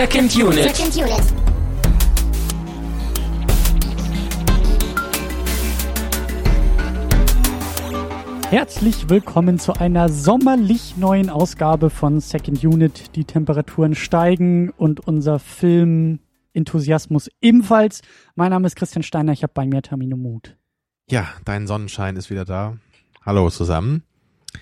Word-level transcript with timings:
Second 0.00 0.34
Unit. 0.34 0.74
Second 0.74 0.96
Unit. 0.96 1.22
Herzlich 8.50 9.10
willkommen 9.10 9.58
zu 9.58 9.74
einer 9.74 10.08
sommerlich 10.08 10.96
neuen 10.96 11.28
Ausgabe 11.28 11.90
von 11.90 12.18
Second 12.20 12.64
Unit. 12.64 13.14
Die 13.14 13.26
Temperaturen 13.26 13.94
steigen 13.94 14.70
und 14.70 15.06
unser 15.06 15.38
Film-Enthusiasmus 15.38 17.28
ebenfalls. 17.42 18.00
Mein 18.36 18.52
Name 18.52 18.68
ist 18.68 18.76
Christian 18.76 19.02
Steiner, 19.02 19.32
ich 19.32 19.42
habe 19.42 19.52
bei 19.52 19.66
mir 19.66 19.82
Termino 19.82 20.16
Mut. 20.16 20.56
Ja, 21.10 21.28
dein 21.44 21.66
Sonnenschein 21.66 22.16
ist 22.16 22.30
wieder 22.30 22.46
da. 22.46 22.78
Hallo 23.26 23.50
zusammen. 23.50 24.04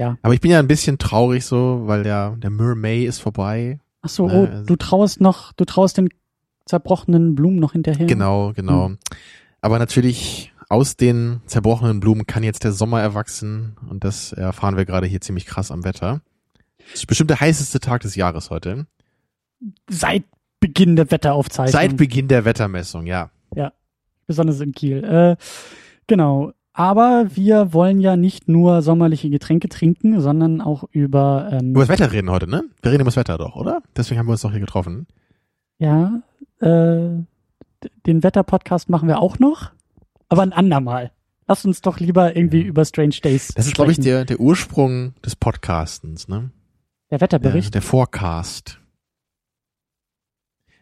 Ja. 0.01 0.19
Aber 0.23 0.35
ich 0.35 0.41
bin 0.41 0.51
ja 0.51 0.59
ein 0.59 0.67
bisschen 0.67 0.99
traurig 0.99 1.45
so, 1.45 1.83
weil 1.85 2.03
der, 2.03 2.35
der 2.39 2.51
Mermay 2.51 3.05
ist 3.05 3.21
vorbei. 3.21 3.79
Ach 4.09 4.15
so, 4.15 4.27
Ne, 4.27 4.33
oh, 4.35 4.53
also- 4.53 4.65
du 4.65 4.77
traust 4.77 5.21
noch, 5.21 5.53
du 5.53 5.65
traust 5.65 5.99
den 5.99 6.09
zerbrochenen 6.65 7.35
Blumen 7.35 7.59
noch 7.59 7.73
hinterher. 7.73 8.07
Genau, 8.07 8.53
genau. 8.55 8.87
Hm. 8.87 8.99
Aber 9.61 9.79
natürlich 9.79 10.53
aus 10.69 10.97
den 10.97 11.41
zerbrochenen 11.47 12.01
Blumen 12.01 12.27
kann 12.27 12.43
jetzt 12.43 12.65
der 12.65 12.73
Sommer 12.73 13.01
erwachsen 13.01 13.77
und 13.89 14.05
das 14.05 14.33
erfahren 14.33 14.77
wir 14.77 14.85
gerade 14.85 15.07
hier 15.07 15.21
ziemlich 15.21 15.47
krass 15.47 15.71
am 15.71 15.85
Wetter. 15.85 16.21
Es 16.93 17.01
ist 17.01 17.07
bestimmt 17.07 17.31
der 17.31 17.41
heißeste 17.41 17.81
Tag 17.81 18.03
des 18.03 18.17
Jahres 18.17 18.51
heute. 18.51 18.87
Seit 19.89 20.25
Beginn 20.61 20.97
der 20.97 21.11
Wetteraufzeichnung. 21.11 21.73
Seit 21.73 21.97
Beginn 21.97 22.29
der 22.29 22.45
Wettermessung, 22.45 23.07
ja. 23.07 23.31
besonders 24.27 24.61
in 24.61 24.73
Kiel. 24.73 25.03
Äh, 25.05 25.37
genau. 26.07 26.53
Aber 26.79 27.27
wir 27.35 27.73
wollen 27.73 27.99
ja 27.99 28.17
nicht 28.17 28.49
nur 28.49 28.83
sommerliche 28.83 29.29
Getränke 29.31 29.69
trinken, 29.69 30.21
sondern 30.21 30.61
auch 30.61 30.85
über 30.93 31.49
ähm, 31.51 31.71
Über 31.71 31.81
das 31.81 31.89
Wetter 31.89 32.13
reden 32.13 32.31
heute, 32.31 32.49
ne? 32.49 32.63
Wir 32.83 32.93
reden 32.93 33.01
über 33.01 33.09
das 33.09 33.17
Wetter 33.17 33.37
doch, 33.37 33.57
oder? 33.57 33.83
Deswegen 33.97 34.21
haben 34.21 34.27
wir 34.29 34.33
uns 34.33 34.43
doch 34.43 34.53
hier 34.53 34.61
getroffen. 34.61 35.09
ja 35.79 36.23
äh, 36.61 37.25
den 38.07 38.23
Wetterpodcast 38.25 38.89
machen 38.91 39.09
wir 39.09 39.21
auch 39.21 39.39
noch, 39.41 39.71
aber 40.29 40.43
ein 40.43 40.53
andermal. 40.53 41.11
Lass 41.49 41.65
uns 41.65 41.81
doch 41.81 41.99
lieber 41.99 42.37
irgendwie 42.37 42.63
über 42.63 42.85
Strange 42.85 43.17
Days. 43.23 43.49
Das 43.55 43.67
ist, 43.67 43.75
glaube 43.75 43.91
ich, 43.91 43.97
sprechen. 43.97 44.09
der, 44.11 44.25
der 44.25 44.39
Ursprung 44.41 45.15
des 45.25 45.35
Podcastens, 45.35 46.29
ne? 46.29 46.51
der 47.11 47.19
Der, 47.19 47.21
Wetterbericht. 47.23 47.75
der 47.75 47.83
Forecast. 47.83 48.81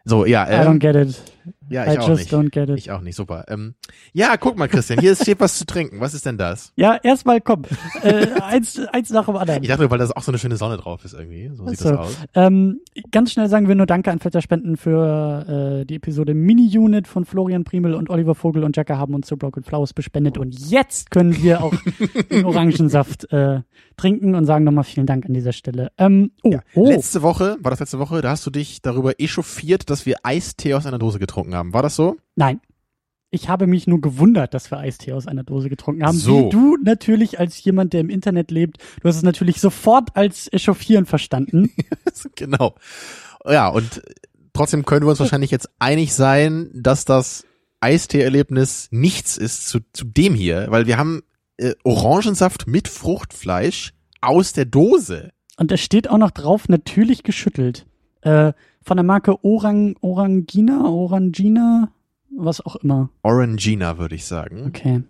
So, 0.05 0.25
ja, 0.27 0.45
I 0.47 0.67
don't 0.67 0.73
ähm, 0.73 0.79
get 0.79 0.97
it. 0.97 1.23
Ja, 1.69 1.85
I 1.87 1.93
ich 1.95 1.99
auch 2.01 2.09
just 2.09 2.21
nicht. 2.23 2.33
don't 2.35 2.51
get 2.51 2.69
it. 2.71 2.79
Ich 2.79 2.91
auch 2.91 3.01
nicht, 3.01 3.17
super. 3.17 3.45
Ähm, 3.49 3.75
ja, 4.13 4.37
guck 4.37 4.57
mal, 4.59 4.69
Christian, 4.69 4.99
hier 5.01 5.13
ist- 5.13 5.23
steht 5.23 5.41
was 5.41 5.59
zu 5.59 5.67
trinken. 5.67 6.01
Was 6.01 6.15
ist 6.15 6.27
denn 6.27 6.39
das? 6.39 6.73
Ja, 6.77 6.97
erstmal 7.03 7.41
komm. 7.41 7.63
äh, 8.03 8.27
eins, 8.43 8.79
eins 8.93 9.11
nach 9.11 9.27
dem 9.27 9.37
anderen. 9.37 9.63
Ich 9.63 9.69
dachte, 9.69 9.91
weil 9.91 9.99
da 9.99 10.09
auch 10.15 10.23
so 10.23 10.31
eine 10.33 10.39
schöne 10.39 10.57
Sonne 10.57 10.77
drauf 10.77 11.05
ist 11.05 11.15
irgendwie. 11.15 11.51
So 11.55 11.67
sieht 11.69 11.79
so. 11.79 11.91
das 11.91 11.99
aus. 11.99 12.17
Ähm, 12.35 12.81
ganz 13.11 13.33
schnell 13.33 13.49
sagen 13.49 13.69
wir 13.69 13.75
nur 13.75 13.87
Danke 13.87 14.11
an 14.11 14.23
Wetterspenden 14.23 14.77
für 14.77 15.81
äh, 15.81 15.85
die 15.87 15.97
Episode 15.97 16.35
Mini-Unit 16.35 17.07
von 17.07 17.25
Florian 17.25 17.65
Primel 17.65 17.95
und 17.95 18.11
Oliver 18.11 18.35
Vogel 18.35 18.65
und 18.65 18.77
Jacke 18.77 18.99
haben 18.99 19.15
uns 19.15 19.27
zu 19.27 19.37
Broken 19.37 19.63
Flowers 19.63 19.93
bespendet 19.93 20.39
und 20.39 20.59
jetzt 20.71 21.11
können 21.11 21.41
wir 21.43 21.63
auch 21.63 21.75
den 22.31 22.45
Orangensaft 22.45 23.33
äh, 23.33 23.61
trinken 23.97 24.35
und 24.35 24.45
sagen 24.47 24.65
nochmal 24.65 24.85
vielen 24.85 25.07
Dank 25.07 25.27
an 25.27 25.35
dieser 25.35 25.53
Stelle. 25.53 25.91
Ähm, 25.99 26.33
oh, 26.43 26.51
Ja. 26.53 26.61
oh. 26.75 26.87
Letzte 26.89 27.23
Woche, 27.23 27.57
war 27.61 27.71
das 27.71 27.81
letzte 27.81 27.99
Woche, 27.99 28.21
da 28.21 28.31
hast 28.31 28.45
du 28.47 28.51
dich 28.51 28.83
darüber 28.83 29.21
echauffiert, 29.21 29.89
dass 29.91 30.07
wir 30.07 30.17
Eistee 30.23 30.75
aus 30.75 30.87
einer 30.87 30.99
Dose 30.99 31.19
getrunken 31.19 31.36
haben. 31.55 31.73
War 31.73 31.83
das 31.83 31.97
so? 31.97 32.17
nein. 32.35 32.61
Ich 33.31 33.49
habe 33.49 33.67
mich 33.67 33.89
nur 33.89 34.01
gewundert, 34.01 34.55
dass 34.55 34.71
wir 34.71 34.79
Eistee 34.79 35.13
aus 35.13 35.27
einer 35.27 35.43
Dose 35.43 35.69
getrunken 35.69 36.07
haben. 36.07 36.17
So. 36.17 36.47
Wie 36.47 36.51
du 36.51 36.77
natürlich 36.77 37.41
als 37.41 37.63
jemand, 37.63 37.93
der 37.93 38.01
im 38.01 38.09
Internet 38.09 38.53
lebt, 38.53 38.79
du 39.03 39.09
hast 39.09 39.17
es 39.17 39.25
natürlich 39.25 39.61
sofort 39.61 40.15
als 40.15 40.51
Echauffieren 40.53 41.07
verstanden. 41.07 41.71
genau. 42.37 42.77
Ja, 43.45 43.69
und 43.69 44.01
trotzdem 44.53 44.85
können 44.85 45.05
wir 45.05 45.11
uns 45.11 45.19
wahrscheinlich 45.19 45.51
jetzt 45.51 45.69
einig 45.81 46.15
sein, 46.15 46.71
dass 46.73 47.05
das 47.05 47.45
Eistee-Erlebnis 47.81 48.89
nichts 48.91 49.37
ist 49.37 49.69
zu, 49.69 49.81
zu 49.93 50.05
dem 50.05 50.35
hier, 50.35 50.67
weil 50.71 50.87
wir 50.87 50.97
haben 50.97 51.23
äh, 51.59 51.75
Orangensaft 51.85 52.67
mit 52.67 52.89
Fruchtfleisch 52.89 53.93
aus 54.21 54.53
der 54.53 54.67
Dose. 54.67 55.31
Und 55.57 55.73
es 55.73 55.81
steht 55.81 56.09
auch 56.09 56.19
noch 56.19 56.31
drauf, 56.31 56.69
natürlich 56.69 57.23
geschüttelt. 57.23 57.87
Äh, 58.27 58.53
von 58.83 58.97
der 58.97 59.05
Marke 59.05 59.45
Orang, 59.45 59.95
Orangina, 60.01 60.85
Orangina, 60.89 61.93
was 62.37 62.61
auch 62.61 62.77
immer. 62.77 63.11
Orangina, 63.23 63.99
würde 63.99 64.15
ich 64.15 64.25
sagen. 64.25 64.65
Okay. 64.67 65.03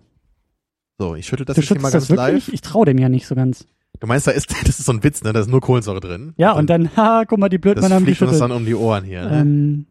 So, 0.99 1.15
ich 1.15 1.27
schüttel 1.27 1.45
das 1.47 1.57
du 1.57 1.61
jetzt 1.63 1.69
hier 1.73 1.81
mal 1.81 1.91
ganz 1.91 2.09
das 2.09 2.11
wirklich? 2.17 2.47
live. 2.47 2.55
Ich 2.55 2.61
traue 2.61 2.87
dem 2.87 2.99
ja 2.99 3.09
nicht 3.09 3.27
so 3.27 3.35
ganz. 3.35 3.67
Du 4.01 4.07
meinst, 4.07 4.27
da 4.27 4.33
ist, 4.33 4.51
das 4.67 4.79
ist 4.79 4.85
so 4.85 4.93
ein 4.93 5.03
Witz, 5.03 5.23
ne? 5.23 5.33
Da 5.33 5.41
ist 5.41 5.49
nur 5.49 5.61
Kohlensäure 5.61 6.01
drin. 6.01 6.35
Ja, 6.37 6.53
und 6.53 6.69
dann, 6.71 6.91
haha, 6.97 7.25
guck 7.27 7.39
mal, 7.39 7.49
die 7.49 7.57
das 7.57 7.63
Blödmann 7.63 7.93
haben 7.93 8.05
fliegt 8.05 8.21
uns 8.21 8.31
geschüttelt. 8.31 8.51
dann 8.51 8.57
um 8.57 8.65
die 8.67 8.75
Ohren 8.75 9.05
hier. 9.05 9.25
Ne? 9.29 9.41
Ähm, 9.41 9.87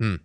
Hm. 0.00 0.20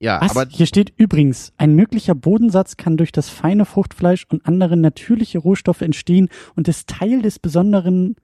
Ja, 0.00 0.20
was? 0.20 0.30
aber 0.36 0.46
Hier 0.50 0.66
steht 0.66 0.92
übrigens, 0.96 1.52
ein 1.56 1.74
möglicher 1.74 2.14
Bodensatz 2.14 2.76
kann 2.76 2.96
durch 2.96 3.10
das 3.12 3.28
feine 3.28 3.64
Fruchtfleisch 3.64 4.26
und 4.28 4.46
andere 4.46 4.76
natürliche 4.76 5.38
Rohstoffe 5.38 5.80
entstehen 5.82 6.28
und 6.54 6.68
ist 6.68 6.88
Teil 6.88 7.22
des 7.22 7.38
besonderen 7.38 8.16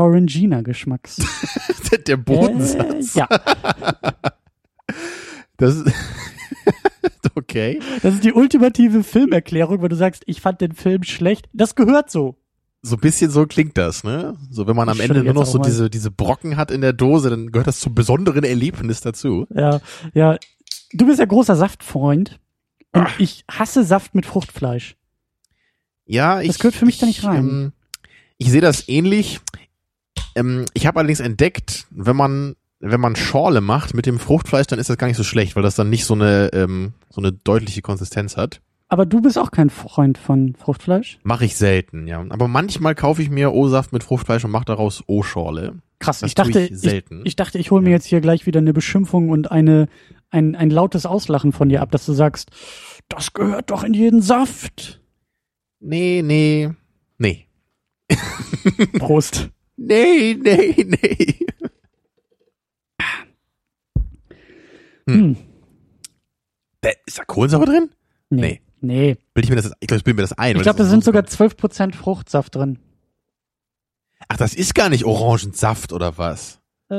Orangina-Geschmacks. 0.00 1.16
der 2.06 2.16
Bodensatz. 2.16 3.16
Äh, 3.16 3.20
ja, 3.20 3.28
Das 5.56 5.76
ist 5.76 5.92
okay. 7.34 7.80
das 8.02 8.14
ist 8.14 8.24
die 8.24 8.32
ultimative 8.32 9.02
Filmerklärung, 9.04 9.82
wenn 9.82 9.88
du 9.90 9.96
sagst, 9.96 10.22
ich 10.26 10.40
fand 10.40 10.60
den 10.60 10.72
Film 10.72 11.02
schlecht. 11.02 11.48
Das 11.52 11.74
gehört 11.74 12.10
so. 12.10 12.36
So 12.82 12.96
ein 12.96 13.00
bisschen 13.00 13.30
so 13.30 13.46
klingt 13.46 13.76
das, 13.76 14.04
ne? 14.04 14.36
So, 14.50 14.66
wenn 14.66 14.74
man 14.74 14.88
am 14.88 14.96
Ich 14.96 15.02
Ende 15.04 15.22
nur 15.22 15.34
noch 15.34 15.44
so 15.44 15.58
mal. 15.58 15.64
diese, 15.64 15.90
diese 15.90 16.10
Brocken 16.10 16.56
hat 16.56 16.70
in 16.70 16.80
der 16.80 16.94
Dose, 16.94 17.28
dann 17.28 17.52
gehört 17.52 17.66
das 17.66 17.78
zum 17.80 17.94
besonderen 17.94 18.42
Erlebnis 18.42 19.02
dazu. 19.02 19.46
Ja, 19.54 19.80
ja. 20.14 20.38
Du 20.92 21.06
bist 21.06 21.18
ja 21.18 21.26
großer 21.26 21.56
Saftfreund. 21.56 22.40
Und 22.92 23.02
Ach. 23.02 23.20
ich 23.20 23.44
hasse 23.50 23.84
Saft 23.84 24.14
mit 24.14 24.24
Fruchtfleisch. 24.26 24.96
Ja, 26.06 26.40
ich. 26.40 26.58
gehört 26.58 26.74
für 26.74 26.86
mich 26.86 26.98
da 26.98 27.06
nicht 27.06 27.18
ich, 27.18 27.24
rein. 27.24 27.48
Ähm, 27.48 27.72
ich 28.38 28.50
sehe 28.50 28.62
das 28.62 28.88
ähnlich. 28.88 29.40
Ähm, 30.40 30.64
ich 30.74 30.86
habe 30.86 30.98
allerdings 30.98 31.20
entdeckt, 31.20 31.86
wenn 31.90 32.16
man, 32.16 32.56
wenn 32.80 33.00
man 33.00 33.14
Schorle 33.16 33.60
macht 33.60 33.94
mit 33.94 34.06
dem 34.06 34.18
Fruchtfleisch, 34.18 34.66
dann 34.66 34.78
ist 34.78 34.90
das 34.90 34.96
gar 34.98 35.06
nicht 35.06 35.16
so 35.16 35.24
schlecht, 35.24 35.54
weil 35.56 35.62
das 35.62 35.74
dann 35.76 35.90
nicht 35.90 36.04
so 36.04 36.14
eine, 36.14 36.50
ähm, 36.52 36.94
so 37.10 37.20
eine 37.20 37.32
deutliche 37.32 37.82
Konsistenz 37.82 38.36
hat. 38.36 38.60
Aber 38.88 39.06
du 39.06 39.20
bist 39.20 39.38
auch 39.38 39.52
kein 39.52 39.70
Freund 39.70 40.18
von 40.18 40.56
Fruchtfleisch? 40.56 41.18
Mache 41.22 41.44
ich 41.44 41.54
selten, 41.56 42.08
ja. 42.08 42.24
Aber 42.30 42.48
manchmal 42.48 42.96
kaufe 42.96 43.22
ich 43.22 43.30
mir 43.30 43.52
O-Saft 43.52 43.92
mit 43.92 44.02
Fruchtfleisch 44.02 44.44
und 44.44 44.50
mache 44.50 44.64
daraus 44.64 45.04
O-Schorle. 45.06 45.74
Krass, 46.00 46.20
Das 46.20 46.28
ich 46.28 46.34
dachte, 46.34 46.60
ich 46.60 46.72
ich, 46.72 46.78
selten. 46.78 47.20
ich 47.24 47.36
dachte, 47.36 47.58
ich 47.58 47.70
hole 47.70 47.82
mir 47.82 47.90
Ja. 47.90 47.96
jetzt 47.96 48.06
hier 48.06 48.20
gleich 48.20 48.46
wieder 48.46 48.58
eine 48.58 48.72
Beschimpfung 48.72 49.28
und 49.28 49.50
eine, 49.52 49.86
ein, 50.30 50.56
ein 50.56 50.70
lautes 50.70 51.06
Auslachen 51.06 51.52
von 51.52 51.68
dir 51.68 51.82
ab, 51.82 51.92
dass 51.92 52.04
du 52.06 52.14
sagst, 52.14 52.50
das 53.08 53.32
gehört 53.32 53.70
doch 53.70 53.84
in 53.84 53.94
jeden 53.94 54.22
Saft. 54.22 55.00
Nee, 55.78 56.22
nee, 56.24 56.70
nee. 57.18 57.46
Prost. 58.98 59.50
Nee, 59.82 60.34
nee, 60.34 60.84
nee. 60.84 61.46
Hm. 65.08 65.36
Da, 66.82 66.90
ist 67.06 67.18
da 67.18 67.24
Kohlensäure 67.24 67.64
drin? 67.66 67.90
Nee. 68.28 68.40
Nee. 68.40 68.60
Nee. 68.82 69.16
Bild 69.34 69.44
ich 69.44 69.50
mir 69.50 69.56
das, 69.56 69.72
ich 69.80 69.88
glaube, 69.88 69.98
ich 69.98 70.04
bilde 70.04 70.16
mir 70.16 70.22
das 70.22 70.32
ein. 70.38 70.56
Ich 70.56 70.62
glaube, 70.62 70.78
da 70.78 70.84
sind 70.84 71.02
so- 71.04 71.06
sogar 71.08 71.24
12% 71.24 71.94
Fruchtsaft 71.94 72.54
drin. 72.54 72.78
Ach, 74.28 74.36
das 74.36 74.54
ist 74.54 74.74
gar 74.74 74.88
nicht 74.88 75.04
Orangensaft 75.04 75.92
oder 75.92 76.16
was? 76.18 76.60
Äh, 76.90 76.94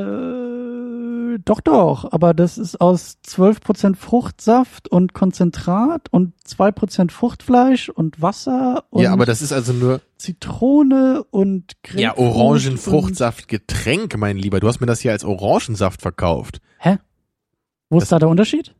doch, 1.39 1.61
doch. 1.61 2.11
Aber 2.11 2.33
das 2.33 2.57
ist 2.57 2.79
aus 2.81 3.17
12% 3.25 3.95
Fruchtsaft 3.95 4.87
und 4.89 5.13
Konzentrat 5.13 6.07
und 6.11 6.33
2% 6.47 7.11
Fruchtfleisch 7.11 7.89
und 7.89 8.21
Wasser 8.21 8.83
und 8.89 9.03
Ja, 9.03 9.11
aber 9.13 9.25
das 9.25 9.41
ist 9.41 9.51
also 9.53 9.73
nur, 9.73 10.01
Zitrone 10.17 11.23
und 11.31 11.73
ja, 11.93 12.11
Grapefruit 12.13 12.35
Orangenfruchtsaftgetränk, 12.35 14.17
mein 14.17 14.37
Lieber. 14.37 14.59
Du 14.59 14.67
hast 14.67 14.79
mir 14.79 14.87
das 14.87 14.99
hier 14.99 15.11
als 15.11 15.23
Orangensaft 15.23 16.01
verkauft. 16.01 16.59
Hä? 16.79 16.97
Wo 17.89 17.97
ist 17.97 18.03
Das- 18.03 18.09
da 18.09 18.19
der 18.19 18.29
Unterschied? 18.29 18.73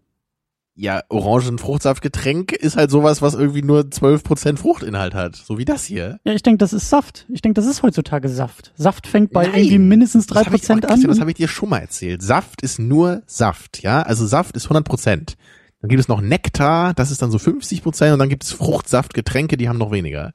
Ja, 0.82 1.04
Orangenfruchtsaftgetränk 1.10 2.54
ist 2.54 2.76
halt 2.76 2.90
sowas, 2.90 3.22
was 3.22 3.36
irgendwie 3.36 3.62
nur 3.62 3.82
12% 3.82 4.58
Fruchtinhalt 4.58 5.14
hat. 5.14 5.36
So 5.36 5.60
wie 5.60 5.66
das 5.66 5.86
hier. 5.86 6.20
Ja, 6.24 6.34
ich 6.34 6.42
denke, 6.42 6.58
das 6.58 6.74
ist 6.74 6.90
Saft. 6.90 7.28
Ich 7.30 7.42
denke, 7.44 7.62
das 7.62 7.70
ist 7.70 7.84
heutzutage 7.84 8.28
Saft. 8.30 8.74
Saft 8.76 9.06
fängt 9.06 9.32
bei 9.32 9.44
Nein. 9.46 9.54
irgendwie 9.60 9.78
mindestens 9.78 10.26
Das 10.26 10.38
hab 10.46 10.54
ich- 10.56 10.62
3% 10.64 10.72
an. 10.86 10.90
Christian, 10.90 11.12
Das 11.12 11.20
habe 11.20 11.30
ich 11.30 11.38
dir 11.38 11.48
schon 11.48 11.70
mal 11.70 11.78
erzählt. 11.78 12.24
Saft 12.24 12.64
ist 12.64 12.80
nur 12.80 13.22
Saft, 13.28 13.84
ja? 13.84 14.02
Also 14.02 14.26
Saft 14.26 14.56
ist 14.58 14.70
100%. 14.72 15.38
Dann 15.82 15.90
gibt 15.90 16.00
es 16.00 16.08
noch 16.08 16.20
Nektar, 16.20 16.96
das 16.96 17.12
ist 17.12 17.22
dann 17.22 17.30
so 17.30 17.38
50% 17.38 18.14
und 18.14 18.20
dann 18.20 18.30
gibt 18.30 18.44
es 18.44 18.52
Fruchtsaftgetränke, 18.52 19.58
die 19.58 19.70
haben 19.70 19.78
noch 19.78 19.92
weniger. 19.92 20.34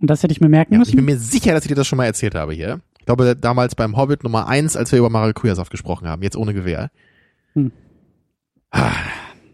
und 0.00 0.08
das 0.08 0.22
hätte 0.22 0.32
ich 0.32 0.40
mir 0.40 0.48
merken 0.48 0.72
Ja, 0.74 0.80
ich 0.82 0.94
bin 0.94 1.04
müssen. 1.04 1.18
mir 1.18 1.18
sicher, 1.22 1.52
dass 1.52 1.64
ich 1.64 1.68
dir 1.68 1.74
das 1.74 1.86
schon 1.86 1.96
mal 1.98 2.04
erzählt 2.06 2.34
habe 2.34 2.52
hier. 2.54 2.80
Ich 2.98 3.04
glaube, 3.06 3.36
damals 3.36 3.74
beim 3.74 3.96
Hobbit 3.96 4.24
Nummer 4.24 4.46
1, 4.48 4.74
als 4.76 4.90
wir 4.92 4.98
über 4.98 5.08
Maracuja-Saft 5.10 5.70
gesprochen 5.70 6.08
haben, 6.08 6.22
jetzt 6.22 6.36
ohne 6.36 6.52
Gewehr. 6.54 6.90
Hm. 7.54 7.72
Ah, 8.76 8.92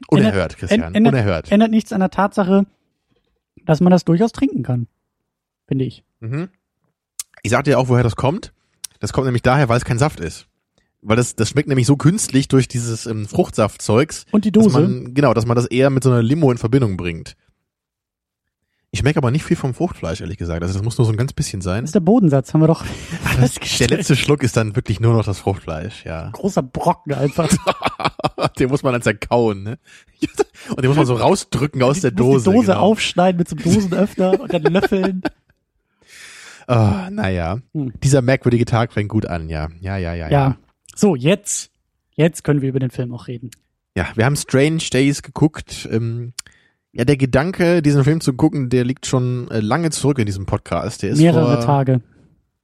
unerhört, 0.09 0.57
Christian, 0.57 0.95
ändert- 0.95 1.13
unerhört. 1.15 1.53
Ändert 1.53 1.71
nichts 1.71 1.93
an 1.93 2.01
der 2.01 2.11
Tatsache, 2.11 2.67
dass 3.65 3.81
man 3.81 3.91
das 3.91 4.05
durchaus 4.05 4.33
trinken 4.33 4.63
kann. 4.63 4.87
Finde 5.69 5.85
ich. 5.85 6.05
Mhm. 6.21 6.49
Ich 7.43 7.51
sag 7.51 7.65
dir 7.65 7.79
auch, 7.79 7.89
woher 7.89 8.03
das 8.05 8.17
kommt. 8.17 8.53
Das 9.01 9.13
kommt 9.13 9.25
nämlich 9.27 9.43
daher, 9.43 9.69
weil 9.69 9.79
es 9.79 9.85
kein 9.85 9.99
Saft 9.99 10.21
ist. 10.21 10.47
weil 11.01 11.17
das, 11.17 11.35
das 11.35 11.49
schmeckt 11.49 11.69
nämlich 11.69 11.87
so 11.87 11.97
künstlich 11.97 12.47
durch 12.49 12.69
dieses 12.69 13.07
ähm, 13.07 13.27
Fruchtsaftzeugs. 13.27 14.25
Und 14.31 14.45
die 14.45 14.53
Dass 14.53 14.65
Dose. 14.65 14.81
man, 14.81 15.15
genau, 15.15 15.35
dass 15.35 15.47
man 15.47 15.57
das 15.57 15.67
eher 15.67 15.91
mit 15.91 16.05
so 16.05 16.11
einer 16.11 16.23
Limo 16.23 16.51
in 16.53 16.59
Verbindung 16.59 16.97
bringt. 16.97 17.35
Ich 18.95 18.99
schmecke 19.01 19.17
aber 19.17 19.31
nicht 19.31 19.43
viel 19.45 19.57
vom 19.57 19.73
Fruchtfleisch, 19.73 20.21
ehrlich 20.21 20.37
gesagt. 20.37 20.63
Also 20.63 20.75
das 20.75 20.83
muss 20.85 20.99
nur 20.99 21.07
so 21.07 21.13
ein 21.13 21.17
ganz 21.17 21.33
bisschen 21.33 21.63
sein. 21.63 21.81
Das 21.83 21.89
ist 21.89 21.95
der 21.95 22.01
Bodensatz, 22.01 22.53
haben 22.53 22.61
wir 22.61 22.67
doch 22.67 22.85
Der 23.11 23.41
festgestellt. 23.41 23.91
letzte 23.91 24.17
Schluck 24.17 24.43
ist 24.43 24.55
dann 24.55 24.77
wirklich 24.77 25.01
nur 25.01 25.15
noch 25.15 25.25
das 25.25 25.39
Fruchtfleisch, 25.39 26.05
ja. 26.05 26.29
Großer 26.33 26.63
Brocken 26.63 27.15
einfach. 27.15 27.49
den 28.59 28.69
muss 28.69 28.83
man 28.83 28.93
dann 28.93 29.01
zerkauen, 29.01 29.63
ne? 29.63 29.79
Und 30.69 30.83
den 30.83 30.89
muss 30.89 30.99
man 30.99 31.07
so 31.07 31.15
rausdrücken 31.15 31.83
aus 31.83 32.03
der 32.03 32.11
Dose. 32.11 32.51
Die 32.51 32.55
Dose 32.55 32.67
genau. 32.73 32.81
aufschneiden 32.81 33.39
mit 33.39 33.49
so 33.49 33.57
einem 33.57 33.65
Dosenöffner 33.65 34.39
und 34.39 34.53
dann 34.53 34.63
löffeln. 34.63 35.23
Ah, 36.67 37.09
naja. 37.11 37.59
Hm. 37.73 37.95
Dieser 38.05 38.21
merkwürdige 38.23 38.67
Tag 38.67 38.93
fängt 38.93 39.09
gut 39.09 39.25
an, 39.27 39.49
ja. 39.49 39.69
Ja, 39.81 39.97
ja, 39.97 40.15
ja, 40.15 40.29
Ja. 40.29 40.31
ja. 40.31 40.57
So, 40.95 41.17
jetzt. 41.17 41.71
Jetzt 42.15 42.45
können 42.45 42.61
wir 42.61 42.69
über 42.69 42.79
den 42.79 42.91
Film 42.91 43.13
auch 43.15 43.27
reden. 43.27 43.51
Ja, 43.97 44.09
wir 44.15 44.27
haben 44.27 44.37
Strange 44.37 44.83
Days 44.93 45.23
geguckt. 45.23 45.89
Ähm, 45.91 46.35
ja, 46.93 47.05
der 47.05 47.17
Gedanke, 47.17 47.83
diesen 47.83 48.05
Film 48.05 48.21
zu 48.21 48.35
gucken, 48.35 48.69
der 48.69 48.85
liegt 48.85 49.07
schon 49.07 49.51
äh, 49.51 49.61
lange 49.61 49.91
zurück 49.91 50.19
in 50.19 50.27
diesem 50.27 50.47
Podcast. 50.47 51.03
Der 51.03 51.11
ist 51.11 51.19
Mehrere 51.19 51.57
vor 51.57 51.65
Tage. 51.65 52.01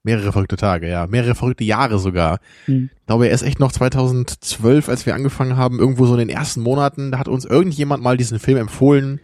Mehrere 0.04 0.32
verrückte 0.32 0.56
Tage, 0.56 0.88
ja. 0.88 1.06
Mehrere 1.06 1.34
verrückte 1.34 1.64
Jahre 1.64 1.98
sogar. 1.98 2.38
Hm. 2.66 2.88
Ich 3.00 3.06
glaube, 3.06 3.26
er 3.28 3.34
ist 3.34 3.42
echt 3.42 3.58
noch 3.58 3.72
2012, 3.72 4.88
als 4.88 5.06
wir 5.06 5.14
angefangen 5.14 5.56
haben, 5.56 5.78
irgendwo 5.78 6.06
so 6.06 6.12
in 6.14 6.20
den 6.20 6.28
ersten 6.28 6.60
Monaten, 6.62 7.10
da 7.10 7.18
hat 7.18 7.28
uns 7.28 7.44
irgendjemand 7.44 8.02
mal 8.02 8.16
diesen 8.16 8.38
Film 8.38 8.58
empfohlen, 8.58 9.20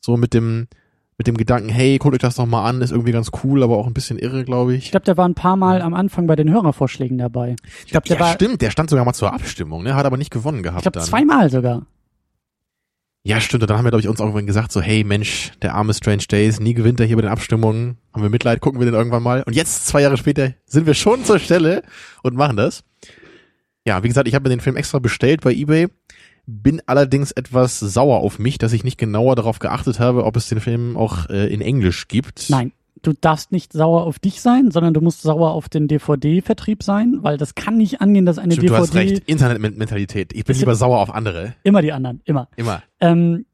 so 0.00 0.16
mit 0.16 0.34
dem, 0.34 0.66
mit 1.16 1.26
dem 1.26 1.36
Gedanken, 1.36 1.68
hey, 1.68 1.98
guckt 1.98 2.14
euch 2.14 2.20
das 2.20 2.34
doch 2.36 2.46
mal 2.46 2.64
an, 2.68 2.80
ist 2.82 2.90
irgendwie 2.90 3.12
ganz 3.12 3.30
cool, 3.44 3.62
aber 3.62 3.76
auch 3.76 3.86
ein 3.86 3.94
bisschen 3.94 4.18
irre, 4.18 4.44
glaube 4.44 4.74
Ich 4.74 4.86
ich. 4.86 4.90
glaube, 4.90 5.04
der 5.04 5.16
war 5.16 5.28
ein 5.28 5.34
paar 5.34 5.56
Mal 5.56 5.80
am 5.80 5.94
Anfang 5.94 6.26
bei 6.26 6.36
den 6.36 6.50
Hörervorschlägen 6.50 7.18
dabei. 7.18 7.56
Ich 7.84 7.92
glaube, 7.92 8.08
der 8.08 8.16
Ja, 8.16 8.22
war, 8.24 8.32
stimmt, 8.32 8.62
der 8.62 8.70
stand 8.70 8.90
sogar 8.90 9.04
mal 9.04 9.12
zur 9.14 9.32
Abstimmung, 9.32 9.82
ne, 9.84 9.94
hat 9.94 10.06
aber 10.06 10.16
nicht 10.16 10.30
gewonnen 10.32 10.62
gehabt 10.62 10.84
ich 10.84 10.90
glaube, 10.92 11.06
zweimal 11.06 11.50
sogar. 11.50 11.86
Ja, 13.22 13.38
stimmt, 13.40 13.62
und 13.62 13.70
dann 13.70 13.76
haben 13.76 13.84
wir, 13.84 13.90
glaube 13.90 14.00
ich, 14.00 14.08
uns 14.08 14.18
irgendwann 14.18 14.46
gesagt, 14.46 14.72
so, 14.72 14.80
hey, 14.80 15.04
Mensch, 15.04 15.52
der 15.60 15.74
arme 15.74 15.92
Strange 15.92 16.24
Days, 16.30 16.58
nie 16.58 16.72
gewinnt 16.72 17.00
er 17.00 17.06
hier 17.06 17.16
bei 17.16 17.22
den 17.22 17.30
Abstimmungen, 17.30 17.98
haben 18.14 18.22
wir 18.22 18.30
Mitleid, 18.30 18.60
gucken 18.60 18.80
wir 18.80 18.86
den 18.86 18.94
irgendwann 18.94 19.22
mal. 19.22 19.42
Und 19.42 19.54
jetzt, 19.54 19.86
zwei 19.86 20.00
Jahre 20.00 20.16
später, 20.16 20.54
sind 20.64 20.86
wir 20.86 20.94
schon 20.94 21.24
zur 21.24 21.38
Stelle 21.38 21.82
und 22.22 22.34
machen 22.34 22.56
das. 22.56 22.82
Ja, 23.86 24.02
wie 24.02 24.08
gesagt, 24.08 24.26
ich 24.26 24.34
habe 24.34 24.48
mir 24.48 24.54
den 24.54 24.60
Film 24.60 24.76
extra 24.76 25.00
bestellt 25.00 25.42
bei 25.42 25.52
eBay, 25.52 25.88
bin 26.46 26.80
allerdings 26.86 27.30
etwas 27.32 27.78
sauer 27.78 28.20
auf 28.20 28.38
mich, 28.38 28.56
dass 28.56 28.72
ich 28.72 28.84
nicht 28.84 28.98
genauer 28.98 29.36
darauf 29.36 29.58
geachtet 29.58 30.00
habe, 30.00 30.24
ob 30.24 30.36
es 30.36 30.48
den 30.48 30.60
Film 30.60 30.96
auch 30.96 31.28
äh, 31.28 31.52
in 31.52 31.60
Englisch 31.60 32.08
gibt. 32.08 32.48
Nein, 32.48 32.72
du 33.02 33.12
darfst 33.12 33.52
nicht 33.52 33.72
sauer 33.72 34.04
auf 34.04 34.18
dich 34.18 34.40
sein, 34.40 34.70
sondern 34.70 34.92
du 34.94 35.00
musst 35.00 35.22
sauer 35.22 35.52
auf 35.52 35.68
den 35.68 35.88
DVD-Vertrieb 35.88 36.82
sein, 36.82 37.18
weil 37.22 37.36
das 37.38 37.54
kann 37.54 37.76
nicht 37.76 38.00
angehen, 38.00 38.26
dass 38.26 38.38
eine 38.38 38.52
Stimmt, 38.54 38.70
du 38.70 38.76
hast 38.76 38.94
DVD 38.94 39.10
recht, 39.14 39.28
Internetmentalität. 39.28 40.32
Ich 40.34 40.44
bin 40.44 40.56
lieber 40.56 40.74
sauer 40.74 40.98
auf 41.00 41.14
andere. 41.14 41.54
immer 41.62 41.82
die 41.82 41.92
anderen, 41.92 42.20
immer. 42.24 42.48
Immer. 42.56 42.82
Ähm, 43.00 43.46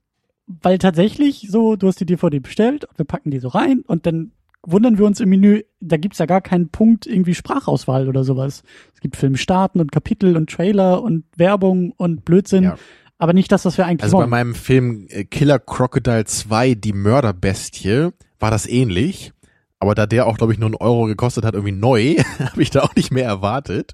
weil 0.47 0.79
tatsächlich 0.79 1.49
so, 1.51 1.77
du 1.77 1.89
hast 1.89 2.01
die 2.01 2.07
DVD 2.07 2.39
bestellt, 2.41 2.87
wir 2.97 3.05
packen 3.05 3.31
die 3.31 3.39
so 3.41 3.49
rein 3.49 3.83
und 3.87 4.07
dann 4.07 4.33
wundern 4.69 4.99
wir 4.99 5.05
uns 5.07 5.21
im 5.21 5.29
Menü, 5.29 5.63
da 5.81 5.97
gibt's 5.97 6.19
ja 6.19 6.27
gar 6.27 6.41
keinen 6.41 6.69
Punkt 6.71 7.07
irgendwie 7.07 7.35
Sprachauswahl 7.35 8.09
oder 8.09 8.25
sowas. 8.25 8.63
Es 8.95 9.01
gibt 9.01 9.17
Filmstarten 9.17 9.81
und 9.81 9.93
Kapitel 9.93 10.37
und 10.37 10.51
Trailer 10.51 11.03
und 11.03 11.25
Werbung 11.37 11.93
und 11.97 12.25
Blödsinn, 12.25 12.65
Ja. 12.65 12.79
aber 13.19 13.33
nicht 13.33 13.51
das, 13.53 13.65
was 13.65 13.79
wir 13.79 13.87
eigentlich 13.87 14.03
Also 14.05 14.17
bei 14.17 14.23
wollen. 14.23 14.31
meinem 14.31 14.55
Film 14.57 15.07
äh, 15.11 15.25
Killer 15.25 15.61
Crocodile 15.61 16.25
2, 16.25 16.75
die 16.75 16.93
Mörderbestie, 16.93 18.11
war 18.39 18.51
das 18.51 18.67
ähnlich. 18.67 19.33
Aber 19.79 19.95
da 19.95 20.07
der 20.07 20.27
auch, 20.27 20.39
glaube 20.39 20.55
ich, 20.55 20.59
nur 20.59 20.69
einen 20.69 20.77
Euro 20.77 21.05
gekostet 21.05 21.45
hat, 21.45 21.55
irgendwie 21.55 21.75
neu, 21.75 22.17
habe 22.39 22.63
ich 22.63 22.71
da 22.71 22.83
auch 22.83 22.95
nicht 22.95 23.11
mehr 23.11 23.27
erwartet. 23.27 23.93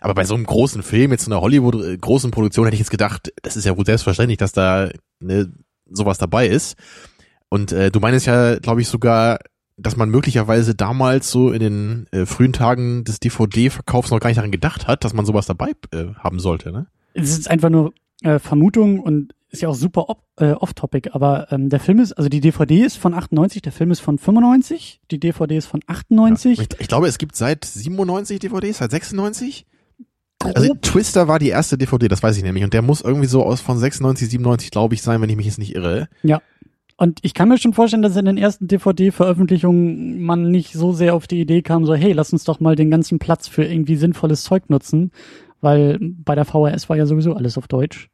Aber 0.00 0.14
bei 0.14 0.24
so 0.24 0.34
einem 0.34 0.44
großen 0.44 0.82
Film, 0.82 1.10
jetzt 1.10 1.24
so 1.24 1.30
einer 1.32 1.40
Hollywood-großen 1.40 2.30
Produktion, 2.30 2.64
hätte 2.64 2.74
ich 2.74 2.80
jetzt 2.80 2.90
gedacht, 2.90 3.32
das 3.42 3.56
ist 3.56 3.64
ja 3.64 3.76
wohl 3.76 3.84
selbstverständlich, 3.84 4.38
dass 4.38 4.52
da 4.52 4.88
ne, 5.18 5.52
sowas 5.90 6.18
dabei 6.18 6.46
ist. 6.46 6.76
Und 7.48 7.72
äh, 7.72 7.90
du 7.90 7.98
meinst 7.98 8.26
ja, 8.26 8.58
glaube 8.58 8.82
ich, 8.82 8.88
sogar, 8.88 9.38
dass 9.76 9.96
man 9.96 10.10
möglicherweise 10.10 10.76
damals 10.76 11.30
so 11.30 11.50
in 11.50 11.60
den 11.60 12.06
äh, 12.12 12.24
frühen 12.24 12.52
Tagen 12.52 13.02
des 13.02 13.18
DVD-Verkaufs 13.18 14.10
noch 14.10 14.20
gar 14.20 14.28
nicht 14.28 14.38
daran 14.38 14.52
gedacht 14.52 14.86
hat, 14.86 15.04
dass 15.04 15.12
man 15.12 15.26
sowas 15.26 15.46
dabei 15.46 15.72
äh, 15.90 16.06
haben 16.18 16.38
sollte, 16.38 16.70
ne? 16.70 16.86
es 17.16 17.38
ist 17.38 17.50
einfach 17.50 17.70
nur 17.70 17.92
äh, 18.22 18.38
Vermutung 18.38 19.00
und 19.00 19.34
ist 19.56 19.62
ja 19.62 19.68
auch 19.68 19.74
super 19.74 20.16
äh, 20.38 20.52
off-topic, 20.52 21.10
aber 21.12 21.50
ähm, 21.50 21.68
der 21.68 21.80
Film 21.80 21.98
ist, 22.00 22.12
also 22.12 22.28
die 22.28 22.40
DVD 22.40 22.82
ist 22.82 22.98
von 22.98 23.14
98, 23.14 23.62
der 23.62 23.72
Film 23.72 23.90
ist 23.90 24.00
von 24.00 24.18
95, 24.18 25.00
die 25.10 25.18
DVD 25.18 25.56
ist 25.56 25.66
von 25.66 25.80
98. 25.86 26.58
Ja. 26.58 26.64
Ich, 26.64 26.80
ich 26.80 26.88
glaube, 26.88 27.08
es 27.08 27.18
gibt 27.18 27.36
seit 27.36 27.64
97 27.64 28.38
DVDs, 28.38 28.78
seit 28.78 28.90
96? 28.90 29.66
Grob. 30.38 30.56
Also 30.56 30.74
Twister 30.74 31.28
war 31.28 31.38
die 31.38 31.48
erste 31.48 31.78
DVD, 31.78 32.08
das 32.08 32.22
weiß 32.22 32.36
ich 32.36 32.42
nämlich. 32.42 32.62
Und 32.62 32.74
der 32.74 32.82
muss 32.82 33.00
irgendwie 33.00 33.26
so 33.26 33.42
aus 33.42 33.60
von 33.60 33.78
96, 33.78 34.28
97, 34.28 34.70
glaube 34.70 34.94
ich, 34.94 35.02
sein, 35.02 35.20
wenn 35.22 35.30
ich 35.30 35.36
mich 35.36 35.46
jetzt 35.46 35.58
nicht 35.58 35.74
irre. 35.74 36.08
Und 36.98 37.18
ich 37.22 37.34
kann 37.34 37.48
mir 37.48 37.58
schon 37.58 37.74
vorstellen, 37.74 38.02
dass 38.02 38.16
in 38.16 38.24
den 38.24 38.38
ersten 38.38 38.68
DVD-Veröffentlichungen 38.68 40.22
man 40.22 40.50
nicht 40.50 40.72
so 40.72 40.92
sehr 40.92 41.14
auf 41.14 41.26
die 41.26 41.40
Idee 41.40 41.62
kam, 41.62 41.84
so, 41.84 41.94
hey, 41.94 42.12
lass 42.12 42.32
uns 42.32 42.44
doch 42.44 42.60
mal 42.60 42.76
den 42.76 42.90
ganzen 42.90 43.18
Platz 43.18 43.48
für 43.48 43.64
irgendwie 43.64 43.96
sinnvolles 43.96 44.44
Zeug 44.44 44.70
nutzen, 44.70 45.10
weil 45.60 45.98
bei 46.00 46.34
der 46.34 46.46
VHS 46.46 46.88
war 46.88 46.96
ja 46.96 47.06
sowieso 47.06 47.34
alles 47.34 47.58
auf 47.58 47.68
Deutsch. 47.68 48.08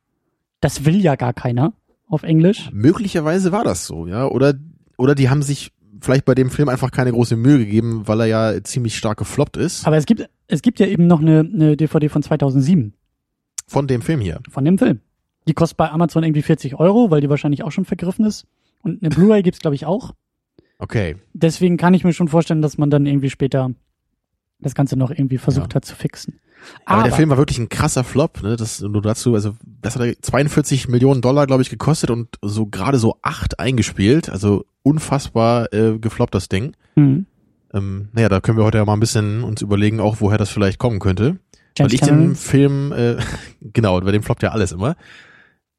Das 0.62 0.86
will 0.86 0.96
ja 1.02 1.16
gar 1.16 1.34
keiner 1.34 1.74
auf 2.08 2.22
Englisch. 2.22 2.70
Möglicherweise 2.72 3.52
war 3.52 3.64
das 3.64 3.86
so, 3.86 4.06
ja. 4.06 4.26
Oder, 4.26 4.54
oder 4.96 5.14
die 5.14 5.28
haben 5.28 5.42
sich 5.42 5.72
vielleicht 6.00 6.24
bei 6.24 6.34
dem 6.34 6.50
Film 6.50 6.68
einfach 6.68 6.90
keine 6.90 7.12
große 7.12 7.36
Mühe 7.36 7.58
gegeben, 7.58 8.02
weil 8.06 8.20
er 8.20 8.26
ja 8.26 8.64
ziemlich 8.64 8.96
stark 8.96 9.18
gefloppt 9.18 9.56
ist. 9.56 9.86
Aber 9.86 9.96
es 9.96 10.06
gibt, 10.06 10.28
es 10.48 10.62
gibt 10.62 10.80
ja 10.80 10.86
eben 10.86 11.06
noch 11.06 11.20
eine, 11.20 11.40
eine 11.40 11.76
DVD 11.76 12.08
von 12.08 12.22
2007 12.22 12.94
Von 13.66 13.86
dem 13.86 14.02
Film 14.02 14.20
hier. 14.20 14.40
von 14.50 14.64
dem 14.64 14.78
Film. 14.78 15.00
Die 15.48 15.54
kostet 15.54 15.76
bei 15.76 15.90
Amazon 15.90 16.22
irgendwie 16.24 16.42
40 16.42 16.76
Euro, 16.78 17.10
weil 17.10 17.20
die 17.20 17.28
wahrscheinlich 17.28 17.62
auch 17.64 17.72
schon 17.72 17.84
vergriffen 17.84 18.24
ist. 18.24 18.46
Und 18.82 19.02
eine 19.02 19.10
Blu-ray 19.10 19.42
gibt's 19.42 19.60
glaube 19.60 19.74
ich 19.74 19.86
auch. 19.86 20.14
Okay. 20.78 21.16
Deswegen 21.34 21.76
kann 21.76 21.94
ich 21.94 22.04
mir 22.04 22.12
schon 22.12 22.28
vorstellen, 22.28 22.62
dass 22.62 22.78
man 22.78 22.90
dann 22.90 23.06
irgendwie 23.06 23.30
später 23.30 23.70
das 24.60 24.74
Ganze 24.74 24.96
noch 24.96 25.10
irgendwie 25.10 25.38
versucht 25.38 25.72
Ja. 25.72 25.76
hat 25.76 25.84
zu 25.84 25.94
fixen. 25.96 26.38
Aber, 26.84 27.02
der 27.04 27.12
Film 27.12 27.30
war 27.30 27.38
wirklich 27.38 27.58
ein 27.58 27.68
krasser 27.68 28.04
Flop, 28.04 28.42
ne? 28.42 28.54
Das 28.56 28.80
nur 28.80 29.02
dazu, 29.02 29.34
also 29.34 29.54
das 29.82 29.96
hat 29.96 30.02
er 30.02 30.20
42 30.20 30.88
Millionen 30.88 31.20
Dollar, 31.20 31.46
glaube 31.46 31.62
ich, 31.62 31.70
gekostet 31.70 32.10
und 32.10 32.28
so 32.40 32.66
gerade 32.66 32.98
so 32.98 33.18
acht 33.20 33.58
eingespielt. 33.58 34.30
Also 34.30 34.64
unfassbar 34.82 35.72
äh, 35.72 35.98
gefloppt 35.98 36.34
das 36.34 36.48
Ding. 36.48 36.74
Mhm. 36.94 37.26
Ähm, 37.74 38.08
naja, 38.12 38.28
da 38.28 38.40
können 38.40 38.58
wir 38.58 38.64
heute 38.64 38.78
ja 38.78 38.84
mal 38.84 38.94
ein 38.94 39.00
bisschen 39.00 39.42
uns 39.42 39.60
überlegen, 39.60 40.00
auch 40.00 40.16
woher 40.20 40.38
das 40.38 40.50
vielleicht 40.50 40.78
kommen 40.78 41.00
könnte. 41.00 41.38
James 41.76 41.90
weil 41.90 41.94
ich 41.94 42.00
Cameron. 42.00 42.28
den 42.28 42.34
Film, 42.36 42.92
äh, 42.92 43.16
genau, 43.60 44.00
bei 44.00 44.12
dem 44.12 44.22
floppt 44.22 44.42
ja 44.42 44.50
alles 44.50 44.72
immer. 44.72 44.96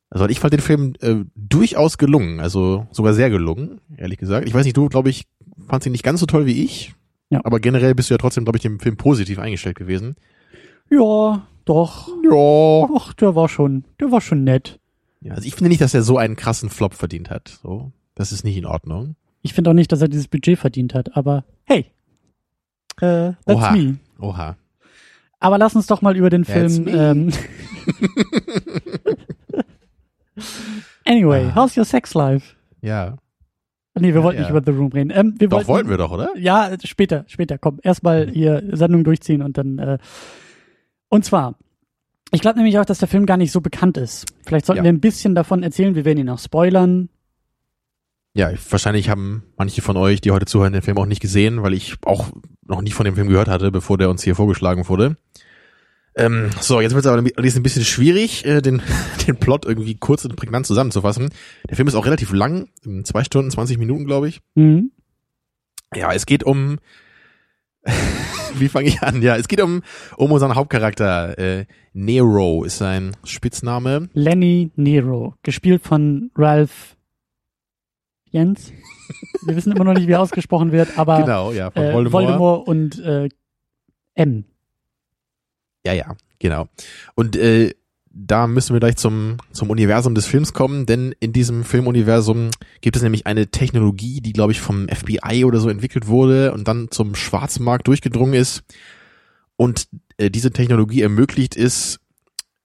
Also 0.09 0.27
ich 0.27 0.39
fand 0.39 0.53
den 0.53 0.61
Film 0.61 0.93
äh, 1.01 1.15
durchaus 1.35 1.97
gelungen, 1.97 2.39
also 2.39 2.87
sogar 2.91 3.13
sehr 3.13 3.29
gelungen, 3.31 3.79
ehrlich 3.97 4.19
gesagt. 4.19 4.47
Ich 4.47 4.53
weiß 4.53 4.63
nicht, 4.63 4.77
du, 4.77 4.87
glaube 4.87 5.09
ich, 5.09 5.25
fandst 5.67 5.87
ihn 5.87 5.91
nicht 5.91 6.03
ganz 6.03 6.19
so 6.19 6.25
toll 6.25 6.45
wie 6.45 6.63
ich. 6.63 6.93
Ja. 7.29 7.41
Aber 7.43 7.59
generell 7.59 7.95
bist 7.95 8.09
du 8.09 8.13
ja 8.13 8.19
trotzdem, 8.19 8.43
glaube 8.43 8.57
ich, 8.57 8.61
dem 8.61 8.79
Film 8.79 8.95
positiv 8.95 9.39
eingestellt 9.39 9.75
gewesen. 9.75 10.15
Ja, 10.91 11.47
doch. 11.65 12.07
Ja. 12.23 12.87
Ach, 12.95 13.13
der 13.13 13.35
war 13.35 13.49
schon, 13.49 13.83
der 13.99 14.11
war 14.11 14.21
schon 14.21 14.43
nett. 14.43 14.79
ja. 15.21 15.33
Also 15.33 15.47
ich 15.47 15.55
finde 15.55 15.69
nicht, 15.69 15.81
dass 15.81 15.93
er 15.93 16.03
so 16.03 16.17
einen 16.17 16.35
krassen 16.35 16.69
Flop 16.69 16.93
verdient 16.93 17.29
hat. 17.29 17.59
So, 17.63 17.91
das 18.15 18.31
ist 18.31 18.43
nicht 18.43 18.57
in 18.57 18.65
Ordnung. 18.65 19.15
Ich 19.41 19.53
finde 19.53 19.71
auch 19.71 19.75
nicht, 19.75 19.91
dass 19.91 20.01
er 20.01 20.07
dieses 20.07 20.27
Budget 20.27 20.57
verdient 20.59 20.93
hat, 20.93 21.15
aber 21.17 21.43
hey. 21.65 21.87
Äh, 23.01 23.33
that's 23.45 23.61
Oha. 23.61 23.71
me. 23.71 23.97
Oha. 24.19 24.55
Aber 25.39 25.57
lass 25.57 25.75
uns 25.75 25.87
doch 25.87 26.01
mal 26.01 26.15
über 26.15 26.29
den 26.29 26.43
That's 26.45 26.75
Film. 26.77 26.87
Ähm, 26.87 27.33
anyway, 31.05 31.47
Ah. 31.49 31.55
how's 31.55 31.77
your 31.77 31.85
sex 31.85 32.13
life? 32.13 32.55
Ja. 32.81 33.17
Nee, 33.95 34.07
wir 34.07 34.15
Ja, 34.15 34.23
wollten 34.23 34.41
ja. 34.41 34.47
nicht 34.47 34.49
über 34.49 34.61
The 34.65 34.71
Room 34.77 34.91
reden. 34.91 35.11
Ähm, 35.13 35.35
wir 35.37 35.47
Doch, 35.49 35.57
wollten, 35.57 35.67
wollten 35.69 35.89
wir 35.89 35.97
doch, 35.97 36.11
oder? 36.11 36.29
Ja, 36.37 36.71
später, 36.83 37.25
später. 37.27 37.57
Komm, 37.59 37.79
erstmal 37.83 38.27
hier 38.29 38.63
Sendung 38.71 39.03
durchziehen 39.03 39.41
und 39.43 39.57
dann. 39.57 39.77
Äh, 39.77 39.97
und 41.13 41.23
zwar, 41.25 41.57
ich 42.31 42.41
glaube 42.41 42.57
nämlich 42.57 42.79
auch, 42.79 42.85
dass 42.85 42.97
der 42.99 43.07
Film 43.07 43.25
gar 43.25 43.37
nicht 43.37 43.51
so 43.51 43.61
bekannt 43.61 43.97
ist. 43.97 44.25
Vielleicht 44.45 44.65
sollten 44.65 44.79
Ja. 44.79 44.83
wir 44.85 44.91
ein 44.93 44.99
bisschen 44.99 45.35
davon 45.35 45.61
erzählen. 45.63 45.93
Wir 45.95 46.05
werden 46.05 46.17
ihn 46.19 46.29
auch 46.29 46.39
spoilern. 46.39 47.09
Ja, 48.33 48.49
ich- 48.51 48.71
wahrscheinlich 48.71 49.09
haben 49.09 49.43
manche 49.57 49.81
von 49.83 49.95
euch, 49.95 50.19
die 50.21 50.31
heute 50.31 50.45
zuhören, 50.47 50.73
den 50.73 50.81
Film 50.81 50.97
auch 50.97 51.05
nicht 51.05 51.21
gesehen, 51.21 51.61
weil 51.61 51.73
ich 51.73 51.95
auch 52.03 52.31
noch 52.65 52.81
nie 52.81 52.89
von 52.91 53.05
dem 53.05 53.13
Film 53.15 53.27
gehört 53.29 53.47
hatte, 53.47 53.71
bevor 53.71 53.97
der 53.99 54.09
uns 54.09 54.23
hier 54.23 54.35
vorgeschlagen 54.35 54.87
wurde. 54.89 55.17
Ähm, 56.15 56.49
so, 56.59 56.81
jetzt 56.81 56.93
wird 56.93 57.05
es 57.05 57.11
aber 57.11 57.17
allerdings 57.17 57.55
ein 57.55 57.63
bisschen 57.63 57.83
schwierig, 57.85 58.45
äh, 58.45 58.61
den, 58.61 58.81
den 59.27 59.37
Plot 59.37 59.65
irgendwie 59.65 59.95
kurz 59.95 60.25
und 60.25 60.35
prägnant 60.35 60.65
zusammenzufassen. 60.65 61.29
Der 61.69 61.75
Film 61.75 61.87
ist 61.87 61.95
auch 61.95 62.05
relativ 62.05 62.31
lang, 62.33 62.69
zwei 63.03 63.23
Stunden, 63.23 63.51
20 63.51 63.77
Minuten, 63.77 64.05
glaube 64.05 64.27
ich. 64.29 64.41
Mhm. 64.55 64.91
Ja, 65.95 66.11
es 66.13 66.25
geht 66.25 66.43
um, 66.43 66.79
wie 68.55 68.69
fange 68.69 68.87
ich 68.87 69.01
an? 69.01 69.21
Ja, 69.21 69.35
es 69.35 69.47
geht 69.47 69.61
um, 69.61 69.81
um 70.17 70.31
unseren 70.31 70.55
Hauptcharakter. 70.55 71.37
Äh, 71.37 71.65
Nero 71.93 72.63
ist 72.63 72.77
sein 72.77 73.15
Spitzname. 73.23 74.09
Lenny 74.13 74.71
Nero, 74.75 75.35
gespielt 75.43 75.83
von 75.83 76.31
Ralph 76.35 76.95
Jens. 78.31 78.71
Wir 79.45 79.55
wissen 79.55 79.73
immer 79.73 79.83
noch 79.83 79.93
nicht, 79.93 80.07
wie 80.07 80.13
er 80.13 80.21
ausgesprochen 80.21 80.71
wird, 80.71 80.97
aber 80.97 81.21
genau, 81.21 81.51
ja, 81.51 81.69
von 81.71 81.83
äh, 81.83 81.93
Voldemort. 81.93 82.13
Voldemort 82.13 82.67
und 82.67 82.99
äh, 82.99 83.29
M. 84.15 84.45
Ja, 85.85 85.93
ja, 85.93 86.15
genau. 86.39 86.67
Und 87.15 87.35
äh, 87.35 87.73
da 88.13 88.45
müssen 88.45 88.73
wir 88.73 88.79
gleich 88.79 88.95
zum, 88.95 89.37
zum 89.51 89.71
Universum 89.71 90.13
des 90.13 90.27
Films 90.27 90.53
kommen, 90.53 90.85
denn 90.85 91.15
in 91.19 91.33
diesem 91.33 91.63
Filmuniversum 91.63 92.51
gibt 92.81 92.95
es 92.95 93.01
nämlich 93.01 93.25
eine 93.25 93.47
Technologie, 93.47 94.21
die, 94.21 94.33
glaube 94.33 94.51
ich, 94.51 94.61
vom 94.61 94.87
FBI 94.87 95.43
oder 95.45 95.59
so 95.59 95.67
entwickelt 95.67 96.07
wurde 96.07 96.53
und 96.53 96.67
dann 96.67 96.91
zum 96.91 97.15
Schwarzmarkt 97.15 97.87
durchgedrungen 97.87 98.35
ist. 98.35 98.63
Und 99.55 99.87
äh, 100.17 100.29
diese 100.29 100.51
Technologie 100.51 101.01
ermöglicht 101.01 101.57
es, 101.57 101.99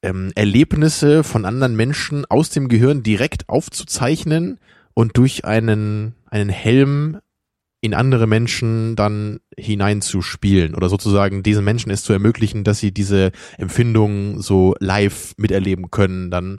ähm, 0.03 0.33
Erlebnisse 0.35 1.25
von 1.25 1.45
anderen 1.45 1.75
Menschen 1.75 2.25
aus 2.27 2.51
dem 2.51 2.69
Gehirn 2.69 3.03
direkt 3.03 3.49
aufzuzeichnen 3.49 4.59
und 4.95 5.17
durch 5.17 5.45
einen, 5.45 6.15
einen 6.27 6.51
Helm 6.51 7.19
in 7.81 7.95
andere 7.95 8.27
Menschen 8.27 8.97
dann 8.97 9.41
hineinzuspielen 9.57 10.75
oder 10.75 10.89
sozusagen 10.89 11.43
diesen 11.43 11.65
Menschen 11.65 11.91
es 11.91 12.03
zu 12.03 12.13
ermöglichen, 12.13 12.65
dass 12.65 12.81
sie 12.81 12.93
diese 12.93 13.31
Empfindungen 13.57 14.41
so 14.41 14.75
live 14.81 15.35
miterleben 15.37 15.91
können, 15.91 16.31
dann 16.31 16.59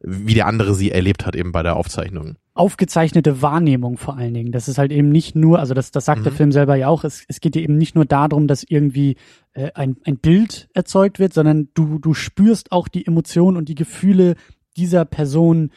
wie 0.00 0.34
der 0.34 0.46
andere 0.46 0.74
sie 0.74 0.90
erlebt 0.92 1.26
hat 1.26 1.34
eben 1.34 1.52
bei 1.52 1.62
der 1.62 1.76
Aufzeichnung. 1.76 2.36
Aufgezeichnete 2.54 3.42
Wahrnehmung 3.42 3.96
vor 3.98 4.16
allen 4.16 4.34
Dingen. 4.34 4.52
Das 4.52 4.68
ist 4.68 4.78
halt 4.78 4.92
eben 4.92 5.08
nicht 5.08 5.34
nur, 5.34 5.58
also 5.58 5.74
das, 5.74 5.90
das 5.90 6.04
sagt 6.04 6.20
mhm. 6.20 6.24
der 6.24 6.32
Film 6.32 6.52
selber 6.52 6.76
ja 6.76 6.88
auch, 6.88 7.04
es, 7.04 7.24
es 7.28 7.40
geht 7.40 7.54
dir 7.54 7.62
eben 7.62 7.76
nicht 7.76 7.94
nur 7.94 8.04
darum, 8.04 8.46
dass 8.46 8.62
irgendwie 8.62 9.16
äh, 9.54 9.72
ein, 9.74 9.96
ein 10.04 10.18
Bild 10.18 10.68
erzeugt 10.74 11.18
wird, 11.18 11.32
sondern 11.34 11.68
du, 11.74 11.98
du 11.98 12.14
spürst 12.14 12.70
auch 12.72 12.88
die 12.88 13.06
Emotionen 13.06 13.56
und 13.56 13.68
die 13.68 13.74
Gefühle 13.74 14.34
dieser 14.76 15.04
Person 15.04 15.70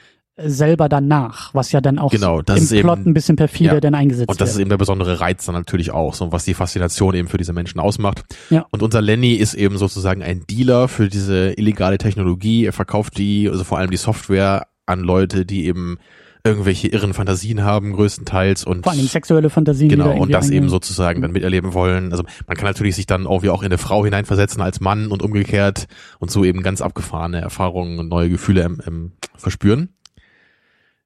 selber 0.45 0.89
danach, 0.89 1.53
was 1.53 1.71
ja 1.71 1.81
dann 1.81 1.99
auch 1.99 2.11
genau, 2.11 2.41
das 2.41 2.57
im 2.57 2.63
ist 2.63 2.81
Plot 2.81 2.99
eben, 2.99 3.09
ein 3.09 3.13
bisschen 3.13 3.35
perfide 3.35 3.75
ja. 3.75 3.79
dann 3.79 3.95
eingesetzt 3.95 4.29
Und 4.29 4.41
das 4.41 4.49
wird. 4.49 4.55
ist 4.55 4.61
eben 4.61 4.69
der 4.69 4.77
besondere 4.77 5.19
Reiz 5.19 5.45
dann 5.45 5.55
natürlich 5.55 5.91
auch, 5.91 6.13
so 6.13 6.31
was 6.31 6.45
die 6.45 6.53
Faszination 6.53 7.13
eben 7.15 7.27
für 7.27 7.37
diese 7.37 7.53
Menschen 7.53 7.79
ausmacht. 7.79 8.23
Ja. 8.49 8.65
Und 8.71 8.83
unser 8.83 9.01
Lenny 9.01 9.33
ist 9.33 9.53
eben 9.53 9.77
sozusagen 9.77 10.23
ein 10.23 10.45
Dealer 10.49 10.87
für 10.87 11.09
diese 11.09 11.53
illegale 11.53 11.97
Technologie. 11.97 12.65
Er 12.65 12.73
verkauft 12.73 13.17
die, 13.17 13.49
also 13.49 13.63
vor 13.63 13.77
allem 13.77 13.91
die 13.91 13.97
Software 13.97 14.67
an 14.85 15.01
Leute, 15.01 15.45
die 15.45 15.65
eben 15.65 15.97
irgendwelche 16.43 16.87
irren 16.87 17.13
Fantasien 17.13 17.63
haben, 17.63 17.93
größtenteils 17.93 18.63
und 18.63 18.83
vor 18.83 18.93
allem 18.93 19.05
sexuelle 19.05 19.49
Fantasien. 19.49 19.89
genau 19.89 20.15
und 20.17 20.31
das 20.33 20.49
eben 20.49 20.69
sozusagen 20.69 21.21
dann 21.21 21.31
miterleben 21.31 21.73
wollen. 21.73 22.11
Also 22.11 22.23
man 22.47 22.57
kann 22.57 22.65
natürlich 22.65 22.95
sich 22.95 23.05
dann 23.05 23.27
auch 23.27 23.43
wie 23.43 23.49
auch 23.49 23.61
in 23.61 23.67
eine 23.67 23.77
Frau 23.77 24.03
hineinversetzen 24.03 24.61
als 24.61 24.79
Mann 24.79 25.11
und 25.11 25.21
umgekehrt 25.21 25.87
und 26.19 26.31
so 26.31 26.43
eben 26.43 26.63
ganz 26.63 26.81
abgefahrene 26.81 27.41
Erfahrungen 27.41 27.99
und 27.99 28.09
neue 28.09 28.29
Gefühle 28.29 28.63
ähm, 28.63 29.11
verspüren. 29.35 29.89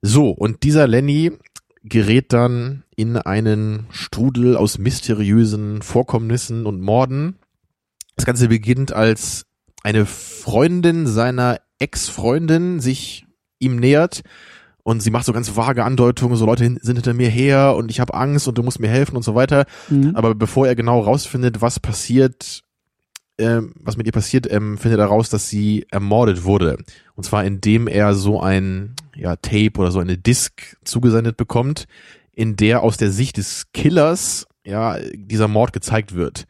So, 0.07 0.29
und 0.29 0.61
dieser 0.61 0.85
Lenny 0.87 1.31
gerät 1.83 2.31
dann 2.31 2.83
in 2.95 3.17
einen 3.17 3.87
Strudel 3.89 4.55
aus 4.55 4.77
mysteriösen 4.77 5.81
Vorkommnissen 5.81 6.67
und 6.67 6.79
Morden. 6.79 7.37
Das 8.15 8.27
Ganze 8.27 8.49
beginnt 8.49 8.93
als 8.93 9.47
eine 9.81 10.05
Freundin 10.05 11.07
seiner 11.07 11.59
Ex-Freundin 11.79 12.81
sich 12.81 13.25
ihm 13.57 13.77
nähert 13.77 14.21
und 14.83 15.01
sie 15.01 15.09
macht 15.09 15.25
so 15.25 15.33
ganz 15.33 15.55
vage 15.55 15.83
Andeutungen, 15.83 16.37
so 16.37 16.45
Leute 16.45 16.65
sind 16.65 16.97
hinter 16.97 17.15
mir 17.15 17.29
her 17.29 17.75
und 17.75 17.89
ich 17.89 17.99
habe 17.99 18.13
Angst 18.13 18.47
und 18.47 18.59
du 18.59 18.61
musst 18.61 18.79
mir 18.79 18.89
helfen 18.89 19.15
und 19.15 19.23
so 19.23 19.33
weiter. 19.33 19.65
Mhm. 19.89 20.15
Aber 20.15 20.35
bevor 20.35 20.67
er 20.67 20.75
genau 20.75 20.99
rausfindet, 20.99 21.61
was 21.61 21.79
passiert, 21.79 22.61
ähm, 23.39 23.73
was 23.79 23.97
mit 23.97 24.05
ihr 24.05 24.13
passiert, 24.13 24.45
ähm, 24.51 24.77
findet 24.77 24.99
er 24.99 25.07
raus, 25.07 25.31
dass 25.31 25.49
sie 25.49 25.87
ermordet 25.89 26.43
wurde. 26.43 26.77
Und 27.15 27.23
zwar 27.23 27.43
indem 27.43 27.87
er 27.87 28.13
so 28.13 28.39
ein 28.39 28.93
ja, 29.15 29.35
Tape 29.35 29.73
oder 29.77 29.91
so 29.91 29.99
eine 29.99 30.17
Disc 30.17 30.75
zugesendet 30.83 31.37
bekommt, 31.37 31.87
in 32.33 32.55
der 32.55 32.81
aus 32.83 32.97
der 32.97 33.11
Sicht 33.11 33.37
des 33.37 33.67
Killers 33.73 34.47
ja 34.65 34.97
dieser 35.13 35.47
Mord 35.47 35.73
gezeigt 35.73 36.15
wird. 36.15 36.45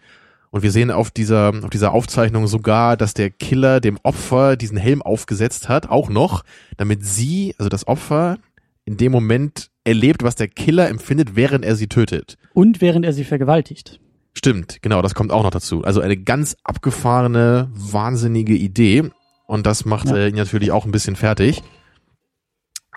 Und 0.51 0.63
wir 0.63 0.72
sehen 0.72 0.89
auf 0.89 1.12
dieser, 1.12 1.50
auf 1.63 1.69
dieser 1.69 1.91
Aufzeichnung 1.91 2.48
sogar, 2.48 2.95
dass 2.95 3.13
der 3.13 3.29
Killer 3.29 3.81
dem 3.81 4.00
Opfer 4.03 4.55
diesen 4.55 4.77
Helm 4.77 5.01
aufgesetzt 5.01 5.67
hat, 5.67 5.89
auch 5.89 6.10
noch, 6.10 6.43
damit 6.77 7.05
sie, 7.05 7.53
also 7.57 7.67
das 7.67 7.88
Opfer, 7.88 8.38
in 8.86 8.95
dem 8.95 9.12
Moment 9.12 9.69
erlebt, 9.84 10.24
was 10.24 10.36
der 10.36 10.48
Killer 10.48 10.88
empfindet, 10.88 11.36
während 11.36 11.65
er 11.65 11.75
sie 11.75 11.88
tötet. 11.88 12.38
Und 12.53 12.79
während 12.79 13.05
er 13.05 13.12
sie 13.12 13.25
vergewaltigt. 13.25 14.00
Stimmt, 14.34 14.81
genau, 14.81 15.01
das 15.01 15.13
kommt 15.13 15.31
auch 15.31 15.43
noch 15.43 15.50
dazu. 15.51 15.84
Also 15.84 16.00
eine 16.01 16.15
ganz 16.17 16.55
abgefahrene, 16.63 17.69
wahnsinnige 17.74 18.53
Idee. 18.55 19.10
Und 19.48 19.65
das 19.65 19.86
macht 19.86 20.07
Ja. 20.10 20.15
äh, 20.15 20.29
ihn 20.29 20.36
natürlich 20.36 20.72
auch 20.72 20.86
ein 20.86 20.91
bisschen 20.91 21.15
fertig. 21.15 21.63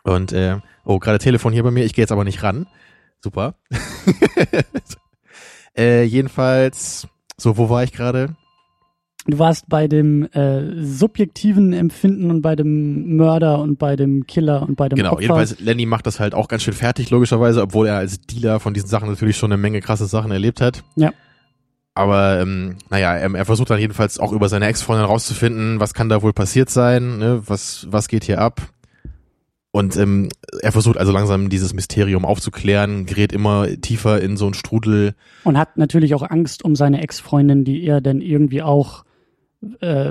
Und 0.04 0.32
äh, 0.32 0.58
oh, 0.84 0.98
gerade 0.98 1.18
Telefon 1.18 1.52
hier 1.52 1.62
bei 1.62 1.70
mir, 1.70 1.84
ich 1.84 1.94
gehe 1.94 2.02
jetzt 2.02 2.12
aber 2.12 2.24
nicht 2.24 2.42
ran. 2.42 2.66
Super. 3.20 3.54
äh, 5.76 6.04
jedenfalls, 6.04 7.08
so, 7.36 7.56
wo 7.56 7.68
war 7.68 7.82
ich 7.82 7.92
gerade? 7.92 8.36
Du 9.26 9.38
warst 9.38 9.68
bei 9.68 9.88
dem 9.88 10.24
äh, 10.32 10.82
subjektiven 10.82 11.74
Empfinden 11.74 12.30
und 12.30 12.40
bei 12.40 12.56
dem 12.56 13.16
Mörder 13.16 13.58
und 13.58 13.78
bei 13.78 13.94
dem 13.94 14.26
Killer 14.26 14.62
und 14.62 14.76
bei 14.76 14.88
dem 14.88 14.96
Genau, 14.96 15.12
Opfer. 15.12 15.22
jedenfalls 15.22 15.60
Lenny 15.60 15.84
macht 15.84 16.06
das 16.06 16.18
halt 16.18 16.34
auch 16.34 16.48
ganz 16.48 16.62
schön 16.62 16.72
fertig, 16.72 17.10
logischerweise, 17.10 17.60
obwohl 17.60 17.88
er 17.88 17.96
als 17.96 18.22
Dealer 18.22 18.58
von 18.58 18.72
diesen 18.72 18.88
Sachen 18.88 19.10
natürlich 19.10 19.36
schon 19.36 19.52
eine 19.52 19.60
Menge 19.60 19.80
krasse 19.80 20.06
Sachen 20.06 20.30
erlebt 20.30 20.62
hat. 20.62 20.82
Ja. 20.96 21.12
Aber 21.94 22.40
ähm, 22.40 22.76
naja, 22.88 23.16
er, 23.16 23.34
er 23.34 23.44
versucht 23.44 23.68
dann 23.68 23.80
jedenfalls 23.80 24.18
auch 24.18 24.32
über 24.32 24.48
seine 24.48 24.66
Ex-Freundin 24.66 25.04
rauszufinden, 25.04 25.78
was 25.78 25.92
kann 25.92 26.08
da 26.08 26.22
wohl 26.22 26.32
passiert 26.32 26.70
sein, 26.70 27.18
ne? 27.18 27.42
was, 27.44 27.86
was 27.90 28.08
geht 28.08 28.24
hier 28.24 28.40
ab. 28.40 28.62
Und 29.70 29.96
ähm, 29.96 30.30
er 30.62 30.72
versucht 30.72 30.96
also 30.96 31.12
langsam 31.12 31.50
dieses 31.50 31.74
Mysterium 31.74 32.24
aufzuklären, 32.24 33.04
gerät 33.04 33.32
immer 33.32 33.68
tiefer 33.80 34.20
in 34.20 34.36
so 34.36 34.46
einen 34.46 34.54
Strudel. 34.54 35.14
Und 35.44 35.58
hat 35.58 35.76
natürlich 35.76 36.14
auch 36.14 36.22
Angst 36.22 36.64
um 36.64 36.74
seine 36.74 37.02
Ex-Freundin, 37.02 37.64
die 37.64 37.84
er 37.84 38.00
dann 38.00 38.22
irgendwie 38.22 38.62
auch, 38.62 39.04
äh, 39.80 40.10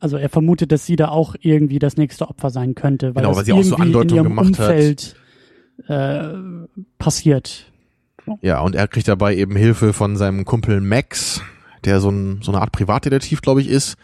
also 0.00 0.16
er 0.18 0.28
vermutet, 0.28 0.70
dass 0.70 0.84
sie 0.84 0.96
da 0.96 1.08
auch 1.08 1.34
irgendwie 1.40 1.78
das 1.78 1.96
nächste 1.96 2.28
Opfer 2.28 2.50
sein 2.50 2.74
könnte, 2.74 3.14
weil 3.14 3.22
Genau, 3.22 3.36
weil 3.36 3.44
sie 3.44 3.52
auch 3.54 3.62
so 3.62 3.76
Andeutungen 3.76 4.24
gemacht 4.24 4.58
hat. 4.58 4.68
Umfeld 4.68 5.16
äh, 5.88 6.34
passiert. 6.98 7.72
Ja, 8.42 8.60
und 8.60 8.74
er 8.74 8.88
kriegt 8.88 9.08
dabei 9.08 9.34
eben 9.34 9.56
Hilfe 9.56 9.92
von 9.92 10.16
seinem 10.16 10.44
Kumpel 10.44 10.80
Max, 10.80 11.42
der 11.84 12.00
so, 12.00 12.10
ein, 12.10 12.40
so 12.42 12.52
eine 12.52 12.60
Art 12.60 12.72
Privatdetektiv, 12.72 13.40
glaube 13.40 13.60
ich, 13.60 13.68
ist. 13.68 13.96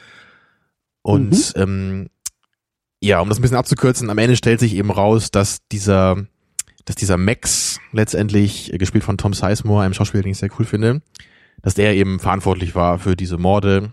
Und 1.03 1.53
ähm, 1.57 2.09
ja, 3.00 3.21
um 3.21 3.28
das 3.28 3.38
ein 3.38 3.42
bisschen 3.42 3.57
abzukürzen, 3.57 4.11
am 4.11 4.19
Ende 4.19 4.37
stellt 4.37 4.61
sich 4.61 4.75
eben 4.75 4.90
raus, 4.90 5.30
dass 5.30 5.66
dieser, 5.73 6.26
dass 6.85 6.97
dieser 6.97 7.16
Max 7.16 7.78
letztendlich, 7.92 8.73
äh, 8.73 8.78
gespielt 8.78 9.04
von 9.04 9.19
Tom 9.19 9.33
Sizemore, 9.33 9.83
einem 9.83 9.95
Schauspieler, 9.95 10.23
den 10.23 10.33
ich 10.33 10.38
sehr 10.38 10.50
cool 10.59 10.66
finde, 10.66 11.02
dass 11.62 11.75
der 11.75 11.95
eben 11.95 12.21
verantwortlich 12.21 12.75
war 12.75 12.99
für 12.99 13.16
diese 13.16 13.38
Morde, 13.38 13.92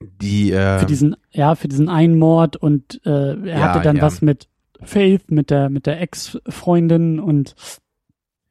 die 0.00 0.52
äh, 0.52 0.80
Für 0.80 0.86
diesen, 0.86 1.16
ja, 1.30 1.54
für 1.54 1.68
diesen 1.68 1.88
einen 1.88 2.18
Mord 2.18 2.56
und 2.56 3.00
äh, 3.06 3.10
er 3.10 3.46
Ja, 3.46 3.58
hatte 3.60 3.80
dann 3.80 3.96
ja. 3.96 4.02
was 4.02 4.20
mit 4.20 4.48
Faith, 4.82 5.30
mit 5.30 5.50
der, 5.50 5.70
mit 5.70 5.86
der 5.86 6.00
Ex-Freundin 6.00 7.18
und 7.18 7.54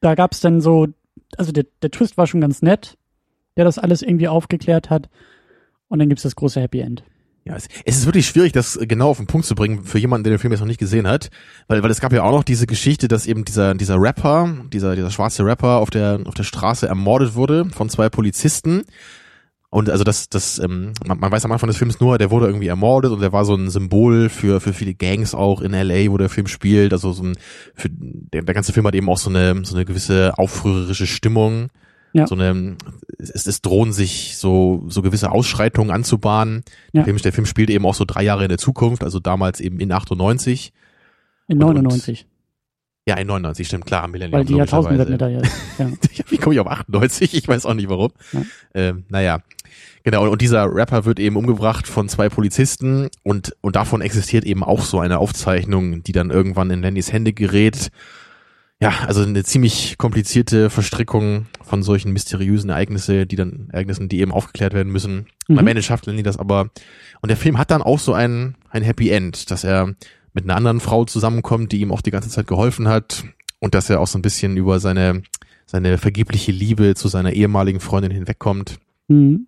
da 0.02 0.16
gab's 0.16 0.40
dann 0.40 0.60
so, 0.62 0.88
also 1.38 1.52
der, 1.52 1.66
der 1.82 1.92
Twist 1.92 2.18
war 2.18 2.26
schon 2.26 2.42
ganz 2.42 2.62
nett, 2.62 2.98
der 3.58 3.66
das 3.66 3.78
alles 3.78 4.02
irgendwie 4.02 4.28
aufgeklärt 4.28 4.90
hat. 4.90 5.10
Und 5.88 6.00
dann 6.00 6.10
gibt's 6.10 6.24
das 6.24 6.36
große 6.36 6.60
Happy 6.60 6.80
End. 6.80 7.04
Ja, 7.48 7.56
es, 7.56 7.68
es 7.86 7.98
ist 7.98 8.06
wirklich 8.06 8.26
schwierig, 8.26 8.54
das 8.54 8.80
genau 8.82 9.10
auf 9.10 9.18
den 9.18 9.28
Punkt 9.28 9.46
zu 9.46 9.54
bringen 9.54 9.84
für 9.84 10.00
jemanden, 10.00 10.24
der 10.24 10.34
den 10.34 10.40
Film 10.40 10.52
jetzt 10.52 10.62
noch 10.62 10.68
nicht 10.68 10.80
gesehen 10.80 11.06
hat, 11.06 11.30
weil 11.68 11.84
weil 11.84 11.92
es 11.92 12.02
gab 12.02 12.12
ja 12.12 12.24
auch 12.24 12.32
noch 12.32 12.44
diese 12.44 12.66
Geschichte, 12.66 13.08
dass 13.08 13.28
eben 13.28 13.46
dieser 13.46 13.76
dieser 13.76 14.02
Rapper, 14.02 14.66
dieser 14.74 14.96
dieser 14.96 15.12
schwarze 15.12 15.46
Rapper 15.46 15.78
auf 15.78 15.92
der 15.92 16.22
auf 16.26 16.34
der 16.34 16.44
Straße 16.44 16.88
ermordet 16.88 17.36
wurde 17.36 17.66
von 17.70 17.88
zwei 17.88 18.10
Polizisten. 18.10 18.86
Und 19.70 19.92
also 19.92 20.04
das 20.04 20.28
das 20.30 20.58
ähm, 20.58 20.94
man, 21.06 21.20
man 21.20 21.32
weiß 21.32 21.46
am 21.46 21.52
Anfang 21.52 21.68
des 21.68 21.78
Films 21.78 22.00
nur, 22.00 22.18
der 22.18 22.32
wurde 22.32 22.48
irgendwie 22.48 22.68
ermordet 22.68 23.12
und 23.12 23.22
der 23.22 23.32
war 23.32 23.46
so 23.46 23.54
ein 23.54 23.70
Symbol 23.70 24.30
für 24.30 24.60
für 24.60 24.74
viele 24.74 24.96
Gangs 24.96 25.36
auch 25.36 25.62
in 25.62 25.74
LA, 25.74 26.10
wo 26.10 26.18
der 26.18 26.30
Film 26.30 26.48
spielt, 26.48 26.94
also 26.94 27.12
so 27.12 27.26
ein 27.26 27.38
für 27.76 27.90
der, 27.92 28.42
der 28.42 28.56
ganze 28.56 28.74
Film 28.74 28.88
hat 28.88 28.96
eben 28.96 29.10
auch 29.10 29.20
so 29.20 29.30
eine 29.30 29.64
so 29.66 29.76
eine 29.76 29.86
gewisse 29.86 30.36
aufrührerische 30.40 31.06
Stimmung. 31.06 31.68
Ja. 32.16 32.28
So 32.28 32.36
eine, 32.36 32.78
es, 33.20 33.46
es 33.46 33.62
drohen 33.62 33.92
sich 33.92 34.38
so, 34.38 34.86
so 34.88 35.02
gewisse 35.02 35.32
Ausschreitungen 35.32 35.92
anzubahnen. 35.92 36.64
Ja. 36.94 37.02
Der, 37.02 37.04
Film, 37.04 37.18
der 37.18 37.34
Film 37.34 37.46
spielt 37.46 37.70
eben 37.70 37.86
auch 37.86 37.94
so 37.94 38.06
drei 38.06 38.24
Jahre 38.24 38.44
in 38.44 38.50
der 38.50 38.58
Zukunft, 38.58 39.04
also 39.04 39.20
damals 39.20 39.60
eben 39.60 39.82
in 39.82 39.92
98. 39.92 40.72
In 41.50 41.62
Und- 41.62 41.70
und- 41.70 41.84
99, 41.84 42.26
Ja, 43.06 43.16
in 43.18 43.28
99, 43.28 43.68
stimmt, 43.68 43.86
klar, 43.86 44.08
Millennium. 44.08 44.40
weil 44.40 44.46
die 44.46 44.56
Jahrtausendmedaille. 44.56 45.42
Ja. 45.78 45.92
Wie 46.30 46.38
komme 46.38 46.56
ich 46.56 46.62
auf 46.62 46.68
98? 46.68 47.34
Ich 47.34 47.46
weiß 47.50 47.66
auch 47.66 47.74
nicht 47.74 47.90
warum. 47.90 48.12
Ja. 48.32 48.42
Ähm, 48.74 49.04
naja. 49.10 49.42
Genau, 50.04 50.30
und 50.32 50.42
dieser 50.42 50.74
Rapper 50.74 51.04
wird 51.04 51.20
eben 51.20 51.36
umgebracht 51.36 51.86
von 51.86 52.08
zwei 52.08 52.30
Polizisten 52.30 53.10
und, 53.24 53.56
und 53.62 53.76
davon 53.76 54.00
existiert 54.02 54.46
eben 54.46 54.64
auch 54.64 54.84
so 54.84 55.00
eine 55.00 55.18
Aufzeichnung, 55.20 56.02
die 56.04 56.14
dann 56.14 56.30
irgendwann 56.30 56.70
in 56.72 56.82
Lennys 56.82 57.12
Hände 57.12 57.34
gerät. 57.34 57.90
Ja, 58.82 58.92
also 59.08 59.24
eine 59.24 59.44
ziemlich 59.44 59.98
komplizierte 59.98 60.70
Verstrickung 60.70 61.48
von 61.62 61.82
solchen 61.82 62.12
mysteriösen 62.12 62.70
Ereignisse, 62.70 63.26
die 63.26 63.38
dann, 63.38 63.70
Ereignissen, 63.72 64.10
die 64.10 64.20
eben 64.20 64.34
aufgeklärt 64.34 64.74
werden 64.74 64.92
müssen. 64.92 65.28
Und 65.48 65.58
am 65.58 65.64
Mhm. 65.64 65.70
Ende 65.70 65.84
schafft 65.84 66.06
Lenny 66.08 66.24
das 66.24 66.38
aber. 66.38 66.70
Und 67.22 67.30
der 67.30 67.38
Film 67.38 67.58
hat 67.58 67.72
dann 67.72 67.82
auch 67.82 68.00
so 68.00 68.14
ein, 68.14 68.56
ein 68.70 68.84
Happy 68.84 69.10
End, 69.10 69.50
dass 69.50 69.64
er 69.64 69.96
mit 70.34 70.44
einer 70.44 70.58
anderen 70.58 70.82
Frau 70.82 71.06
zusammenkommt, 71.06 71.72
die 71.72 71.80
ihm 71.80 71.92
auch 71.94 72.02
die 72.02 72.12
ganze 72.12 72.30
Zeit 72.30 72.48
geholfen 72.48 72.90
hat 72.90 73.24
und 73.60 73.74
dass 73.74 73.90
er 73.90 74.02
auch 74.02 74.08
so 74.08 74.20
ein 74.20 74.22
bisschen 74.22 74.58
über 74.58 74.82
seine, 74.82 75.24
seine 75.66 75.98
vergebliche 75.98 76.52
Liebe 76.52 76.96
zu 76.96 77.08
seiner 77.08 77.32
ehemaligen 77.32 77.80
Freundin 77.80 78.12
hinwegkommt. 78.12 78.80
Mhm. 79.08 79.48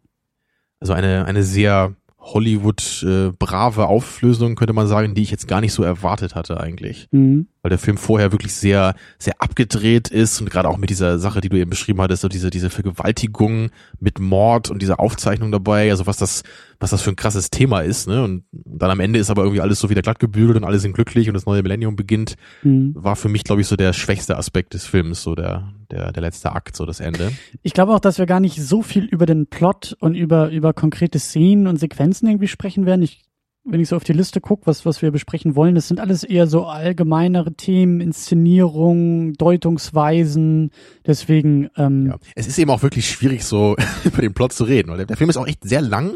Also 0.80 0.94
eine, 0.94 1.26
eine 1.26 1.44
sehr 1.44 1.96
Hollywood-brave 2.34 3.82
äh, 3.82 3.86
Auflösung, 3.86 4.56
könnte 4.56 4.74
man 4.74 4.88
sagen, 4.88 5.16
die 5.16 5.22
ich 5.22 5.32
jetzt 5.32 5.48
gar 5.48 5.62
nicht 5.62 5.74
so 5.74 5.84
erwartet 5.84 6.36
hatte 6.36 6.60
eigentlich. 6.60 7.08
Mhm. 7.12 7.48
Weil 7.62 7.70
der 7.70 7.80
Film 7.80 7.98
vorher 7.98 8.32
wirklich 8.32 8.54
sehr, 8.54 8.96
sehr 9.18 9.42
abgedreht 9.42 10.10
ist 10.10 10.42
und 10.42 10.50
gerade 10.50 10.68
auch 10.68 10.78
mit 10.78 10.90
dieser 10.90 11.20
Sache, 11.20 11.42
die 11.42 11.50
du 11.50 11.58
eben 11.58 11.70
beschrieben 11.70 12.02
hattest, 12.02 12.22
so 12.22 12.28
diese, 12.28 12.50
diese 12.50 12.70
Vergewaltigung 12.70 13.70
mit 14.00 14.20
Mord 14.20 14.70
und 14.70 14.82
dieser 14.82 15.00
Aufzeichnung 15.00 15.52
dabei, 15.52 15.90
also 15.90 16.06
was 16.06 16.18
das, 16.18 16.44
was 16.80 16.92
das 16.92 17.02
für 17.02 17.10
ein 17.10 17.16
krasses 17.16 17.50
Thema 17.50 17.82
ist, 17.82 18.08
ne? 18.08 18.24
Und 18.24 18.44
dann 18.52 18.92
am 18.92 19.00
Ende 19.00 19.20
ist 19.20 19.30
aber 19.30 19.44
irgendwie 19.44 19.62
alles 19.62 19.80
so 19.80 19.90
wieder 19.90 20.02
glatt 20.02 20.20
gebügelt 20.20 20.58
und 20.58 20.64
alle 20.64 20.80
sind 20.80 20.94
glücklich 20.94 21.28
und 21.28 21.34
das 21.34 21.46
neue 21.46 21.64
Millennium 21.64 21.96
beginnt, 21.96 22.36
mhm. 22.64 22.94
war 22.96 23.16
für 23.16 23.30
mich, 23.30 23.44
glaube 23.44 23.62
ich, 23.62 23.68
so 23.68 23.76
der 23.76 23.94
schwächste 23.94 24.38
Aspekt 24.38 24.74
des 24.74 24.86
Films, 24.86 25.24
so 25.24 25.34
der, 25.34 25.74
der, 25.90 26.12
der 26.12 26.22
letzte 26.22 26.52
Akt, 26.52 26.76
so 26.76 26.86
das 26.86 27.00
Ende. 27.00 27.32
Ich 27.64 27.74
glaube 27.74 27.94
auch, 27.94 28.00
dass 28.00 28.20
wir 28.20 28.26
gar 28.26 28.40
nicht 28.40 28.62
so 28.62 28.82
viel 28.82 29.06
über 29.06 29.26
den 29.26 29.48
Plot 29.48 29.96
und 30.00 30.16
über, 30.16 30.50
über 30.50 30.74
konkrete 30.74 31.20
Szenen 31.20 31.68
und 31.68 31.78
Sequenzen 31.78 32.28
irgendwie 32.28 32.48
sprechen 32.48 32.86
werden. 32.86 33.02
Ich, 33.02 33.24
wenn 33.64 33.80
ich 33.80 33.90
so 33.90 33.96
auf 33.96 34.04
die 34.04 34.14
Liste 34.14 34.40
gucke, 34.40 34.68
was, 34.68 34.86
was 34.86 35.02
wir 35.02 35.12
besprechen 35.12 35.56
wollen, 35.56 35.76
das 35.76 35.88
sind 35.88 36.00
alles 36.00 36.24
eher 36.24 36.48
so 36.48 36.66
allgemeinere 36.66 37.54
Themen, 37.54 38.02
Inszenierung, 38.02 39.34
Deutungsweisen. 39.34 40.72
Deswegen, 41.06 41.70
ähm, 41.76 42.08
ja. 42.08 42.18
Es 42.36 42.48
ist 42.48 42.58
eben 42.60 42.72
auch 42.72 42.84
wirklich 42.84 43.10
schwierig, 43.10 43.44
so 43.44 43.76
über 44.04 44.22
den 44.22 44.34
Plot 44.34 44.54
zu 44.54 44.64
reden, 44.64 44.90
weil 44.90 44.98
der, 44.98 45.06
der 45.08 45.18
Film 45.18 45.30
ist 45.30 45.38
auch 45.38 45.48
echt 45.48 45.64
sehr 45.64 45.82
lang 45.82 46.16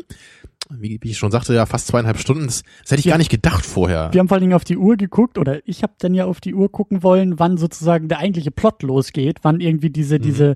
wie, 0.79 0.99
wie 1.01 1.11
ich 1.11 1.17
schon 1.17 1.31
sagte, 1.31 1.53
ja 1.53 1.65
fast 1.65 1.87
zweieinhalb 1.87 2.17
Stunden. 2.17 2.45
Das, 2.45 2.63
das 2.81 2.91
hätte 2.91 2.99
ich 2.99 3.05
ja. 3.05 3.11
gar 3.11 3.17
nicht 3.17 3.31
gedacht 3.31 3.65
vorher. 3.65 4.09
Wir 4.11 4.19
haben 4.19 4.27
vor 4.27 4.35
allen 4.35 4.43
Dingen 4.43 4.53
auf 4.53 4.63
die 4.63 4.77
Uhr 4.77 4.97
geguckt 4.97 5.37
oder 5.37 5.59
ich 5.67 5.83
habe 5.83 5.93
dann 5.99 6.13
ja 6.13 6.25
auf 6.25 6.41
die 6.41 6.53
Uhr 6.53 6.71
gucken 6.71 7.03
wollen, 7.03 7.39
wann 7.39 7.57
sozusagen 7.57 8.07
der 8.07 8.19
eigentliche 8.19 8.51
Plot 8.51 8.83
losgeht, 8.83 9.39
wann 9.43 9.59
irgendwie 9.59 9.89
diese 9.89 10.17
mhm. 10.17 10.21
diese 10.21 10.55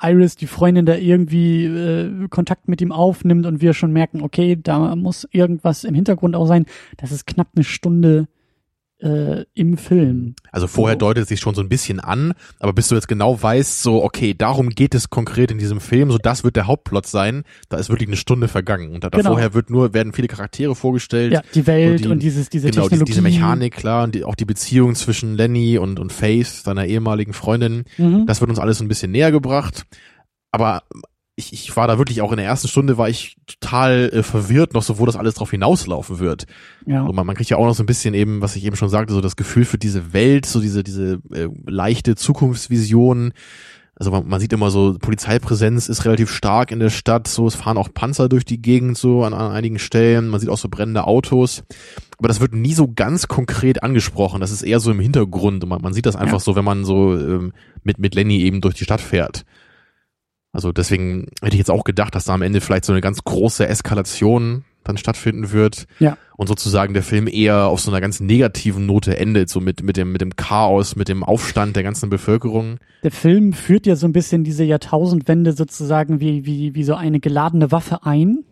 Iris, 0.00 0.36
die 0.36 0.46
Freundin, 0.46 0.86
da 0.86 0.96
irgendwie 0.96 1.64
äh, 1.66 2.28
Kontakt 2.28 2.68
mit 2.68 2.80
ihm 2.80 2.92
aufnimmt 2.92 3.46
und 3.46 3.60
wir 3.60 3.74
schon 3.74 3.92
merken, 3.92 4.22
okay, 4.22 4.58
da 4.60 4.96
muss 4.96 5.26
irgendwas 5.30 5.84
im 5.84 5.94
Hintergrund 5.94 6.34
auch 6.34 6.46
sein. 6.46 6.66
Das 6.96 7.12
ist 7.12 7.26
knapp 7.26 7.48
eine 7.54 7.64
Stunde 7.64 8.26
äh, 9.04 9.44
im 9.54 9.76
Film. 9.76 10.34
Also 10.50 10.66
vorher 10.66 10.96
deutet 10.96 11.24
es 11.24 11.28
sich 11.28 11.40
schon 11.40 11.54
so 11.54 11.60
ein 11.60 11.68
bisschen 11.68 12.00
an, 12.00 12.32
aber 12.58 12.72
bis 12.72 12.88
du 12.88 12.94
jetzt 12.94 13.06
genau 13.06 13.40
weißt, 13.40 13.82
so, 13.82 14.02
okay, 14.02 14.34
darum 14.34 14.70
geht 14.70 14.94
es 14.94 15.10
konkret 15.10 15.50
in 15.50 15.58
diesem 15.58 15.80
Film, 15.80 16.10
so 16.10 16.18
das 16.18 16.42
wird 16.42 16.56
der 16.56 16.66
Hauptplot 16.66 17.06
sein, 17.06 17.44
da 17.68 17.76
ist 17.76 17.90
wirklich 17.90 18.08
eine 18.08 18.16
Stunde 18.16 18.48
vergangen. 18.48 18.94
Und 18.94 19.04
da, 19.04 19.10
genau. 19.10 19.30
vorher 19.30 19.52
wird 19.52 19.68
nur, 19.68 19.92
werden 19.92 20.12
viele 20.14 20.28
Charaktere 20.28 20.74
vorgestellt. 20.74 21.32
Ja, 21.34 21.42
die 21.54 21.66
Welt 21.66 22.00
und, 22.00 22.04
die, 22.04 22.08
und 22.08 22.22
dieses, 22.22 22.48
diese 22.48 22.70
genau, 22.70 22.84
Technologie. 22.84 23.12
Diese, 23.12 23.22
diese 23.22 23.40
Mechanik, 23.40 23.74
klar, 23.74 24.04
und 24.04 24.14
die, 24.14 24.24
auch 24.24 24.34
die 24.34 24.46
Beziehung 24.46 24.94
zwischen 24.94 25.36
Lenny 25.36 25.76
und, 25.76 26.00
und 26.00 26.12
Faith, 26.12 26.46
seiner 26.46 26.86
ehemaligen 26.86 27.34
Freundin. 27.34 27.84
Mhm. 27.98 28.26
Das 28.26 28.40
wird 28.40 28.48
uns 28.48 28.58
alles 28.58 28.78
so 28.78 28.84
ein 28.84 28.88
bisschen 28.88 29.12
näher 29.12 29.32
gebracht. 29.32 29.84
Aber 30.50 30.82
ich, 31.36 31.52
ich 31.52 31.76
war 31.76 31.88
da 31.88 31.98
wirklich 31.98 32.22
auch 32.22 32.30
in 32.30 32.36
der 32.36 32.46
ersten 32.46 32.68
Stunde 32.68 32.96
war 32.96 33.08
ich 33.08 33.36
total 33.46 34.10
äh, 34.12 34.22
verwirrt 34.22 34.72
noch 34.72 34.82
so, 34.82 34.98
wo 34.98 35.06
das 35.06 35.16
alles 35.16 35.34
drauf 35.34 35.50
hinauslaufen 35.50 36.20
wird. 36.20 36.46
Ja. 36.86 37.02
Und 37.02 37.14
man, 37.14 37.26
man 37.26 37.34
kriegt 37.34 37.50
ja 37.50 37.56
auch 37.56 37.66
noch 37.66 37.74
so 37.74 37.82
ein 37.82 37.86
bisschen 37.86 38.14
eben, 38.14 38.40
was 38.40 38.54
ich 38.54 38.64
eben 38.64 38.76
schon 38.76 38.88
sagte, 38.88 39.12
so 39.12 39.20
das 39.20 39.36
Gefühl 39.36 39.64
für 39.64 39.78
diese 39.78 40.12
Welt, 40.12 40.46
so 40.46 40.60
diese, 40.60 40.84
diese 40.84 41.20
äh, 41.32 41.48
leichte 41.66 42.14
Zukunftsvision. 42.14 43.32
Also 43.96 44.12
man, 44.12 44.28
man 44.28 44.38
sieht 44.38 44.52
immer 44.52 44.70
so, 44.70 44.96
Polizeipräsenz 44.98 45.88
ist 45.88 46.04
relativ 46.04 46.30
stark 46.30 46.70
in 46.70 46.78
der 46.78 46.90
Stadt, 46.90 47.26
so 47.26 47.46
es 47.46 47.54
fahren 47.56 47.78
auch 47.78 47.92
Panzer 47.92 48.28
durch 48.28 48.44
die 48.44 48.62
Gegend 48.62 48.96
so 48.96 49.24
an, 49.24 49.34
an 49.34 49.52
einigen 49.52 49.78
Stellen, 49.80 50.28
man 50.28 50.40
sieht 50.40 50.50
auch 50.50 50.58
so 50.58 50.68
brennende 50.68 51.04
Autos. 51.04 51.64
Aber 52.18 52.28
das 52.28 52.40
wird 52.40 52.54
nie 52.54 52.74
so 52.74 52.92
ganz 52.92 53.26
konkret 53.26 53.82
angesprochen. 53.82 54.40
Das 54.40 54.52
ist 54.52 54.62
eher 54.62 54.78
so 54.78 54.92
im 54.92 55.00
Hintergrund. 55.00 55.66
Man, 55.66 55.82
man 55.82 55.92
sieht 55.92 56.06
das 56.06 56.16
einfach 56.16 56.38
ja. 56.38 56.44
so, 56.44 56.54
wenn 56.54 56.64
man 56.64 56.84
so 56.84 57.16
ähm, 57.16 57.52
mit, 57.82 57.98
mit 57.98 58.14
Lenny 58.14 58.40
eben 58.42 58.60
durch 58.60 58.76
die 58.76 58.84
Stadt 58.84 59.00
fährt. 59.00 59.44
Also 60.54 60.72
deswegen 60.72 61.26
hätte 61.42 61.54
ich 61.54 61.58
jetzt 61.58 61.70
auch 61.70 61.84
gedacht, 61.84 62.14
dass 62.14 62.24
da 62.24 62.34
am 62.34 62.42
Ende 62.42 62.60
vielleicht 62.60 62.84
so 62.84 62.92
eine 62.92 63.00
ganz 63.02 63.22
große 63.24 63.66
Eskalation 63.68 64.64
dann 64.84 64.96
stattfinden 64.96 65.50
wird. 65.50 65.86
Ja. 65.98 66.16
Und 66.36 66.46
sozusagen 66.46 66.94
der 66.94 67.02
Film 67.02 67.26
eher 67.26 67.66
auf 67.66 67.80
so 67.80 67.90
einer 67.90 68.00
ganz 68.00 68.20
negativen 68.20 68.86
Note 68.86 69.18
endet, 69.18 69.48
so 69.48 69.60
mit, 69.60 69.82
mit 69.82 69.96
dem, 69.96 70.12
mit 70.12 70.20
dem 70.20 70.36
Chaos, 70.36 70.94
mit 70.94 71.08
dem 71.08 71.24
Aufstand 71.24 71.74
der 71.74 71.82
ganzen 71.82 72.08
Bevölkerung. 72.08 72.78
Der 73.02 73.10
Film 73.10 73.52
führt 73.52 73.86
ja 73.86 73.96
so 73.96 74.06
ein 74.06 74.12
bisschen 74.12 74.44
diese 74.44 74.62
Jahrtausendwende 74.62 75.52
sozusagen 75.52 76.20
wie, 76.20 76.46
wie, 76.46 76.74
wie 76.74 76.84
so 76.84 76.94
eine 76.94 77.18
geladene 77.18 77.72
Waffe 77.72 78.04
ein 78.04 78.44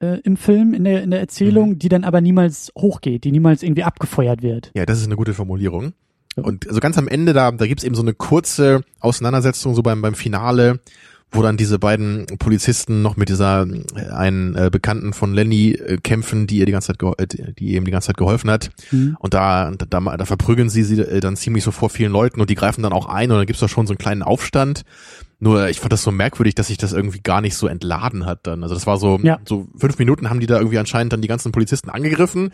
äh, 0.00 0.20
im 0.20 0.36
Film, 0.36 0.74
in 0.74 0.84
der, 0.84 1.02
in 1.02 1.10
der 1.10 1.20
Erzählung, 1.20 1.70
mhm. 1.70 1.78
die 1.78 1.88
dann 1.88 2.04
aber 2.04 2.20
niemals 2.20 2.70
hochgeht, 2.78 3.24
die 3.24 3.32
niemals 3.32 3.62
irgendwie 3.62 3.84
abgefeuert 3.84 4.42
wird. 4.42 4.70
Ja, 4.76 4.86
das 4.86 4.98
ist 4.98 5.06
eine 5.06 5.16
gute 5.16 5.34
Formulierung. 5.34 5.94
Und 6.36 6.66
also 6.66 6.80
ganz 6.80 6.96
am 6.98 7.08
Ende, 7.08 7.32
da, 7.32 7.50
da 7.50 7.66
gibt's 7.66 7.84
eben 7.84 7.94
so 7.94 8.02
eine 8.02 8.14
kurze 8.14 8.82
Auseinandersetzung, 9.00 9.74
so 9.74 9.82
beim, 9.82 10.00
beim 10.00 10.14
Finale, 10.14 10.80
wo 11.32 11.42
dann 11.42 11.56
diese 11.56 11.78
beiden 11.78 12.26
Polizisten 12.38 13.02
noch 13.02 13.16
mit 13.16 13.30
dieser 13.30 13.66
äh, 13.96 14.10
einen 14.10 14.54
äh, 14.54 14.68
Bekannten 14.70 15.14
von 15.14 15.34
Lenny 15.34 15.70
äh, 15.72 15.96
kämpfen, 15.96 16.46
die 16.46 16.58
ihr 16.58 16.66
die 16.66 16.72
ganze 16.72 16.94
Zeit 16.94 17.02
äh, 17.18 17.52
die 17.58 17.74
ihm 17.74 17.84
die 17.84 17.90
ganze 17.90 18.08
Zeit 18.08 18.18
geholfen 18.18 18.50
hat. 18.50 18.70
Mhm. 18.90 19.16
Und 19.18 19.34
da, 19.34 19.70
da, 19.70 20.00
da 20.00 20.24
verprügeln 20.24 20.68
sie 20.68 20.84
sie 20.84 21.00
äh, 21.00 21.20
dann 21.20 21.36
ziemlich 21.36 21.64
so 21.64 21.70
vor 21.70 21.88
vielen 21.88 22.12
Leuten 22.12 22.40
und 22.40 22.50
die 22.50 22.54
greifen 22.54 22.82
dann 22.82 22.92
auch 22.92 23.06
ein 23.06 23.30
und 23.30 23.38
dann 23.38 23.46
gibt's 23.46 23.60
da 23.60 23.68
schon 23.68 23.86
so 23.86 23.92
einen 23.92 23.98
kleinen 23.98 24.22
Aufstand. 24.22 24.82
Nur 25.40 25.68
ich 25.68 25.80
fand 25.80 25.92
das 25.92 26.04
so 26.04 26.12
merkwürdig, 26.12 26.54
dass 26.54 26.68
sich 26.68 26.78
das 26.78 26.92
irgendwie 26.92 27.20
gar 27.20 27.40
nicht 27.40 27.56
so 27.56 27.66
entladen 27.66 28.26
hat 28.26 28.46
dann. 28.46 28.62
Also 28.62 28.76
das 28.76 28.86
war 28.86 28.96
so, 28.98 29.18
ja. 29.22 29.40
so 29.44 29.66
fünf 29.76 29.98
Minuten 29.98 30.30
haben 30.30 30.38
die 30.38 30.46
da 30.46 30.58
irgendwie 30.58 30.78
anscheinend 30.78 31.12
dann 31.12 31.22
die 31.22 31.28
ganzen 31.28 31.50
Polizisten 31.50 31.90
angegriffen 31.90 32.52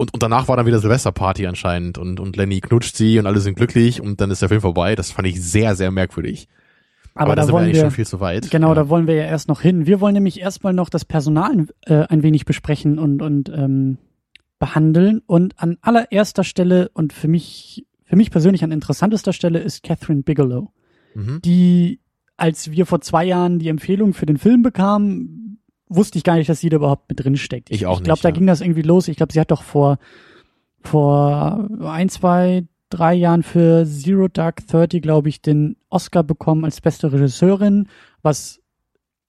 und, 0.00 0.14
und 0.14 0.22
danach 0.22 0.48
war 0.48 0.56
dann 0.56 0.64
wieder 0.64 0.78
Silvesterparty 0.78 1.46
anscheinend 1.46 1.98
und, 1.98 2.20
und 2.20 2.34
Lenny 2.34 2.60
knutscht 2.60 2.96
sie 2.96 3.18
und 3.18 3.26
alle 3.26 3.38
sind 3.40 3.56
glücklich 3.56 4.00
und 4.00 4.22
dann 4.22 4.30
ist 4.30 4.40
der 4.40 4.48
Film 4.48 4.62
vorbei. 4.62 4.96
Das 4.96 5.12
fand 5.12 5.28
ich 5.28 5.42
sehr, 5.42 5.76
sehr 5.76 5.90
merkwürdig. 5.90 6.48
Aber, 7.12 7.24
Aber 7.24 7.36
da 7.36 7.42
sind 7.42 7.52
wollen 7.52 7.64
wir 7.64 7.68
eigentlich 7.68 7.80
schon 7.82 7.90
viel 7.90 8.06
zu 8.06 8.18
weit. 8.18 8.50
Genau, 8.50 8.68
ja. 8.68 8.76
da 8.76 8.88
wollen 8.88 9.06
wir 9.06 9.14
ja 9.14 9.24
erst 9.24 9.48
noch 9.48 9.60
hin. 9.60 9.84
Wir 9.84 10.00
wollen 10.00 10.14
nämlich 10.14 10.40
erstmal 10.40 10.72
noch 10.72 10.88
das 10.88 11.04
Personal 11.04 11.66
äh, 11.82 12.06
ein 12.08 12.22
wenig 12.22 12.46
besprechen 12.46 12.98
und, 12.98 13.20
und 13.20 13.50
ähm, 13.50 13.98
behandeln. 14.58 15.20
Und 15.26 15.60
an 15.62 15.76
allererster 15.82 16.44
Stelle 16.44 16.88
und 16.94 17.12
für 17.12 17.28
mich, 17.28 17.84
für 18.04 18.16
mich 18.16 18.30
persönlich 18.30 18.64
an 18.64 18.72
interessantester 18.72 19.34
Stelle 19.34 19.58
ist 19.58 19.82
Catherine 19.82 20.22
Bigelow, 20.22 20.72
mhm. 21.14 21.42
die, 21.44 22.00
als 22.38 22.70
wir 22.70 22.86
vor 22.86 23.02
zwei 23.02 23.26
Jahren 23.26 23.58
die 23.58 23.68
Empfehlung 23.68 24.14
für 24.14 24.24
den 24.24 24.38
Film 24.38 24.62
bekamen, 24.62 25.59
wusste 25.90 26.16
ich 26.16 26.24
gar 26.24 26.36
nicht, 26.36 26.48
dass 26.48 26.60
sie 26.60 26.68
da 26.68 26.76
überhaupt 26.76 27.10
mit 27.10 27.22
drin 27.22 27.36
steckt. 27.36 27.70
Ich 27.70 27.84
auch 27.86 27.98
ich 27.98 28.04
glaub, 28.04 28.14
nicht. 28.14 28.18
Ich 28.18 28.22
glaube, 28.22 28.22
da 28.22 28.30
ging 28.30 28.46
das 28.46 28.60
irgendwie 28.60 28.82
los. 28.82 29.08
Ich 29.08 29.16
glaube, 29.16 29.32
sie 29.32 29.40
hat 29.40 29.50
doch 29.50 29.62
vor, 29.62 29.98
vor 30.80 31.68
ein, 31.80 32.08
zwei, 32.08 32.64
drei 32.88 33.14
Jahren 33.14 33.42
für 33.42 33.84
Zero 33.84 34.28
Dark 34.28 34.66
Thirty, 34.66 35.00
glaube 35.00 35.28
ich, 35.28 35.42
den 35.42 35.76
Oscar 35.90 36.22
bekommen 36.22 36.64
als 36.64 36.80
beste 36.80 37.12
Regisseurin, 37.12 37.88
was 38.22 38.60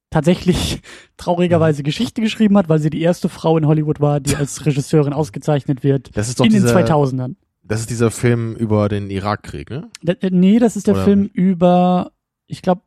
tatsächlich 0.09 0.81
traurigerweise 1.17 1.83
Geschichte 1.83 2.21
geschrieben 2.21 2.57
hat, 2.57 2.69
weil 2.69 2.79
sie 2.79 2.89
die 2.89 3.01
erste 3.01 3.27
Frau 3.27 3.57
in 3.57 3.65
Hollywood 3.65 3.99
war, 3.99 4.19
die 4.19 4.35
als 4.35 4.65
Regisseurin 4.65 5.13
ausgezeichnet 5.13 5.83
wird 5.83 6.15
das 6.15 6.29
ist 6.29 6.39
doch 6.39 6.45
in 6.45 6.51
dieser, 6.51 6.75
den 6.75 6.85
2000ern. 6.85 7.35
Das 7.63 7.79
ist 7.79 7.89
dieser 7.89 8.11
Film 8.11 8.55
über 8.55 8.89
den 8.89 9.09
Irakkrieg, 9.09 9.69
ne? 9.69 9.89
Da, 10.03 10.13
nee, 10.29 10.59
das 10.59 10.75
ist 10.75 10.87
der 10.87 10.95
Oder? 10.95 11.03
Film 11.05 11.29
über, 11.33 12.11
ich 12.47 12.61
glaube, 12.61 12.81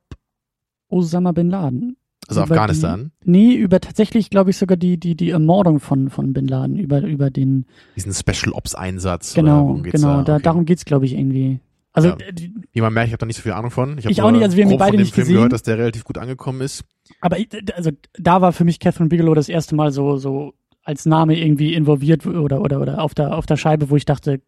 Osama 0.88 1.32
bin 1.32 1.48
Laden. 1.48 1.96
Also 2.28 2.42
Afghanistan? 2.42 3.12
Die, 3.24 3.30
nee, 3.30 3.54
über 3.54 3.80
tatsächlich, 3.80 4.30
glaube 4.30 4.50
ich, 4.50 4.56
sogar 4.56 4.76
die, 4.76 4.98
die, 4.98 5.14
die 5.14 5.30
Ermordung 5.30 5.80
von, 5.80 6.10
von 6.10 6.32
Bin 6.32 6.46
Laden, 6.46 6.76
über, 6.76 7.02
über 7.02 7.30
den. 7.30 7.66
Diesen 7.96 8.12
Special 8.12 8.52
Ops 8.52 8.74
Einsatz. 8.74 9.34
Genau, 9.34 9.74
genau, 9.82 10.22
da, 10.22 10.34
okay. 10.34 10.42
darum 10.42 10.64
geht's, 10.64 10.84
glaube 10.84 11.06
ich, 11.06 11.14
irgendwie. 11.14 11.60
Also, 11.92 12.08
ja. 12.08 12.16
Äh, 12.16 12.34
wie 12.72 12.80
man 12.80 12.92
merkt, 12.92 13.08
ich 13.08 13.12
habe 13.12 13.20
da 13.20 13.26
nicht 13.26 13.36
so 13.36 13.42
viel 13.42 13.52
Ahnung 13.52 13.70
von. 13.70 13.98
Ich, 13.98 14.06
ich 14.06 14.22
auch 14.22 14.30
nicht, 14.30 14.42
also 14.42 14.56
wir 14.56 14.66
haben 14.66 14.78
beide 14.78 14.96
nicht 14.96 15.14
Film 15.14 15.26
gesehen. 15.26 15.36
gehört, 15.36 15.52
dass 15.52 15.62
der 15.62 15.78
relativ 15.78 16.04
gut 16.04 16.18
angekommen 16.18 16.60
ist. 16.60 16.84
Aber 17.20 17.36
also 17.74 17.90
da 18.18 18.40
war 18.40 18.52
für 18.52 18.64
mich 18.64 18.80
Catherine 18.80 19.08
Bigelow 19.08 19.34
das 19.34 19.48
erste 19.48 19.74
Mal 19.74 19.92
so, 19.92 20.16
so 20.16 20.54
als 20.82 21.06
Name 21.06 21.38
irgendwie 21.38 21.74
involviert 21.74 22.26
oder, 22.26 22.60
oder, 22.60 22.80
oder 22.80 23.02
auf 23.02 23.14
der, 23.14 23.36
auf 23.36 23.46
der 23.46 23.56
Scheibe, 23.56 23.90
wo 23.90 23.96
ich 23.96 24.04
dachte, 24.04 24.40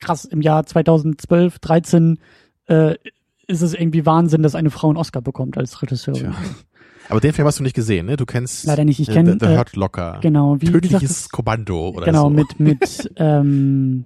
krass, 0.00 0.24
im 0.24 0.40
Jahr 0.40 0.64
2012, 0.64 1.58
13, 1.58 2.18
äh, 2.66 2.94
ist 3.46 3.62
es 3.62 3.74
irgendwie 3.74 4.06
Wahnsinn, 4.06 4.42
dass 4.42 4.54
eine 4.54 4.70
Frau 4.70 4.88
einen 4.88 4.96
Oscar 4.96 5.22
bekommt 5.22 5.58
als 5.58 5.82
Regisseurin. 5.82 6.32
Tja. 6.32 6.34
Aber 7.10 7.20
den 7.20 7.32
Film 7.32 7.46
hast 7.46 7.58
du 7.58 7.62
nicht 7.62 7.74
gesehen, 7.74 8.06
ne? 8.06 8.16
Du 8.16 8.26
kennst 8.26 8.64
leider 8.64 8.84
nicht. 8.84 9.00
Ich 9.00 9.08
kenne 9.08 9.32
The, 9.32 9.46
The 9.46 9.56
Hurt 9.56 9.76
Locker. 9.76 10.18
Genau. 10.22 10.60
Wie, 10.60 10.66
Tödliches 10.66 11.26
wie 11.26 11.28
Kommando 11.30 11.90
oder 11.90 12.06
genau, 12.06 12.24
so. 12.24 12.28
Genau 12.30 12.46
mit 12.58 12.60
mit 12.60 13.12
ähm, 13.16 14.04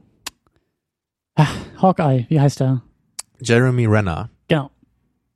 ach, 1.34 1.54
Hawkeye. 1.80 2.26
Wie 2.28 2.40
heißt 2.40 2.60
er? 2.60 2.82
Jeremy 3.40 3.86
Renner. 3.86 4.30
Genau. 4.48 4.70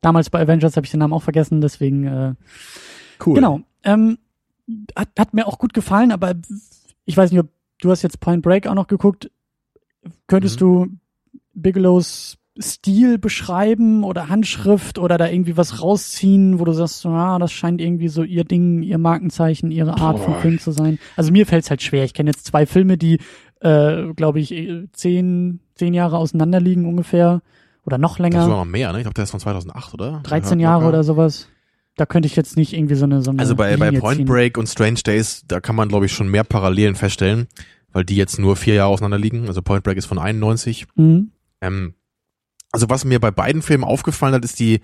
Damals 0.00 0.30
bei 0.30 0.40
Avengers 0.40 0.76
habe 0.76 0.86
ich 0.86 0.90
den 0.90 1.00
Namen 1.00 1.12
auch 1.12 1.22
vergessen, 1.22 1.60
deswegen. 1.60 2.06
Äh, 2.06 2.34
cool. 3.24 3.34
Genau. 3.34 3.60
Ähm, 3.84 4.18
hat, 4.96 5.08
hat 5.18 5.34
mir 5.34 5.46
auch 5.46 5.58
gut 5.58 5.74
gefallen, 5.74 6.12
aber 6.12 6.34
ich 7.04 7.16
weiß 7.16 7.30
nicht, 7.30 7.40
ob 7.40 7.48
du 7.80 7.90
hast 7.90 8.02
jetzt 8.02 8.20
Point 8.20 8.42
Break 8.42 8.66
auch 8.66 8.74
noch 8.74 8.86
geguckt. 8.86 9.30
Könntest 10.26 10.56
mhm. 10.56 10.60
du 10.60 10.86
Bigelows 11.54 12.38
Stil 12.60 13.18
beschreiben 13.18 14.02
oder 14.04 14.28
Handschrift 14.28 14.98
oder 14.98 15.16
da 15.18 15.28
irgendwie 15.28 15.56
was 15.56 15.80
rausziehen, 15.82 16.58
wo 16.58 16.64
du 16.64 16.72
sagst, 16.72 17.06
ah, 17.06 17.38
das 17.38 17.52
scheint 17.52 17.80
irgendwie 17.80 18.08
so 18.08 18.22
ihr 18.22 18.44
Ding, 18.44 18.82
ihr 18.82 18.98
Markenzeichen, 18.98 19.70
ihre 19.70 19.98
Art 19.98 20.16
Boah. 20.16 20.24
von 20.24 20.34
Film 20.36 20.58
zu 20.58 20.72
sein. 20.72 20.98
Also 21.16 21.30
mir 21.30 21.46
fällt's 21.46 21.70
halt 21.70 21.82
schwer. 21.82 22.04
Ich 22.04 22.14
kenne 22.14 22.30
jetzt 22.30 22.46
zwei 22.46 22.66
Filme, 22.66 22.98
die, 22.98 23.20
äh, 23.60 24.12
glaube 24.14 24.40
ich, 24.40 24.52
äh, 24.52 24.88
zehn, 24.92 25.60
zehn 25.74 25.94
Jahre 25.94 26.18
auseinander 26.18 26.60
liegen 26.60 26.86
ungefähr 26.86 27.42
oder 27.84 27.96
noch 27.96 28.18
länger. 28.18 28.40
Das 28.40 28.48
war 28.50 28.64
noch 28.64 28.70
mehr, 28.70 28.92
ne? 28.92 28.98
Ich 28.98 29.04
glaube, 29.04 29.14
der 29.14 29.24
ist 29.24 29.30
von 29.30 29.40
2008, 29.40 29.94
oder? 29.94 30.20
13 30.24 30.60
Jahre 30.60 30.86
oder 30.86 31.04
sowas. 31.04 31.48
da 31.96 32.06
könnte 32.06 32.26
ich 32.26 32.36
jetzt 32.36 32.56
nicht 32.56 32.72
irgendwie 32.74 32.94
so 32.94 33.04
eine 33.04 33.22
so 33.22 33.30
eine 33.30 33.40
Also 33.40 33.56
bei, 33.56 33.76
bei 33.76 33.86
Linie 33.86 34.00
Point 34.00 34.18
ziehen. 34.18 34.26
Break 34.26 34.58
und 34.58 34.68
Strange 34.68 35.00
Days, 35.04 35.44
da 35.48 35.60
kann 35.60 35.74
man 35.74 35.88
glaube 35.88 36.06
ich 36.06 36.12
schon 36.12 36.28
mehr 36.28 36.44
Parallelen 36.44 36.94
feststellen, 36.94 37.48
weil 37.92 38.04
die 38.04 38.16
jetzt 38.16 38.38
nur 38.38 38.56
vier 38.56 38.74
Jahre 38.74 38.90
auseinander 38.90 39.18
liegen. 39.18 39.46
Also 39.48 39.62
Point 39.62 39.84
Break 39.84 39.96
ist 39.96 40.06
von 40.06 40.18
91. 40.18 40.86
Mhm. 40.96 41.30
Ähm, 41.60 41.94
also 42.72 42.88
was 42.88 43.04
mir 43.04 43.20
bei 43.20 43.30
beiden 43.30 43.62
Filmen 43.62 43.84
aufgefallen 43.84 44.34
hat, 44.34 44.44
ist 44.44 44.58
die 44.60 44.80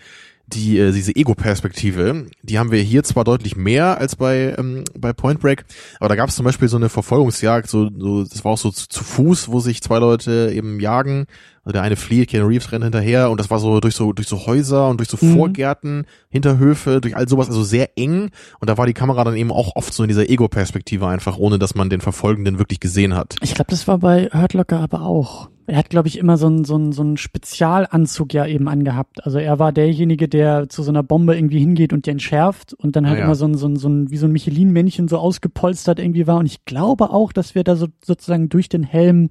die 0.47 0.79
äh, 0.79 0.93
diese 0.93 1.17
Ego-Perspektive. 1.17 2.27
Die 2.43 2.59
haben 2.59 2.71
wir 2.71 2.81
hier 2.83 3.03
zwar 3.03 3.25
deutlich 3.25 3.57
mehr 3.57 3.99
als 3.99 4.17
bei 4.17 4.55
ähm, 4.59 4.85
bei 4.97 5.13
Point 5.13 5.41
Break, 5.41 5.65
aber 6.01 6.09
da 6.09 6.17
gab 6.17 6.29
es 6.29 6.37
zum 6.37 6.45
Beispiel 6.45 6.69
so 6.69 6.77
eine 6.77 6.89
Verfolgungsjagd, 6.89 7.69
so, 7.69 7.91
so 7.97 8.25
das 8.25 8.45
war 8.45 8.53
auch 8.53 8.59
so 8.59 8.71
zu, 8.71 8.89
zu 8.89 9.05
Fuß, 9.05 9.49
wo 9.49 9.61
sich 9.61 9.83
zwei 9.83 9.99
Leute 9.99 10.53
eben 10.55 10.81
jagen. 10.81 11.27
Also 11.65 11.73
der 11.73 11.83
eine 11.83 11.97
flieht, 11.97 12.29
Keanu 12.29 12.47
Reeves 12.49 12.71
rennt 12.73 12.85
hinterher 12.85 13.31
und 13.31 13.41
das 13.41 13.51
war 13.51 13.59
so 13.59 13.81
durch 13.81 13.95
so 13.95 14.13
durch 14.13 14.29
so 14.29 14.47
Häuser 14.47 14.89
und 14.89 14.99
durch 14.99 15.09
so 15.09 15.17
Mhm. 15.21 15.35
Vorgärten, 15.37 16.05
Hinterhöfe, 16.29 17.01
durch 17.01 17.17
all 17.17 17.29
sowas, 17.29 17.49
also 17.49 17.63
sehr 17.65 17.97
eng. 17.99 18.31
Und 18.61 18.69
da 18.69 18.77
war 18.77 18.87
die 18.87 18.93
Kamera 18.93 19.25
dann 19.25 19.37
eben 19.37 19.51
auch 19.51 19.73
oft 19.77 19.95
so 19.95 20.03
in 20.03 20.09
dieser 20.09 20.29
Ego-Perspektive 20.29 21.07
einfach, 21.07 21.39
ohne 21.39 21.59
dass 21.59 21.75
man 21.75 21.89
den 21.89 22.01
Verfolgenden 22.03 22.59
wirklich 22.59 22.81
gesehen 22.81 23.15
hat. 23.15 23.37
Ich 23.43 23.55
glaube, 23.55 23.71
das 23.71 23.89
war 23.89 23.99
bei 23.99 24.29
Hurt 24.33 24.53
Locker 24.55 24.81
aber 24.81 25.03
auch. 25.03 25.49
Er 25.67 25.79
hat, 25.79 25.89
glaube 25.89 26.09
ich, 26.09 26.19
immer 26.19 26.37
so 26.37 26.47
einen 26.47 26.65
so 26.67 26.75
einen- 26.75 26.93
so 26.93 27.01
einen 27.01 27.17
Spezialanzug 27.17 28.35
ja 28.35 28.47
eben 28.47 28.69
angehabt. 28.69 29.25
Also 29.25 29.39
er 29.39 29.59
war 29.59 29.73
derjenige, 29.73 30.29
der 30.29 30.69
zu 30.69 30.83
so 30.83 30.91
einer 30.91 31.03
Bombe 31.03 31.35
irgendwie 31.37 31.59
hingeht 31.61 31.93
und 31.95 32.05
die 32.05 32.11
entschärft 32.11 32.75
und 32.75 32.97
dann 32.97 33.07
halt 33.07 33.17
Ah, 33.17 33.21
ja. 33.21 33.25
immer 33.25 33.35
so 33.35 33.47
ein, 33.47 33.55
so 33.57 33.67
ein, 33.69 33.77
so 33.77 33.89
ein, 33.89 34.11
wie 34.11 34.19
so 34.19 34.27
ein 34.27 34.33
Michelin-Männchen 34.33 35.09
so 35.09 35.17
ausgepolstert 35.17 35.99
irgendwie 35.99 36.27
war. 36.27 36.37
Und 36.39 36.47
ich 36.47 36.65
glaube 36.67 37.09
auch, 37.11 37.33
dass 37.33 37.55
wir 37.55 37.65
da 37.65 37.77
so 37.77 37.87
sozusagen 38.05 38.51
durch 38.51 38.69
den 38.69 38.83
Helm 38.83 39.31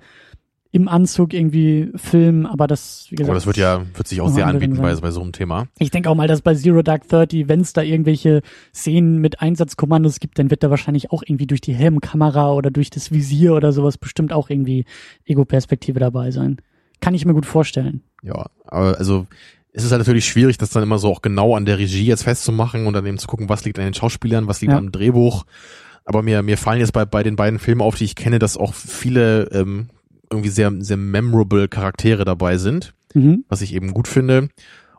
im 0.73 0.87
Anzug 0.87 1.35
irgendwie 1.35 1.91
filmen, 1.95 2.47
aber 2.47 2.65
das, 2.65 3.05
wie 3.09 3.15
gesagt. 3.15 3.29
Aber 3.29 3.35
das 3.35 3.45
wird 3.45 3.57
ja, 3.57 3.83
wird 3.93 4.07
sich 4.07 4.21
auch 4.21 4.29
sehr 4.29 4.47
anbieten 4.47 4.75
bei, 4.75 4.95
bei 4.95 5.11
so 5.11 5.21
einem 5.21 5.31
Thema. 5.31 5.67
Ich 5.77 5.91
denke 5.91 6.09
auch 6.09 6.15
mal, 6.15 6.27
dass 6.27 6.41
bei 6.41 6.55
Zero 6.55 6.81
Dark 6.81 7.07
Thirty, 7.07 7.47
wenn 7.47 7.61
es 7.61 7.73
da 7.73 7.83
irgendwelche 7.83 8.41
Szenen 8.73 9.19
mit 9.19 9.39
Einsatzkommandos 9.39 10.19
gibt, 10.19 10.39
dann 10.39 10.49
wird 10.49 10.63
da 10.63 10.71
wahrscheinlich 10.71 11.11
auch 11.11 11.21
irgendwie 11.23 11.45
durch 11.45 11.61
die 11.61 11.75
Helmkamera 11.75 12.51
oder 12.53 12.71
durch 12.71 12.89
das 12.89 13.11
Visier 13.11 13.53
oder 13.53 13.71
sowas 13.71 13.99
bestimmt 13.99 14.33
auch 14.33 14.49
irgendwie 14.49 14.85
Ego-Perspektive 15.25 15.99
dabei 15.99 16.31
sein. 16.31 16.57
Kann 17.01 17.13
ich 17.13 17.23
mir 17.23 17.35
gut 17.35 17.45
vorstellen. 17.45 18.01
Ja, 18.23 18.47
aber 18.65 18.97
also 18.97 19.27
es 19.73 19.83
ist 19.83 19.91
halt 19.91 19.99
natürlich 19.99 20.25
schwierig, 20.25 20.57
das 20.57 20.71
dann 20.71 20.81
immer 20.81 20.97
so 20.97 21.09
auch 21.09 21.21
genau 21.21 21.55
an 21.55 21.65
der 21.65 21.77
Regie 21.77 22.05
jetzt 22.07 22.23
festzumachen 22.23 22.87
und 22.87 22.93
dann 22.93 23.05
eben 23.05 23.19
zu 23.19 23.27
gucken, 23.27 23.47
was 23.47 23.63
liegt 23.63 23.77
an 23.77 23.85
den 23.85 23.93
Schauspielern, 23.93 24.47
was 24.47 24.59
liegt 24.61 24.73
Ja. 24.73 24.79
am 24.79 24.91
Drehbuch. 24.91 25.45
Aber 26.03 26.23
mir, 26.23 26.41
mir 26.41 26.57
fallen 26.57 26.79
jetzt 26.79 26.93
bei, 26.93 27.05
bei 27.05 27.21
den 27.21 27.35
beiden 27.35 27.59
Filmen 27.59 27.81
auf, 27.81 27.93
die 27.93 28.05
ich 28.05 28.15
kenne, 28.15 28.39
dass 28.39 28.57
auch 28.57 28.73
viele 28.73 29.43
ähm, 29.51 29.89
irgendwie 30.33 30.49
sehr, 30.49 30.71
sehr 30.79 30.97
memorable 30.97 31.67
Charaktere 31.67 32.25
dabei 32.25 32.57
sind, 32.57 32.93
Mhm. 33.13 33.45
was 33.49 33.61
ich 33.61 33.73
eben 33.73 33.93
gut 33.93 34.07
finde. 34.07 34.49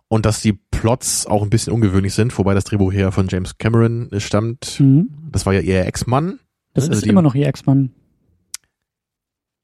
Und 0.08 0.26
dass 0.26 0.40
die 0.42 0.52
Plots 0.52 1.26
auch 1.26 1.42
ein 1.42 1.50
bisschen 1.50 1.72
ungewöhnlich 1.72 2.14
sind, 2.14 2.36
wobei 2.38 2.54
das 2.54 2.64
Drehbuch 2.64 2.92
hier 2.92 3.10
von 3.10 3.26
James 3.28 3.58
Cameron 3.58 4.10
stammt. 4.18 4.78
Mhm. 4.78 5.08
Das 5.32 5.46
war 5.46 5.52
ja 5.54 5.60
ihr 5.60 5.84
Ex-Mann. 5.86 6.38
Das 6.74 6.88
Also 6.88 6.98
ist 7.00 7.06
immer 7.06 7.22
noch 7.22 7.34
ihr 7.34 7.46
Ex-Mann. 7.46 7.90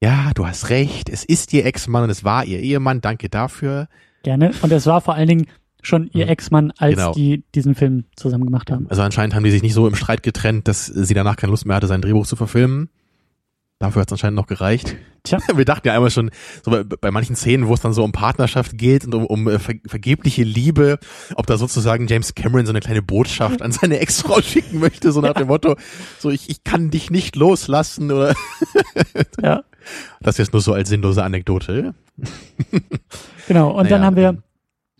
Ja, 0.03 0.31
du 0.33 0.47
hast 0.47 0.69
recht. 0.69 1.09
Es 1.09 1.23
ist 1.23 1.53
ihr 1.53 1.65
Ex-Mann 1.65 2.03
und 2.03 2.09
es 2.09 2.23
war 2.23 2.43
ihr 2.45 2.59
Ehemann. 2.59 3.01
Danke 3.01 3.29
dafür. 3.29 3.87
Gerne. 4.23 4.51
Und 4.61 4.71
es 4.71 4.85
war 4.87 4.99
vor 5.01 5.13
allen 5.13 5.27
Dingen 5.27 5.45
schon 5.83 6.09
ihr 6.13 6.25
Mhm. 6.25 6.31
Ex-Mann, 6.31 6.71
als 6.77 6.95
Genau. 6.95 7.13
die 7.13 7.43
diesen 7.55 7.75
Film 7.75 8.05
zusammen 8.15 8.45
gemacht 8.45 8.71
haben. 8.71 8.87
Also 8.89 9.01
anscheinend 9.03 9.35
haben 9.35 9.43
die 9.43 9.51
sich 9.51 9.61
nicht 9.63 9.73
so 9.73 9.87
im 9.87 9.95
Streit 9.95 10.23
getrennt, 10.23 10.67
dass 10.67 10.85
sie 10.87 11.13
danach 11.13 11.35
keine 11.37 11.51
Lust 11.51 11.65
mehr 11.65 11.75
hatte, 11.75 11.87
sein 11.87 12.01
Drehbuch 12.01 12.25
zu 12.27 12.35
verfilmen. 12.35 12.89
Dafür 13.81 14.03
hat 14.03 14.09
es 14.09 14.13
anscheinend 14.13 14.35
noch 14.35 14.45
gereicht. 14.45 14.95
Tja. 15.23 15.39
Wir 15.55 15.65
dachten 15.65 15.87
ja 15.87 15.95
einmal 15.95 16.11
schon, 16.11 16.29
so 16.63 16.69
bei, 16.69 16.83
bei 16.83 17.09
manchen 17.09 17.35
Szenen, 17.35 17.67
wo 17.67 17.73
es 17.73 17.81
dann 17.81 17.93
so 17.93 18.03
um 18.03 18.11
Partnerschaft 18.11 18.77
geht 18.77 19.05
und 19.05 19.15
um, 19.15 19.25
um 19.25 19.47
äh, 19.47 19.57
ver 19.57 19.73
vergebliche 19.87 20.43
Liebe, 20.43 20.99
ob 21.33 21.47
da 21.47 21.57
sozusagen 21.57 22.05
James 22.05 22.35
Cameron 22.35 22.67
so 22.67 22.73
eine 22.73 22.79
kleine 22.79 23.01
Botschaft 23.01 23.63
an 23.63 23.71
seine 23.71 23.97
Ex-Frau 23.99 24.39
schicken 24.43 24.79
möchte, 24.81 25.11
so 25.11 25.19
nach 25.19 25.33
dem 25.33 25.47
Motto, 25.47 25.77
so 26.19 26.29
ich, 26.29 26.47
ich 26.51 26.63
kann 26.63 26.91
dich 26.91 27.09
nicht 27.09 27.35
loslassen 27.35 28.11
oder 28.11 28.35
Ja. 29.41 29.63
das 30.21 30.37
jetzt 30.37 30.53
nur 30.53 30.61
so 30.61 30.73
als 30.73 30.89
sinnlose 30.89 31.23
Anekdote. 31.23 31.95
Genau. 33.47 33.71
Und 33.71 33.89
dann 33.89 34.01
Naja, 34.01 34.05
haben 34.05 34.15
wir 34.15 34.29
ähm, 34.29 34.43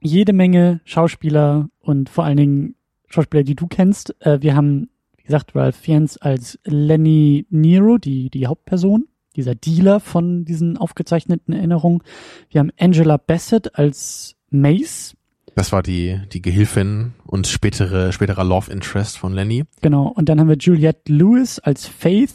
jede 0.01 0.33
Menge 0.33 0.81
Schauspieler 0.85 1.69
und 1.81 2.09
vor 2.09 2.23
allen 2.23 2.37
Dingen 2.37 2.75
Schauspieler, 3.09 3.43
die 3.43 3.55
du 3.55 3.67
kennst. 3.67 4.15
Äh, 4.21 4.41
wir 4.41 4.55
haben, 4.55 4.89
wie 5.21 5.27
gesagt, 5.27 5.55
Ralph 5.55 5.75
Fiennes 5.75 6.17
als 6.17 6.59
Lenny 6.65 7.45
Nero, 7.49 7.97
die, 7.97 8.29
die 8.29 8.47
Hauptperson, 8.47 9.05
dieser 9.35 9.55
Dealer 9.55 9.99
von 9.99 10.45
diesen 10.45 10.77
aufgezeichneten 10.77 11.53
Erinnerungen. 11.53 12.01
Wir 12.49 12.59
haben 12.59 12.71
Angela 12.79 13.17
Bassett 13.17 13.75
als 13.75 14.35
Mace. 14.49 15.15
Das 15.55 15.71
war 15.71 15.83
die, 15.83 16.19
die 16.31 16.41
Gehilfin 16.41 17.13
und 17.25 17.47
spätere, 17.47 18.11
späterer 18.11 18.43
Love 18.43 18.71
Interest 18.71 19.17
von 19.17 19.33
Lenny. 19.33 19.63
Genau. 19.81 20.07
Und 20.07 20.29
dann 20.29 20.39
haben 20.39 20.47
wir 20.47 20.57
Juliette 20.57 21.11
Lewis 21.11 21.59
als 21.59 21.87
Faith. 21.87 22.33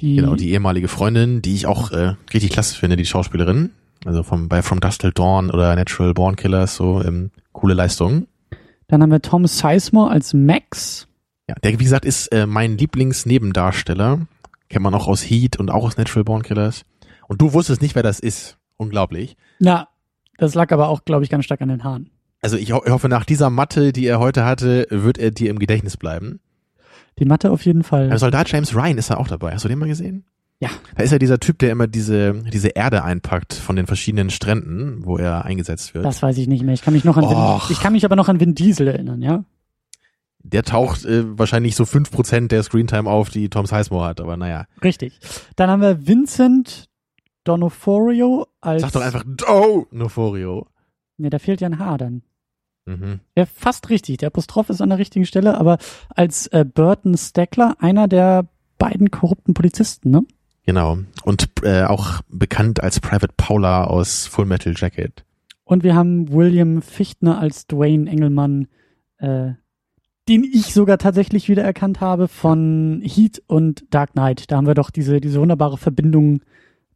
Die, 0.00 0.16
Genau, 0.16 0.34
die 0.34 0.50
ehemalige 0.50 0.88
Freundin, 0.88 1.42
die 1.42 1.54
ich 1.54 1.66
auch 1.66 1.92
äh, 1.92 2.14
richtig 2.32 2.50
klasse 2.50 2.76
finde, 2.76 2.96
die 2.96 3.04
Schauspielerin. 3.06 3.70
Also 4.04 4.22
vom 4.22 4.48
bei 4.48 4.62
From 4.62 4.80
Dust 4.80 5.02
Till 5.02 5.12
Dawn 5.12 5.50
oder 5.50 5.76
Natural 5.76 6.12
Born 6.14 6.34
Killers, 6.36 6.74
so 6.74 7.02
ähm, 7.02 7.30
coole 7.52 7.74
Leistung. 7.74 8.26
Dann 8.88 9.02
haben 9.02 9.10
wir 9.10 9.22
Tom 9.22 9.46
Sizemore 9.46 10.10
als 10.10 10.34
Max. 10.34 11.06
Ja, 11.48 11.54
der 11.62 11.72
wie 11.72 11.84
gesagt 11.84 12.04
ist 12.04 12.28
äh, 12.28 12.46
mein 12.46 12.78
Lieblingsnebendarsteller. 12.78 14.26
Kennt 14.68 14.82
man 14.82 14.94
auch 14.94 15.08
aus 15.08 15.22
Heat 15.22 15.58
und 15.58 15.70
auch 15.70 15.84
aus 15.84 15.96
Natural 15.96 16.24
Born 16.24 16.42
Killers. 16.42 16.84
Und 17.28 17.40
du 17.40 17.52
wusstest 17.52 17.82
nicht, 17.82 17.94
wer 17.94 18.02
das 18.02 18.20
ist. 18.20 18.58
Unglaublich. 18.76 19.36
Na, 19.58 19.88
das 20.38 20.54
lag 20.54 20.72
aber 20.72 20.88
auch, 20.88 21.04
glaube 21.04 21.24
ich, 21.24 21.30
ganz 21.30 21.44
stark 21.44 21.60
an 21.60 21.68
den 21.68 21.84
Haaren. 21.84 22.10
Also 22.40 22.56
ich, 22.56 22.72
ho 22.72 22.82
ich 22.84 22.90
hoffe, 22.90 23.08
nach 23.08 23.24
dieser 23.24 23.50
Matte, 23.50 23.92
die 23.92 24.06
er 24.06 24.18
heute 24.18 24.44
hatte, 24.44 24.86
wird 24.90 25.18
er 25.18 25.30
dir 25.30 25.50
im 25.50 25.58
Gedächtnis 25.58 25.96
bleiben. 25.96 26.40
Die 27.18 27.24
Mathe 27.24 27.50
auf 27.50 27.64
jeden 27.64 27.84
Fall. 27.84 28.08
Der 28.08 28.18
Soldat 28.18 28.50
James 28.50 28.74
Ryan 28.74 28.98
ist 28.98 29.10
da 29.10 29.16
auch 29.16 29.28
dabei. 29.28 29.52
Hast 29.52 29.64
du 29.64 29.68
den 29.68 29.78
mal 29.78 29.88
gesehen? 29.88 30.24
Ja. 30.58 30.70
Da 30.96 31.02
ist 31.02 31.10
ja 31.10 31.18
dieser 31.18 31.40
Typ, 31.40 31.58
der 31.58 31.70
immer 31.70 31.86
diese, 31.86 32.34
diese 32.52 32.68
Erde 32.68 33.04
einpackt 33.04 33.52
von 33.52 33.76
den 33.76 33.86
verschiedenen 33.86 34.30
Stränden, 34.30 35.04
wo 35.04 35.18
er 35.18 35.44
eingesetzt 35.44 35.94
wird. 35.94 36.04
Das 36.04 36.22
weiß 36.22 36.38
ich 36.38 36.48
nicht 36.48 36.62
mehr. 36.64 36.74
Ich 36.74 36.82
kann 36.82 36.94
mich 36.94 37.04
noch 37.04 37.16
an 37.16 37.24
Och. 37.24 37.68
Vin, 37.68 37.76
ich 37.76 37.80
kann 37.80 37.92
mich 37.92 38.04
aber 38.04 38.16
noch 38.16 38.28
an 38.28 38.40
Vin 38.40 38.54
Diesel 38.54 38.88
erinnern, 38.88 39.20
ja? 39.22 39.44
Der 40.44 40.62
taucht 40.62 41.04
äh, 41.04 41.38
wahrscheinlich 41.38 41.76
so 41.76 41.84
fünf 41.84 42.10
Prozent 42.10 42.52
der 42.52 42.62
Screentime 42.62 43.08
auf, 43.08 43.30
die 43.30 43.48
Tom 43.48 43.66
Sizemore 43.66 44.06
hat, 44.06 44.20
aber 44.20 44.36
naja. 44.36 44.66
Richtig. 44.82 45.18
Dann 45.56 45.70
haben 45.70 45.82
wir 45.82 46.06
Vincent 46.06 46.88
Donoforio 47.44 48.46
als. 48.60 48.82
Sag 48.82 48.92
doch 48.92 49.02
einfach 49.02 49.24
Oh 49.48 49.86
Noforio. 49.90 50.66
Nee, 51.16 51.30
da 51.30 51.38
fehlt 51.38 51.60
ja 51.60 51.68
ein 51.68 51.78
Haar 51.78 51.98
dann. 51.98 52.22
Mhm. 52.86 53.20
Ja, 53.36 53.46
fast 53.46 53.90
richtig. 53.90 54.18
Der 54.18 54.28
Apostroph 54.28 54.70
ist 54.70 54.80
an 54.80 54.88
der 54.88 54.98
richtigen 54.98 55.26
Stelle, 55.26 55.58
aber 55.58 55.78
als 56.08 56.48
äh, 56.48 56.64
Burton 56.64 57.16
Stackler, 57.16 57.76
einer 57.78 58.08
der 58.08 58.48
beiden 58.78 59.10
korrupten 59.10 59.54
Polizisten, 59.54 60.10
ne? 60.10 60.24
Genau. 60.64 60.98
Und 61.24 61.48
äh, 61.62 61.84
auch 61.84 62.20
bekannt 62.28 62.82
als 62.82 63.00
Private 63.00 63.34
Paula 63.36 63.84
aus 63.84 64.26
Full 64.26 64.46
Metal 64.46 64.74
Jacket. 64.76 65.24
Und 65.64 65.84
wir 65.84 65.94
haben 65.94 66.32
William 66.32 66.82
Fichtner 66.82 67.38
als 67.38 67.66
Dwayne 67.66 68.10
Engelmann, 68.10 68.68
äh, 69.18 69.52
den 70.28 70.44
ich 70.44 70.72
sogar 70.72 70.98
tatsächlich 70.98 71.48
wiedererkannt 71.48 72.00
habe 72.00 72.28
von 72.28 73.00
Heat 73.04 73.42
und 73.46 73.84
Dark 73.90 74.12
Knight. 74.12 74.50
Da 74.50 74.56
haben 74.56 74.66
wir 74.66 74.74
doch 74.74 74.90
diese, 74.90 75.20
diese 75.20 75.40
wunderbare 75.40 75.78
Verbindung 75.78 76.40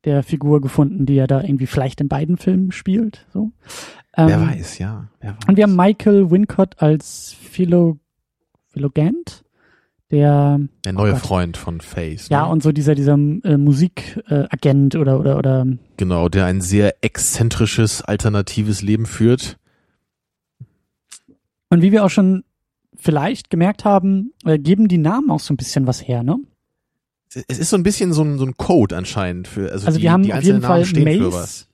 der 0.05 0.23
Figur 0.23 0.61
gefunden, 0.61 1.07
die 1.07 1.17
er 1.17 1.27
da 1.27 1.41
irgendwie 1.43 1.67
vielleicht 1.67 2.01
in 2.01 2.09
beiden 2.09 2.37
Filmen 2.37 2.71
spielt. 2.71 3.27
So. 3.33 3.51
Ähm, 4.17 4.29
Wer 4.29 4.41
weiß, 4.41 4.79
ja. 4.79 5.09
Wer 5.21 5.31
weiß. 5.33 5.39
Und 5.49 5.57
wir 5.57 5.65
haben 5.65 5.75
Michael 5.77 6.31
Wincott 6.31 6.81
als 6.81 7.33
Philo, 7.41 7.99
Philogant, 8.69 9.43
der 10.13 10.61
der 10.85 10.93
neue 10.93 11.15
Oh. 11.15 11.17
Freund 11.17 11.57
von 11.57 11.81
Face. 11.81 12.29
ja 12.29 12.45
ne? 12.47 12.53
und 12.53 12.63
so 12.63 12.71
dieser 12.71 12.95
dieser 12.95 13.15
äh, 13.15 13.57
Musikagent 13.57 14.95
äh, 14.95 14.99
oder 14.99 15.19
oder 15.19 15.37
oder 15.37 15.67
Genau, 15.97 16.29
der 16.29 16.45
ein 16.45 16.61
sehr 16.61 16.95
exzentrisches, 17.03 18.03
alternatives 18.03 18.83
Leben 18.83 19.07
führt. 19.07 19.59
und 21.71 21.83
wie 21.83 21.91
wir 21.91 22.05
auch 22.05 22.11
schon 22.11 22.45
vielleicht 23.07 23.49
gemerkt 23.51 23.85
haben, 23.85 24.33
äh, 24.45 24.59
geben 24.59 24.89
die 24.89 24.99
Namen 24.99 25.31
auch 25.31 25.41
so 25.41 25.55
ein 25.55 25.57
bisschen 25.57 25.87
was 25.87 26.07
her, 26.07 26.23
ne? 26.23 26.37
Es 27.49 27.59
ist 27.59 27.71
so 27.71 27.77
ein 27.77 27.83
bisschen 27.83 28.13
so 28.13 28.23
ein, 28.23 28.39
so 28.39 28.45
ein 28.45 28.57
Code 28.57 28.97
anscheinend 28.97 29.49
für, 29.49 29.71
also, 29.73 29.87
Also 29.87 29.99
die, 29.99 30.03
wir 30.05 30.13
haben 30.13 30.23
die 30.23 30.33
auf 30.33 30.39
einzelnen 30.39 30.57
jeden 30.57 30.67
Fall 30.67 30.83
Namen 30.83 31.21
für 31.21 31.31
Mace. 31.31 31.69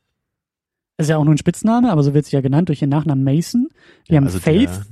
Ist 0.98 1.08
ja 1.10 1.16
auch 1.16 1.24
nur 1.24 1.34
ein 1.34 1.38
Spitzname, 1.38 1.90
aber 1.90 2.02
so 2.02 2.14
wird 2.14 2.26
sie 2.26 2.36
ja 2.36 2.40
genannt 2.42 2.68
durch 2.68 2.82
ihren 2.82 2.90
Nachnamen 2.90 3.24
Mason. 3.24 3.68
Wir 4.06 4.14
Ja, 4.14 4.16
haben 4.18 4.26
also 4.26 4.38
Faith 4.38 4.68
Der, 4.68 4.86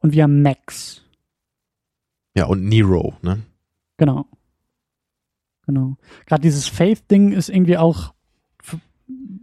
und 0.00 0.12
wir 0.12 0.22
haben 0.24 0.42
Max. 0.42 1.02
ja, 2.36 2.46
und 2.46 2.64
Nero, 2.64 3.14
ne? 3.22 3.40
Genau. 3.96 4.26
Genau. 5.66 5.96
Gerade 6.26 6.42
dieses 6.42 6.66
Faith-Ding 6.68 7.32
ist 7.32 7.48
irgendwie 7.48 7.78
auch, 7.78 8.12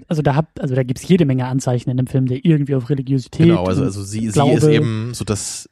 also 0.07 0.21
da 0.21 0.35
hat, 0.35 0.47
also 0.59 0.75
da 0.75 0.83
gibt's 0.83 1.07
jede 1.07 1.25
Menge 1.25 1.45
Anzeichen 1.47 1.89
in 1.89 1.97
dem 1.97 2.07
Film, 2.07 2.27
der 2.27 2.43
irgendwie 2.45 2.75
auf 2.75 2.89
Religiosität. 2.89 3.47
Genau, 3.47 3.65
also, 3.65 3.83
also 3.83 4.03
sie, 4.03 4.29
sie 4.29 4.49
ist 4.51 4.63
eben 4.65 5.13
so 5.13 5.23
das, 5.23 5.69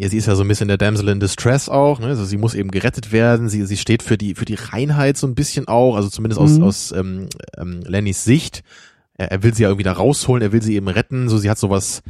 ja, 0.00 0.08
sie 0.08 0.16
ist 0.16 0.26
ja 0.26 0.36
so 0.36 0.42
ein 0.44 0.48
bisschen 0.48 0.68
der 0.68 0.78
Damsel 0.78 1.08
in 1.08 1.18
Distress 1.18 1.68
auch, 1.68 1.98
ne? 1.98 2.06
Also 2.06 2.24
sie 2.24 2.36
muss 2.36 2.54
eben 2.54 2.70
gerettet 2.70 3.10
werden, 3.10 3.48
sie, 3.48 3.66
sie 3.66 3.76
steht 3.76 4.04
für 4.04 4.16
die, 4.16 4.36
für 4.36 4.44
die 4.44 4.54
Reinheit 4.54 5.16
so 5.16 5.26
ein 5.26 5.34
bisschen 5.34 5.66
auch, 5.66 5.96
also 5.96 6.08
zumindest 6.08 6.40
aus, 6.40 6.56
Mhm. 6.58 6.62
aus 6.62 6.92
ähm, 6.92 7.26
ähm, 7.56 7.80
Lennys 7.84 8.22
Sicht. 8.22 8.62
Er, 9.14 9.32
er 9.32 9.42
will 9.42 9.52
sie 9.54 9.64
ja 9.64 9.68
irgendwie 9.68 9.82
da 9.82 9.92
rausholen, 9.92 10.40
er 10.40 10.52
will 10.52 10.62
sie 10.62 10.76
eben 10.76 10.86
retten, 10.86 11.28
so 11.28 11.36
sie 11.36 11.50
hat 11.50 11.58
sowas, 11.58 12.02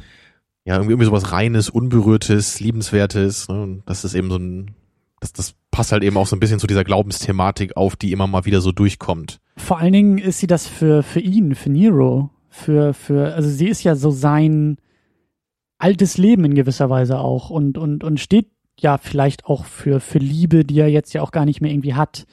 ja, 0.67 0.75
irgendwie, 0.75 0.93
irgendwie 0.93 1.07
sowas 1.07 1.33
Reines, 1.33 1.71
Unberührtes, 1.71 2.61
Liebenswertes. 2.61 3.49
Ne? 3.49 3.63
Und 3.63 3.83
das 3.87 4.05
ist 4.05 4.13
eben 4.15 4.29
so 4.29 4.37
ein, 4.37 4.75
das, 5.21 5.33
das 5.33 5.55
passt 5.71 5.91
halt 5.93 6.05
eben 6.05 6.19
auch 6.19 6.27
so 6.27 6.37
ein 6.37 6.41
bisschen 6.41 6.59
zu 6.59 6.67
dieser 6.67 6.85
Glaubensthematik 6.85 7.75
auf, 7.79 7.97
die 7.97 8.13
immer 8.13 8.27
mal 8.27 8.45
wieder 8.45 8.61
so 8.61 8.71
durchkommt. 8.71 9.41
Vor 9.57 9.79
allen 9.79 9.95
Dingen 9.95 10.19
ist 10.19 10.41
sie 10.41 10.47
das 10.47 10.67
für, 10.67 11.03
für 11.03 11.21
ihn, 11.21 11.55
für 11.55 11.71
Nero, 11.71 12.29
für, 12.51 12.93
für, 12.93 13.33
also 13.35 13.49
sie 13.49 13.69
ist 13.69 13.83
ja 13.83 13.97
so 13.97 14.11
sein 14.11 14.77
altes 15.79 16.19
Leben 16.19 16.45
in 16.45 16.55
gewisser 16.55 16.91
Weise 16.91 17.19
auch 17.19 17.51
und, 17.51 17.79
und, 17.79 18.05
und 18.05 18.21
steht 18.21 18.49
ja 18.79 18.99
vielleicht 18.99 19.47
auch 19.47 19.65
für, 19.65 20.01
für 20.01 20.19
Liebe, 20.19 20.65
die 20.65 20.79
er 20.81 20.89
jetzt 20.89 21.13
ja 21.13 21.23
auch 21.23 21.31
gar 21.33 21.45
nicht 21.45 21.61
mehr 21.61 21.71
irgendwie 21.71 21.95
hat, 21.95 22.27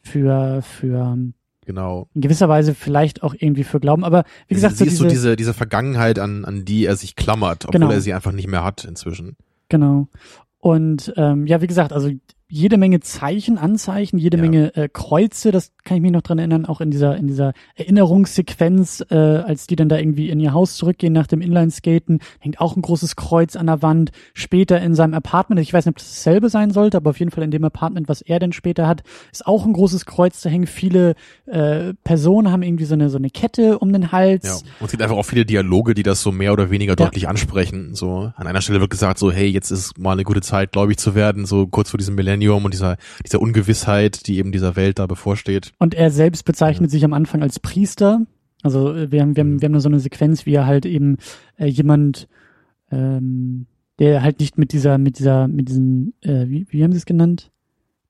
für, 0.00 0.62
für, 0.62 1.16
Genau. 1.64 2.08
in 2.14 2.20
gewisser 2.22 2.48
Weise 2.48 2.74
vielleicht 2.74 3.22
auch 3.22 3.34
irgendwie 3.38 3.62
für 3.62 3.78
Glauben, 3.78 4.02
aber 4.02 4.24
wie 4.48 4.54
gesagt, 4.54 4.76
sie 4.76 4.84
so 4.84 4.90
ist 4.90 4.96
so 4.96 5.04
diese, 5.04 5.14
diese, 5.14 5.36
diese 5.36 5.54
Vergangenheit, 5.54 6.18
an, 6.18 6.44
an 6.44 6.64
die 6.64 6.86
er 6.86 6.96
sich 6.96 7.14
klammert, 7.14 7.66
obwohl 7.66 7.80
Genau. 7.80 7.92
er 7.92 8.00
sie 8.00 8.12
einfach 8.14 8.32
nicht 8.32 8.48
mehr 8.48 8.64
hat 8.64 8.84
inzwischen. 8.84 9.36
Genau. 9.68 10.08
Und 10.58 11.12
ähm, 11.16 11.46
ja, 11.46 11.60
wie 11.60 11.66
gesagt, 11.68 11.92
also 11.92 12.10
jede 12.52 12.76
Menge 12.76 13.00
Zeichen, 13.00 13.56
Anzeichen, 13.56 14.18
jede 14.18 14.36
Ja. 14.36 14.42
Menge 14.42 14.76
äh, 14.76 14.86
Kreuze, 14.92 15.52
das 15.52 15.72
kann 15.84 15.96
ich 15.96 16.02
mich 16.02 16.12
noch 16.12 16.20
dran 16.20 16.38
erinnern, 16.38 16.66
auch 16.66 16.82
in 16.82 16.90
dieser, 16.90 17.16
in 17.16 17.26
dieser 17.26 17.54
Erinnerungssequenz, 17.76 19.02
äh, 19.08 19.14
als 19.16 19.66
die 19.66 19.74
dann 19.74 19.88
da 19.88 19.96
irgendwie 19.96 20.28
in 20.28 20.38
ihr 20.38 20.52
Haus 20.52 20.76
zurückgehen 20.76 21.14
nach 21.14 21.26
dem 21.26 21.40
Inlineskaten, 21.40 22.20
hängt 22.40 22.60
auch 22.60 22.76
ein 22.76 22.82
großes 22.82 23.16
Kreuz 23.16 23.56
an 23.56 23.68
der 23.68 23.80
Wand. 23.80 24.10
Später 24.34 24.82
in 24.82 24.94
seinem 24.94 25.14
Apartment, 25.14 25.62
ich 25.62 25.72
weiß 25.72 25.86
nicht, 25.86 25.94
ob 25.94 25.96
das 25.96 26.10
dasselbe 26.10 26.50
sein 26.50 26.72
sollte, 26.72 26.98
aber 26.98 27.10
auf 27.10 27.18
jeden 27.18 27.30
Fall 27.30 27.42
in 27.42 27.50
dem 27.50 27.64
Apartment, 27.64 28.10
was 28.10 28.20
er 28.20 28.38
denn 28.38 28.52
später 28.52 28.86
hat, 28.86 29.02
ist 29.32 29.46
auch 29.46 29.64
ein 29.64 29.72
großes 29.72 30.04
Kreuz, 30.04 30.42
da 30.42 30.50
hängen 30.50 30.66
viele 30.66 31.14
äh, 31.46 31.94
Personen, 32.04 32.52
haben 32.52 32.62
irgendwie 32.62 32.84
so 32.84 32.92
eine, 32.92 33.08
so 33.08 33.16
eine 33.16 33.30
Kette 33.30 33.78
um 33.78 33.94
den 33.94 34.12
Hals. 34.12 34.44
Ja. 34.44 34.70
Und 34.78 34.84
es 34.84 34.90
gibt 34.90 35.02
einfach 35.02 35.16
auch 35.16 35.24
viele 35.24 35.46
Dialoge, 35.46 35.94
die 35.94 36.02
das 36.02 36.20
so 36.20 36.30
mehr 36.32 36.52
oder 36.52 36.70
weniger 36.70 36.96
deutlich 36.96 37.28
ansprechen. 37.28 37.94
So 37.94 38.30
an 38.36 38.46
einer 38.46 38.60
Stelle 38.60 38.80
wird 38.80 38.90
gesagt, 38.90 39.18
so 39.18 39.32
hey, 39.32 39.48
jetzt 39.48 39.70
ist 39.70 39.98
mal 39.98 40.12
eine 40.12 40.24
gute 40.24 40.42
Zeit, 40.42 40.72
gläubig 40.72 40.98
zu 40.98 41.14
werden, 41.14 41.46
so 41.46 41.66
kurz 41.66 41.88
vor 41.88 41.96
diesem 41.96 42.14
Millennium 42.14 42.41
und 42.48 42.72
dieser 42.72 42.96
dieser 43.24 43.40
Ungewissheit, 43.40 44.26
die 44.26 44.38
eben 44.38 44.52
dieser 44.52 44.76
Welt 44.76 44.98
da 44.98 45.06
bevorsteht. 45.06 45.72
Und 45.78 45.94
er 45.94 46.10
selbst 46.10 46.44
bezeichnet 46.44 46.90
sich 46.90 47.04
am 47.04 47.12
Anfang 47.12 47.42
als 47.42 47.60
Priester. 47.60 48.22
Also 48.62 48.94
äh, 48.94 49.10
wir 49.10 49.20
haben, 49.20 49.36
wir 49.36 49.42
haben, 49.42 49.60
wir 49.60 49.66
haben 49.66 49.72
nur 49.72 49.80
so 49.80 49.88
eine 49.88 50.00
Sequenz, 50.00 50.46
wie 50.46 50.54
er 50.54 50.66
halt 50.66 50.86
eben 50.86 51.16
äh, 51.56 51.66
jemand, 51.66 52.28
ähm, 52.90 53.66
der 53.98 54.22
halt 54.22 54.40
nicht 54.40 54.58
mit 54.58 54.72
dieser, 54.72 54.98
mit 54.98 55.18
dieser, 55.18 55.48
mit 55.48 55.68
diesen, 55.68 56.14
äh, 56.22 56.48
wie, 56.48 56.66
wie 56.70 56.82
haben 56.82 56.92
sie 56.92 56.98
es 56.98 57.06
genannt? 57.06 57.50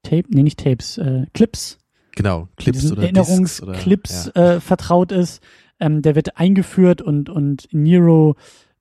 Tape? 0.03 0.25
Nee, 0.29 0.43
nicht 0.43 0.63
Tapes, 0.63 0.99
äh, 0.99 1.27
Clips. 1.33 1.79
Genau, 2.15 2.49
Clips 2.57 2.93
oder 2.93 3.03
Erinnerungsclips 3.03 4.33
ja. 4.35 4.55
äh, 4.55 4.61
vertraut 4.61 5.13
ist. 5.13 5.43
Ähm, 5.81 6.03
der 6.03 6.15
wird 6.15 6.37
eingeführt 6.37 7.01
und, 7.01 7.31
und 7.31 7.69
Nero 7.73 8.37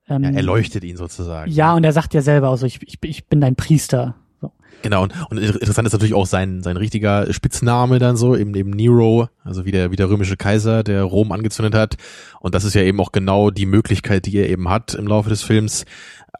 ähm, 0.08 0.24
ja, 0.24 0.30
er 0.30 0.42
leuchtet 0.42 0.84
ihn 0.84 0.96
sozusagen. 0.96 1.50
Ja, 1.50 1.74
und 1.74 1.84
er 1.84 1.92
sagt 1.92 2.14
ja 2.14 2.22
selber 2.22 2.50
auch 2.50 2.56
so, 2.56 2.66
ich, 2.66 2.80
ich, 2.82 2.98
ich 3.02 3.26
bin 3.28 3.40
dein 3.40 3.56
Priester. 3.56 4.16
Genau, 4.82 5.04
und, 5.04 5.14
und 5.30 5.38
interessant 5.38 5.86
ist 5.86 5.92
natürlich 5.92 6.14
auch 6.14 6.26
sein, 6.26 6.62
sein 6.62 6.76
richtiger 6.76 7.32
Spitzname 7.32 7.98
dann 7.98 8.16
so, 8.16 8.36
eben 8.36 8.54
eben 8.54 8.70
Nero, 8.70 9.28
also 9.44 9.64
wie 9.64 9.70
der, 9.70 9.92
wie 9.92 9.96
der 9.96 10.10
römische 10.10 10.36
Kaiser, 10.36 10.82
der 10.82 11.04
Rom 11.04 11.32
angezündet 11.32 11.74
hat. 11.74 11.96
Und 12.40 12.54
das 12.54 12.64
ist 12.64 12.74
ja 12.74 12.82
eben 12.82 13.00
auch 13.00 13.12
genau 13.12 13.50
die 13.50 13.66
Möglichkeit, 13.66 14.26
die 14.26 14.36
er 14.36 14.48
eben 14.48 14.68
hat 14.68 14.94
im 14.94 15.06
Laufe 15.06 15.30
des 15.30 15.42
Films, 15.42 15.84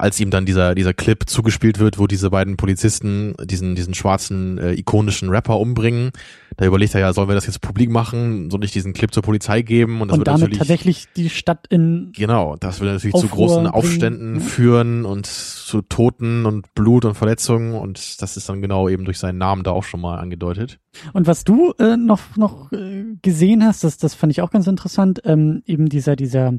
als 0.02 0.18
ihm 0.18 0.30
dann 0.30 0.44
dieser, 0.44 0.74
dieser 0.74 0.92
Clip 0.94 1.22
zugespielt 1.28 1.78
wird, 1.78 1.96
wo 1.96 2.08
diese 2.08 2.28
beiden 2.28 2.56
Polizisten 2.56 3.34
diesen, 3.44 3.76
diesen 3.76 3.94
schwarzen, 3.94 4.58
äh, 4.58 4.72
ikonischen 4.72 5.28
Rapper 5.28 5.60
umbringen. 5.60 6.10
Da 6.56 6.66
überlegt 6.66 6.96
er 6.96 7.00
ja, 7.00 7.12
sollen 7.12 7.28
wir 7.28 7.36
das 7.36 7.46
jetzt 7.46 7.60
publik 7.60 7.88
machen? 7.88 8.50
Soll 8.50 8.64
ich 8.64 8.72
diesen 8.72 8.94
Clip 8.94 9.14
zur 9.14 9.22
Polizei 9.22 9.62
geben? 9.62 10.00
Und 10.00 10.08
das 10.08 10.14
und 10.14 10.20
wird 10.20 10.26
damit 10.26 10.40
natürlich 10.40 10.58
tatsächlich 10.58 11.06
die 11.14 11.30
Stadt 11.30 11.68
in 11.68 12.10
Genau, 12.16 12.56
das 12.56 12.80
will 12.80 12.92
natürlich 12.92 13.14
zu 13.14 13.26
Aufruhr 13.26 13.46
großen 13.46 13.62
bringen, 13.62 13.74
Aufständen 13.74 14.40
führen 14.40 15.04
und 15.04 15.26
zu 15.26 15.82
Toten 15.82 16.46
und 16.46 16.74
Blut 16.74 17.04
und 17.04 17.14
Verletzungen 17.14 17.74
und 17.76 18.20
das 18.20 18.36
ist 18.36 18.48
dann 18.48 18.60
genau 18.60 18.88
eben 18.88 19.04
durch 19.04 19.20
seinen 19.20 19.38
Namen 19.38 19.62
da 19.62 19.70
auch 19.70 19.84
schon 19.84 20.00
mal 20.00 20.18
angedeutet. 20.18 20.80
Und 21.12 21.28
was 21.28 21.44
du 21.44 21.74
äh, 21.78 21.96
noch 21.96 22.36
noch 22.36 22.72
äh, 22.72 23.04
gesehen 23.22 23.64
hast, 23.64 23.84
das 23.84 23.98
das 23.98 24.14
fand 24.14 24.32
ich 24.32 24.42
auch 24.42 24.50
ganz 24.50 24.66
interessant, 24.66 25.22
ähm, 25.24 25.62
eben 25.64 25.88
dieser 25.88 26.16
dieser 26.16 26.54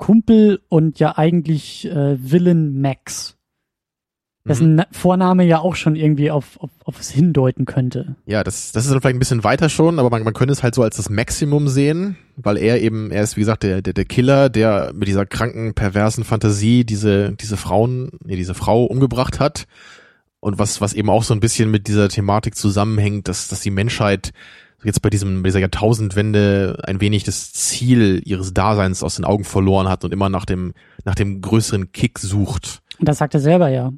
Kumpel 0.00 0.60
und 0.70 0.98
ja 0.98 1.18
eigentlich 1.18 1.86
äh, 1.86 2.16
Villain 2.18 2.80
Max, 2.80 3.36
dessen 4.48 4.76
Na- 4.76 4.86
Vorname 4.90 5.44
ja 5.44 5.58
auch 5.60 5.76
schon 5.76 5.94
irgendwie 5.94 6.30
auf 6.30 6.58
auf 6.58 6.70
aufs 6.84 7.10
hindeuten 7.10 7.66
könnte. 7.66 8.16
Ja, 8.24 8.42
das, 8.42 8.72
das 8.72 8.84
ist 8.86 8.90
dann 8.90 9.02
vielleicht 9.02 9.16
ein 9.16 9.18
bisschen 9.20 9.44
weiter 9.44 9.68
schon, 9.68 9.98
aber 9.98 10.08
man, 10.08 10.24
man 10.24 10.32
könnte 10.32 10.52
es 10.52 10.62
halt 10.62 10.74
so 10.74 10.82
als 10.82 10.96
das 10.96 11.10
Maximum 11.10 11.68
sehen, 11.68 12.16
weil 12.36 12.56
er 12.56 12.80
eben, 12.80 13.10
er 13.10 13.22
ist 13.22 13.36
wie 13.36 13.40
gesagt 13.40 13.62
der, 13.62 13.82
der, 13.82 13.92
der 13.92 14.06
Killer, 14.06 14.48
der 14.48 14.92
mit 14.94 15.06
dieser 15.06 15.26
kranken, 15.26 15.74
perversen 15.74 16.24
Fantasie 16.24 16.84
diese, 16.84 17.32
diese 17.32 17.58
Frauen, 17.58 18.10
nee, 18.24 18.36
diese 18.36 18.54
Frau 18.54 18.84
umgebracht 18.86 19.38
hat. 19.38 19.66
Und 20.40 20.58
was, 20.58 20.80
was 20.80 20.94
eben 20.94 21.10
auch 21.10 21.22
so 21.22 21.34
ein 21.34 21.40
bisschen 21.40 21.70
mit 21.70 21.86
dieser 21.86 22.08
Thematik 22.08 22.56
zusammenhängt, 22.56 23.28
dass, 23.28 23.48
dass 23.48 23.60
die 23.60 23.70
Menschheit 23.70 24.30
jetzt 24.84 25.02
bei 25.02 25.10
diesem, 25.10 25.42
bei 25.42 25.48
dieser 25.48 25.60
Jahrtausendwende 25.60 26.82
ein 26.84 27.00
wenig 27.00 27.24
das 27.24 27.52
Ziel 27.52 28.22
ihres 28.24 28.54
Daseins 28.54 29.02
aus 29.02 29.16
den 29.16 29.24
Augen 29.24 29.44
verloren 29.44 29.88
hat 29.88 30.04
und 30.04 30.12
immer 30.12 30.28
nach 30.28 30.44
dem, 30.44 30.72
nach 31.04 31.14
dem 31.14 31.40
größeren 31.40 31.92
Kick 31.92 32.18
sucht. 32.18 32.82
Und 32.98 33.08
das 33.08 33.18
sagt 33.18 33.34
er 33.34 33.40
selber 33.40 33.68
ja. 33.68 33.92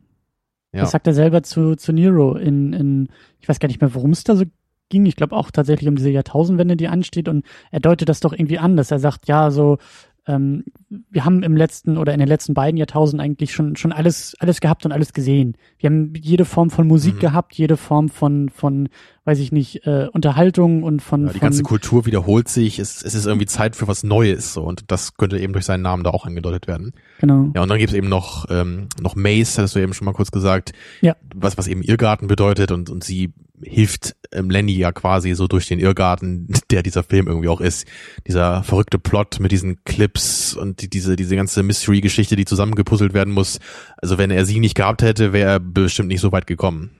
Ja. 0.72 0.80
Das 0.80 0.90
sagt 0.90 1.06
er 1.06 1.14
selber 1.14 1.42
zu 1.42 1.76
zu 1.76 1.92
Nero 1.92 2.34
in 2.34 2.72
in 2.72 3.08
ich 3.40 3.48
weiß 3.48 3.60
gar 3.60 3.68
nicht 3.68 3.80
mehr, 3.80 3.94
worum 3.94 4.12
es 4.12 4.24
da 4.24 4.36
so 4.36 4.44
ging. 4.88 5.06
Ich 5.06 5.16
glaube 5.16 5.36
auch 5.36 5.50
tatsächlich 5.50 5.88
um 5.88 5.96
diese 5.96 6.10
Jahrtausendwende, 6.10 6.76
die 6.76 6.88
ansteht 6.88 7.28
und 7.28 7.44
er 7.70 7.80
deutet 7.80 8.08
das 8.08 8.20
doch 8.20 8.32
irgendwie 8.32 8.58
an, 8.58 8.76
dass 8.76 8.90
er 8.90 8.98
sagt, 8.98 9.26
ja, 9.28 9.50
so 9.50 9.78
ähm, 10.26 10.64
wir 11.10 11.24
haben 11.24 11.42
im 11.42 11.56
letzten 11.56 11.98
oder 11.98 12.12
in 12.14 12.18
den 12.20 12.28
letzten 12.28 12.54
beiden 12.54 12.76
Jahrtausenden 12.76 13.24
eigentlich 13.24 13.52
schon 13.52 13.74
schon 13.76 13.92
alles 13.92 14.36
alles 14.38 14.60
gehabt 14.60 14.84
und 14.86 14.92
alles 14.92 15.12
gesehen. 15.12 15.56
Wir 15.78 15.90
haben 15.90 16.12
jede 16.16 16.44
Form 16.44 16.70
von 16.70 16.86
Musik 16.86 17.14
Mhm. 17.16 17.18
gehabt, 17.20 17.54
jede 17.54 17.76
Form 17.76 18.08
von 18.08 18.48
von 18.48 18.88
weiß 19.24 19.38
ich 19.38 19.52
nicht 19.52 19.86
äh, 19.86 20.08
Unterhaltung 20.12 20.82
und 20.82 21.00
von, 21.02 21.26
Ja, 21.26 21.32
die 21.32 21.38
von 21.38 21.46
ganze 21.46 21.62
Kultur 21.62 22.06
wiederholt 22.06 22.48
sich, 22.48 22.78
es, 22.78 23.02
es 23.02 23.14
ist 23.14 23.26
irgendwie 23.26 23.46
Zeit 23.46 23.76
für 23.76 23.86
was 23.88 24.02
Neues 24.04 24.52
so 24.52 24.62
und 24.64 24.90
das 24.90 25.14
könnte 25.16 25.38
eben 25.38 25.52
durch 25.52 25.64
seinen 25.64 25.82
Namen 25.82 26.02
da 26.04 26.10
auch 26.10 26.26
angedeutet 26.26 26.66
werden. 26.66 26.92
genau. 27.20 27.50
Ja, 27.54 27.62
und 27.62 27.68
dann 27.68 27.78
gibt's 27.78 27.94
eben 27.94 28.08
noch, 28.08 28.46
ähm, 28.50 28.88
noch 29.00 29.14
Mace, 29.16 29.58
hattest 29.58 29.74
du 29.76 29.80
eben 29.80 29.92
schon 29.94 30.04
mal 30.06 30.12
kurz 30.12 30.30
gesagt, 30.30 30.72
Ja. 31.02 31.16
was, 31.34 31.56
was 31.58 31.68
eben 31.68 31.82
Irrgarten 31.82 32.26
bedeutet 32.28 32.70
und, 32.72 32.90
und 32.90 33.04
sie 33.04 33.32
hilft 33.64 34.16
ähm, 34.32 34.50
Lenny 34.50 34.72
ja 34.72 34.92
quasi 34.92 35.34
so 35.34 35.46
durch 35.46 35.66
den 35.68 35.78
Irrgarten, 35.78 36.48
der 36.70 36.82
dieser 36.82 37.02
Film 37.02 37.26
irgendwie 37.26 37.48
auch 37.48 37.60
ist. 37.60 37.86
Dieser 38.26 38.62
verrückte 38.62 38.98
Plot 38.98 39.40
mit 39.40 39.52
diesen 39.52 39.84
Clips 39.84 40.54
und 40.54 40.82
die, 40.82 40.90
diese, 40.90 41.16
diese 41.16 41.36
ganze 41.36 41.62
Mystery-Geschichte, 41.62 42.36
die 42.36 42.44
zusammengepuzzelt 42.44 43.14
werden 43.14 43.32
muss. 43.32 43.58
Also 43.96 44.18
wenn 44.18 44.30
er 44.30 44.46
sie 44.46 44.60
nicht 44.60 44.74
gehabt 44.74 45.02
hätte, 45.02 45.32
wäre 45.32 45.50
er 45.52 45.60
bestimmt 45.60 46.08
nicht 46.08 46.20
so 46.20 46.32
weit 46.32 46.46
gekommen. 46.46 46.90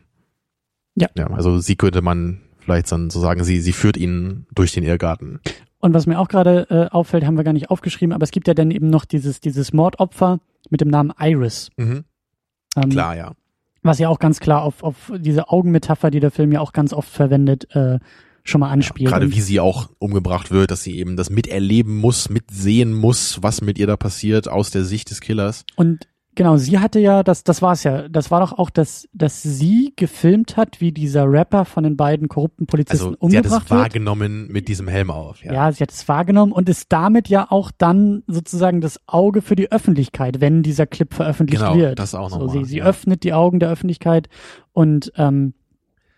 Ja. 0.95 1.09
Ja, 1.17 1.29
also 1.29 1.59
sie 1.59 1.77
könnte 1.77 2.03
man 2.03 2.43
vielleicht 2.61 2.93
dann 2.93 3.11
so 3.11 3.21
sagen, 3.21 3.45
sie, 3.45 3.61
sie 3.61 3.73
führt 3.73 3.97
ihn 3.97 4.47
durch 4.55 4.73
den 4.73 4.85
Irrgarten. 4.85 5.41
Und 5.79 5.95
was 5.95 6.07
mir 6.07 6.19
auch 6.21 6.29
gerade 6.29 6.67
äh, 6.71 6.95
auffällt, 6.95 7.25
haben 7.25 7.37
wir 7.37 7.45
gar 7.45 7.53
nicht 7.53 7.71
aufgeschrieben, 7.71 8.13
aber 8.13 8.23
es 8.23 8.31
gibt 8.31 8.47
ja 8.47 8.55
dann 8.55 8.71
eben 8.71 8.89
noch 8.89 9.05
dieses 9.05 9.41
dieses 9.41 9.73
Mordopfer 9.73 10.39
mit 10.71 10.81
dem 10.81 10.89
Namen 10.89 11.13
Iris. 11.19 11.71
Mhm. 11.77 12.05
Ähm, 12.77 12.91
Klar, 12.91 13.17
ja. 13.17 13.33
Was 13.83 13.99
ja 13.99 14.09
auch 14.09 14.19
ganz 14.19 14.39
klar 14.41 14.63
auf, 14.63 14.83
auf 14.83 15.13
diese 15.19 15.49
Augenmetapher, 15.49 16.11
die 16.11 16.21
der 16.21 16.31
Film 16.31 16.53
ja 16.53 16.61
auch 16.61 16.73
ganz 16.73 16.93
oft 16.93 17.09
verwendet, 17.09 17.75
äh, 17.75 17.99
schon 18.45 18.61
mal 18.61 18.71
anspielt. 18.71 19.11
Gerade 19.11 19.27
Und- 19.27 19.35
wie 19.37 19.41
sie 19.41 19.61
auch 19.61 19.89
umgebracht 19.99 20.51
wird, 20.51 20.71
dass 20.71 20.83
sie 20.83 20.99
eben 20.99 21.17
das 21.17 21.31
miterleben 21.31 21.97
muss, 21.97 22.29
mitsehen 22.29 22.93
muss, 22.95 23.43
was 23.43 23.61
mit 23.61 23.79
ihr 23.79 23.87
da 23.87 23.97
passiert 23.97 24.49
aus 24.49 24.71
der 24.71 24.85
Sicht 24.85 25.11
des 25.11 25.21
Killers. 25.21 25.65
Und 25.77 26.09
genau, 26.35 26.57
sie 26.57 26.79
hatte 26.79 26.99
ja, 26.99 27.23
das, 27.23 27.45
das 27.45 27.63
war's 27.63 27.85
ja, 27.85 28.09
das 28.09 28.31
war 28.31 28.41
doch 28.41 28.53
auch, 28.53 28.71
dass, 28.71 29.09
dass 29.13 29.43
sie 29.43 29.93
gefilmt 29.97 30.57
hat, 30.57 30.81
wie 30.81 30.93
dieser 30.93 31.31
Rapper 31.31 31.65
von 31.65 31.85
den 31.85 31.97
beiden 31.97 32.29
korrupten 32.29 32.67
Polizisten 32.67 32.93
Also 33.17 33.29
sie 33.29 33.37
hat 33.39 33.45
umgebracht 33.47 33.65
es 33.67 33.71
wird. 33.71 33.81
wahrgenommen 33.81 34.49
mit 34.49 34.69
diesem 34.69 34.89
Helm 34.89 35.11
auf. 35.11 35.43
Ja. 35.45 35.53
Ja. 35.53 35.73
sie 35.73 35.83
hat 35.83 35.91
es 35.93 36.07
wahrgenommen 36.09 36.53
und 36.53 36.69
ist 36.69 36.93
damit 36.93 37.29
ja 37.29 37.47
auch 37.51 37.71
dann 37.77 38.23
sozusagen 38.27 38.81
das 38.81 39.01
Auge 39.07 39.43
für 39.43 39.57
die 39.57 39.71
Öffentlichkeit, 39.73 40.41
wenn 40.41 40.63
dieser 40.63 40.87
Clip 40.87 41.13
veröffentlicht 41.13 41.63
Genau, 41.63 41.77
wird. 41.77 41.99
das 41.99 42.15
auch 42.15 42.31
so, 42.31 42.39
nochmal, 42.39 42.65
sie, 42.65 42.71
sie 42.71 42.79
ja. 42.79 42.85
öffnet 42.85 43.25
die 43.25 43.33
Augen 43.33 43.61
der 43.61 43.71
Öffentlichkeit 43.71 44.29
und 44.73 45.13
ähm, 45.17 45.55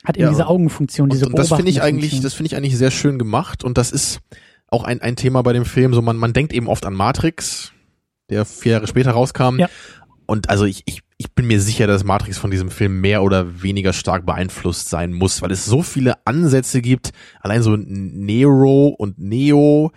hat 0.04 0.16
eben 0.16 0.24
Ja, 0.24 0.30
diese 0.30 0.46
Augenfunktion, 0.46 1.08
diese 1.08 1.26
und, 1.26 1.32
und 1.32 1.38
das 1.38 1.48
finde 1.52 1.70
ich 1.70 1.82
eigentlich, 1.82 2.20
das 2.20 2.34
finde 2.34 2.48
ich 2.48 2.56
eigentlich 2.56 2.76
sehr 2.76 2.90
schön 2.90 3.18
gemacht 3.18 3.64
und 3.64 3.78
das 3.78 3.90
ist 3.90 4.20
auch 4.68 4.84
ein, 4.84 5.00
ein 5.00 5.16
Thema 5.16 5.42
bei 5.42 5.52
dem 5.52 5.64
Film. 5.64 5.94
So 5.94 6.02
man, 6.02 6.16
man 6.16 6.32
denkt 6.32 6.52
eben 6.52 6.66
oft 6.68 6.84
an 6.84 6.94
Matrix, 6.94 7.72
der 8.28 8.44
vier 8.44 8.72
Jahre 8.72 8.86
später 8.86 9.12
rauskam. 9.12 9.58
Ja. 9.58 9.68
Und 10.26 10.50
also 10.50 10.64
ich, 10.64 10.82
ich, 10.86 11.00
ich 11.18 11.32
bin 11.32 11.46
mir 11.46 11.60
sicher, 11.60 11.86
dass 11.86 12.04
Matrix 12.04 12.38
von 12.38 12.50
diesem 12.50 12.70
Film 12.70 13.00
mehr 13.00 13.22
oder 13.22 13.62
weniger 13.62 13.92
stark 13.92 14.26
beeinflusst 14.26 14.88
sein 14.90 15.12
muss, 15.12 15.42
weil 15.42 15.50
es 15.50 15.64
so 15.64 15.82
viele 15.82 16.14
Ansätze 16.26 16.80
gibt. 16.82 17.12
Allein 17.40 17.62
so 17.62 17.76
Nero 17.76 18.88
und 18.88 19.18
Neo, 19.18 19.92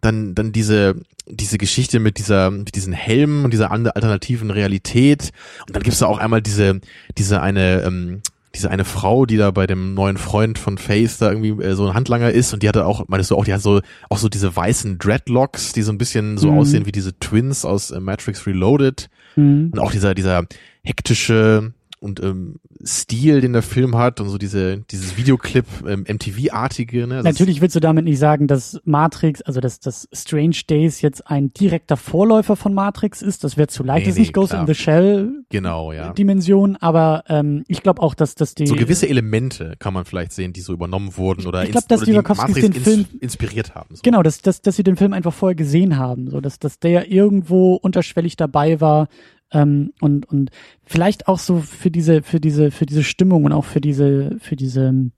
dann, 0.00 0.34
dann 0.34 0.52
diese, 0.52 0.96
diese 1.26 1.58
Geschichte 1.58 2.00
mit 2.00 2.18
dieser, 2.18 2.50
mit 2.50 2.74
diesen 2.74 2.92
Helmen 2.92 3.44
und 3.44 3.52
dieser 3.52 3.70
alternativen 3.70 4.50
Realität. 4.50 5.30
Und 5.66 5.76
dann 5.76 5.82
gibt's 5.82 6.00
da 6.00 6.06
auch 6.06 6.18
einmal 6.18 6.42
diese, 6.42 6.80
diese 7.18 7.40
eine, 7.40 7.82
ähm, 7.82 8.22
diese 8.54 8.70
eine 8.70 8.84
Frau, 8.84 9.24
die 9.24 9.38
da 9.38 9.50
bei 9.50 9.66
dem 9.66 9.94
neuen 9.94 10.18
Freund 10.18 10.58
von 10.58 10.76
Faith 10.76 11.16
da 11.20 11.30
irgendwie 11.32 11.62
äh, 11.64 11.74
so 11.74 11.86
ein 11.86 11.94
Handlanger 11.94 12.32
ist 12.32 12.52
und 12.52 12.62
die 12.62 12.68
hatte 12.68 12.84
auch, 12.84 13.04
meinst 13.08 13.30
du 13.30 13.36
auch, 13.36 13.44
die 13.46 13.54
hat 13.54 13.62
so 13.62 13.80
auch 14.10 14.18
so 14.18 14.28
diese 14.28 14.54
weißen 14.54 14.98
Dreadlocks, 14.98 15.72
die 15.72 15.82
so 15.82 15.90
ein 15.90 15.96
bisschen 15.98 16.36
so 16.36 16.50
Mhm. 16.50 16.58
aussehen 16.58 16.86
wie 16.86 16.92
diese 16.92 17.18
Twins 17.18 17.64
aus 17.64 17.90
äh, 17.92 18.00
Matrix 18.00 18.46
Reloaded 18.46 19.08
Mhm. 19.36 19.70
und 19.72 19.78
auch 19.78 19.92
dieser 19.92 20.14
dieser 20.14 20.46
hektische 20.82 21.72
und 22.02 22.20
ähm, 22.22 22.56
Stil, 22.84 23.40
den 23.40 23.52
der 23.52 23.62
Film 23.62 23.96
hat 23.96 24.20
und 24.20 24.28
so 24.28 24.36
diese 24.36 24.78
dieses 24.90 25.16
Videoclip 25.16 25.64
ähm, 25.86 26.04
MTV-artige. 26.08 27.06
Ne? 27.06 27.16
Das 27.16 27.24
Natürlich 27.24 27.60
willst 27.60 27.76
du 27.76 27.80
damit 27.80 28.04
nicht 28.04 28.18
sagen, 28.18 28.48
dass 28.48 28.80
Matrix, 28.84 29.40
also 29.42 29.60
dass, 29.60 29.78
dass 29.78 30.08
Strange 30.12 30.56
Days 30.68 31.00
jetzt 31.00 31.26
ein 31.28 31.52
direkter 31.52 31.96
Vorläufer 31.96 32.56
von 32.56 32.74
Matrix 32.74 33.22
ist. 33.22 33.44
Das 33.44 33.56
wäre 33.56 33.68
zu 33.68 33.84
leicht. 33.84 34.00
Nee, 34.06 34.10
das 34.10 34.14
ist 34.14 34.18
nicht 34.18 34.28
nee, 34.28 34.32
Ghost 34.32 34.50
klar. 34.50 34.62
in 34.62 34.66
the 34.66 34.74
Shell 34.74 35.44
genau, 35.48 35.92
ja. 35.92 36.12
Dimension, 36.12 36.76
aber 36.76 37.22
ähm, 37.28 37.64
ich 37.68 37.82
glaube 37.82 38.02
auch, 38.02 38.14
dass, 38.14 38.34
dass 38.34 38.54
die 38.54 38.66
so 38.66 38.74
gewisse 38.74 39.08
Elemente 39.08 39.74
kann 39.78 39.94
man 39.94 40.04
vielleicht 40.04 40.32
sehen, 40.32 40.52
die 40.52 40.60
so 40.60 40.72
übernommen 40.72 41.16
wurden 41.16 41.46
oder, 41.46 41.62
ich 41.62 41.70
glaub, 41.70 41.84
ins- 41.84 41.88
dass 41.88 42.02
die 42.02 42.14
Wachowskis 42.14 42.48
Matrix 42.48 42.70
den 42.70 42.82
Film- 42.82 43.06
inspiriert 43.20 43.74
haben. 43.76 43.94
So. 43.94 44.00
Genau, 44.02 44.22
dass, 44.24 44.42
dass, 44.42 44.60
dass 44.60 44.74
sie 44.74 44.82
den 44.82 44.96
Film 44.96 45.12
einfach 45.12 45.32
vorher 45.32 45.54
gesehen 45.54 45.96
haben, 45.96 46.30
so 46.30 46.40
dass, 46.40 46.58
dass 46.58 46.80
der 46.80 47.10
irgendwo 47.10 47.74
unterschwellig 47.74 48.36
dabei 48.36 48.80
war 48.80 49.08
ähm, 49.52 49.92
und 50.00 50.26
und 50.26 50.50
vielleicht 50.84 51.28
auch 51.28 51.38
so 51.38 51.60
für 51.60 51.90
diese 51.90 52.22
für 52.22 52.40
diese 52.40 52.70
für 52.70 52.86
diese 52.86 53.04
Stimmung 53.04 53.44
und 53.44 53.52
auch 53.52 53.64
für 53.64 53.80
diese 53.80 54.36
für 54.40 54.56
diese 54.56 55.10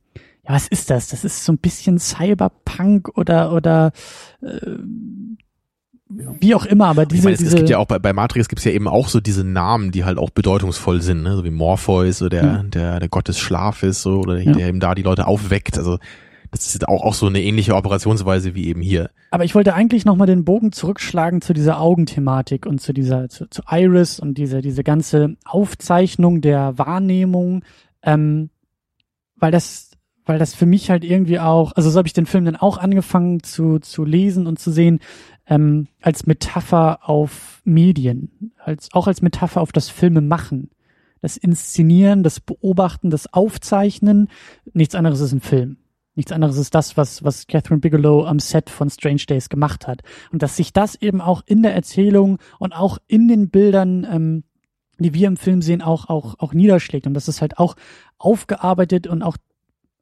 ja 0.47 0.53
was 0.53 0.69
ist 0.69 0.91
das? 0.91 1.09
Das 1.09 1.25
ist 1.25 1.45
so 1.45 1.53
ein 1.53 1.59
bisschen 1.59 1.99
Cyberpunk 1.99 3.17
oder 3.17 3.53
oder 3.53 3.93
äh, 4.43 4.77
wie 6.09 6.55
auch 6.55 6.67
immer, 6.67 6.87
aber 6.87 7.03
ich 7.03 7.09
diese 7.09 7.25
meine, 7.25 7.35
es, 7.35 7.41
es 7.41 7.47
diese 7.47 7.57
gibt 7.57 7.71
ja 7.71 7.79
auch 7.79 7.87
bei, 7.87 7.99
bei 7.99 8.13
Matrix 8.13 8.49
gibt's 8.49 8.65
ja 8.65 8.73
eben 8.73 8.87
auch 8.89 9.09
so 9.09 9.21
diese 9.21 9.43
Namen, 9.43 9.91
die 9.91 10.05
halt 10.05 10.19
auch 10.19 10.31
bedeutungsvoll 10.31 11.01
sind, 11.01 11.23
ne? 11.23 11.35
so 11.35 11.45
wie 11.45 11.51
Morpheus, 11.51 12.19
so 12.19 12.29
der, 12.29 12.63
der, 12.65 13.01
der 13.01 13.09
Gott 13.09 13.27
des 13.29 13.39
Schlafes, 13.39 14.03
so, 14.03 14.21
oder 14.21 14.39
Ja. 14.39 14.53
der 14.53 14.69
eben 14.69 14.81
da 14.81 14.95
die 14.95 15.03
Leute 15.03 15.27
aufweckt. 15.27 15.79
Also 15.79 15.99
das 16.55 16.75
ist 16.75 16.89
auch, 16.89 17.03
auch 17.03 17.15
so 17.15 17.27
eine 17.27 17.43
ähnliche 17.43 17.75
Operationsweise 17.75 18.55
wie 18.55 18.67
eben 18.67 18.81
hier. 18.81 19.11
Aber 19.31 19.45
ich 19.45 19.55
wollte 19.55 19.75
eigentlich 19.75 20.05
nochmal 20.05 20.29
den 20.29 20.45
Bogen 20.45 20.71
zurückschlagen 20.71 21.41
zu 21.41 21.53
dieser 21.53 21.81
Augenthematik 21.81 22.65
und 22.65 22.81
zu 22.81 22.93
dieser, 22.93 23.29
zu, 23.29 23.49
zu 23.49 23.63
Iris 23.69 24.21
und 24.21 24.39
diese, 24.39 24.61
diese 24.61 24.85
ganze 24.85 25.37
Aufzeichnung 25.45 26.41
der 26.41 26.79
Wahrnehmung, 26.79 27.65
ähm, 28.03 28.51
weil 29.37 29.51
das, 29.51 29.91
weil 30.25 30.39
das 30.39 30.55
für 30.55 30.67
mich 30.67 30.91
halt 30.91 31.05
irgendwie 31.05 31.41
auch, 31.41 31.73
also 31.73 31.91
so 31.91 31.99
habe 31.99 32.07
ich 32.07 32.13
den 32.15 32.27
Film 32.27 32.45
dann 32.45 32.57
auch 32.57 32.79
angefangen 32.79 33.43
zu, 33.43 33.81
zu 33.81 34.05
lesen 34.05 34.47
und 34.47 34.59
zu 34.61 34.71
sehen, 34.71 35.01
ähm, 35.47 35.89
als 36.01 36.27
Metapher 36.27 37.01
auf 37.09 37.61
Medien, 37.65 38.53
als, 38.59 38.91
auch 38.93 39.09
als 39.09 39.23
Metapher 39.23 39.61
auf 39.61 39.73
das 39.73 39.89
Filme 39.89 40.21
machen. 40.21 40.71
Das 41.21 41.37
Inszenieren, 41.37 42.23
das 42.23 42.39
Beobachten, 42.39 43.11
das 43.11 43.33
Aufzeichnen, 43.33 44.29
nichts 44.73 44.95
anderes 44.95 45.21
ist 45.21 45.33
ein 45.33 45.41
Film. 45.41 45.79
Nichts 46.15 46.33
anderes 46.33 46.57
ist 46.57 46.75
das, 46.75 46.97
was, 46.97 47.25
was 47.25 47.47
Catherine 47.47 47.81
Bigelow 47.81 48.25
am 48.25 48.39
Set 48.39 48.71
von 48.71 48.89
Strange 48.89 49.23
Days 49.29 49.49
gemacht 49.49 49.87
hat. 49.87 50.03
Und 50.33 50.43
dass 50.43 50.57
sich 50.57 50.73
das 50.73 50.95
eben 50.95 51.21
auch 51.21 51.43
in 51.47 51.63
der 51.63 51.75
Erzählung 51.75 52.39
und 52.59 52.73
auch 52.73 52.99
in 53.07 53.29
den 53.29 53.51
Bildern, 53.51 54.07
ähm, 54.11 54.45
die 54.99 55.13
wir 55.13 55.27
im 55.27 55.37
Film 55.37 55.61
sehen, 55.61 55.83
auch, 55.83 56.09
auch, 56.09 56.37
auch 56.39 56.55
niederschlägt. 56.55 57.07
Und 57.07 57.15
dass 57.15 57.29
es 57.29 57.41
halt 57.41 57.59
auch 57.59 57.75
aufgearbeitet 58.19 59.07
und 59.07 59.23
auch 59.23 59.37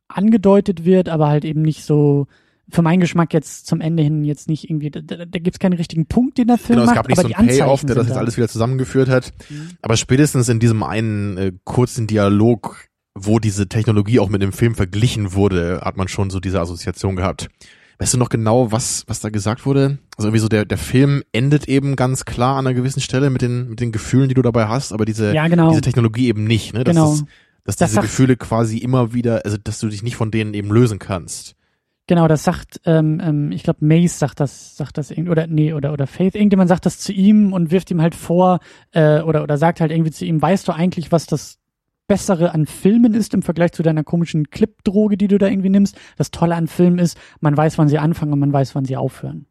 angedeutet 0.09 0.85
wird, 0.85 1.09
aber 1.09 1.29
halt 1.29 1.47
eben 1.47 1.63
nicht 1.63 1.85
so, 1.85 2.27
für 2.73 2.83
meinen 2.83 3.01
Geschmack 3.01 3.33
jetzt 3.35 3.67
zum 3.67 3.81
Ende 3.81 4.03
hin 4.03 4.25
jetzt 4.25 4.49
nicht 4.49 4.69
irgendwie, 4.69 4.91
da, 4.91 5.01
da, 5.01 5.25
gibt 5.25 5.55
es 5.55 5.59
keinen 5.59 5.75
richtigen 5.75 6.07
Punkt, 6.07 6.39
den 6.39 6.49
der 6.49 6.59
Film 6.59 6.81
Genau, 6.81 6.83
es 6.83 6.87
macht, 6.87 6.97
gab 6.97 7.09
nicht 7.09 7.19
aber 7.19 7.29
so 7.29 7.35
einen 7.35 7.49
Payoff, 7.49 7.85
der 7.85 7.95
das 7.95 8.07
jetzt 8.07 8.17
da. 8.17 8.21
alles 8.21 8.37
wieder 8.37 8.49
zusammengeführt 8.49 9.09
hat. 9.09 9.33
Mhm. 9.49 9.71
Aber 9.83 9.97
spätestens 9.97 10.49
in 10.49 10.59
diesem 10.59 10.83
einen 10.83 11.37
äh, 11.37 11.53
kurzen 11.65 12.07
Dialog, 12.07 12.89
wo 13.15 13.39
diese 13.39 13.69
Technologie 13.69 14.19
auch 14.21 14.29
mit 14.29 14.43
dem 14.43 14.53
Film 14.53 14.75
verglichen 14.75 15.35
wurde, 15.35 15.81
hat 15.85 15.97
man 15.97 16.09
schon 16.09 16.31
so 16.31 16.41
diese 16.41 16.61
Assoziation 16.61 17.17
gehabt. 17.17 17.49
Weißt 17.99 18.15
du 18.15 18.19
noch 18.19 18.31
genau, 18.31 18.73
was, 18.73 19.05
was 19.07 19.21
da 19.21 19.29
gesagt 19.29 19.65
wurde? 19.67 19.99
Also 20.17 20.29
irgendwie 20.29 20.41
so 20.41 20.49
der, 20.49 20.65
der 20.65 20.79
Film 20.79 21.23
endet 21.33 21.69
eben 21.69 21.95
ganz 21.95 22.25
klar 22.25 22.57
an 22.57 22.67
einer 22.67 22.75
gewissen 22.75 23.01
Stelle 23.01 23.31
mit 23.31 23.43
den, 23.43 23.69
mit 23.69 23.81
den 23.81 23.93
Gefühlen, 23.93 24.29
die 24.29 24.35
du 24.35 24.43
dabei 24.43 24.67
hast, 24.67 24.93
aber 24.93 25.05
diese, 25.05 25.33
Ja, 25.35 25.47
genau. 25.47 25.69
diese 25.71 25.83
Technologie 25.83 26.27
eben 26.29 26.45
nicht, 26.45 26.73
ne? 26.75 26.85
Dass, 26.85 26.97
Genau. 26.97 27.11
das, 27.11 27.25
dass 27.65 27.77
Das 27.77 27.91
diese 27.91 27.95
sagt- 27.97 28.07
Gefühle 28.09 28.37
quasi 28.37 28.79
immer 28.79 29.13
wieder, 29.15 29.43
also 29.45 29.57
dass 29.63 29.79
du 29.79 29.89
dich 29.89 30.03
nicht 30.03 30.17
von 30.17 30.31
denen 30.31 30.53
eben 30.55 30.71
lösen 30.71 30.99
kannst. 30.99 31.55
Genau, 32.09 32.27
das 32.27 32.43
sagt, 32.43 32.81
ähm, 32.85 33.21
ähm, 33.23 33.53
ich 33.53 33.63
glaube, 33.63 33.85
Mace 33.85 34.19
sagt 34.19 34.41
das, 34.41 34.77
sagt 34.77 34.99
das 34.99 35.13
irgendwie, 35.13 35.31
oder 35.31 35.47
nee, 35.47 35.73
oder 35.73 35.93
oder 35.93 36.09
Faith, 36.09 36.35
irgendjemand 36.35 36.69
sagt 36.69 36.85
das 36.85 36.99
zu 36.99 37.13
ihm 37.13 37.53
und 37.53 37.71
wirft 37.71 37.91
ihm 37.93 38.03
halt 38.03 38.17
vor, 38.17 38.59
äh, 38.91 39.21
oder 39.21 39.45
oder 39.45 39.57
sagt 39.57 39.81
halt 39.81 39.93
irgendwie 39.93 40.11
zu 40.11 40.25
ihm, 40.25 40.43
weißt 40.43 40.67
du 40.67 40.73
eigentlich, 40.73 41.13
was 41.13 41.27
das 41.27 41.59
Bessere 42.13 42.53
an 42.53 42.67
Filmen 42.67 43.15
ist 43.15 43.33
im 43.33 43.41
Vergleich 43.41 43.73
zu 43.73 43.83
deiner 43.83 44.05
komischen 44.05 44.51
Clip-Droge, 44.51 45.17
die 45.17 45.29
du 45.29 45.39
da 45.39 45.47
irgendwie 45.47 45.71
nimmst? 45.71 45.97
Das 46.19 46.31
Tolle 46.31 46.57
an 46.57 46.67
Filmen 46.67 46.99
ist, 46.99 47.17
man 47.41 47.57
weiß, 47.57 47.79
wann 47.79 47.89
sie 47.89 47.99
anfangen 47.99 48.35
und 48.35 48.39
man 48.39 48.53
weiß, 48.53 48.75
wann 48.75 48.85
sie 48.85 48.99
aufhören. 48.99 49.47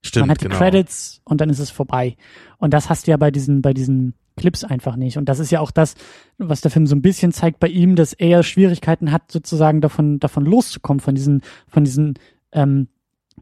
Stimmt, 0.00 0.28
man 0.28 0.30
hat 0.30 0.40
die 0.40 0.46
genau. 0.46 0.56
Credits 0.56 1.20
und 1.24 1.42
dann 1.42 1.50
ist 1.50 1.58
es 1.58 1.68
vorbei. 1.68 2.16
Und 2.56 2.72
das 2.72 2.88
hast 2.88 3.06
du 3.06 3.10
ja 3.10 3.18
bei 3.18 3.30
diesen, 3.30 3.60
bei 3.60 3.74
diesen 3.74 4.14
Clips 4.38 4.64
einfach 4.64 4.96
nicht. 4.96 5.18
Und 5.18 5.28
das 5.28 5.40
ist 5.40 5.50
ja 5.50 5.60
auch 5.60 5.70
das, 5.70 5.94
was 6.38 6.62
der 6.62 6.70
Film 6.70 6.86
so 6.86 6.96
ein 6.96 7.02
bisschen 7.02 7.32
zeigt 7.32 7.60
bei 7.60 7.68
ihm, 7.68 7.96
dass 7.96 8.14
er 8.14 8.44
Schwierigkeiten 8.44 9.12
hat, 9.12 9.30
sozusagen 9.30 9.82
davon, 9.82 10.20
davon 10.20 10.46
loszukommen, 10.46 11.00
von 11.00 11.14
diesen, 11.14 11.42
von 11.68 11.84
diesen, 11.84 12.14
ähm, 12.52 12.88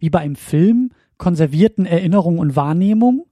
wie 0.01 0.11
bei 0.11 0.19
einem 0.19 0.35
Film, 0.35 0.91
konservierten 1.17 1.87
Erinnerungen 1.87 2.41
und 2.41 2.57
Wahrnehmungen, 2.57 3.23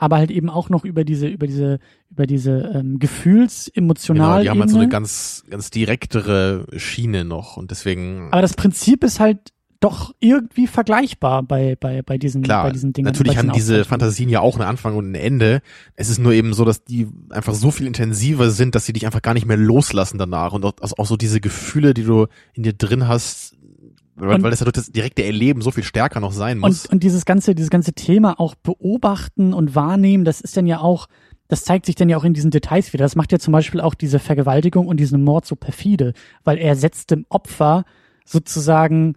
aber 0.00 0.16
halt 0.16 0.30
eben 0.30 0.48
auch 0.48 0.70
noch 0.70 0.86
über 0.86 1.04
diese, 1.04 1.28
über 1.28 1.46
diese, 1.46 1.78
über 2.10 2.26
diese 2.26 2.72
ähm, 2.74 2.98
gefühls 2.98 3.70
Genau, 3.74 3.84
emotional 3.84 4.42
die 4.42 4.48
haben 4.48 4.60
halt 4.60 4.70
so 4.70 4.78
eine 4.78 4.88
ganz, 4.88 5.44
ganz 5.50 5.70
direktere 5.70 6.66
Schiene 6.76 7.26
noch 7.26 7.58
und 7.58 7.70
deswegen 7.70 8.28
Aber 8.30 8.40
das 8.40 8.54
Prinzip 8.54 9.04
ist 9.04 9.20
halt 9.20 9.52
doch 9.78 10.14
irgendwie 10.18 10.66
vergleichbar 10.66 11.42
bei, 11.42 11.76
bei, 11.78 12.00
bei 12.00 12.16
diesen, 12.16 12.42
Klar, 12.42 12.64
bei 12.64 12.70
diesen 12.70 12.94
Dingen. 12.94 13.06
natürlich 13.06 13.34
bei 13.34 13.38
haben 13.38 13.52
diesen 13.52 13.76
diese. 13.76 13.84
Fantasien 13.84 14.30
ja 14.30 14.40
auch 14.40 14.56
einen 14.56 14.68
Anfang 14.68 14.96
und 14.96 15.10
ein 15.10 15.14
Ende. 15.14 15.60
Es 15.96 16.08
ist 16.08 16.18
nur 16.18 16.32
eben 16.32 16.54
so, 16.54 16.64
dass 16.64 16.84
die 16.84 17.06
einfach 17.28 17.54
so 17.54 17.70
viel 17.70 17.86
intensiver 17.86 18.50
sind, 18.50 18.74
dass 18.74 18.86
sie 18.86 18.94
dich 18.94 19.04
einfach 19.04 19.22
gar 19.22 19.34
nicht 19.34 19.46
mehr 19.46 19.56
loslassen 19.56 20.16
danach. 20.16 20.52
Und 20.52 20.64
auch, 20.64 20.74
also 20.80 20.96
auch 20.96 21.06
so 21.06 21.16
diese 21.16 21.40
Gefühle, 21.40 21.92
die 21.92 22.04
du 22.04 22.26
in 22.54 22.62
dir 22.62 22.74
drin 22.74 23.06
hast, 23.08 23.56
weil, 24.20 24.42
weil 24.42 24.50
das 24.50 24.60
ja 24.60 24.64
durch 24.64 24.74
das 24.74 24.92
direkte 24.92 25.24
Erleben 25.24 25.62
so 25.62 25.70
viel 25.70 25.84
stärker 25.84 26.20
noch 26.20 26.32
sein 26.32 26.58
muss. 26.58 26.86
Und, 26.86 26.92
und 26.94 27.02
dieses 27.02 27.24
ganze, 27.24 27.54
dieses 27.54 27.70
ganze 27.70 27.92
Thema 27.92 28.38
auch 28.38 28.54
beobachten 28.54 29.52
und 29.52 29.74
wahrnehmen, 29.74 30.24
das 30.24 30.40
ist 30.40 30.56
dann 30.56 30.66
ja 30.66 30.80
auch, 30.80 31.06
das 31.48 31.64
zeigt 31.64 31.86
sich 31.86 31.94
dann 31.94 32.08
ja 32.08 32.16
auch 32.16 32.24
in 32.24 32.34
diesen 32.34 32.50
Details 32.50 32.92
wieder. 32.92 33.04
Das 33.04 33.16
macht 33.16 33.32
ja 33.32 33.38
zum 33.38 33.52
Beispiel 33.52 33.80
auch 33.80 33.94
diese 33.94 34.18
Vergewaltigung 34.18 34.86
und 34.86 34.98
diesen 34.98 35.24
Mord 35.24 35.46
so 35.46 35.56
perfide, 35.56 36.12
weil 36.44 36.58
er 36.58 36.76
setzt 36.76 37.10
dem 37.10 37.26
Opfer 37.28 37.84
sozusagen 38.24 39.16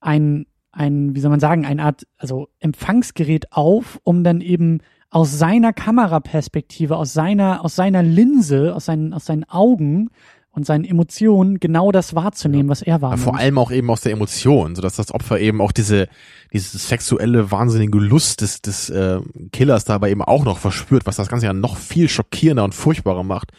ein, 0.00 0.46
ein, 0.72 1.14
wie 1.14 1.20
soll 1.20 1.30
man 1.30 1.40
sagen, 1.40 1.64
eine 1.64 1.82
Art, 1.82 2.06
also 2.16 2.48
Empfangsgerät 2.58 3.52
auf, 3.52 3.98
um 4.02 4.24
dann 4.24 4.40
eben 4.40 4.80
aus 5.10 5.38
seiner 5.38 5.72
Kameraperspektive, 5.72 6.96
aus 6.96 7.12
seiner, 7.12 7.64
aus 7.64 7.76
seiner 7.76 8.02
Linse, 8.02 8.74
aus 8.74 8.86
seinen, 8.86 9.14
aus 9.14 9.24
seinen 9.24 9.44
Augen 9.44 10.10
und 10.56 10.64
seinen 10.64 10.84
Emotionen 10.84 11.60
genau 11.60 11.92
das 11.92 12.14
wahrzunehmen, 12.14 12.70
was 12.70 12.80
er 12.80 13.02
wahrnimmt. 13.02 13.22
vor 13.22 13.36
allem 13.36 13.58
auch 13.58 13.70
eben 13.70 13.90
aus 13.90 14.00
der 14.00 14.12
Emotion, 14.12 14.74
so 14.74 14.80
dass 14.80 14.96
das 14.96 15.12
Opfer 15.12 15.38
eben 15.38 15.60
auch 15.60 15.70
diese 15.70 16.08
diese 16.52 16.78
sexuelle 16.78 17.50
wahnsinnige 17.50 17.98
Lust 17.98 18.40
des 18.40 18.62
des 18.62 18.88
äh, 18.88 19.20
Killers 19.52 19.84
dabei 19.84 20.10
eben 20.10 20.22
auch 20.22 20.44
noch 20.44 20.58
verspürt, 20.58 21.04
was 21.04 21.16
das 21.16 21.28
Ganze 21.28 21.44
ja 21.46 21.52
noch 21.52 21.76
viel 21.76 22.08
schockierender 22.08 22.64
und 22.64 22.74
furchtbarer 22.74 23.22
macht. 23.22 23.52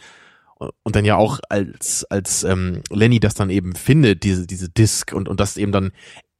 Und 0.82 0.96
dann 0.96 1.04
ja 1.04 1.14
auch 1.14 1.38
als 1.48 2.04
als 2.10 2.42
ähm, 2.42 2.82
Lenny 2.90 3.20
das 3.20 3.34
dann 3.34 3.48
eben 3.48 3.76
findet, 3.76 4.24
diese 4.24 4.44
diese 4.48 4.68
Disc 4.68 5.12
und 5.12 5.28
und 5.28 5.38
das 5.38 5.56
eben 5.56 5.70
dann 5.70 5.92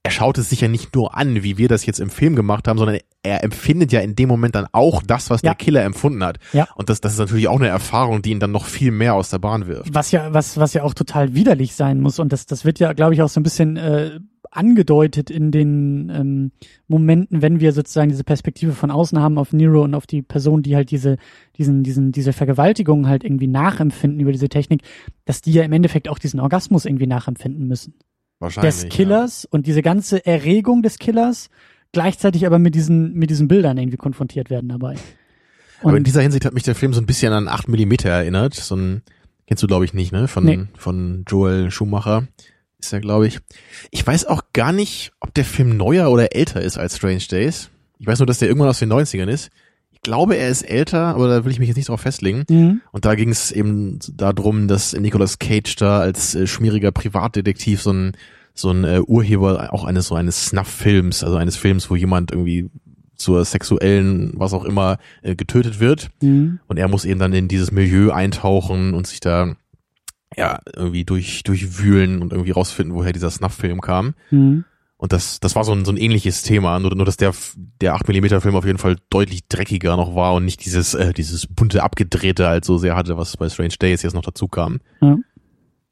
er 0.08 0.12
schaut 0.12 0.38
es 0.38 0.50
sich 0.50 0.60
ja 0.62 0.68
nicht 0.68 0.94
nur 0.94 1.16
an, 1.16 1.42
wie 1.42 1.58
wir 1.58 1.68
das 1.68 1.84
jetzt 1.86 2.00
im 2.00 2.10
Film 2.10 2.34
gemacht 2.34 2.66
haben, 2.66 2.78
sondern 2.78 2.98
er 3.22 3.44
empfindet 3.44 3.92
ja 3.92 4.00
in 4.00 4.16
dem 4.16 4.28
Moment 4.28 4.54
dann 4.54 4.66
auch 4.72 5.02
das, 5.02 5.28
was 5.30 5.42
Ja. 5.42 5.50
der 5.50 5.56
Killer 5.56 5.84
empfunden 5.84 6.24
hat. 6.24 6.38
Ja. 6.52 6.66
Und 6.76 6.88
das, 6.88 7.00
das 7.00 7.12
ist 7.12 7.18
natürlich 7.18 7.48
auch 7.48 7.58
eine 7.58 7.68
Erfahrung, 7.68 8.22
die 8.22 8.30
ihn 8.30 8.40
dann 8.40 8.52
noch 8.52 8.64
viel 8.66 8.90
mehr 8.90 9.14
aus 9.14 9.30
der 9.30 9.38
Bahn 9.38 9.66
wirft. 9.66 9.94
Was 9.94 10.10
ja, 10.10 10.32
was, 10.32 10.56
was 10.56 10.72
ja 10.74 10.82
auch 10.82 10.94
total 10.94 11.34
widerlich 11.34 11.74
sein 11.74 12.00
muss. 12.00 12.18
Und 12.18 12.32
das, 12.32 12.46
das 12.46 12.64
wird 12.64 12.78
ja, 12.78 12.92
glaube 12.92 13.14
ich, 13.14 13.22
auch 13.22 13.28
so 13.28 13.40
ein 13.40 13.42
bisschen 13.42 13.76
äh, 13.76 14.18
angedeutet 14.50 15.30
in 15.30 15.50
den 15.50 16.10
ähm, 16.14 16.52
Momenten, 16.86 17.42
wenn 17.42 17.60
wir 17.60 17.72
sozusagen 17.72 18.08
diese 18.08 18.24
Perspektive 18.24 18.72
von 18.72 18.90
außen 18.90 19.18
haben 19.20 19.36
auf 19.38 19.52
Nero 19.52 19.82
und 19.82 19.94
auf 19.94 20.06
die 20.06 20.22
Person, 20.22 20.62
die 20.62 20.74
halt 20.74 20.90
diese, 20.90 21.16
diesen, 21.58 21.82
diesen, 21.82 22.12
diese 22.12 22.32
Vergewaltigung 22.32 23.08
halt 23.08 23.24
irgendwie 23.24 23.46
nachempfinden 23.46 24.20
über 24.20 24.32
diese 24.32 24.48
Technik, 24.48 24.82
dass 25.26 25.42
die 25.42 25.52
ja 25.52 25.64
im 25.64 25.72
Endeffekt 25.72 26.08
auch 26.08 26.18
diesen 26.18 26.40
Orgasmus 26.40 26.86
irgendwie 26.86 27.06
nachempfinden 27.06 27.66
müssen. 27.66 27.94
Wahrscheinlich. 28.40 28.74
Des 28.74 28.88
Killers 28.88 29.44
und 29.44 29.66
diese 29.66 29.82
ganze 29.82 30.24
Erregung 30.24 30.82
des 30.82 30.98
Killers 30.98 31.50
gleichzeitig 31.92 32.46
aber 32.46 32.58
mit 32.58 32.74
diesen, 32.74 33.14
mit 33.14 33.30
diesen 33.30 33.48
Bildern 33.48 33.78
irgendwie 33.78 33.96
konfrontiert 33.96 34.50
werden 34.50 34.68
dabei. 34.68 34.94
Ja. 34.94 35.00
Aber 35.80 35.92
in 35.92 35.98
Und 35.98 36.06
dieser 36.08 36.22
Hinsicht 36.22 36.44
hat 36.44 36.54
mich 36.54 36.64
der 36.64 36.74
Film 36.74 36.92
so 36.92 37.00
ein 37.00 37.06
bisschen 37.06 37.32
an 37.32 37.46
8 37.46 37.68
mm 37.68 37.92
erinnert. 38.02 38.54
So 38.54 38.74
ein, 38.74 39.02
kennst 39.46 39.62
du 39.62 39.68
glaube 39.68 39.84
ich 39.84 39.94
nicht, 39.94 40.10
ne? 40.10 40.26
Von, 40.26 40.44
Nee. 40.44 40.64
von 40.76 41.24
Joel 41.28 41.70
Schumacher. 41.70 42.26
Ist 42.80 42.92
er, 42.92 43.00
glaube 43.00 43.28
ich. 43.28 43.38
Ich 43.92 44.04
weiß 44.04 44.24
auch 44.26 44.42
gar 44.52 44.72
nicht, 44.72 45.12
ob 45.20 45.34
der 45.34 45.44
Film 45.44 45.76
neuer 45.76 46.10
oder 46.10 46.34
älter 46.34 46.60
ist 46.60 46.78
als 46.78 46.96
Strange 46.96 47.22
Days. 47.30 47.70
Ich 48.00 48.06
weiß 48.08 48.18
nur, 48.18 48.26
dass 48.26 48.38
der 48.40 48.48
irgendwann 48.48 48.70
aus 48.70 48.80
den 48.80 48.92
90ern 48.92 49.28
ist. 49.28 49.50
Ich 50.08 50.10
glaube, 50.10 50.38
er 50.38 50.48
ist 50.48 50.62
älter, 50.62 51.14
aber 51.14 51.28
da 51.28 51.44
will 51.44 51.52
ich 51.52 51.58
mich 51.58 51.68
jetzt 51.68 51.76
nicht 51.76 51.90
drauf 51.90 52.00
festlegen. 52.00 52.44
Mhm. 52.48 52.80
Und 52.92 53.04
da 53.04 53.14
ging 53.14 53.28
es 53.28 53.52
eben 53.52 53.98
darum, 54.16 54.66
dass 54.66 54.94
Nicolas 54.94 55.38
Cage 55.38 55.76
da 55.76 56.00
als 56.00 56.34
äh, 56.34 56.46
schmieriger 56.46 56.92
Privatdetektiv 56.92 57.82
so 57.82 57.92
ein 57.92 58.12
so 58.54 58.70
ein 58.70 58.84
äh, 58.84 59.02
Urheber 59.06 59.70
auch 59.74 59.84
eines 59.84 60.06
so 60.06 60.14
eines 60.14 60.46
Snuff-Films, 60.46 61.22
also 61.22 61.36
eines 61.36 61.56
Films, 61.56 61.90
wo 61.90 61.94
jemand 61.94 62.30
irgendwie 62.32 62.70
zur 63.16 63.44
sexuellen, 63.44 64.32
was 64.34 64.54
auch 64.54 64.64
immer, 64.64 64.96
äh, 65.20 65.36
getötet 65.36 65.78
wird. 65.78 66.08
Mhm. 66.22 66.60
Und 66.68 66.78
er 66.78 66.88
muss 66.88 67.04
eben 67.04 67.20
dann 67.20 67.34
in 67.34 67.46
dieses 67.46 67.70
Milieu 67.70 68.10
eintauchen 68.10 68.94
und 68.94 69.06
sich 69.06 69.20
da 69.20 69.56
ja 70.38 70.60
irgendwie 70.74 71.04
durch 71.04 71.42
durchwühlen 71.42 72.22
und 72.22 72.32
irgendwie 72.32 72.52
rausfinden, 72.52 72.94
woher 72.94 73.12
dieser 73.12 73.30
Snuff-Film 73.30 73.82
kam. 73.82 74.14
Mhm. 74.30 74.64
Und 74.98 75.12
das, 75.12 75.38
das 75.38 75.54
war 75.54 75.62
so 75.62 75.72
ein, 75.72 75.84
so 75.84 75.92
ein 75.92 75.96
ähnliches 75.96 76.42
Thema, 76.42 76.78
nur, 76.80 76.94
nur 76.94 77.06
dass 77.06 77.16
der, 77.16 77.32
der 77.80 77.94
8mm 77.94 78.40
Film 78.40 78.56
auf 78.56 78.66
jeden 78.66 78.78
Fall 78.78 78.96
deutlich 79.10 79.46
dreckiger 79.46 79.96
noch 79.96 80.16
war 80.16 80.34
und 80.34 80.44
nicht 80.44 80.64
dieses, 80.64 80.94
äh, 80.94 81.12
dieses 81.12 81.46
bunte 81.46 81.84
Abgedrehte 81.84 82.48
halt 82.48 82.64
so 82.64 82.78
sehr 82.78 82.96
hatte, 82.96 83.16
was 83.16 83.36
bei 83.36 83.48
Strange 83.48 83.76
Days 83.80 84.02
jetzt 84.02 84.14
noch 84.14 84.22
dazu 84.22 84.48
kam. 84.48 84.80
Ja. 85.00 85.16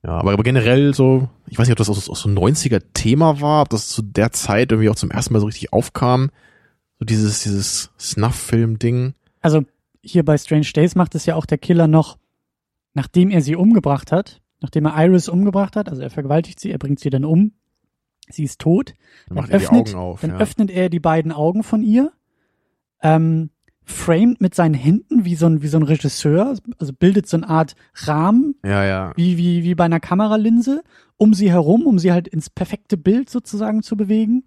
Ja, 0.04 0.18
aber, 0.18 0.32
aber 0.32 0.42
generell 0.42 0.94
so, 0.94 1.28
ich 1.48 1.58
weiß 1.58 1.66
nicht, 1.66 1.72
ob 1.72 1.78
das 1.78 1.90
auch, 1.90 2.12
auch 2.12 2.16
so 2.16 2.28
ein 2.28 2.38
90er 2.38 2.80
Thema 2.94 3.40
war, 3.40 3.62
ob 3.62 3.70
das 3.70 3.88
zu 3.88 4.02
der 4.02 4.30
Zeit 4.30 4.70
irgendwie 4.70 4.88
auch 4.88 4.94
zum 4.94 5.10
ersten 5.10 5.32
Mal 5.32 5.40
so 5.40 5.46
richtig 5.46 5.72
aufkam. 5.72 6.30
So 6.98 7.04
dieses, 7.04 7.42
dieses 7.42 7.90
Snuff-Film-Ding. 7.98 9.14
Also 9.40 9.62
hier 10.02 10.24
bei 10.24 10.38
Strange 10.38 10.68
Days 10.74 10.94
macht 10.94 11.14
es 11.14 11.26
ja 11.26 11.34
auch 11.34 11.46
der 11.46 11.58
Killer 11.58 11.88
noch, 11.88 12.18
nachdem 12.94 13.30
er 13.30 13.42
sie 13.42 13.56
umgebracht 13.56 14.12
hat, 14.12 14.40
nachdem 14.60 14.86
er 14.86 14.94
Iris 14.96 15.28
umgebracht 15.28 15.76
hat, 15.76 15.88
also 15.88 16.02
er 16.02 16.10
vergewaltigt 16.10 16.60
sie, 16.60 16.70
er 16.70 16.78
bringt 16.78 17.00
sie 17.00 17.10
dann 17.10 17.24
um, 17.24 17.52
sie 18.28 18.44
ist 18.44 18.60
tot, 18.60 18.94
Dann 19.28 19.36
dann, 19.36 19.50
er 19.50 19.56
öffnet, 19.56 19.94
auf. 19.94 20.20
dann 20.20 20.30
ja. 20.30 20.38
öffnet 20.38 20.70
er 20.70 20.88
die 20.88 21.00
beiden 21.00 21.32
Augen 21.32 21.62
von 21.62 21.82
ihr, 21.82 22.12
ähm, 23.02 23.50
framed 23.84 24.40
mit 24.40 24.54
seinen 24.54 24.74
Händen 24.74 25.24
wie 25.24 25.36
so 25.36 25.46
ein, 25.46 25.62
wie 25.62 25.68
so 25.68 25.78
ein 25.78 25.84
Regisseur, 25.84 26.56
also 26.78 26.92
bildet 26.92 27.28
so 27.28 27.36
eine 27.36 27.48
Art 27.48 27.76
Rahmen, 27.94 28.56
ja, 28.64 28.84
ja. 28.84 29.12
wie, 29.14 29.38
wie, 29.38 29.62
wie 29.62 29.74
bei 29.76 29.84
einer 29.84 30.00
Kameralinse, 30.00 30.82
um 31.16 31.34
sie 31.34 31.50
herum, 31.50 31.86
um 31.86 31.98
sie 31.98 32.12
halt 32.12 32.26
ins 32.26 32.50
perfekte 32.50 32.96
Bild 32.96 33.30
sozusagen 33.30 33.82
zu 33.82 33.96
bewegen. 33.96 34.44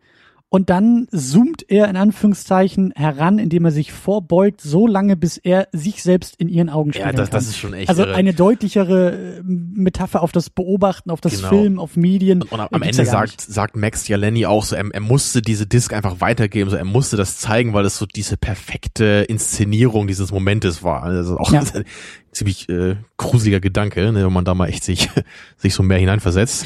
Und 0.51 0.71
dann 0.71 1.07
zoomt 1.11 1.63
er 1.69 1.87
in 1.89 1.95
Anführungszeichen 1.95 2.91
heran, 2.95 3.37
indem 3.37 3.65
er 3.65 3.71
sich 3.71 3.91
vorbeugt, 3.91 4.61
so 4.61 4.87
lange, 4.87 5.15
bis 5.15 5.37
er 5.37 5.67
sich 5.73 6.01
selbst 6.01 6.35
in 6.37 6.49
ihren 6.49 6.69
Augen 6.69 6.89
Ja, 6.89 7.01
spiegeln 7.01 7.15
das, 7.17 7.29
kann. 7.29 7.37
das 7.37 7.47
ist 7.49 7.57
schon 7.57 7.73
echt 7.73 7.87
also 7.87 8.01
irre. 8.01 8.15
eine 8.15 8.33
deutlichere 8.33 9.11
äh, 9.37 9.41
Metapher 9.43 10.23
auf 10.23 10.31
das 10.31 10.49
Beobachten, 10.49 11.11
auf 11.11 11.21
das 11.21 11.35
Genau. 11.35 11.49
Film, 11.49 11.77
auf 11.79 11.95
Medien. 11.95 12.41
Und 12.41 12.59
am 12.59 12.67
gibt's 12.71 12.87
Ende 12.97 13.03
ja 13.03 13.11
sagt, 13.11 13.41
sagt 13.41 13.75
Max 13.75 14.07
ja 14.07 14.17
Lenny 14.17 14.47
auch 14.47 14.63
so, 14.65 14.75
er, 14.75 14.85
er 14.91 15.01
musste 15.01 15.43
diese 15.43 15.67
Disc 15.67 15.93
einfach 15.93 16.19
weitergeben, 16.19 16.71
so 16.71 16.77
er 16.77 16.83
musste 16.85 17.15
das 17.15 17.37
zeigen, 17.37 17.73
weil 17.73 17.85
es 17.85 17.99
so 17.99 18.07
diese 18.07 18.35
perfekte 18.35 19.25
Inszenierung 19.29 20.07
dieses 20.07 20.31
Momentes 20.31 20.81
war. 20.81 21.03
Also 21.03 21.37
auch 21.37 21.53
Ja. 21.53 21.59
ein 21.75 21.83
ziemlich 22.31 22.67
äh, 22.69 22.95
gruseliger 23.17 23.59
Gedanke, 23.59 24.11
ne, 24.11 24.25
wenn 24.25 24.33
man 24.33 24.45
da 24.45 24.55
mal 24.55 24.67
echt 24.69 24.83
sich, 24.83 25.09
sich 25.57 25.75
so 25.75 25.83
mehr 25.83 25.99
hineinversetzt. 25.99 26.65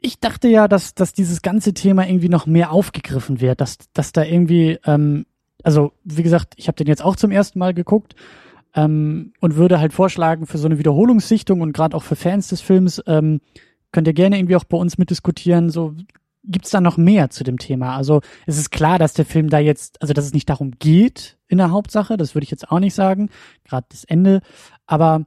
Ich 0.00 0.20
dachte 0.20 0.48
ja, 0.48 0.68
dass, 0.68 0.94
dass 0.94 1.12
dieses 1.12 1.42
ganze 1.42 1.74
Thema 1.74 2.06
irgendwie 2.06 2.28
noch 2.28 2.46
mehr 2.46 2.70
aufgegriffen 2.70 3.40
wird, 3.40 3.60
dass, 3.60 3.78
dass 3.92 4.12
da 4.12 4.24
irgendwie, 4.24 4.78
ähm, 4.84 5.26
also 5.62 5.92
wie 6.04 6.22
gesagt, 6.22 6.54
ich 6.56 6.68
habe 6.68 6.76
den 6.76 6.86
jetzt 6.86 7.04
auch 7.04 7.16
zum 7.16 7.30
ersten 7.30 7.58
Mal 7.58 7.74
geguckt 7.74 8.14
ähm, 8.74 9.32
und 9.40 9.56
würde 9.56 9.80
halt 9.80 9.92
vorschlagen, 9.92 10.46
für 10.46 10.58
so 10.58 10.66
eine 10.66 10.78
Wiederholungssichtung 10.78 11.60
und 11.60 11.72
gerade 11.72 11.96
auch 11.96 12.02
für 12.02 12.16
Fans 12.16 12.48
des 12.48 12.60
Films, 12.60 13.02
ähm, 13.06 13.40
könnt 13.90 14.06
ihr 14.06 14.14
gerne 14.14 14.38
irgendwie 14.38 14.56
auch 14.56 14.64
bei 14.64 14.76
uns 14.76 14.98
mitdiskutieren, 14.98 15.70
so 15.70 15.94
gibt's 16.44 16.70
da 16.70 16.80
noch 16.80 16.96
mehr 16.96 17.30
zu 17.30 17.42
dem 17.42 17.58
Thema? 17.58 17.96
Also 17.96 18.20
es 18.46 18.58
ist 18.58 18.70
klar, 18.70 18.98
dass 18.98 19.14
der 19.14 19.24
Film 19.24 19.48
da 19.48 19.58
jetzt, 19.58 20.00
also 20.00 20.14
dass 20.14 20.26
es 20.26 20.34
nicht 20.34 20.48
darum 20.48 20.72
geht 20.78 21.38
in 21.48 21.58
der 21.58 21.70
Hauptsache, 21.70 22.16
das 22.16 22.34
würde 22.34 22.44
ich 22.44 22.50
jetzt 22.50 22.70
auch 22.70 22.78
nicht 22.78 22.94
sagen, 22.94 23.30
gerade 23.64 23.86
das 23.90 24.04
Ende, 24.04 24.42
aber 24.86 25.24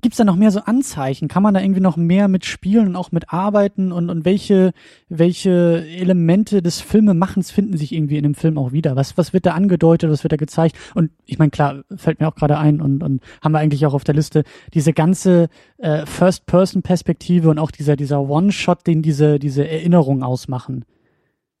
Gibt's 0.00 0.16
da 0.16 0.24
noch 0.24 0.36
mehr 0.36 0.50
so 0.50 0.60
Anzeichen? 0.60 1.28
Kann 1.28 1.42
man 1.42 1.52
da 1.52 1.60
irgendwie 1.60 1.82
noch 1.82 1.98
mehr 1.98 2.26
mit 2.26 2.46
spielen 2.46 2.88
und 2.88 2.96
auch 2.96 3.12
mit 3.12 3.30
arbeiten? 3.32 3.92
Und, 3.92 4.08
und 4.08 4.24
welche, 4.24 4.72
welche 5.08 5.86
Elemente 5.86 6.62
des 6.62 6.80
Filmemachens 6.80 7.50
finden 7.50 7.76
sich 7.76 7.92
irgendwie 7.92 8.16
in 8.16 8.22
dem 8.22 8.34
Film 8.34 8.56
auch 8.56 8.72
wieder? 8.72 8.96
Was, 8.96 9.18
was 9.18 9.32
wird 9.34 9.44
da 9.44 9.52
angedeutet? 9.52 10.10
Was 10.10 10.24
wird 10.24 10.32
da 10.32 10.36
gezeigt? 10.38 10.76
Und 10.94 11.10
ich 11.26 11.38
meine, 11.38 11.50
klar, 11.50 11.84
fällt 11.94 12.20
mir 12.20 12.28
auch 12.28 12.34
gerade 12.34 12.56
ein 12.58 12.80
und, 12.80 13.02
und 13.02 13.22
haben 13.42 13.52
wir 13.52 13.58
eigentlich 13.58 13.84
auch 13.84 13.92
auf 13.94 14.02
der 14.02 14.14
Liste 14.14 14.44
diese 14.72 14.94
ganze 14.94 15.48
äh, 15.76 16.06
First-Person-Perspektive 16.06 17.50
und 17.50 17.58
auch 17.58 17.70
dieser, 17.70 17.94
dieser 17.94 18.22
One-Shot, 18.22 18.86
den 18.86 19.02
diese, 19.02 19.38
diese 19.38 19.68
Erinnerungen 19.68 20.22
ausmachen. 20.22 20.84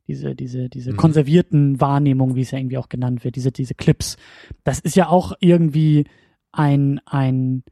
Diese, 0.08 0.34
diese, 0.34 0.68
diese 0.68 0.92
Mhm. 0.92 0.96
konservierten 0.96 1.80
Wahrnehmungen, 1.80 2.34
wie 2.34 2.40
es 2.40 2.50
ja 2.50 2.58
irgendwie 2.58 2.78
auch 2.78 2.88
genannt 2.88 3.24
wird, 3.24 3.36
diese, 3.36 3.52
diese 3.52 3.74
Clips. 3.74 4.16
Das 4.64 4.80
ist 4.80 4.96
ja 4.96 5.08
auch 5.08 5.34
irgendwie 5.38 6.06
ein, 6.50 7.00
ein, 7.06 7.62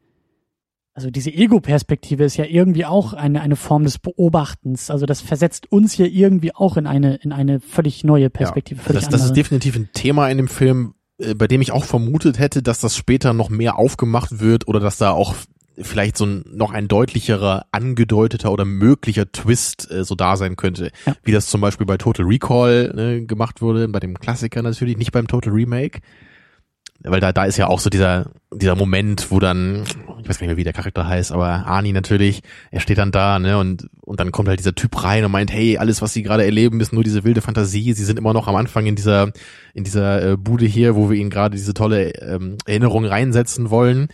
also 0.95 1.11
diese 1.11 1.30
Ego-Perspektive 1.30 2.24
ist 2.24 2.36
ja 2.36 2.45
irgendwie 2.45 2.84
auch 2.84 3.12
eine, 3.12 3.41
eine 3.41 3.57
Form 3.57 3.84
des 3.84 3.99
Beobachtens. 3.99 4.91
Also 4.91 5.07
das 5.07 5.20
versetzt 5.20 5.70
uns 5.70 5.93
hier 5.93 6.11
irgendwie 6.11 6.55
auch 6.55 6.76
in 6.76 6.86
eine, 6.86 7.16
in 7.16 7.32
eine 7.32 7.61
völlig 7.61 8.05
neue 8.05 8.28
Perspektive. 8.28 8.80
Ja, 8.80 8.86
völlig 8.86 9.05
das, 9.05 9.11
das 9.11 9.24
ist 9.24 9.34
definitiv 9.34 9.76
ein 9.76 9.91
Thema 9.93 10.28
in 10.28 10.36
dem 10.36 10.49
Film, 10.49 10.95
äh, 11.18 11.34
bei 11.34 11.47
dem 11.47 11.61
ich 11.61 11.72
auch 11.72 11.84
vermutet 11.84 12.38
hätte, 12.38 12.62
dass 12.62 12.80
das 12.80 12.97
später 12.97 13.32
noch 13.32 13.51
mehr 13.51 13.78
aufgemacht 13.78 14.41
wird 14.41 14.66
oder 14.66 14.80
dass 14.80 14.99
da 14.99 15.12
auch 15.12 15.34
vielleicht 15.78 16.16
so 16.16 16.26
ein, 16.26 16.45
noch 16.53 16.72
ein 16.72 16.88
deutlicherer, 16.88 17.66
angedeuteter 17.70 18.53
oder 18.53 18.64
möglicher 18.64 19.30
Twist 19.30 19.91
äh, 19.91 20.05
so 20.05 20.14
da 20.14 20.36
sein 20.36 20.57
könnte. 20.57 20.91
Ja. 21.07 21.14
Wie 21.22 21.32
das 21.32 21.47
zum 21.47 21.61
Beispiel 21.61 21.86
bei 21.86 21.97
Total 21.97 22.26
Recall 22.26 22.93
ne, 22.95 23.26
gemacht 23.26 23.62
wurde, 23.62 23.88
bei 23.88 24.01
dem 24.01 24.18
Klassiker 24.18 24.62
natürlich, 24.62 24.97
nicht 24.99 25.12
beim 25.12 25.28
Total 25.28 25.53
Remake. 25.53 26.01
Weil 27.03 27.21
da, 27.21 27.33
da 27.33 27.45
ist 27.45 27.57
ja 27.57 27.67
auch 27.67 27.81
so 27.81 27.89
dieser, 27.89 28.31
dieser 28.53 28.77
Moment, 28.77 29.31
wo 29.31 29.39
dann, 29.39 29.85
ich 29.85 30.29
weiß 30.29 30.39
gar 30.39 30.47
nicht 30.47 30.49
mehr, 30.49 30.57
wie 30.59 30.65
der 30.65 30.75
Charakter 30.75 31.07
heißt, 31.07 31.33
aber 31.33 31.47
Arnie 31.47 31.93
natürlich, 31.93 32.43
er 32.71 32.81
steht 32.81 32.99
dann 32.99 33.11
da, 33.11 33.39
ne, 33.39 33.57
und, 33.57 33.89
und 34.03 34.21
dann 34.21 34.33
kommt 34.33 34.49
halt 34.49 34.59
dieser 34.59 34.75
Typ 34.75 35.03
rein 35.03 35.25
und 35.25 35.33
meint, 35.33 35.51
hey, 35.51 35.79
alles, 35.79 36.03
was 36.03 36.13
sie 36.13 36.23
gerade 36.23 36.45
erleben, 36.45 36.79
ist 36.81 36.93
nur 36.93 37.03
diese 37.03 37.25
wilde 37.25 37.41
Fantasie. 37.41 37.95
Sie 37.95 38.05
sind 38.05 38.19
immer 38.19 38.35
noch 38.35 38.49
am 38.49 38.57
Anfang 38.57 38.85
in 38.85 38.97
dieser, 38.97 39.33
in 39.73 39.85
dieser 39.85 40.33
äh, 40.33 40.37
Bude 40.37 40.67
hier, 40.67 40.95
wo 40.95 41.09
wir 41.09 41.17
ihnen 41.17 41.31
gerade 41.31 41.57
diese 41.57 41.73
tolle 41.73 42.11
ähm, 42.21 42.59
Erinnerung 42.67 43.07
reinsetzen 43.07 43.71
wollen. 43.71 44.09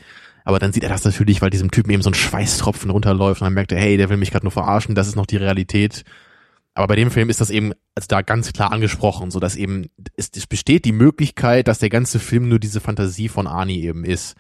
Aber 0.45 0.61
dann 0.61 0.73
sieht 0.73 0.85
er 0.85 0.91
das 0.91 1.05
natürlich, 1.05 1.43
weil 1.43 1.51
diesem 1.51 1.73
Typen 1.73 1.91
eben 1.91 2.03
so 2.03 2.11
ein 2.11 2.15
Schweißtropfen 2.15 2.91
runterläuft 2.91 3.41
und 3.41 3.47
dann 3.47 3.55
merkt 3.55 3.73
er, 3.73 3.81
hey, 3.81 3.97
der 3.97 4.11
will 4.11 4.17
mich 4.17 4.31
gerade 4.31 4.45
nur 4.45 4.53
verarschen, 4.53 4.95
das 4.95 5.09
ist 5.09 5.17
noch 5.17 5.27
die 5.27 5.39
Realität. 5.39 6.05
Aber 6.77 6.89
bei 6.89 6.97
dem 6.97 7.11
Film 7.11 7.31
ist 7.31 7.41
das 7.41 7.49
eben 7.49 7.73
also 7.95 8.07
da 8.09 8.21
ganz 8.21 8.53
klar 8.53 8.71
angesprochen, 8.71 9.31
so 9.31 9.41
dass 9.41 9.57
eben 9.57 9.87
es, 10.15 10.31
es 10.37 10.47
besteht 10.47 10.85
die 10.85 10.93
Möglichkeit, 10.93 11.69
dass 11.69 11.79
der 11.79 11.89
ganze 11.89 12.19
Film 12.19 12.49
nur 12.49 12.59
diese 12.59 12.81
Fantasie 12.81 13.29
von 13.29 13.47
Arnie 13.47 13.83
eben 13.83 14.05
ist. 14.05 14.37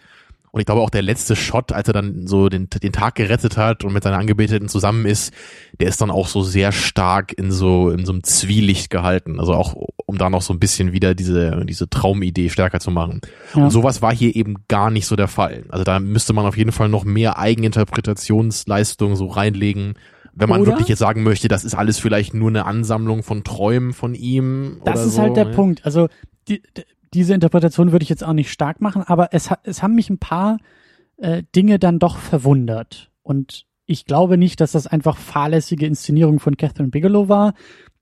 Und 0.52 0.60
ich 0.60 0.66
glaube 0.66 0.82
auch 0.82 0.90
der 0.90 1.02
letzte 1.02 1.34
Shot, 1.34 1.72
als 1.72 1.88
er 1.88 1.94
dann 1.94 2.26
so 2.26 2.48
den, 2.48 2.68
den 2.70 2.92
Tag 2.92 3.14
gerettet 3.14 3.56
hat 3.56 3.84
und 3.84 3.92
mit 3.92 4.02
seiner 4.02 4.18
Angebeteten 4.18 4.68
zusammen 4.68 5.06
ist, 5.06 5.32
der 5.80 5.88
ist 5.88 6.00
dann 6.00 6.10
auch 6.10 6.28
so 6.28 6.42
sehr 6.42 6.72
stark 6.72 7.32
in 7.38 7.52
so 7.52 7.90
in 7.90 8.04
so 8.04 8.12
einem 8.12 8.22
Zwielicht 8.22 8.90
gehalten. 8.90 9.40
Also 9.40 9.54
auch 9.54 9.74
um 10.06 10.18
da 10.18 10.28
noch 10.28 10.42
so 10.42 10.52
ein 10.52 10.60
bisschen 10.60 10.92
wieder 10.92 11.14
diese 11.14 11.64
diese 11.64 11.88
Traumidee 11.88 12.50
stärker 12.50 12.80
zu 12.80 12.90
machen. 12.90 13.22
Ja. 13.54 13.64
Und 13.64 13.70
sowas 13.70 14.02
war 14.02 14.14
hier 14.14 14.36
eben 14.36 14.56
gar 14.68 14.90
nicht 14.90 15.06
so 15.06 15.16
der 15.16 15.28
Fall. 15.28 15.64
Also 15.70 15.84
da 15.84 16.00
müsste 16.00 16.32
man 16.32 16.44
auf 16.44 16.56
jeden 16.56 16.72
Fall 16.72 16.90
noch 16.90 17.04
mehr 17.04 17.38
Eigeninterpretationsleistung 17.38 19.16
so 19.16 19.26
reinlegen, 19.26 19.94
wenn 20.36 20.48
man 20.48 20.60
Oder? 20.60 20.72
wirklich 20.72 20.88
jetzt 20.88 20.98
sagen 20.98 21.22
möchte, 21.22 21.48
das 21.48 21.64
ist 21.64 21.74
alles 21.74 21.98
vielleicht 21.98 22.34
nur 22.34 22.50
eine 22.50 22.66
Ansammlung 22.66 23.22
von 23.22 23.42
Träumen 23.42 23.92
von 23.92 24.14
ihm. 24.14 24.80
Das 24.84 25.04
ist 25.04 25.14
so, 25.14 25.22
halt 25.22 25.36
der 25.36 25.46
ne? 25.46 25.52
Punkt. 25.52 25.84
Also 25.84 26.08
die, 26.46 26.60
d- 26.60 26.84
diese 27.14 27.34
Interpretation 27.34 27.90
würde 27.90 28.02
ich 28.02 28.10
jetzt 28.10 28.22
auch 28.22 28.34
nicht 28.34 28.50
stark 28.52 28.80
machen, 28.80 29.02
aber 29.02 29.32
es, 29.32 29.48
es 29.62 29.82
haben 29.82 29.94
mich 29.94 30.10
ein 30.10 30.18
paar 30.18 30.58
äh, 31.16 31.42
Dinge 31.56 31.78
dann 31.78 31.98
doch 31.98 32.18
verwundert. 32.18 33.10
Und 33.22 33.64
ich 33.86 34.04
glaube 34.04 34.36
nicht, 34.36 34.60
dass 34.60 34.72
das 34.72 34.86
einfach 34.86 35.16
fahrlässige 35.16 35.86
Inszenierung 35.86 36.38
von 36.38 36.56
Catherine 36.56 36.90
Bigelow 36.90 37.28
war. 37.28 37.54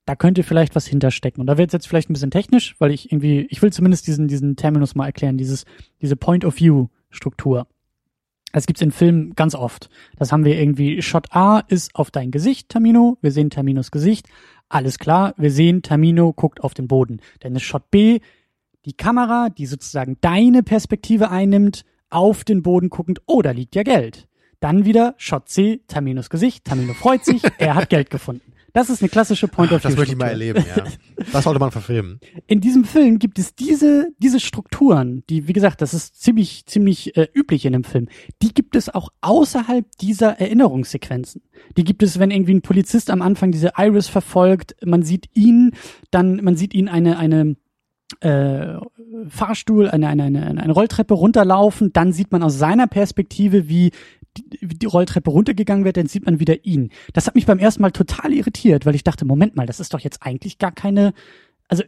Da 0.05 0.15
könnte 0.15 0.43
vielleicht 0.43 0.75
was 0.75 0.85
hinterstecken. 0.85 1.41
Und 1.41 1.47
da 1.47 1.57
wird 1.57 1.69
es 1.69 1.73
jetzt 1.73 1.87
vielleicht 1.87 2.09
ein 2.09 2.13
bisschen 2.13 2.31
technisch, 2.31 2.75
weil 2.79 2.91
ich 2.91 3.11
irgendwie, 3.11 3.47
ich 3.49 3.61
will 3.61 3.71
zumindest 3.71 4.05
diesen, 4.07 4.27
diesen 4.27 4.55
Terminus 4.55 4.93
mal 4.93 5.05
erklären, 5.05 5.37
dieses, 5.37 5.65
diese 6.01 6.15
Point-of-View-Struktur. 6.15 7.67
Das 8.55 8.67
gibt's 8.67 8.81
in 8.81 8.91
Filmen 8.91 9.35
ganz 9.35 9.53
oft. 9.53 9.89
Das 10.17 10.31
haben 10.31 10.45
wir 10.45 10.57
irgendwie, 10.57 11.01
Shot 11.01 11.35
A 11.35 11.59
ist 11.67 11.93
auf 11.93 12.09
dein 12.09 12.31
Gesicht, 12.31 12.69
Tamino. 12.69 13.17
Wir 13.19 13.31
sehen 13.33 13.49
Taminos 13.49 13.91
Gesicht. 13.91 14.29
Alles 14.69 14.97
klar, 14.97 15.33
wir 15.35 15.51
sehen, 15.51 15.81
Tamino 15.81 16.31
guckt 16.31 16.63
auf 16.63 16.73
den 16.73 16.87
Boden. 16.87 17.19
Dann 17.41 17.53
ist 17.57 17.63
Shot 17.63 17.91
B 17.91 18.21
die 18.85 18.93
Kamera, 18.93 19.49
die 19.49 19.65
sozusagen 19.65 20.15
deine 20.21 20.63
Perspektive 20.63 21.31
einnimmt, 21.31 21.83
auf 22.09 22.45
den 22.45 22.61
Boden 22.61 22.89
guckend, 22.89 23.21
oh, 23.25 23.41
da 23.41 23.51
liegt 23.51 23.75
ja 23.75 23.83
Geld. 23.83 24.29
Dann 24.61 24.85
wieder 24.85 25.15
Shot 25.17 25.49
C, 25.49 25.81
Taminos 25.89 26.29
Gesicht, 26.29 26.63
Tamino 26.63 26.93
freut 26.93 27.25
sich, 27.25 27.41
er 27.57 27.75
hat 27.75 27.89
Geld 27.89 28.09
gefunden. 28.09 28.53
Das 28.75 28.89
ist 28.89 29.01
eine 29.01 29.07
klassische 29.07 29.47
point 29.47 29.71
of 29.71 29.81
view 29.81 29.89
Das 29.89 29.97
möchte 29.97 30.11
ich 30.11 30.19
mal 30.19 30.27
erleben, 30.27 30.65
ja. 30.75 30.83
Das 31.31 31.45
sollte 31.45 31.61
man 31.61 31.71
verfilmen. 31.71 32.19
in 32.45 32.59
diesem 32.59 32.83
Film 32.83 33.19
gibt 33.19 33.39
es 33.39 33.55
diese, 33.55 34.09
diese 34.19 34.41
Strukturen, 34.41 35.23
die, 35.29 35.47
wie 35.47 35.53
gesagt, 35.53 35.81
das 35.81 35.93
ist 35.93 36.21
ziemlich, 36.21 36.65
ziemlich 36.65 37.15
äh, 37.15 37.29
üblich 37.33 37.65
in 37.65 37.71
dem 37.71 37.85
Film. 37.85 38.09
Die 38.41 38.53
gibt 38.53 38.75
es 38.75 38.93
auch 38.93 39.07
außerhalb 39.21 39.85
dieser 40.01 40.41
Erinnerungssequenzen. 40.41 41.41
Die 41.77 41.85
gibt 41.85 42.03
es, 42.03 42.19
wenn 42.19 42.31
irgendwie 42.31 42.53
ein 42.53 42.61
Polizist 42.61 43.09
am 43.11 43.21
Anfang 43.21 43.53
diese 43.53 43.71
Iris 43.77 44.09
verfolgt, 44.09 44.75
man 44.83 45.03
sieht 45.03 45.29
ihn, 45.33 45.71
dann, 46.11 46.43
man 46.43 46.57
sieht 46.57 46.73
ihn 46.73 46.89
eine, 46.89 47.17
eine, 47.17 47.55
äh, 48.19 48.75
Fahrstuhl, 49.29 49.89
eine, 49.89 50.09
eine, 50.09 50.23
eine, 50.23 50.61
eine 50.61 50.73
Rolltreppe 50.73 51.13
runterlaufen, 51.13 51.93
dann 51.93 52.11
sieht 52.11 52.33
man 52.33 52.43
aus 52.43 52.57
seiner 52.57 52.87
Perspektive, 52.87 53.69
wie 53.69 53.91
die, 54.37 54.67
die 54.67 54.85
Rolltreppe 54.85 55.29
runtergegangen 55.29 55.85
wird, 55.85 55.97
dann 55.97 56.07
sieht 56.07 56.25
man 56.25 56.39
wieder 56.39 56.65
ihn. 56.65 56.91
Das 57.13 57.27
hat 57.27 57.35
mich 57.35 57.45
beim 57.45 57.59
ersten 57.59 57.81
Mal 57.81 57.91
total 57.91 58.33
irritiert, 58.33 58.85
weil 58.85 58.95
ich 58.95 59.03
dachte, 59.03 59.25
Moment 59.25 59.55
mal, 59.55 59.65
das 59.65 59.79
ist 59.79 59.93
doch 59.93 59.99
jetzt 59.99 60.23
eigentlich 60.23 60.57
gar 60.57 60.71
keine, 60.71 61.13
also 61.67 61.83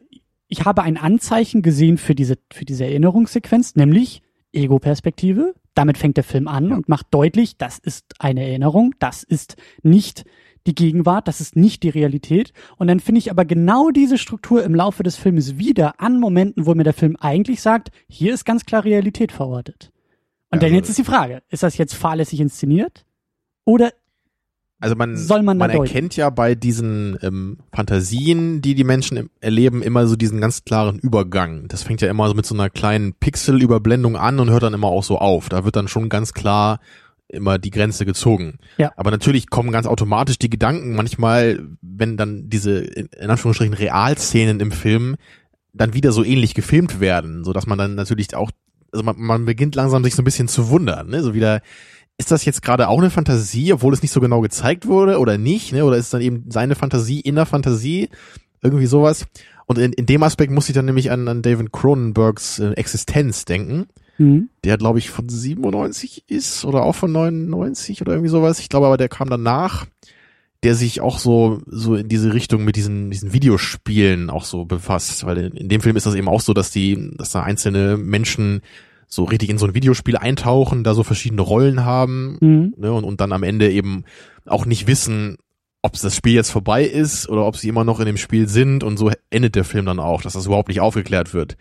ich 0.48 0.66
habe 0.66 0.84
ein 0.84 0.98
Anzeichen 0.98 1.62
gesehen 1.62 1.98
für 1.98 2.16
diese, 2.16 2.38
für 2.52 2.66
diese 2.66 2.86
Erinnerungssequenz, 2.86 3.76
nämlich 3.76 4.22
Ego-Perspektive. 4.54 5.56
Damit 5.74 5.98
fängt 5.98 6.18
der 6.18 6.24
Film 6.24 6.48
an 6.48 6.72
und 6.72 6.90
macht 6.90 7.08
deutlich, 7.12 7.58
das 7.58 7.78
ist 7.78 8.16
eine 8.20 8.48
Erinnerung, 8.48 8.96
das 9.00 9.24
ist 9.24 9.58
nicht 9.84 10.26
die 10.66 10.76
Gegenwart, 10.76 11.28
das 11.28 11.40
ist 11.40 11.56
nicht 11.56 11.84
die 11.84 11.90
Realität. 11.90 12.52
Und 12.78 12.88
dann 12.88 13.00
finde 13.00 13.20
ich 13.20 13.32
aber 13.32 13.46
genau 13.46 13.90
diese 13.90 14.18
Struktur 14.18 14.64
im 14.64 14.76
Laufe 14.76 15.04
des 15.04 15.16
Filmes 15.16 15.58
wieder 15.58 16.02
an 16.02 16.20
Momenten, 16.20 16.66
wo 16.66 16.74
mir 16.76 16.84
der 16.84 16.94
Film 16.94 17.16
eigentlich 17.20 17.62
sagt, 17.62 17.90
hier 18.08 18.34
ist 18.34 18.46
ganz 18.46 18.66
klar 18.66 18.84
Realität 18.84 19.32
verortet. 19.32 19.92
Und 20.50 20.58
Ja, 20.58 20.60
dann 20.62 20.64
also- 20.68 20.76
jetzt 20.76 20.90
ist 20.90 20.98
die 20.98 21.04
Frage, 21.04 21.42
ist 21.50 21.64
das 21.64 21.78
jetzt 21.78 21.94
fahrlässig 21.96 22.40
inszeniert? 22.40 23.06
Oder 23.66 23.92
Also 24.80 24.96
man, 24.96 25.18
Soll 25.18 25.42
man 25.42 25.58
man 25.58 25.72
deuten? 25.72 25.86
erkennt 25.86 26.16
ja 26.18 26.30
bei 26.30 26.54
diesen 26.54 27.18
ähm, 27.24 27.58
Fantasien, 27.74 28.62
die 28.62 28.76
die 28.76 28.84
Menschen 28.84 29.18
im, 29.18 29.30
erleben, 29.42 29.82
immer 29.82 30.06
so 30.08 30.16
diesen 30.16 30.40
ganz 30.40 30.64
klaren 30.66 31.00
Übergang. 31.00 31.68
Das 31.68 31.82
fängt 31.84 32.00
ja 32.02 32.10
immer 32.12 32.28
so 32.30 32.36
mit 32.36 32.46
so 32.46 32.54
einer 32.54 32.70
kleinen 32.70 33.14
Pixelüberblendung 33.16 34.16
an 34.16 34.40
und 34.40 34.52
hört 34.52 34.62
dann 34.64 34.76
immer 34.76 34.88
auch 34.88 35.04
so 35.04 35.18
auf. 35.18 35.50
Da 35.50 35.66
wird 35.66 35.76
dann 35.76 35.88
schon 35.88 36.10
ganz 36.10 36.32
klar 36.34 36.80
immer 37.28 37.58
die 37.58 37.72
Grenze 37.72 38.06
gezogen. 38.06 38.60
Ja. 38.78 38.94
Aber 38.98 39.10
natürlich 39.12 39.50
kommen 39.50 39.72
ganz 39.72 39.88
automatisch 39.88 40.38
die 40.38 40.50
Gedanken 40.50 40.96
manchmal, 40.96 41.68
wenn 41.82 42.16
dann 42.16 42.48
diese 42.50 42.78
in 42.80 43.08
in 43.08 43.30
Anführungsstrichen 43.32 43.74
Realszenen 43.74 44.60
im 44.60 44.72
Film 44.72 45.16
dann 45.74 45.94
wieder 45.96 46.12
so 46.12 46.24
ähnlich 46.24 46.54
gefilmt 46.54 47.00
werden, 47.00 47.44
so 47.44 47.52
dass 47.52 47.66
man 47.68 47.78
dann 47.80 47.96
natürlich 47.96 48.34
auch, 48.36 48.52
also 48.92 49.04
man, 49.04 49.16
man 49.18 49.46
beginnt 49.46 49.76
langsam 49.76 50.04
sich 50.04 50.16
so 50.16 50.22
ein 50.22 50.26
bisschen 50.26 50.48
zu 50.48 50.70
wundern, 50.70 51.10
ne? 51.10 51.22
so 51.22 51.34
wieder, 51.34 51.62
ist 52.18 52.32
das 52.32 52.46
jetzt 52.46 52.62
gerade 52.62 52.88
auch 52.88 52.98
eine 52.98 53.10
Fantasie, 53.10 53.74
obwohl 53.74 53.94
es 53.94 54.02
nicht 54.02 54.12
so 54.12 54.20
genau 54.20 54.42
gezeigt 54.42 54.88
wurde 54.88 55.20
oder 55.20 55.38
nicht, 55.38 55.72
ne? 55.72 55.86
Oder 55.86 55.98
ist 55.98 56.06
es 56.06 56.12
dann 56.12 56.22
eben 56.22 56.46
seine 56.50 56.76
Fantasie 56.76 57.20
in 57.20 57.36
der 57.36 57.46
Fantasie? 57.46 58.10
Irgendwie 58.64 58.88
sowas. 58.88 59.28
Und 59.68 59.78
in, 59.78 59.94
in 59.94 60.08
dem 60.08 60.24
Aspekt 60.24 60.52
muss 60.52 60.68
ich 60.68 60.74
dann 60.74 60.86
nämlich 60.86 61.12
an, 61.12 61.28
an 61.28 61.44
David 61.44 61.72
Cronenbergs 61.72 62.58
äh, 62.60 62.72
Existenz 62.72 63.46
denken, 63.46 63.86
hm, 64.16 64.50
der 64.64 64.78
glaube 64.78 64.98
ich 64.98 65.12
von 65.12 65.30
97 65.30 66.24
ist 66.28 66.66
oder 66.66 66.84
auch 66.84 66.96
von 66.96 67.12
99 67.12 68.02
oder 68.02 68.14
irgendwie 68.14 68.32
sowas. 68.32 68.60
Ich 68.60 68.70
glaube 68.70 68.88
aber, 68.88 68.98
der 68.98 69.10
kam 69.10 69.30
danach, 69.30 69.86
der 70.64 70.76
sich 70.76 71.02
auch 71.02 71.20
so 71.20 71.62
so 71.68 71.96
in 71.96 72.10
diese 72.10 72.34
Richtung 72.34 72.64
mit 72.64 72.76
diesen 72.76 73.12
diesen 73.12 73.34
Videospielen 73.34 74.30
auch 74.30 74.44
so 74.44 74.66
befasst, 74.66 75.26
weil 75.26 75.38
in, 75.38 75.52
in 75.54 75.70
dem 75.70 75.82
Film 75.82 75.96
ist 75.96 76.06
das 76.06 76.16
eben 76.16 76.30
auch 76.30 76.42
so, 76.42 76.54
dass 76.54 76.72
die 76.72 77.12
dass 77.16 77.32
da 77.32 77.44
einzelne 77.44 77.98
Menschen 77.98 78.62
so 79.08 79.24
richtig 79.24 79.50
in 79.50 79.58
so 79.58 79.66
ein 79.66 79.76
Videospiel 79.76 80.18
eintauchen, 80.18 80.84
da 80.84 80.94
so 80.94 81.04
verschiedene 81.04 81.42
Rollen 81.42 81.86
haben 81.86 82.38
hm, 82.42 82.74
ne, 82.78 82.92
und, 82.92 83.04
und 83.06 83.22
dann 83.22 83.32
am 83.32 83.44
Ende 83.44 83.72
eben 83.72 84.04
auch 84.46 84.66
nicht 84.66 84.88
wissen, 84.88 85.38
ob 85.82 85.94
das 85.94 86.16
Spiel 86.16 86.34
jetzt 86.34 86.52
vorbei 86.52 86.84
ist 86.84 87.30
oder 87.30 87.46
ob 87.46 87.56
sie 87.56 87.70
immer 87.70 87.84
noch 87.84 88.00
in 88.00 88.06
dem 88.06 88.18
Spiel 88.18 88.50
sind. 88.50 88.84
Und 88.84 88.98
so 88.98 89.12
endet 89.30 89.56
der 89.56 89.64
Film 89.64 89.86
dann 89.86 90.00
auch, 90.00 90.22
dass 90.22 90.34
das 90.34 90.46
überhaupt 90.46 90.68
nicht 90.68 90.82
aufgeklärt 90.82 91.34
wird. 91.34 91.56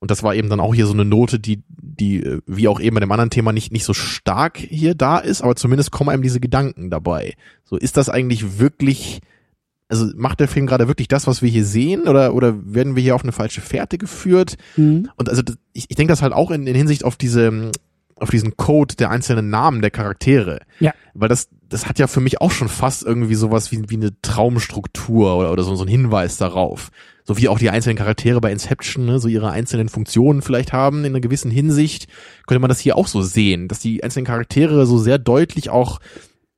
Und 0.00 0.10
das 0.10 0.22
war 0.22 0.34
eben 0.34 0.48
dann 0.48 0.60
auch 0.60 0.74
hier 0.74 0.86
so 0.86 0.94
eine 0.94 1.04
Note, 1.04 1.38
die, 1.38 1.62
die, 1.68 2.22
äh, 2.24 2.40
wie 2.46 2.68
auch 2.68 2.80
eben 2.80 2.94
bei 2.94 3.00
dem 3.00 3.12
anderen 3.12 3.30
Thema 3.30 3.52
nicht, 3.52 3.70
nicht 3.70 3.84
so 3.84 3.92
stark 3.92 4.56
hier 4.58 4.94
da 4.94 5.18
ist, 5.18 5.42
aber 5.42 5.56
zumindest 5.56 5.90
kommen 5.90 6.10
einem 6.10 6.22
diese 6.22 6.40
Gedanken 6.40 6.90
dabei. 6.90 7.34
So, 7.64 7.76
ist 7.76 7.98
das 7.98 8.08
eigentlich 8.08 8.58
wirklich, 8.58 9.20
also 9.88 10.06
macht 10.16 10.40
der 10.40 10.48
Film 10.48 10.66
gerade 10.66 10.88
wirklich 10.88 11.08
das, 11.08 11.26
was 11.26 11.42
wir 11.42 11.50
hier 11.50 11.66
sehen, 11.66 12.08
oder, 12.08 12.34
oder 12.34 12.54
werden 12.64 12.96
wir 12.96 13.02
hier 13.02 13.14
auf 13.14 13.22
eine 13.22 13.32
falsche 13.32 13.60
Fährte 13.60 13.98
geführt? 13.98 14.56
hm. 14.74 15.10
Und 15.16 15.28
also 15.28 15.42
ich, 15.74 15.84
ich 15.88 15.96
denke 15.96 16.12
das 16.12 16.22
halt 16.22 16.32
auch 16.32 16.50
in, 16.50 16.66
in 16.66 16.74
Hinsicht 16.74 17.04
auf 17.04 17.16
diese 17.16 17.70
auf 18.20 18.30
diesen 18.30 18.56
Code 18.56 18.96
der 18.96 19.10
einzelnen 19.10 19.48
Namen 19.50 19.80
der 19.80 19.90
Charaktere. 19.90 20.60
Ja. 20.78 20.92
Weil 21.14 21.28
das, 21.28 21.48
das 21.68 21.88
hat 21.88 21.98
ja 21.98 22.06
für 22.06 22.20
mich 22.20 22.40
auch 22.40 22.50
schon 22.50 22.68
fast 22.68 23.02
irgendwie 23.02 23.34
sowas 23.34 23.72
wie, 23.72 23.88
wie 23.88 23.96
eine 23.96 24.12
Traumstruktur 24.20 25.36
oder, 25.36 25.50
oder 25.50 25.62
so, 25.62 25.74
so 25.74 25.84
ein 25.84 25.88
Hinweis 25.88 26.36
darauf. 26.36 26.90
So 27.30 27.36
wie 27.36 27.46
auch 27.46 27.60
die 27.60 27.70
einzelnen 27.70 27.96
Charaktere 27.96 28.40
bei 28.40 28.50
Inception, 28.50 29.06
ne, 29.06 29.20
so 29.20 29.28
ihre 29.28 29.52
einzelnen 29.52 29.88
Funktionen 29.88 30.42
vielleicht 30.42 30.72
haben 30.72 31.04
in 31.04 31.12
einer 31.12 31.20
gewissen 31.20 31.48
Hinsicht, 31.48 32.08
könnte 32.48 32.58
man 32.58 32.68
das 32.68 32.80
hier 32.80 32.96
auch 32.96 33.06
so 33.06 33.22
sehen, 33.22 33.68
dass 33.68 33.78
die 33.78 34.02
einzelnen 34.02 34.26
Charaktere 34.26 34.84
so 34.84 34.98
sehr 34.98 35.16
deutlich 35.16 35.70
auch 35.70 36.00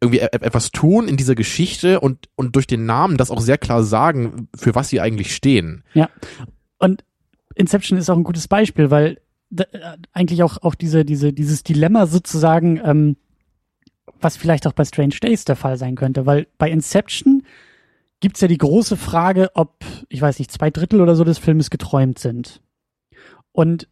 irgendwie 0.01 0.21
e- 0.21 0.31
e- 0.33 0.41
etwas 0.41 0.71
tun 0.71 1.09
in 1.09 1.19
dieser 1.19 1.35
Geschichte 1.35 2.01
und, 2.01 2.31
und 2.37 2.57
durch 2.57 2.67
den 2.67 2.87
Namen 2.87 3.19
das 3.19 3.31
auch 3.31 3.43
sehr 3.43 3.59
klar 3.59 3.85
sagen, 3.85 4.49
für 4.57 4.75
was 4.75 4.89
sie 4.89 4.99
eigentlich 5.03 5.35
stehen. 5.35 5.85
Ja. 5.93 6.09
Und 6.79 7.05
Inception 7.55 7.99
ist 7.99 8.09
auch 8.09 8.17
ein 8.17 8.25
gutes 8.25 8.49
Beispiel, 8.49 8.91
weil 8.91 9.21
da, 9.51 9.65
äh, 9.73 9.99
eigentlich 10.15 10.43
auch, 10.43 10.57
auch 10.63 10.75
diese, 10.75 11.05
diese, 11.05 11.35
dieses 11.35 11.65
Dilemma 11.65 12.07
sozusagen, 12.07 12.81
ähm, 12.83 13.17
was 14.23 14.39
vielleicht 14.39 14.67
auch 14.67 14.73
bei 14.73 14.87
Strange 14.87 15.17
Days 15.21 15.45
der 15.45 15.57
Fall 15.57 15.77
sein 15.77 15.97
könnte, 15.97 16.25
weil 16.25 16.47
bei 16.57 16.71
Inception 16.71 17.43
gibt's 18.23 18.41
ja 18.41 18.49
die 18.49 18.59
große 18.59 18.97
Frage, 18.97 19.51
ob, 19.55 19.85
ich 20.09 20.23
weiß 20.23 20.39
nicht, 20.39 20.51
zwei 20.51 20.71
Drittel 20.71 21.03
oder 21.03 21.17
so 21.17 21.25
des 21.25 21.39
Filmes 21.39 21.69
geträumt 21.69 22.19
sind. 22.19 22.63
Und 23.51 23.89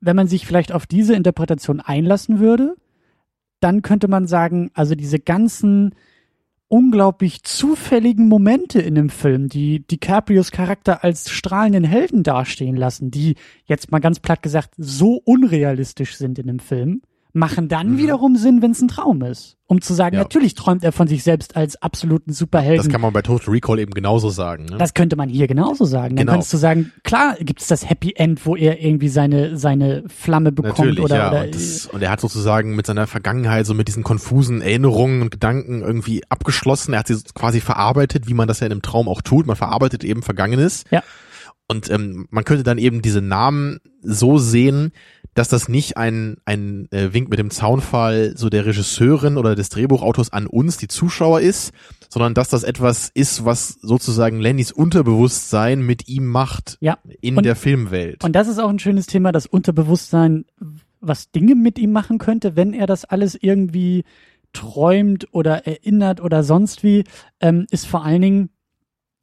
wenn 0.00 0.16
man 0.16 0.26
sich 0.26 0.44
vielleicht 0.44 0.72
auf 0.72 0.86
diese 0.86 1.14
Interpretation 1.14 1.80
einlassen 1.80 2.40
würde, 2.40 2.74
dann 3.60 3.82
könnte 3.82 4.08
man 4.08 4.26
sagen, 4.26 4.70
also 4.74 4.94
diese 4.94 5.20
ganzen 5.20 5.94
unglaublich 6.68 7.42
zufälligen 7.42 8.28
Momente 8.28 8.80
in 8.80 8.94
dem 8.94 9.08
Film, 9.08 9.48
die 9.48 9.86
DiCaprios 9.86 10.50
Charakter 10.50 11.04
als 11.04 11.30
strahlenden 11.30 11.84
Helden 11.84 12.22
dastehen 12.22 12.76
lassen, 12.76 13.10
die 13.10 13.36
jetzt 13.66 13.90
mal 13.90 13.98
ganz 14.00 14.20
platt 14.20 14.42
gesagt 14.42 14.74
so 14.76 15.20
unrealistisch 15.24 16.16
sind 16.16 16.38
in 16.38 16.46
dem 16.46 16.60
Film, 16.60 17.02
machen 17.32 17.68
dann 17.68 17.92
Mhm. 17.92 17.98
wiederum 17.98 18.36
Sinn, 18.36 18.60
wenn 18.62 18.72
es 18.72 18.80
ein 18.80 18.88
Traum 18.88 19.22
ist. 19.22 19.56
Um 19.66 19.80
zu 19.80 19.94
sagen, 19.94 20.16
Ja. 20.16 20.22
natürlich 20.22 20.54
träumt 20.54 20.82
er 20.82 20.90
von 20.90 21.06
sich 21.06 21.22
selbst 21.22 21.54
als 21.56 21.80
absoluten 21.80 22.32
Superhelden. 22.32 22.78
Das 22.78 22.88
kann 22.88 23.00
man 23.00 23.12
bei 23.12 23.22
Total 23.22 23.50
Recall 23.54 23.78
eben 23.78 23.92
genauso 23.92 24.28
sagen. 24.30 24.64
Ne? 24.64 24.78
Das 24.78 24.94
könnte 24.94 25.14
man 25.14 25.28
hier 25.28 25.46
genauso 25.46 25.84
sagen. 25.84 26.16
Dann 26.16 26.26
Genau. 26.26 26.32
kannst 26.32 26.52
du 26.52 26.56
sagen, 26.56 26.90
klar 27.04 27.36
gibt 27.38 27.60
es 27.60 27.68
das 27.68 27.88
Happy 27.88 28.14
End, 28.16 28.44
wo 28.46 28.56
er 28.56 28.82
irgendwie 28.82 29.08
seine, 29.08 29.56
seine 29.58 30.02
Flamme 30.08 30.50
bekommt 30.50 30.78
Natürlich, 30.78 31.00
oder, 31.04 31.16
ja. 31.16 31.30
oder 31.30 31.44
und, 31.44 31.54
das, 31.54 31.86
und 31.86 32.02
er 32.02 32.10
hat 32.10 32.20
sozusagen 32.20 32.74
mit 32.74 32.86
seiner 32.86 33.06
Vergangenheit, 33.06 33.64
so 33.64 33.74
mit 33.74 33.86
diesen 33.86 34.02
konfusen 34.02 34.60
Erinnerungen 34.60 35.22
und 35.22 35.30
Gedanken 35.30 35.82
irgendwie 35.82 36.22
abgeschlossen. 36.28 36.92
Er 36.94 37.00
hat 37.00 37.06
sie 37.06 37.16
quasi 37.34 37.60
verarbeitet, 37.60 38.26
wie 38.28 38.34
man 38.34 38.48
das 38.48 38.58
ja 38.58 38.66
in 38.66 38.72
einem 38.72 38.82
Traum 38.82 39.08
auch 39.08 39.22
tut. 39.22 39.46
Man 39.46 39.54
verarbeitet 39.56 40.02
eben 40.02 40.22
Vergangenes. 40.22 40.82
Ja. 40.90 41.04
Und 41.68 41.88
ähm, 41.90 42.26
man 42.30 42.42
könnte 42.42 42.64
dann 42.64 42.78
eben 42.78 43.00
diese 43.00 43.20
Namen 43.20 43.78
so 44.02 44.38
sehen, 44.38 44.90
dass 45.40 45.48
das 45.48 45.70
nicht 45.70 45.96
ein, 45.96 46.36
ein 46.44 46.86
äh, 46.92 47.14
Wink 47.14 47.30
mit 47.30 47.38
dem 47.38 47.50
Zaunfall 47.50 48.34
so 48.36 48.50
der 48.50 48.66
Regisseurin 48.66 49.38
oder 49.38 49.54
des 49.54 49.70
Drehbuchautors 49.70 50.34
an 50.34 50.46
uns, 50.46 50.76
die 50.76 50.86
Zuschauer 50.86 51.40
ist, 51.40 51.72
sondern 52.10 52.34
dass 52.34 52.50
das 52.50 52.62
etwas 52.62 53.10
ist, 53.14 53.46
was 53.46 53.78
sozusagen 53.80 54.38
Lennys 54.38 54.70
Unterbewusstsein 54.70 55.80
mit 55.80 56.08
ihm 56.08 56.26
macht 56.26 56.76
Ja. 56.80 56.98
in 57.22 57.38
Und- 57.38 57.46
der 57.46 57.56
Filmwelt. 57.56 58.22
Und 58.22 58.36
das 58.36 58.48
ist 58.48 58.58
auch 58.58 58.68
ein 58.68 58.78
schönes 58.78 59.06
Thema, 59.06 59.32
das 59.32 59.46
Unterbewusstsein, 59.46 60.44
was 61.00 61.30
Dinge 61.30 61.54
mit 61.54 61.78
ihm 61.78 61.92
machen 61.92 62.18
könnte, 62.18 62.54
wenn 62.54 62.74
er 62.74 62.86
das 62.86 63.06
alles 63.06 63.34
irgendwie 63.40 64.04
träumt 64.52 65.26
oder 65.32 65.66
erinnert 65.66 66.20
oder 66.20 66.42
sonst 66.42 66.82
wie, 66.82 67.04
ähm, 67.40 67.66
ist 67.70 67.86
vor 67.86 68.04
allen 68.04 68.20
Dingen, 68.20 68.50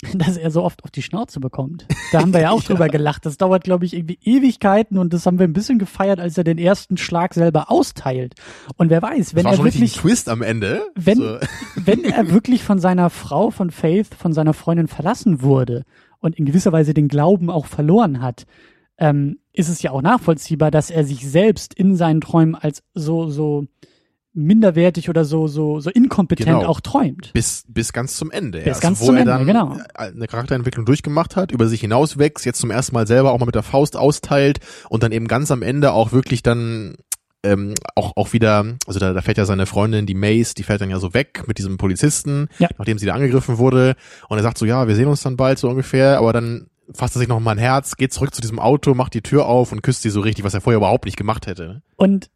dass 0.14 0.38
er 0.38 0.52
so 0.52 0.64
oft 0.64 0.84
auf 0.84 0.92
die 0.92 1.02
Schnauze 1.02 1.40
bekommt. 1.40 1.88
Da 2.12 2.22
haben 2.22 2.32
wir 2.34 2.42
ja 2.42 2.52
auch 2.52 2.62
Ja. 2.68 2.68
drüber 2.68 2.88
gelacht. 2.88 3.26
Das 3.26 3.38
dauert, 3.38 3.64
glaube 3.64 3.86
ich, 3.86 3.96
irgendwie 3.96 4.20
Ewigkeiten 4.24 4.98
und 4.98 5.12
das 5.14 5.26
haben 5.26 5.40
wir 5.40 5.48
ein 5.48 5.54
bisschen 5.54 5.80
gefeiert, 5.80 6.20
als 6.20 6.38
er 6.38 6.44
den 6.44 6.58
ersten 6.60 6.98
Schlag 6.98 7.34
selber 7.34 7.72
austeilt. 7.72 8.36
Und 8.78 8.90
wer 8.92 9.02
weiß, 9.02 9.34
wenn 9.36 9.46
er 9.46 9.58
wirklich, 9.64 9.94
Twist 9.94 10.30
am 10.30 10.42
Ende. 10.44 10.84
wenn, 10.96 11.18
So. 11.18 11.38
wenn 11.76 12.04
er 12.04 12.32
wirklich 12.32 12.64
von 12.64 12.80
seiner 12.80 13.10
Frau, 13.10 13.50
von 13.50 13.72
Faith, 13.72 14.14
von 14.14 14.34
seiner 14.34 14.54
Freundin 14.54 14.88
verlassen 14.88 15.42
wurde 15.42 15.84
und 16.20 16.36
in 16.38 16.46
gewisser 16.46 16.72
Weise 16.72 16.94
den 16.94 17.08
Glauben 17.08 17.50
auch 17.50 17.66
verloren 17.66 18.22
hat, 18.22 18.46
ähm, 19.00 19.40
ist 19.54 19.70
es 19.70 19.82
ja 19.82 19.92
auch 19.92 20.02
nachvollziehbar, 20.04 20.70
dass 20.72 20.90
er 20.92 21.04
sich 21.06 21.28
selbst 21.28 21.74
in 21.74 21.96
seinen 21.96 22.22
Träumen 22.22 22.54
als 22.56 22.84
so, 22.94 23.30
so 23.30 23.66
minderwertig 24.38 25.10
oder 25.10 25.26
so, 25.26 25.48
so, 25.48 25.80
so 25.80 25.90
inkompetent 25.90 26.48
Genau. 26.60 26.68
auch 26.70 26.80
träumt. 26.80 27.32
bis, 27.34 27.64
bis 27.68 27.92
ganz 27.92 28.16
zum 28.16 28.32
Ende. 28.32 28.60
Bis 28.60 28.68
erst, 28.68 28.82
ganz 28.82 29.02
wo 29.02 29.08
zum 29.08 29.16
er 29.16 29.22
Ende, 29.22 29.32
dann 29.34 29.46
genau. 29.48 29.78
eine 29.96 30.28
Charakterentwicklung 30.28 30.86
durchgemacht 30.86 31.36
hat, 31.36 31.52
über 31.52 31.68
sich 31.68 31.82
hinauswächst, 31.82 32.46
jetzt 32.46 32.60
zum 32.60 32.72
ersten 32.72 32.94
Mal 32.94 33.08
selber 33.08 33.32
auch 33.32 33.40
mal 33.40 33.46
mit 33.48 33.56
der 33.56 33.64
Faust 33.64 33.98
austeilt 33.98 34.60
und 34.90 35.04
dann 35.04 35.12
eben 35.12 35.28
ganz 35.28 35.52
am 35.52 35.62
Ende 35.64 35.92
auch 35.92 36.12
wirklich 36.12 36.44
dann 36.44 36.96
ähm, 37.44 37.74
auch 37.96 38.14
auch 38.16 38.34
wieder, 38.34 38.66
also 38.88 39.00
da, 39.00 39.14
da 39.14 39.22
fährt 39.22 39.38
ja 39.38 39.46
seine 39.46 39.66
Freundin, 39.66 40.06
die 40.06 40.16
Mace, 40.16 40.54
die 40.54 40.64
fährt 40.64 40.82
dann 40.82 40.90
ja 40.90 41.00
so 41.00 41.14
weg 41.14 41.44
mit 41.48 41.58
diesem 41.60 41.78
Polizisten, 41.78 42.48
Ja. 42.60 42.68
nachdem 42.78 42.98
sie 42.98 43.06
da 43.06 43.14
angegriffen 43.14 43.58
wurde 43.58 43.96
und 44.30 44.38
er 44.38 44.44
sagt 44.44 44.58
so, 44.58 44.66
ja, 44.66 44.88
wir 44.88 44.96
sehen 44.96 45.08
uns 45.08 45.22
dann 45.22 45.38
bald 45.38 45.60
so 45.60 45.70
ungefähr, 45.70 46.18
aber 46.18 46.34
dann 46.34 46.68
fasst 46.94 47.16
er 47.16 47.20
sich 47.20 47.28
noch 47.28 47.40
mal 47.40 47.52
ein 47.52 47.58
Herz, 47.58 47.96
geht 47.98 48.14
zurück 48.14 48.34
zu 48.34 48.42
diesem 48.42 48.60
Auto, 48.60 48.94
macht 48.94 49.14
die 49.14 49.22
Tür 49.22 49.46
auf 49.46 49.72
und 49.72 49.82
küsst 49.84 50.02
sie 50.02 50.10
so 50.10 50.22
richtig, 50.22 50.46
was 50.46 50.54
er 50.54 50.62
vorher 50.62 50.78
überhaupt 50.78 51.06
nicht 51.06 51.18
gemacht 51.18 51.46
hätte. 51.48 51.82
Und 51.96 52.26
ich, 52.26 52.32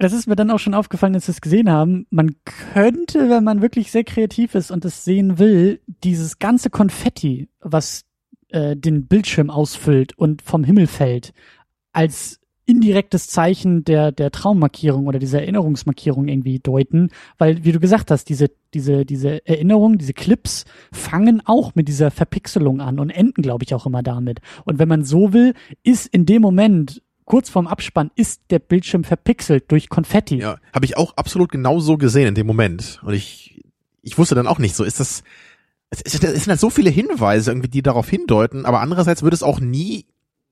das 0.00 0.14
ist 0.14 0.26
mir 0.26 0.36
dann 0.36 0.50
auch 0.50 0.58
schon 0.58 0.74
aufgefallen, 0.74 1.14
als 1.14 1.28
wir 1.28 1.32
es 1.32 1.42
gesehen 1.42 1.70
haben, 1.70 2.06
man 2.10 2.34
könnte, 2.72 3.28
wenn 3.28 3.44
man 3.44 3.60
wirklich 3.60 3.90
sehr 3.90 4.04
kreativ 4.04 4.54
ist 4.54 4.70
und 4.70 4.84
es 4.84 5.04
sehen 5.04 5.38
will, 5.38 5.80
dieses 5.86 6.38
ganze 6.38 6.70
Konfetti, 6.70 7.48
was 7.60 8.04
äh, 8.48 8.76
den 8.76 9.06
Bildschirm 9.06 9.50
ausfüllt 9.50 10.16
und 10.16 10.40
vom 10.40 10.64
Himmel 10.64 10.86
fällt, 10.86 11.34
als 11.92 12.40
indirektes 12.64 13.26
Zeichen 13.26 13.84
der, 13.84 14.10
der 14.12 14.30
Traummarkierung 14.30 15.06
oder 15.06 15.18
dieser 15.18 15.40
Erinnerungsmarkierung 15.40 16.28
irgendwie 16.28 16.60
deuten, 16.60 17.10
weil, 17.36 17.64
wie 17.64 17.72
du 17.72 17.80
gesagt 17.80 18.10
hast, 18.10 18.28
diese, 18.28 18.50
diese, 18.72 19.04
diese 19.04 19.46
Erinnerungen, 19.46 19.98
diese 19.98 20.14
Clips 20.14 20.64
fangen 20.92 21.42
auch 21.44 21.74
mit 21.74 21.88
dieser 21.88 22.10
Verpixelung 22.10 22.80
an 22.80 23.00
und 23.00 23.10
enden, 23.10 23.42
glaube 23.42 23.64
ich, 23.64 23.74
auch 23.74 23.86
immer 23.86 24.02
damit. 24.02 24.40
Und 24.64 24.78
wenn 24.78 24.88
man 24.88 25.04
so 25.04 25.32
will, 25.32 25.54
ist 25.82 26.06
in 26.06 26.26
dem 26.26 26.40
Moment 26.40 27.02
kurz 27.30 27.48
vorm 27.48 27.68
Abspann 27.68 28.10
ist 28.16 28.40
der 28.50 28.58
Bildschirm 28.58 29.04
verpixelt 29.04 29.70
durch 29.70 29.88
Konfetti. 29.88 30.38
Ja, 30.38 30.58
habe 30.74 30.84
ich 30.84 30.96
auch 30.96 31.16
absolut 31.16 31.52
genau 31.52 31.78
so 31.78 31.96
gesehen 31.96 32.26
in 32.26 32.34
dem 32.34 32.44
Moment. 32.48 32.98
Und 33.04 33.14
ich, 33.14 33.62
ich 34.02 34.18
wusste 34.18 34.34
dann 34.34 34.48
auch 34.48 34.58
nicht 34.58 34.74
so, 34.74 34.82
ist 34.82 34.98
das, 34.98 35.22
es, 35.90 36.02
es 36.02 36.20
sind 36.20 36.48
halt 36.48 36.58
so 36.58 36.70
viele 36.70 36.90
Hinweise 36.90 37.52
irgendwie, 37.52 37.68
die 37.68 37.82
darauf 37.82 38.08
hindeuten, 38.08 38.66
aber 38.66 38.80
andererseits 38.80 39.22
wird 39.22 39.32
es 39.32 39.44
auch 39.44 39.60
nie 39.60 40.06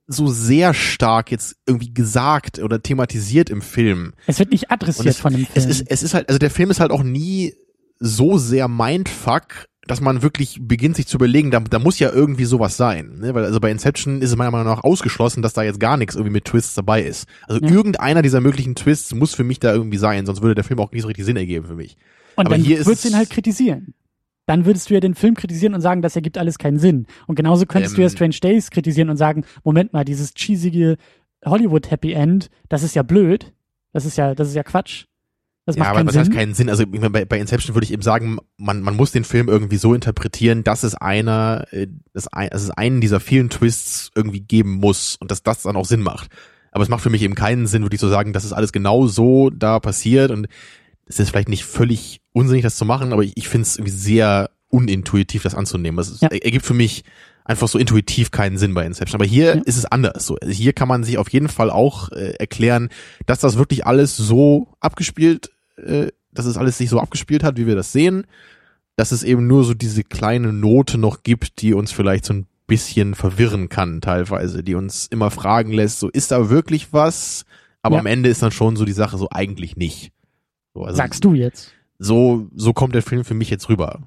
so 0.07 0.29
sehr 0.29 0.73
stark 0.73 1.33
jetzt 1.33 1.57
irgendwie 1.67 1.93
gesagt 1.93 2.61
oder 2.61 2.81
thematisiert 2.81 3.51
im 3.51 3.61
Film. 3.61 4.13
Es 4.29 4.39
wird 4.39 4.53
nicht 4.53 4.71
adressiert 4.71 5.09
es, 5.09 5.19
von 5.19 5.33
dem 5.33 5.47
Film. 5.47 5.53
Es 5.57 5.67
ist, 5.67 5.91
es 5.91 6.05
ist 6.05 6.15
halt, 6.15 6.29
also 6.29 6.39
der 6.39 6.53
Film 6.53 6.71
ist 6.71 6.79
halt 6.79 6.93
auch 6.93 7.03
nie 7.03 7.55
so 7.99 8.39
sehr 8.39 8.69
Mindfuck, 8.69 9.67
dass 9.91 10.01
man 10.01 10.23
wirklich 10.23 10.59
beginnt 10.63 10.97
sich 10.97 11.07
zu 11.07 11.17
überlegen, 11.17 11.51
da, 11.51 11.61
da 11.61 11.79
muss 11.79 11.99
ja 11.99 12.13
irgendwie 12.13 12.45
sowas 12.45 12.77
sein. 12.77 13.19
Ne? 13.19 13.35
Weil 13.35 13.45
also 13.45 13.61
bei 13.61 13.71
Inception 13.71 14.23
ist 14.23 14.31
es 14.31 14.37
meiner 14.37 14.51
Meinung 14.51 14.67
nach 14.67 14.85
ausgeschlossen, 14.85 15.43
dass 15.43 15.53
da 15.53 15.63
jetzt 15.63 15.81
gar 15.81 15.97
nichts 15.97 16.15
irgendwie 16.15 16.33
mit 16.33 16.45
Twists 16.45 16.75
dabei 16.75 17.03
ist. 17.03 17.27
Also 17.47 17.61
ja. 17.61 17.71
irgendeiner 17.71 18.23
dieser 18.23 18.41
möglichen 18.41 18.75
Twists 18.75 19.15
muss 19.15 19.35
für 19.35 19.45
mich 19.45 19.59
da 19.59 19.73
irgendwie 19.73 19.99
sein, 19.99 20.27
sonst 20.27 20.43
würde 20.43 20.55
der 20.55 20.65
Film 20.65 20.81
auch 20.81 20.93
nicht 20.93 21.03
so 21.03 21.09
richtig 21.09 21.25
Sinn 21.25 21.37
ergeben 21.37 21.67
für 21.67 21.75
mich. 21.75 21.97
Und 22.37 22.47
Aber 22.47 22.55
dann 22.55 22.65
hier 22.65 22.85
würdest 22.87 23.05
du 23.05 23.09
ihn 23.09 23.17
halt 23.17 23.31
kritisieren 23.31 23.95
dann 24.49 24.65
würdest 24.65 24.89
du 24.89 24.95
ja 24.95 25.01
den 25.01 25.15
Film 25.15 25.35
kritisieren 25.35 25.75
und 25.75 25.83
sagen, 25.83 26.01
das 26.01 26.17
ergibt 26.17 26.39
alles 26.39 26.57
keinen 26.57 26.79
Sinn. 26.79 27.07
Und 27.27 27.35
genauso 27.35 27.67
könntest 27.67 27.93
ähm, 27.93 27.97
du 27.97 28.03
ja 28.03 28.09
ähm. 28.09 28.13
Strange 28.15 28.39
Days 28.43 28.71
kritisieren 28.71 29.11
und 29.11 29.19
sagen, 29.19 29.45
Moment 29.63 29.93
mal, 29.93 30.07
dieses 30.07 30.33
cheesige 30.33 30.97
Hollywood 31.45 31.91
Happy 31.91 32.15
End, 32.15 32.49
das 32.71 32.83
ist 32.83 32.95
ja 32.95 33.03
blöd. 33.03 33.53
Das 33.93 34.07
ist 34.07 34.17
ja, 34.17 34.35
das 34.35 34.49
ist 34.49 34.55
ja 34.55 34.63
Quatsch. 34.63 35.05
Das 35.69 35.77
ja, 35.77 35.83
macht 35.83 35.97
aber 35.97 36.05
das 36.05 36.15
Sinn. 36.15 36.21
heißt 36.23 36.33
keinen 36.33 36.55
Sinn. 36.55 36.71
Also 36.71 36.87
bei, 36.87 37.27
bei 37.27 37.39
Inception 37.39 37.75
würde 37.75 37.85
ich 37.85 37.93
eben 37.93 38.01
sagen, 38.01 38.39
man, 38.57 38.81
man 38.81 38.97
muss 38.97 39.13
den 39.13 39.25
Film 39.25 39.49
irgendwie 39.49 39.77
so 39.77 39.93
interpretieren, 39.93 40.65
dass 40.65 40.83
es 40.83 40.95
einer, 40.95 41.67
äh, 41.73 41.89
dass, 42.15 42.27
ein, 42.29 42.49
dass 42.49 42.63
es 42.63 42.71
einen 42.71 43.03
dieser 43.03 43.21
vielen 43.21 43.51
Twists 43.51 44.11
irgendwie 44.15 44.41
geben 44.41 44.73
muss 44.73 45.17
und 45.17 45.31
dass 45.31 45.43
das 45.43 45.65
dann 45.65 45.77
auch 45.77 45.85
Sinn 45.85 46.01
macht. 46.01 46.31
Aber 46.73 46.83
es 46.83 46.89
macht 46.89 47.03
für 47.03 47.11
mich 47.11 47.21
eben 47.21 47.35
keinen 47.35 47.67
Sinn, 47.67 47.83
würde 47.83 47.95
ich 47.95 48.01
so 48.01 48.09
sagen, 48.09 48.33
dass 48.33 48.45
es 48.45 48.55
alles 48.55 48.73
genau 48.73 49.09
so 49.09 49.51
da 49.51 49.79
passiert 49.79 50.31
und 50.31 50.49
es 51.05 51.19
ist 51.19 51.29
vielleicht 51.29 51.51
nicht 51.51 51.67
völlig 51.67 52.23
unsinnig, 52.33 52.63
das 52.63 52.77
zu 52.77 52.87
machen, 52.87 53.13
aber 53.13 53.23
ich, 53.23 53.37
ich 53.37 53.47
finde 53.47 53.67
es 53.67 53.77
irgendwie 53.77 53.93
sehr 53.93 54.49
unintuitiv, 54.71 55.43
das 55.43 55.55
anzunehmen. 55.55 55.99
Es 55.99 56.19
ja. 56.23 56.29
ergibt 56.29 56.65
für 56.65 56.73
mich 56.73 57.05
einfach 57.45 57.69
so 57.69 57.79
intuitiv 57.79 58.31
keinen 58.31 58.57
Sinn 58.57 58.73
bei 58.73 58.87
Inception. 58.87 59.21
Aber 59.21 59.29
hier 59.29 59.57
ja. 59.57 59.63
ist 59.67 59.77
es 59.77 59.85
anders. 59.85 60.25
So, 60.25 60.37
also 60.37 60.51
hier 60.51 60.73
kann 60.73 60.89
man 60.89 61.05
sich 61.05 61.19
auf 61.19 61.29
jeden 61.31 61.49
Fall 61.49 61.71
auch 61.71 62.11
äh, 62.13 62.35
erklären, 62.39 62.89
dass 63.27 63.41
das 63.41 63.59
wirklich 63.59 63.87
alles 63.87 64.17
so 64.17 64.69
abgespielt, 64.81 65.51
äh, 65.85 66.09
dass 66.33 66.47
es 66.47 66.57
alles 66.57 66.79
sich 66.79 66.91
so 66.91 67.01
abgespielt 67.01 67.43
hat, 67.43 67.57
wie 67.57 67.67
wir 67.67 67.77
das 67.77 67.93
sehen. 67.93 68.27
Dass 68.97 69.13
es 69.13 69.23
eben 69.23 69.47
nur 69.47 69.65
so 69.65 69.75
diese 69.75 70.03
kleine 70.03 70.53
Note 70.53 70.99
noch 70.99 71.23
gibt, 71.23 71.63
die 71.63 71.73
uns 71.73 71.93
vielleicht 71.93 72.25
so 72.25 72.35
ein 72.35 72.47
bisschen 72.67 73.15
verwirren 73.15 73.69
kann, 73.69 74.01
teilweise, 74.01 74.63
die 74.63 74.75
uns 74.75 75.07
immer 75.07 75.31
fragen 75.31 75.73
lässt, 75.73 76.01
so 76.01 76.09
ist 76.09 76.31
da 76.31 76.51
wirklich 76.51 76.93
was? 76.93 77.45
Aber 77.83 77.97
ja. 77.97 78.01
am 78.01 78.07
Ende 78.07 78.29
ist 78.29 78.43
dann 78.43 78.51
schon 78.51 78.77
so 78.77 78.85
die 78.85 78.93
Sache 78.93 79.19
so 79.19 79.29
eigentlich 79.31 79.77
nicht. 79.77 80.13
So, 80.75 80.85
also 80.85 80.97
Sagst 80.97 81.25
du 81.25 81.35
jetzt? 81.35 81.73
So, 81.99 82.49
so 82.55 82.73
kommt 82.73 82.95
der 82.95 83.03
Film 83.03 83.25
für 83.25 83.35
mich 83.35 83.51
jetzt 83.51 83.69
rüber. 83.69 84.01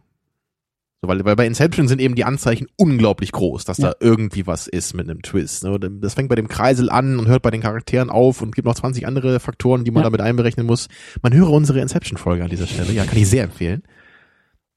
So, 1.01 1.07
weil, 1.07 1.25
weil 1.25 1.35
bei 1.35 1.47
Inception 1.47 1.87
sind 1.87 1.99
eben 1.99 2.13
die 2.13 2.25
Anzeichen 2.25 2.67
unglaublich 2.77 3.31
groß, 3.31 3.65
dass 3.65 3.79
ja. 3.79 3.89
da 3.89 3.95
irgendwie 3.99 4.45
was 4.45 4.67
ist 4.67 4.93
mit 4.93 5.09
einem 5.09 5.23
Twist. 5.23 5.63
Ne? 5.63 5.79
Das 5.79 6.13
fängt 6.13 6.29
bei 6.29 6.35
dem 6.35 6.47
Kreisel 6.47 6.91
an 6.91 7.17
und 7.17 7.27
hört 7.27 7.41
bei 7.41 7.49
den 7.49 7.61
Charakteren 7.61 8.11
auf 8.11 8.43
und 8.43 8.53
gibt 8.53 8.67
noch 8.67 8.75
20 8.75 9.07
andere 9.07 9.39
Faktoren, 9.39 9.83
die 9.83 9.89
man 9.89 10.01
ja. 10.01 10.09
damit 10.09 10.21
einberechnen 10.21 10.67
muss. 10.67 10.89
Man 11.23 11.33
höre 11.33 11.49
unsere 11.49 11.79
Inception-Folge 11.79 12.43
an 12.43 12.51
dieser 12.51 12.67
Stelle. 12.67 12.93
Ja, 12.93 13.05
kann 13.05 13.17
ich 13.17 13.27
sehr 13.27 13.45
empfehlen. 13.45 13.81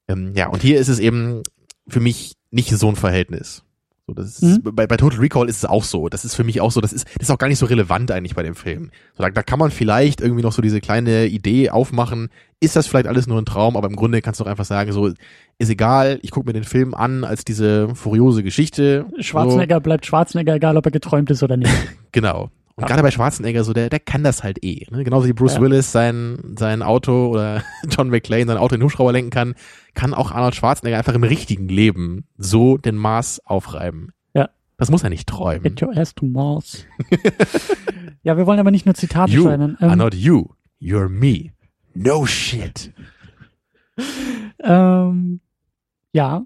Ähm, 0.08 0.32
ja, 0.34 0.48
und 0.48 0.62
hier 0.62 0.80
ist 0.80 0.88
es 0.88 0.98
eben 0.98 1.42
für 1.88 2.00
mich 2.00 2.36
nicht 2.50 2.70
so 2.70 2.88
ein 2.88 2.96
Verhältnis. 2.96 3.63
So, 4.06 4.12
das 4.12 4.42
ist, 4.42 4.64
mhm. 4.64 4.74
bei, 4.74 4.86
bei 4.86 4.98
Total 4.98 5.18
Recall 5.18 5.48
ist 5.48 5.58
es 5.58 5.64
auch 5.64 5.82
so. 5.82 6.10
Das 6.10 6.26
ist 6.26 6.34
für 6.34 6.44
mich 6.44 6.60
auch 6.60 6.70
so, 6.70 6.82
das 6.82 6.92
ist, 6.92 7.06
das 7.18 7.28
ist 7.28 7.30
auch 7.30 7.38
gar 7.38 7.48
nicht 7.48 7.58
so 7.58 7.64
relevant 7.64 8.10
eigentlich 8.10 8.34
bei 8.34 8.42
dem 8.42 8.54
Film. 8.54 8.90
So, 9.16 9.22
da, 9.22 9.30
da 9.30 9.42
kann 9.42 9.58
man 9.58 9.70
vielleicht 9.70 10.20
irgendwie 10.20 10.42
noch 10.42 10.52
so 10.52 10.60
diese 10.60 10.82
kleine 10.82 11.26
Idee 11.26 11.70
aufmachen, 11.70 12.28
ist 12.60 12.76
das 12.76 12.86
vielleicht 12.86 13.06
alles 13.06 13.26
nur 13.26 13.38
ein 13.38 13.46
Traum, 13.46 13.76
aber 13.76 13.88
im 13.88 13.96
Grunde 13.96 14.20
kannst 14.20 14.40
du 14.40 14.44
auch 14.44 14.48
einfach 14.48 14.66
sagen, 14.66 14.92
so, 14.92 15.10
ist 15.58 15.70
egal, 15.70 16.18
ich 16.22 16.30
gucke 16.30 16.46
mir 16.46 16.52
den 16.52 16.64
Film 16.64 16.92
an 16.92 17.24
als 17.24 17.44
diese 17.44 17.94
furiose 17.94 18.42
Geschichte. 18.42 19.06
Schwarzenegger 19.20 19.76
so. 19.76 19.80
bleibt 19.80 20.04
Schwarzenegger, 20.04 20.54
egal 20.54 20.76
ob 20.76 20.84
er 20.84 20.92
geträumt 20.92 21.30
ist 21.30 21.42
oder 21.42 21.56
nicht. 21.56 21.72
genau. 22.12 22.50
Und 22.76 22.82
ja. 22.82 22.88
gerade 22.88 23.02
bei 23.02 23.12
Schwarzenegger, 23.12 23.62
so 23.62 23.72
der, 23.72 23.88
der 23.88 24.00
kann 24.00 24.24
das 24.24 24.42
halt 24.42 24.64
eh. 24.64 24.86
Ne? 24.90 25.04
Genauso 25.04 25.28
wie 25.28 25.32
Bruce 25.32 25.54
ja. 25.54 25.60
Willis 25.60 25.92
sein, 25.92 26.54
sein 26.58 26.82
Auto 26.82 27.28
oder 27.28 27.62
John 27.88 28.10
McClane 28.10 28.46
sein 28.46 28.56
Auto 28.56 28.74
in 28.74 28.80
den 28.80 28.84
Hubschrauber 28.84 29.12
lenken 29.12 29.30
kann, 29.30 29.54
kann 29.94 30.12
auch 30.12 30.32
Arnold 30.32 30.56
Schwarzenegger 30.56 30.98
einfach 30.98 31.14
im 31.14 31.22
richtigen 31.22 31.68
Leben 31.68 32.26
so 32.36 32.76
den 32.76 32.96
Mars 32.96 33.40
aufreiben. 33.46 34.10
Ja. 34.34 34.50
Das 34.76 34.90
muss 34.90 35.04
er 35.04 35.10
nicht 35.10 35.28
träumen. 35.28 35.62
Get 35.62 35.82
your 35.82 35.96
ass 35.96 36.16
to 36.16 36.26
Mars. 36.26 36.84
ja, 38.24 38.36
wir 38.36 38.46
wollen 38.46 38.58
aber 38.58 38.72
nicht 38.72 38.86
nur 38.86 38.96
Zitate 38.96 39.30
you 39.30 39.44
schreiben. 39.44 39.76
Ähm, 39.80 39.88
are 39.88 39.96
not 39.96 40.14
you. 40.14 40.48
You're 40.80 41.08
me. 41.08 41.52
No 41.94 42.26
shit. 42.26 42.92
ähm, 44.58 45.40
ja. 46.12 46.44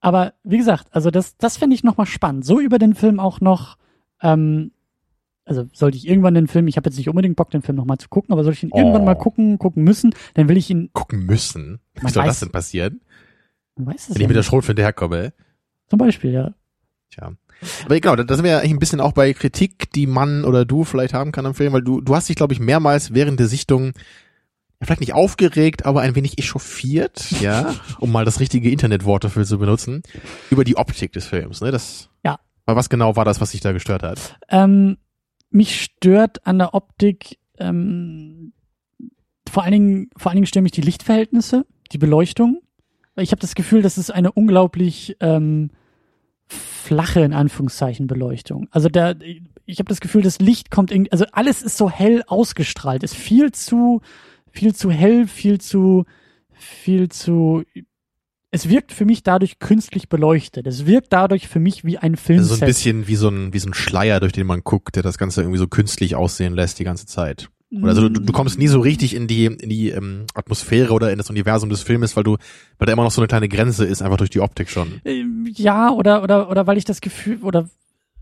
Aber 0.00 0.34
wie 0.44 0.58
gesagt, 0.58 0.86
also 0.92 1.10
das, 1.10 1.36
das 1.36 1.56
fände 1.56 1.74
ich 1.74 1.82
nochmal 1.82 2.06
spannend. 2.06 2.44
So 2.44 2.60
über 2.60 2.78
den 2.78 2.94
Film 2.94 3.18
auch 3.18 3.40
noch 3.40 3.76
ähm, 4.22 4.70
also 5.44 5.68
sollte 5.72 5.96
ich 5.96 6.08
irgendwann 6.08 6.34
den 6.34 6.46
Film, 6.46 6.68
ich 6.68 6.76
habe 6.76 6.88
jetzt 6.88 6.96
nicht 6.96 7.08
unbedingt 7.08 7.36
Bock, 7.36 7.50
den 7.50 7.62
Film 7.62 7.76
nochmal 7.76 7.98
zu 7.98 8.08
gucken, 8.08 8.32
aber 8.32 8.44
soll 8.44 8.54
ich 8.54 8.62
ihn 8.62 8.70
oh. 8.72 8.78
irgendwann 8.78 9.04
mal 9.04 9.14
gucken, 9.14 9.58
gucken 9.58 9.84
müssen, 9.84 10.14
dann 10.34 10.48
will 10.48 10.56
ich 10.56 10.70
ihn. 10.70 10.90
Gucken 10.92 11.26
müssen? 11.26 11.80
Wie 11.94 12.10
soll 12.10 12.22
weiß, 12.22 12.30
das 12.30 12.40
denn 12.40 12.50
passieren? 12.50 13.00
Man 13.76 13.88
weiß 13.88 14.08
es 14.08 14.14
Wenn 14.14 14.22
ich 14.22 14.28
mit 14.28 14.36
der 14.36 14.42
Schrotflinte 14.42 14.82
herkomme. 14.82 15.32
Zum 15.88 15.98
Beispiel, 15.98 16.32
ja. 16.32 16.54
Tja. 17.10 17.32
Aber 17.84 18.00
genau, 18.00 18.16
da 18.16 18.34
sind 18.34 18.44
wir 18.44 18.52
ja 18.52 18.58
eigentlich 18.58 18.72
ein 18.72 18.78
bisschen 18.78 19.00
auch 19.00 19.12
bei 19.12 19.32
Kritik, 19.32 19.90
die 19.92 20.06
man 20.06 20.44
oder 20.44 20.64
du 20.64 20.84
vielleicht 20.84 21.14
haben 21.14 21.32
kann 21.32 21.46
am 21.46 21.54
Film, 21.54 21.72
weil 21.72 21.82
du, 21.82 22.00
du 22.00 22.14
hast 22.14 22.28
dich, 22.28 22.36
glaube 22.36 22.52
ich, 22.52 22.60
mehrmals 22.60 23.14
während 23.14 23.38
der 23.38 23.46
Sichtung 23.46 23.92
vielleicht 24.82 25.00
nicht 25.00 25.14
aufgeregt, 25.14 25.86
aber 25.86 26.02
ein 26.02 26.14
wenig 26.14 26.38
echauffiert, 26.38 27.30
ja, 27.40 27.74
um 28.00 28.12
mal 28.12 28.24
das 28.24 28.40
richtige 28.40 28.70
Internetwort 28.70 29.24
dafür 29.24 29.44
zu 29.44 29.58
benutzen, 29.58 30.02
über 30.50 30.64
die 30.64 30.76
Optik 30.76 31.12
des 31.12 31.26
Films, 31.26 31.60
ne? 31.60 31.70
Das, 31.70 32.10
ja. 32.24 32.38
Was 32.66 32.88
genau 32.88 33.16
war 33.16 33.24
das, 33.24 33.40
was 33.40 33.50
sich 33.50 33.60
da 33.60 33.72
gestört 33.72 34.02
hat? 34.02 34.38
Ähm, 34.48 34.96
mich 35.54 35.82
stört 35.82 36.46
an 36.46 36.58
der 36.58 36.74
Optik 36.74 37.38
ähm, 37.58 38.52
vor 39.48 39.62
allen 39.62 39.72
Dingen, 39.72 40.10
vor 40.16 40.30
allen 40.30 40.36
Dingen 40.36 40.46
stören 40.46 40.64
mich 40.64 40.72
die 40.72 40.80
Lichtverhältnisse, 40.80 41.64
die 41.92 41.98
Beleuchtung. 41.98 42.60
Ich 43.16 43.30
habe 43.30 43.40
das 43.40 43.54
Gefühl, 43.54 43.82
das 43.82 43.96
ist 43.96 44.10
eine 44.10 44.32
unglaublich 44.32 45.16
ähm, 45.20 45.70
flache 46.46 47.20
in 47.20 47.32
Anführungszeichen 47.32 48.08
Beleuchtung. 48.08 48.66
Also 48.72 48.88
der, 48.88 49.16
ich 49.64 49.78
habe 49.78 49.88
das 49.88 50.00
Gefühl, 50.00 50.22
das 50.22 50.40
Licht 50.40 50.72
kommt 50.72 50.90
irgendwie, 50.90 51.12
also 51.12 51.24
alles 51.30 51.62
ist 51.62 51.76
so 51.76 51.88
hell 51.88 52.24
ausgestrahlt, 52.26 53.04
ist 53.04 53.14
viel 53.14 53.52
zu, 53.52 54.00
viel 54.50 54.74
zu 54.74 54.90
hell, 54.90 55.28
viel 55.28 55.60
zu, 55.60 56.04
viel 56.50 57.08
zu 57.08 57.62
es 58.54 58.68
wirkt 58.68 58.92
für 58.92 59.04
mich 59.04 59.24
dadurch 59.24 59.58
künstlich 59.58 60.08
beleuchtet. 60.08 60.68
Es 60.68 60.86
wirkt 60.86 61.12
dadurch 61.12 61.48
für 61.48 61.58
mich 61.58 61.84
wie 61.84 61.98
ein 61.98 62.14
Film. 62.14 62.38
Also 62.38 62.54
so 62.54 62.64
ein 62.64 62.66
bisschen 62.68 63.08
wie 63.08 63.16
so 63.16 63.28
ein, 63.28 63.52
wie 63.52 63.58
so 63.58 63.68
ein 63.68 63.74
Schleier, 63.74 64.20
durch 64.20 64.32
den 64.32 64.46
man 64.46 64.62
guckt, 64.62 64.94
der 64.94 65.02
das 65.02 65.18
Ganze 65.18 65.40
irgendwie 65.42 65.58
so 65.58 65.66
künstlich 65.66 66.14
aussehen 66.14 66.54
lässt 66.54 66.78
die 66.78 66.84
ganze 66.84 67.06
Zeit. 67.06 67.48
Oder 67.72 67.88
also 67.88 68.08
du, 68.08 68.20
du 68.20 68.32
kommst 68.32 68.56
nie 68.56 68.68
so 68.68 68.78
richtig 68.78 69.16
in 69.16 69.26
die, 69.26 69.46
in 69.46 69.68
die 69.68 69.90
ähm, 69.90 70.26
Atmosphäre 70.34 70.92
oder 70.92 71.10
in 71.10 71.18
das 71.18 71.30
Universum 71.30 71.68
des 71.68 71.82
Filmes, 71.82 72.14
weil 72.14 72.22
du, 72.22 72.36
weil 72.78 72.86
da 72.86 72.92
immer 72.92 73.02
noch 73.02 73.10
so 73.10 73.20
eine 73.20 73.26
kleine 73.26 73.48
Grenze 73.48 73.84
ist, 73.84 74.02
einfach 74.02 74.18
durch 74.18 74.30
die 74.30 74.38
Optik 74.38 74.70
schon. 74.70 75.00
Ähm, 75.04 75.50
ja, 75.52 75.90
oder, 75.90 76.22
oder, 76.22 76.48
oder 76.48 76.68
weil 76.68 76.78
ich 76.78 76.84
das 76.84 77.00
Gefühl, 77.00 77.38
oder 77.42 77.68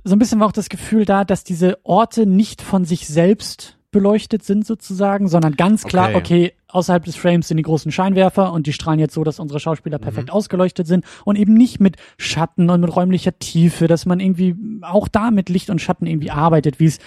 so 0.03 0.17
ein 0.17 0.19
bisschen 0.19 0.41
war 0.41 0.47
auch 0.47 0.53
das 0.53 0.71
Gefühl 0.71 1.05
da, 1.05 1.25
dass 1.27 1.45
diese 1.45 1.79
Orte 1.83 2.25
nicht 2.25 2.63
von 2.63 2.87
sich 2.87 3.07
selbst 3.07 3.77
beleuchtet 3.91 4.43
sind 4.43 4.67
sozusagen, 4.67 5.29
sondern 5.29 5.57
ganz 5.57 5.85
klar, 5.85 6.15
okay, 6.15 6.55
okay 6.55 6.55
außerhalb 6.73 7.05
des 7.05 7.17
Frames 7.17 7.49
sind 7.49 7.57
die 7.59 7.63
großen 7.63 7.93
Scheinwerfer 7.93 8.53
und 8.53 8.67
die 8.67 8.73
strahlen 8.73 8.99
jetzt 8.99 9.15
so, 9.15 9.25
dass 9.25 9.39
unsere 9.39 9.61
Schauspieler 9.61 9.99
mhm. 9.99 10.03
perfekt 10.03 10.31
ausgeleuchtet 10.31 10.87
sind 10.87 11.05
und 11.25 11.37
eben 11.37 11.55
nicht 11.55 11.81
mit 11.81 11.97
Schatten 12.17 12.71
und 12.71 12.81
mit 12.81 12.95
räumlicher 12.95 13.39
Tiefe, 13.39 13.87
dass 13.87 14.07
man 14.07 14.21
irgendwie 14.21 14.57
auch 14.83 15.09
da 15.09 15.31
mit 15.31 15.49
Licht 15.49 15.71
und 15.71 15.81
Schatten 15.81 16.07
irgendwie 16.07 16.31
arbeitet, 16.31 16.81
wie 16.81 16.87
es 16.87 16.99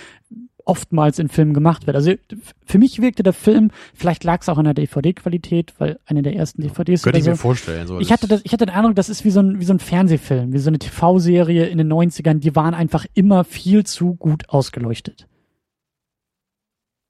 oftmals 0.66 1.20
in 1.20 1.30
Filmen 1.30 1.54
gemacht 1.54 1.88
wird. 1.88 1.96
Also 1.96 2.14
für 2.66 2.78
mich 2.78 3.02
wirkte 3.02 3.24
der 3.24 3.34
Film, 3.34 3.72
vielleicht 3.94 4.24
lag 4.24 4.42
es 4.42 4.50
auch 4.50 4.58
an 4.58 4.66
der 4.66 4.74
DVD-Qualität, 4.74 5.74
weil 5.78 6.00
eine 6.06 6.24
der 6.24 6.36
ersten 6.36 6.62
DVDs. 6.62 7.04
Könnte 7.04 7.20
ich 7.20 7.26
so, 7.26 7.32
mir 7.32 7.38
vorstellen. 7.38 7.88
So 7.88 8.00
ich 8.00 8.12
hatte 8.12 8.28
das, 8.28 8.42
ich 8.44 8.52
hatte 8.52 8.66
den 8.66 8.76
Eindruck, 8.76 8.96
das 8.96 9.10
ist 9.10 9.24
wie 9.24 9.32
so 9.32 9.42
ein, 9.42 9.60
wie 9.60 9.66
so 9.66 9.74
ein 9.74 9.80
Fernsehfilm, 9.80 10.54
wie 10.54 10.58
so 10.58 10.70
eine 10.70 10.80
TV-Serie 10.80 11.68
in 11.68 11.78
den 11.78 11.92
90ern, 11.92 12.40
die 12.40 12.56
waren 12.56 12.74
einfach 12.74 13.06
immer 13.14 13.44
viel 13.44 13.86
zu 13.86 14.16
gut 14.16 14.50
ausgeleuchtet. 14.50 15.28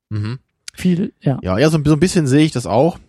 Mhm. 0.09 0.39
Viel, 0.75 1.13
ja. 1.21 1.39
Ja, 1.41 1.57
ja, 1.57 1.69
so, 1.69 1.79
so 1.83 1.93
ein 1.93 1.99
bisschen 1.99 2.27
sehe 2.27 2.45
ich 2.45 2.51
das 2.51 2.65
auch. 2.65 2.99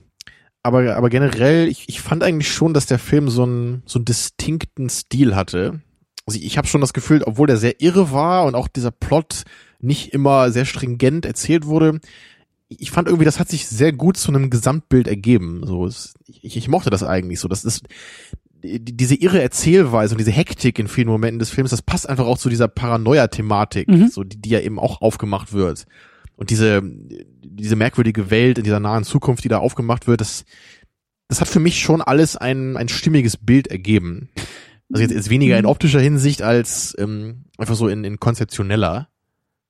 Aber, 0.63 0.97
aber 0.97 1.11
generell, 1.11 1.69
ich, 1.69 1.89
ich 1.89 2.01
fand 2.01 2.25
eigentlich 2.25 2.53
schon, 2.53 2.75
dass 2.75 2.87
der 2.87 2.99
Film 2.99 3.29
so 3.29 3.45
einen, 3.45 3.83
so 3.87 3.99
einen 3.99 4.05
distinkten 4.05 4.89
Stil 4.89 5.37
hatte. 5.37 5.81
also 6.27 6.41
ich 6.43 6.59
habe 6.59 6.67
schon 6.67 6.81
das 6.81 6.93
Gefühl, 6.93 7.23
obwohl 7.23 7.47
der 7.47 7.57
sehr 7.57 7.81
irre 7.81 8.11
war 8.11 8.45
und 8.47 8.55
auch 8.55 8.67
dieser 8.67 8.91
Plot 8.91 9.45
nicht 9.79 10.13
immer 10.13 10.51
sehr 10.51 10.65
stringent 10.65 11.25
erzählt 11.25 11.67
wurde, 11.67 12.01
ich 12.69 12.91
fand 12.91 13.07
irgendwie, 13.07 13.25
das 13.25 13.39
hat 13.39 13.49
sich 13.49 13.69
sehr 13.69 13.93
gut 13.93 14.17
zu 14.17 14.33
einem 14.33 14.51
Gesamtbild 14.51 15.07
ergeben. 15.07 15.63
So, 15.65 15.87
ich, 15.87 16.57
ich 16.57 16.69
mochte 16.69 16.91
das 16.91 17.03
eigentlich 17.03 17.39
so. 17.39 17.49
Das 17.49 17.65
ist 17.65 17.83
diese 18.63 19.15
irre 19.15 19.41
Erzählweise 19.41 20.15
und 20.15 20.19
diese 20.19 20.33
Hektik 20.33 20.79
in 20.79 20.89
vielen 20.89 21.09
Momenten 21.09 21.39
des 21.39 21.51
Films, 21.51 21.71
das 21.71 21.83
passt 21.83 22.09
einfach 22.09 22.27
auch 22.27 22.39
zu 22.39 22.49
dieser 22.49 22.67
Paranoia-Thematik, 22.67 23.89
mhm. 23.89 24.09
so 24.09 24.25
die, 24.25 24.41
die 24.41 24.49
ja 24.49 24.61
eben 24.61 24.81
auch 24.81 25.01
aufgemacht 25.01 25.53
wird. 25.53 25.87
Und 26.35 26.51
diese 26.51 26.83
diese 27.51 27.77
merkwürdige 27.77 28.31
Welt 28.31 28.59
in 28.59 28.65
dieser 28.65 28.81
nahen 28.81 29.05
Zukunft, 29.05 29.45
die 29.45 29.49
da 29.49 29.59
aufgemacht 29.59 30.07
wird, 30.07 30.21
das 30.21 30.45
das 31.29 31.41
hat 31.41 31.49
für 31.49 31.61
mich 31.61 31.81
schon 31.81 32.03
alles 32.03 32.37
ein 32.37 32.77
ein 32.77 32.89
stimmiges 32.89 33.37
Bild 33.37 33.67
ergeben. 33.67 34.31
Also 34.93 35.03
jetzt, 35.03 35.13
jetzt 35.13 35.31
weniger 35.31 35.59
in 35.59 35.67
optischer 35.67 36.01
Hinsicht 36.01 36.43
als 36.43 36.95
ähm, 36.99 37.47
einfach 37.59 37.75
so 37.75 37.89
in, 37.89 38.05
in 38.05 38.21
konzeptioneller. 38.21 39.09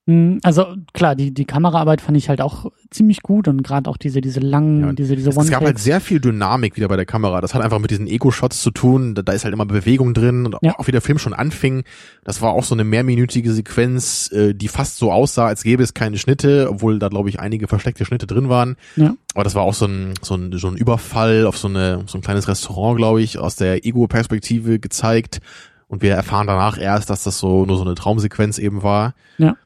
Hm, 0.09 0.39
also 0.45 0.67
klar, 0.93 1.17
die, 1.17 1.35
die 1.35 1.47
Kameraarbeit 1.47 2.01
fand 2.01 2.17
ich 2.17 2.29
halt 2.29 2.41
auch 2.41 2.71
ziemlich 2.91 3.23
gut 3.23 3.49
und 3.49 3.65
gerade 3.65 3.91
auch 3.91 3.97
diese, 3.97 4.21
diese 4.21 4.39
langen, 4.39 4.81
ja, 4.83 4.93
diese, 4.93 5.17
diese 5.17 5.31
one 5.31 5.45
Es 5.45 5.51
gab 5.51 5.65
halt 5.65 5.81
sehr 5.81 6.01
viel 6.01 6.21
Dynamik 6.21 6.77
wieder 6.77 6.87
bei 6.87 6.95
der 6.95 7.07
Kamera. 7.07 7.41
Das 7.41 7.55
hat 7.55 7.63
einfach 7.63 7.81
mit 7.81 7.91
diesen 7.91 8.07
Ego-Shots 8.07 8.63
zu 8.63 8.71
tun. 8.71 9.17
Da, 9.17 9.23
da 9.23 9.33
ist 9.33 9.45
halt 9.45 9.53
immer 9.53 9.67
Bewegung 9.67 10.15
drin 10.15 10.47
und 10.47 10.57
ja. 10.63 10.79
auch 10.79 10.87
wie 10.87 10.93
der 10.93 11.01
Film 11.01 11.19
schon 11.19 11.35
anfing. 11.35 11.83
Das 12.23 12.41
war 12.41 12.53
auch 12.53 12.63
so 12.63 12.77
eine 12.77 12.85
mehrminütige 12.85 13.53
Sequenz, 13.53 14.31
äh, 14.31 14.55
die 14.55 14.69
fast 14.69 14.99
so 14.99 15.11
aussah, 15.11 15.47
als 15.47 15.65
gäbe 15.65 15.83
es 15.83 15.93
keine 15.93 16.19
Schnitte, 16.19 16.69
obwohl 16.71 17.01
da 17.01 17.09
glaube 17.09 17.29
ich 17.29 17.41
einige 17.41 17.67
versteckte 17.67 18.05
Schnitte 18.05 18.29
drin 18.29 18.49
waren. 18.49 18.77
Ja. 18.95 19.17
Aber 19.35 19.43
das 19.43 19.57
war 19.57 19.63
auch 19.63 19.75
so 19.75 19.87
ein, 19.87 20.15
so 20.23 20.37
ein, 20.37 20.53
so 20.53 20.69
ein 20.69 20.77
Überfall 20.77 21.47
auf 21.47 21.59
so 21.59 21.67
eine, 21.67 22.05
so 22.07 22.17
ein 22.17 22.21
kleines 22.21 22.47
Restaurant, 22.47 22.97
glaube 22.97 23.23
ich, 23.23 23.39
aus 23.39 23.57
der 23.57 23.85
Ego-Perspektive 23.85 24.79
gezeigt. 24.79 25.41
Und 25.89 26.03
wir 26.03 26.15
erfahren 26.15 26.49
danach 26.49 26.79
erst, 26.79 27.11
dass 27.11 27.23
das 27.23 27.39
so 27.39 27.65
nur 27.65 27.77
so 27.77 27.85
eine 27.85 27.95
Traumsequenz 27.95 28.59
eben 28.59 28.83
war. 28.85 29.15
Ja 29.39 29.57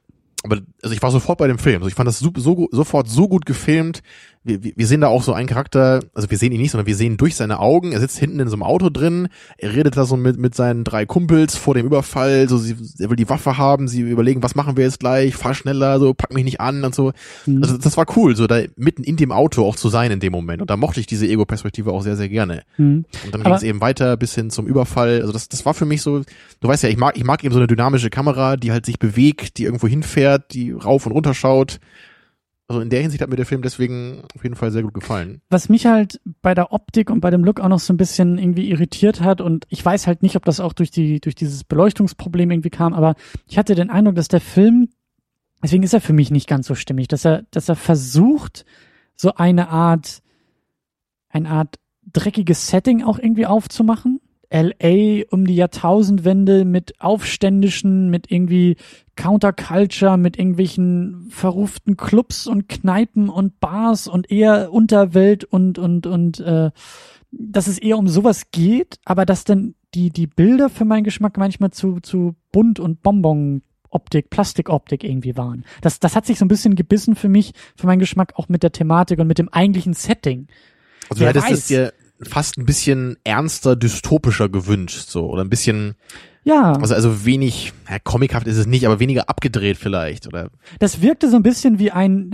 aber 0.42 0.60
also 0.82 0.94
ich 0.94 1.02
war 1.02 1.10
sofort 1.10 1.38
bei 1.38 1.46
dem 1.46 1.58
Film. 1.58 1.76
Also 1.76 1.88
ich 1.88 1.94
fand 1.94 2.08
das 2.08 2.18
so, 2.18 2.30
so, 2.36 2.68
sofort 2.70 3.08
so 3.08 3.28
gut 3.28 3.46
gefilmt, 3.46 4.02
wir, 4.42 4.62
wir 4.62 4.86
sehen 4.86 5.02
da 5.02 5.08
auch 5.08 5.22
so 5.22 5.34
einen 5.34 5.48
Charakter, 5.48 6.00
also 6.14 6.30
wir 6.30 6.38
sehen 6.38 6.52
ihn 6.52 6.60
nicht, 6.60 6.70
sondern 6.70 6.86
wir 6.86 6.96
sehen 6.96 7.18
durch 7.18 7.36
seine 7.36 7.60
Augen, 7.60 7.92
er 7.92 8.00
sitzt 8.00 8.18
hinten 8.18 8.40
in 8.40 8.48
so 8.48 8.56
einem 8.56 8.62
Auto 8.62 8.88
drin, 8.88 9.28
er 9.58 9.74
redet 9.74 9.98
da 9.98 10.06
so 10.06 10.16
mit, 10.16 10.38
mit 10.38 10.54
seinen 10.54 10.82
drei 10.82 11.04
Kumpels 11.04 11.56
vor 11.56 11.74
dem 11.74 11.84
Überfall, 11.84 12.48
so 12.48 12.56
sie, 12.56 12.74
er 12.98 13.10
will 13.10 13.16
die 13.16 13.28
Waffe 13.28 13.58
haben, 13.58 13.86
sie 13.86 14.00
überlegen, 14.00 14.42
was 14.42 14.54
machen 14.54 14.78
wir 14.78 14.84
jetzt 14.84 15.00
gleich, 15.00 15.36
fahr 15.36 15.54
schneller, 15.54 15.98
so 16.00 16.14
pack 16.14 16.32
mich 16.32 16.44
nicht 16.44 16.60
an 16.60 16.84
und 16.84 16.94
so. 16.94 17.12
Mhm. 17.44 17.62
Also 17.62 17.76
das 17.76 17.98
war 17.98 18.06
cool, 18.16 18.34
so 18.34 18.46
da 18.46 18.62
mitten 18.76 19.04
in 19.04 19.16
dem 19.16 19.30
Auto 19.30 19.66
auch 19.66 19.76
zu 19.76 19.90
sein 19.90 20.10
in 20.10 20.20
dem 20.20 20.32
Moment. 20.32 20.62
Und 20.62 20.70
da 20.70 20.76
mochte 20.78 21.00
ich 21.00 21.06
diese 21.06 21.26
Ego-Perspektive 21.26 21.92
auch 21.92 22.02
sehr, 22.02 22.16
sehr 22.16 22.30
gerne. 22.30 22.62
Mhm. 22.78 23.04
Und 23.26 23.34
dann 23.34 23.42
ging 23.42 23.52
es 23.52 23.62
eben 23.62 23.82
weiter 23.82 24.16
bis 24.16 24.34
hin 24.34 24.48
zum 24.48 24.66
Überfall. 24.66 25.20
Also 25.20 25.32
das, 25.32 25.50
das 25.50 25.66
war 25.66 25.74
für 25.74 25.84
mich 25.84 26.00
so, 26.00 26.22
du 26.60 26.68
weißt 26.68 26.82
ja, 26.82 26.88
ich 26.88 26.96
mag, 26.96 27.18
ich 27.18 27.24
mag 27.24 27.44
eben 27.44 27.52
so 27.52 27.60
eine 27.60 27.66
dynamische 27.66 28.08
Kamera, 28.08 28.56
die 28.56 28.72
halt 28.72 28.86
sich 28.86 28.98
bewegt, 28.98 29.58
die 29.58 29.64
irgendwo 29.64 29.86
hinfährt, 29.86 30.54
die 30.54 30.72
rauf 30.72 31.04
und 31.04 31.12
runter 31.12 31.34
schaut. 31.34 31.78
Also 32.70 32.82
in 32.82 32.88
der 32.88 33.00
Hinsicht 33.00 33.20
hat 33.20 33.28
mir 33.28 33.34
der 33.34 33.46
Film 33.46 33.62
deswegen 33.62 34.22
auf 34.32 34.44
jeden 34.44 34.54
Fall 34.54 34.70
sehr 34.70 34.84
gut 34.84 34.94
gefallen. 34.94 35.42
Was 35.50 35.68
mich 35.68 35.86
halt 35.86 36.20
bei 36.40 36.54
der 36.54 36.72
Optik 36.72 37.10
und 37.10 37.18
bei 37.18 37.30
dem 37.30 37.42
Look 37.42 37.58
auch 37.58 37.68
noch 37.68 37.80
so 37.80 37.92
ein 37.92 37.96
bisschen 37.96 38.38
irgendwie 38.38 38.70
irritiert 38.70 39.22
hat 39.22 39.40
und 39.40 39.66
ich 39.70 39.84
weiß 39.84 40.06
halt 40.06 40.22
nicht, 40.22 40.36
ob 40.36 40.44
das 40.44 40.60
auch 40.60 40.72
durch 40.72 40.92
die 40.92 41.20
durch 41.20 41.34
dieses 41.34 41.64
Beleuchtungsproblem 41.64 42.48
irgendwie 42.48 42.70
kam, 42.70 42.94
aber 42.94 43.16
ich 43.48 43.58
hatte 43.58 43.74
den 43.74 43.90
Eindruck, 43.90 44.14
dass 44.14 44.28
der 44.28 44.40
Film 44.40 44.88
deswegen 45.60 45.82
ist 45.82 45.94
er 45.94 46.00
für 46.00 46.12
mich 46.12 46.30
nicht 46.30 46.48
ganz 46.48 46.68
so 46.68 46.76
stimmig, 46.76 47.08
dass 47.08 47.24
er 47.24 47.42
dass 47.50 47.68
er 47.68 47.74
versucht 47.74 48.64
so 49.16 49.34
eine 49.34 49.68
Art 49.70 50.22
eine 51.28 51.48
Art 51.48 51.80
dreckiges 52.12 52.68
Setting 52.68 53.02
auch 53.02 53.18
irgendwie 53.18 53.46
aufzumachen 53.46 54.19
LA 54.52 55.22
um 55.30 55.46
die 55.46 55.54
Jahrtausendwende 55.54 56.64
mit 56.64 57.00
Aufständischen, 57.00 58.10
mit 58.10 58.30
irgendwie 58.30 58.76
Counterculture, 59.14 60.16
mit 60.18 60.38
irgendwelchen 60.38 61.28
verruften 61.30 61.96
Clubs 61.96 62.46
und 62.46 62.68
Kneipen 62.68 63.28
und 63.28 63.60
Bars 63.60 64.08
und 64.08 64.30
eher 64.30 64.72
Unterwelt 64.72 65.44
und 65.44 65.78
und 65.78 66.06
und 66.06 66.40
äh, 66.40 66.70
dass 67.30 67.68
es 67.68 67.78
eher 67.78 67.96
um 67.96 68.08
sowas 68.08 68.50
geht, 68.50 68.98
aber 69.04 69.24
dass 69.24 69.44
dann 69.44 69.74
die 69.94 70.10
die 70.10 70.26
Bilder 70.26 70.68
für 70.68 70.84
meinen 70.84 71.04
Geschmack 71.04 71.36
manchmal 71.36 71.70
zu 71.70 72.00
zu 72.00 72.34
bunt 72.50 72.80
und 72.80 73.02
Bonbon 73.02 73.62
Optik, 73.90 74.30
Plastikoptik 74.30 75.02
irgendwie 75.02 75.36
waren. 75.36 75.64
Das, 75.80 75.98
das 75.98 76.14
hat 76.14 76.24
sich 76.24 76.38
so 76.38 76.44
ein 76.44 76.48
bisschen 76.48 76.76
gebissen 76.76 77.16
für 77.16 77.28
mich, 77.28 77.52
für 77.76 77.88
meinen 77.88 77.98
Geschmack 77.98 78.34
auch 78.36 78.48
mit 78.48 78.62
der 78.62 78.70
Thematik 78.70 79.18
und 79.18 79.26
mit 79.26 79.38
dem 79.38 79.48
eigentlichen 79.48 79.94
Setting. 79.94 80.46
Also 81.08 81.24
du 81.24 81.28
hättest 81.28 81.50
es 81.50 81.66
dir 81.66 81.92
fast 82.22 82.58
ein 82.58 82.66
bisschen 82.66 83.16
ernster, 83.24 83.76
dystopischer 83.76 84.48
gewünscht, 84.48 85.08
so 85.08 85.28
oder 85.28 85.42
ein 85.42 85.50
bisschen 85.50 85.96
ja. 86.42 86.72
Also 86.72 86.94
also 86.94 87.24
wenig, 87.24 87.72
ja, 87.88 87.98
comichaft 87.98 88.46
ist 88.46 88.56
es 88.56 88.66
nicht, 88.66 88.86
aber 88.86 89.00
weniger 89.00 89.28
abgedreht 89.28 89.76
vielleicht 89.76 90.26
oder. 90.26 90.50
Das 90.78 91.02
wirkte 91.02 91.28
so 91.28 91.36
ein 91.36 91.42
bisschen 91.42 91.78
wie 91.78 91.90
ein, 91.90 92.30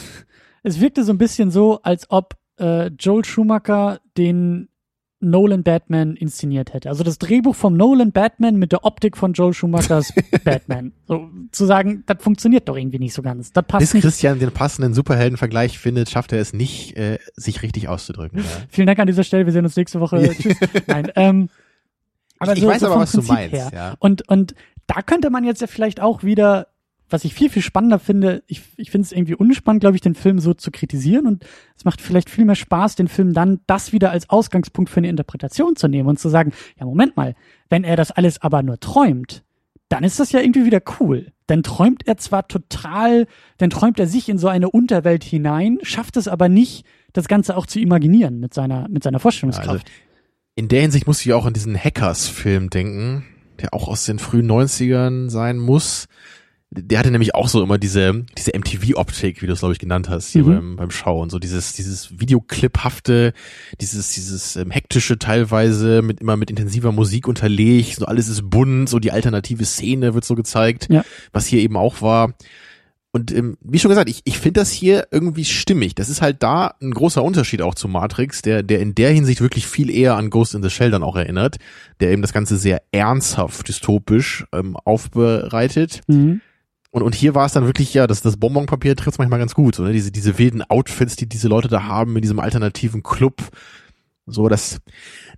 es 0.62 0.80
wirkte 0.80 1.04
so 1.04 1.12
ein 1.12 1.18
bisschen 1.18 1.50
so, 1.50 1.80
als 1.82 2.10
ob 2.10 2.34
äh, 2.58 2.88
Joel 2.88 3.24
Schumacher 3.24 4.00
den 4.16 4.68
Nolan 5.20 5.62
Batman 5.62 6.16
inszeniert 6.16 6.72
hätte. 6.72 6.88
Also 6.88 7.04
das 7.04 7.18
Drehbuch 7.18 7.54
vom 7.54 7.76
Nolan 7.76 8.10
Batman 8.10 8.56
mit 8.56 8.72
der 8.72 8.84
Optik 8.84 9.18
von 9.18 9.34
Joel 9.34 9.52
Schumachers 9.52 10.12
Batman. 10.44 10.92
So 11.06 11.30
zu 11.52 11.66
sagen, 11.66 12.04
das 12.06 12.22
funktioniert 12.22 12.68
doch 12.68 12.76
irgendwie 12.76 12.98
nicht 12.98 13.12
so 13.12 13.20
ganz. 13.20 13.52
Das 13.52 13.64
passt 13.66 13.80
Bis 13.80 13.94
nicht. 13.94 14.02
Christian 14.02 14.38
den 14.38 14.50
passenden 14.50 14.94
Superheldenvergleich 14.94 15.78
findet, 15.78 16.08
schafft 16.08 16.32
er 16.32 16.40
es 16.40 16.54
nicht, 16.54 16.96
äh, 16.96 17.18
sich 17.36 17.62
richtig 17.62 17.88
auszudrücken. 17.88 18.38
Ja. 18.38 18.44
Vielen 18.70 18.86
Dank 18.86 18.98
an 18.98 19.06
dieser 19.06 19.24
Stelle. 19.24 19.44
Wir 19.44 19.52
sehen 19.52 19.64
uns 19.64 19.76
nächste 19.76 20.00
Woche. 20.00 20.34
Tschüss. 20.40 20.56
Nein. 20.86 21.12
Ähm, 21.16 21.48
aber 22.38 22.54
ich, 22.54 22.60
so, 22.60 22.68
ich 22.68 22.74
weiß 22.74 22.80
so 22.80 22.86
aber, 22.86 23.00
was 23.00 23.12
Prinzip 23.12 23.28
du 23.28 23.34
meinst. 23.34 23.54
Her. 23.54 23.70
Ja. 23.74 23.94
Und 23.98 24.26
und 24.28 24.54
da 24.86 25.02
könnte 25.02 25.28
man 25.28 25.44
jetzt 25.44 25.60
ja 25.60 25.66
vielleicht 25.66 26.00
auch 26.00 26.22
wieder 26.24 26.68
was 27.12 27.24
ich 27.24 27.34
viel, 27.34 27.50
viel 27.50 27.62
spannender 27.62 27.98
finde, 27.98 28.42
ich, 28.46 28.62
ich 28.76 28.90
finde 28.90 29.06
es 29.06 29.12
irgendwie 29.12 29.34
unspannend, 29.34 29.80
glaube 29.80 29.96
ich, 29.96 30.00
den 30.00 30.14
Film 30.14 30.38
so 30.38 30.54
zu 30.54 30.70
kritisieren 30.70 31.26
und 31.26 31.44
es 31.76 31.84
macht 31.84 32.00
vielleicht 32.00 32.30
viel 32.30 32.44
mehr 32.44 32.54
Spaß, 32.54 32.96
den 32.96 33.08
Film 33.08 33.32
dann 33.32 33.60
das 33.66 33.92
wieder 33.92 34.10
als 34.10 34.30
Ausgangspunkt 34.30 34.90
für 34.90 34.98
eine 34.98 35.08
Interpretation 35.08 35.76
zu 35.76 35.88
nehmen 35.88 36.08
und 36.08 36.18
zu 36.18 36.28
sagen, 36.28 36.52
ja, 36.78 36.86
Moment 36.86 37.16
mal, 37.16 37.34
wenn 37.68 37.84
er 37.84 37.96
das 37.96 38.10
alles 38.10 38.40
aber 38.42 38.62
nur 38.62 38.78
träumt, 38.80 39.42
dann 39.88 40.04
ist 40.04 40.20
das 40.20 40.32
ja 40.32 40.40
irgendwie 40.40 40.64
wieder 40.64 40.80
cool. 41.00 41.32
Dann 41.46 41.62
träumt 41.64 42.06
er 42.06 42.16
zwar 42.16 42.46
total, 42.46 43.26
dann 43.58 43.70
träumt 43.70 43.98
er 43.98 44.06
sich 44.06 44.28
in 44.28 44.38
so 44.38 44.48
eine 44.48 44.70
Unterwelt 44.70 45.24
hinein, 45.24 45.78
schafft 45.82 46.16
es 46.16 46.28
aber 46.28 46.48
nicht, 46.48 46.86
das 47.12 47.26
Ganze 47.26 47.56
auch 47.56 47.66
zu 47.66 47.80
imaginieren 47.80 48.38
mit 48.38 48.54
seiner, 48.54 48.88
mit 48.88 49.02
seiner 49.02 49.18
Vorstellungskraft. 49.18 49.68
Also 49.68 49.84
in 50.54 50.68
der 50.68 50.82
Hinsicht 50.82 51.08
muss 51.08 51.24
ich 51.24 51.32
auch 51.32 51.44
an 51.44 51.54
diesen 51.54 51.76
Hackers-Film 51.76 52.70
denken, 52.70 53.24
der 53.60 53.74
auch 53.74 53.88
aus 53.88 54.04
den 54.04 54.18
frühen 54.20 54.50
90ern 54.50 55.28
sein 55.28 55.58
muss 55.58 56.06
der 56.72 57.00
hatte 57.00 57.10
nämlich 57.10 57.34
auch 57.34 57.48
so 57.48 57.62
immer 57.62 57.78
diese, 57.78 58.24
diese 58.38 58.52
MTV-Optik, 58.56 59.42
wie 59.42 59.46
du 59.46 59.52
es, 59.52 59.58
glaube 59.58 59.72
ich, 59.72 59.80
genannt 59.80 60.08
hast, 60.08 60.30
hier 60.30 60.44
mhm. 60.44 60.54
beim, 60.54 60.76
beim 60.76 60.90
Schauen. 60.92 61.28
So 61.28 61.40
dieses, 61.40 61.72
dieses 61.72 62.20
Videocliphafte, 62.20 63.32
dieses, 63.80 64.12
dieses 64.12 64.54
ähm, 64.54 64.70
hektische 64.70 65.18
teilweise, 65.18 66.00
mit 66.00 66.20
immer 66.20 66.36
mit 66.36 66.48
intensiver 66.48 66.92
Musik 66.92 67.26
unterlegt, 67.26 67.96
so 67.96 68.06
alles 68.06 68.28
ist 68.28 68.48
bunt, 68.48 68.88
so 68.88 69.00
die 69.00 69.10
alternative 69.10 69.64
Szene 69.64 70.14
wird 70.14 70.24
so 70.24 70.36
gezeigt, 70.36 70.86
ja. 70.90 71.04
was 71.32 71.46
hier 71.46 71.60
eben 71.60 71.76
auch 71.76 72.02
war. 72.02 72.34
Und 73.10 73.32
ähm, 73.32 73.56
wie 73.60 73.80
schon 73.80 73.88
gesagt, 73.88 74.08
ich, 74.08 74.20
ich 74.22 74.38
finde 74.38 74.60
das 74.60 74.70
hier 74.70 75.08
irgendwie 75.10 75.44
stimmig. 75.44 75.96
Das 75.96 76.08
ist 76.08 76.22
halt 76.22 76.40
da 76.44 76.76
ein 76.80 76.92
großer 76.92 77.24
Unterschied 77.24 77.62
auch 77.62 77.74
zu 77.74 77.88
Matrix, 77.88 78.42
der, 78.42 78.62
der 78.62 78.78
in 78.78 78.94
der 78.94 79.10
Hinsicht 79.10 79.40
wirklich 79.40 79.66
viel 79.66 79.90
eher 79.90 80.14
an 80.14 80.30
Ghost 80.30 80.54
in 80.54 80.62
the 80.62 80.70
Shell 80.70 80.92
dann 80.92 81.02
auch 81.02 81.16
erinnert, 81.16 81.56
der 81.98 82.12
eben 82.12 82.22
das 82.22 82.32
Ganze 82.32 82.56
sehr 82.56 82.80
ernsthaft, 82.92 83.66
dystopisch 83.66 84.44
ähm, 84.52 84.76
aufbereitet. 84.76 86.02
Mhm 86.06 86.42
und, 86.90 87.02
und 87.02 87.14
hier 87.14 87.34
war 87.34 87.46
es 87.46 87.52
dann 87.52 87.66
wirklich, 87.66 87.94
ja, 87.94 88.06
das, 88.06 88.22
das 88.22 88.36
Bonbonpapier 88.36 88.96
trifft 88.96 89.18
manchmal 89.18 89.38
ganz 89.38 89.54
gut, 89.54 89.76
so, 89.76 89.84
ne? 89.84 89.92
diese, 89.92 90.10
diese 90.10 90.38
wilden 90.38 90.62
Outfits, 90.62 91.16
die 91.16 91.28
diese 91.28 91.48
Leute 91.48 91.68
da 91.68 91.84
haben 91.84 92.16
in 92.16 92.22
diesem 92.22 92.40
alternativen 92.40 93.02
Club. 93.02 93.42
So, 94.26 94.48
das, 94.48 94.80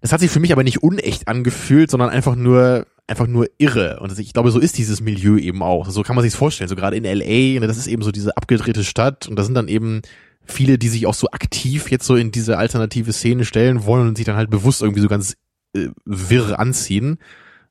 das 0.01 0.13
hat 0.13 0.21
sich 0.21 0.31
für 0.31 0.41
mich 0.41 0.53
aber 0.53 0.65
nicht 0.65 0.83
unecht 0.83 1.29
angefühlt, 1.29 1.91
sondern 1.91 2.11
einfach 2.11 2.37
nur, 2.37 2.87
einfach 3.07 3.27
nur 3.27 3.49
irre. 3.59 4.01
Und 4.01 4.19
ich 4.19 4.33
glaube, 4.33 4.51
so 4.51 4.59
ist 4.59 4.79
dieses 4.79 5.01
Milieu 5.01 5.37
eben 5.39 5.63
auch. 5.63 5.89
So 5.89 6.03
kann 6.03 6.17
man 6.17 6.23
sich's 6.23 6.37
vorstellen. 6.37 6.69
So 6.69 6.77
gerade 6.77 6.97
in 6.97 7.05
LA, 7.05 7.61
ne, 7.61 7.67
das 7.67 7.79
ist 7.79 7.87
eben 7.87 8.03
so 8.03 8.13
diese 8.13 8.37
abgedrehte 8.37 8.85
Stadt 8.85 9.29
und 9.29 9.37
da 9.37 9.45
sind 9.45 9.55
dann 9.55 9.69
eben 9.69 10.03
viele, 10.45 10.79
die 10.79 10.89
sich 10.89 11.07
auch 11.07 11.15
so 11.15 11.29
aktiv 11.31 11.91
jetzt 11.91 12.07
so 12.07 12.17
in 12.17 12.33
diese 12.33 12.59
alternative 12.59 13.13
Szene 13.13 13.45
stellen 13.45 13.85
wollen 13.85 14.09
und 14.09 14.17
sich 14.17 14.27
dann 14.27 14.37
halt 14.37 14.51
bewusst 14.51 14.83
irgendwie 14.83 15.03
so 15.03 15.09
ganz 15.09 15.37
äh, 15.75 15.89
wirr 16.05 16.59
anziehen. 16.59 17.19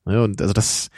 Ja, 0.05 0.23
und 0.23 0.41
also 0.41 0.53
das, 0.53 0.89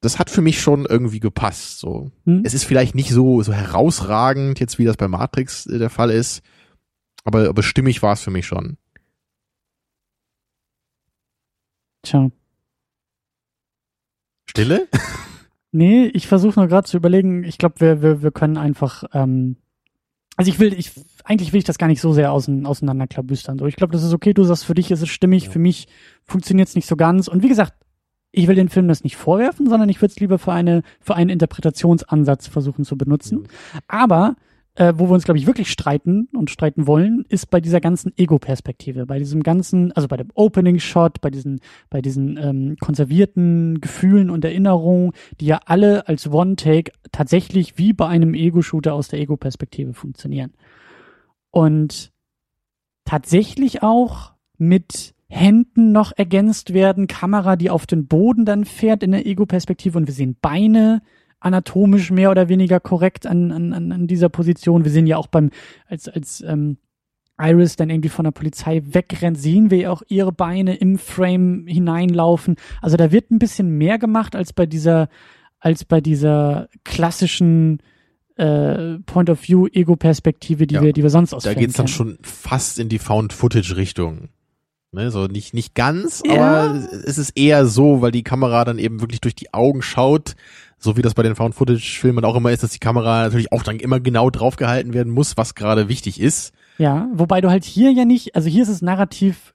das 0.00 0.18
hat 0.18 0.30
für 0.30 0.42
mich 0.42 0.60
schon 0.60 0.86
irgendwie 0.86 1.20
gepasst. 1.20 1.80
So, 1.80 2.10
hm? 2.24 2.42
es 2.44 2.54
ist 2.54 2.64
vielleicht 2.64 2.94
nicht 2.94 3.10
so 3.10 3.42
so 3.42 3.52
herausragend 3.52 4.60
jetzt, 4.60 4.78
wie 4.78 4.84
das 4.84 4.96
bei 4.96 5.08
Matrix 5.08 5.66
äh, 5.66 5.78
der 5.78 5.90
Fall 5.90 6.10
ist, 6.10 6.42
aber 7.24 7.48
aber 7.48 7.62
stimmig 7.62 8.02
war 8.02 8.12
es 8.12 8.20
für 8.20 8.30
mich 8.30 8.46
schon. 8.46 8.76
Tja. 12.02 12.30
Stille? 14.48 14.88
nee, 15.72 16.06
ich 16.06 16.26
versuche 16.26 16.60
nur 16.60 16.68
gerade 16.68 16.88
zu 16.88 16.96
überlegen. 16.96 17.44
Ich 17.44 17.58
glaube, 17.58 17.80
wir, 17.80 18.02
wir 18.02 18.22
wir 18.22 18.30
können 18.30 18.56
einfach. 18.56 19.04
Ähm, 19.12 19.56
also 20.36 20.52
ich 20.52 20.60
will, 20.60 20.72
ich 20.72 20.92
eigentlich 21.24 21.52
will 21.52 21.58
ich 21.58 21.64
das 21.64 21.78
gar 21.78 21.88
nicht 21.88 22.00
so 22.00 22.12
sehr 22.12 22.30
außen, 22.30 22.64
auseinanderklabüstern. 22.64 23.58
So, 23.58 23.66
ich 23.66 23.74
glaube, 23.74 23.92
das 23.92 24.04
ist 24.04 24.14
okay. 24.14 24.32
Du 24.32 24.44
sagst, 24.44 24.64
für 24.64 24.74
dich 24.74 24.92
ist 24.92 25.02
es 25.02 25.08
stimmig, 25.08 25.46
ja. 25.46 25.50
für 25.50 25.58
mich 25.58 25.88
funktioniert 26.24 26.68
es 26.68 26.76
nicht 26.76 26.86
so 26.86 26.94
ganz. 26.94 27.26
Und 27.26 27.42
wie 27.42 27.48
gesagt, 27.48 27.74
ich 28.30 28.46
will 28.46 28.54
den 28.54 28.68
Film 28.68 28.88
das 28.88 29.04
nicht 29.04 29.16
vorwerfen, 29.16 29.68
sondern 29.68 29.88
ich 29.88 30.00
würde 30.00 30.12
es 30.12 30.20
lieber 30.20 30.38
für 30.38 30.52
eine 30.52 30.82
für 31.00 31.14
einen 31.14 31.30
Interpretationsansatz 31.30 32.46
versuchen 32.48 32.84
zu 32.84 32.96
benutzen. 32.96 33.38
Mhm. 33.38 33.46
Aber 33.86 34.36
äh, 34.78 34.94
wo 34.96 35.08
wir 35.08 35.14
uns, 35.14 35.24
glaube 35.24 35.38
ich, 35.38 35.46
wirklich 35.46 35.70
streiten 35.70 36.28
und 36.32 36.50
streiten 36.50 36.86
wollen, 36.86 37.24
ist 37.28 37.50
bei 37.50 37.60
dieser 37.60 37.80
ganzen 37.80 38.16
Ego-Perspektive, 38.16 39.06
bei 39.06 39.18
diesem 39.18 39.42
ganzen, 39.42 39.90
also 39.92 40.06
bei 40.06 40.16
dem 40.16 40.28
Opening-Shot, 40.34 41.20
bei 41.20 41.30
diesen, 41.30 41.60
bei 41.90 42.00
diesen 42.00 42.36
ähm, 42.36 42.76
konservierten 42.78 43.80
Gefühlen 43.80 44.30
und 44.30 44.44
Erinnerungen, 44.44 45.12
die 45.40 45.46
ja 45.46 45.60
alle 45.66 46.06
als 46.06 46.30
One-Take 46.30 46.92
tatsächlich 47.10 47.76
wie 47.76 47.92
bei 47.92 48.06
einem 48.06 48.34
Ego-Shooter 48.34 48.94
aus 48.94 49.08
der 49.08 49.18
Ego-Perspektive 49.18 49.94
funktionieren. 49.94 50.52
Und 51.50 52.12
tatsächlich 53.04 53.82
auch 53.82 54.34
mit 54.58 55.14
Händen 55.28 55.92
noch 55.92 56.12
ergänzt 56.16 56.72
werden, 56.72 57.06
Kamera, 57.06 57.56
die 57.56 57.70
auf 57.70 57.86
den 57.86 58.06
Boden 58.06 58.44
dann 58.44 58.64
fährt 58.64 59.02
in 59.02 59.12
der 59.12 59.26
Ego-Perspektive 59.26 59.98
und 59.98 60.06
wir 60.06 60.14
sehen 60.14 60.36
Beine, 60.40 61.02
anatomisch 61.40 62.10
mehr 62.10 62.30
oder 62.30 62.48
weniger 62.48 62.80
korrekt 62.80 63.26
an, 63.26 63.52
an, 63.52 63.92
an 63.92 64.06
dieser 64.06 64.28
Position. 64.28 64.84
Wir 64.84 64.90
sehen 64.90 65.06
ja 65.06 65.16
auch 65.16 65.28
beim, 65.28 65.50
als, 65.86 66.08
als 66.08 66.40
ähm, 66.40 66.78
Iris 67.40 67.76
dann 67.76 67.90
irgendwie 67.90 68.08
von 68.08 68.24
der 68.24 68.32
Polizei 68.32 68.82
wegrennt, 68.84 69.38
sehen 69.38 69.70
wir 69.70 69.78
ja 69.78 69.90
auch 69.90 70.02
ihre 70.08 70.32
Beine 70.32 70.74
im 70.74 70.98
Frame 70.98 71.66
hineinlaufen. 71.68 72.56
Also 72.82 72.96
da 72.96 73.12
wird 73.12 73.30
ein 73.30 73.38
bisschen 73.38 73.70
mehr 73.70 73.98
gemacht 73.98 74.34
als 74.34 74.52
bei 74.52 74.66
dieser, 74.66 75.08
als 75.60 75.84
bei 75.84 76.00
dieser 76.00 76.68
klassischen 76.84 77.80
äh, 78.36 78.98
Point 79.06 79.30
of 79.30 79.46
View 79.46 79.68
Ego-Perspektive, 79.68 80.66
die 80.66 80.76
ja, 80.76 80.82
wir, 80.82 80.92
die 80.92 81.02
wir 81.02 81.10
sonst 81.10 81.34
aus 81.34 81.44
Da 81.44 81.54
geht's 81.54 81.74
dann 81.74 81.88
schon 81.88 82.18
fast 82.22 82.78
in 82.80 82.88
die 82.88 82.98
Found-Footage-Richtung. 82.98 84.30
Ne, 84.90 85.10
so 85.10 85.26
nicht, 85.26 85.52
nicht 85.52 85.74
ganz, 85.74 86.22
ja. 86.24 86.40
aber 86.40 86.88
es 87.04 87.18
ist 87.18 87.36
eher 87.36 87.66
so, 87.66 88.00
weil 88.00 88.10
die 88.10 88.22
Kamera 88.22 88.64
dann 88.64 88.78
eben 88.78 89.02
wirklich 89.02 89.20
durch 89.20 89.34
die 89.34 89.52
Augen 89.52 89.82
schaut, 89.82 90.34
so 90.78 90.96
wie 90.96 91.02
das 91.02 91.12
bei 91.12 91.22
den 91.22 91.34
Found-Footage-Filmen 91.34 92.24
auch 92.24 92.36
immer 92.36 92.52
ist, 92.52 92.62
dass 92.62 92.70
die 92.70 92.78
Kamera 92.78 93.24
natürlich 93.24 93.52
auch 93.52 93.62
dann 93.62 93.80
immer 93.80 94.00
genau 94.00 94.30
draufgehalten 94.30 94.94
werden 94.94 95.12
muss, 95.12 95.36
was 95.36 95.54
gerade 95.54 95.90
wichtig 95.90 96.18
ist. 96.18 96.54
Ja, 96.78 97.08
wobei 97.12 97.42
du 97.42 97.50
halt 97.50 97.64
hier 97.64 97.92
ja 97.92 98.06
nicht, 98.06 98.34
also 98.34 98.48
hier 98.48 98.62
ist 98.62 98.70
es 98.70 98.80
narrativ 98.80 99.54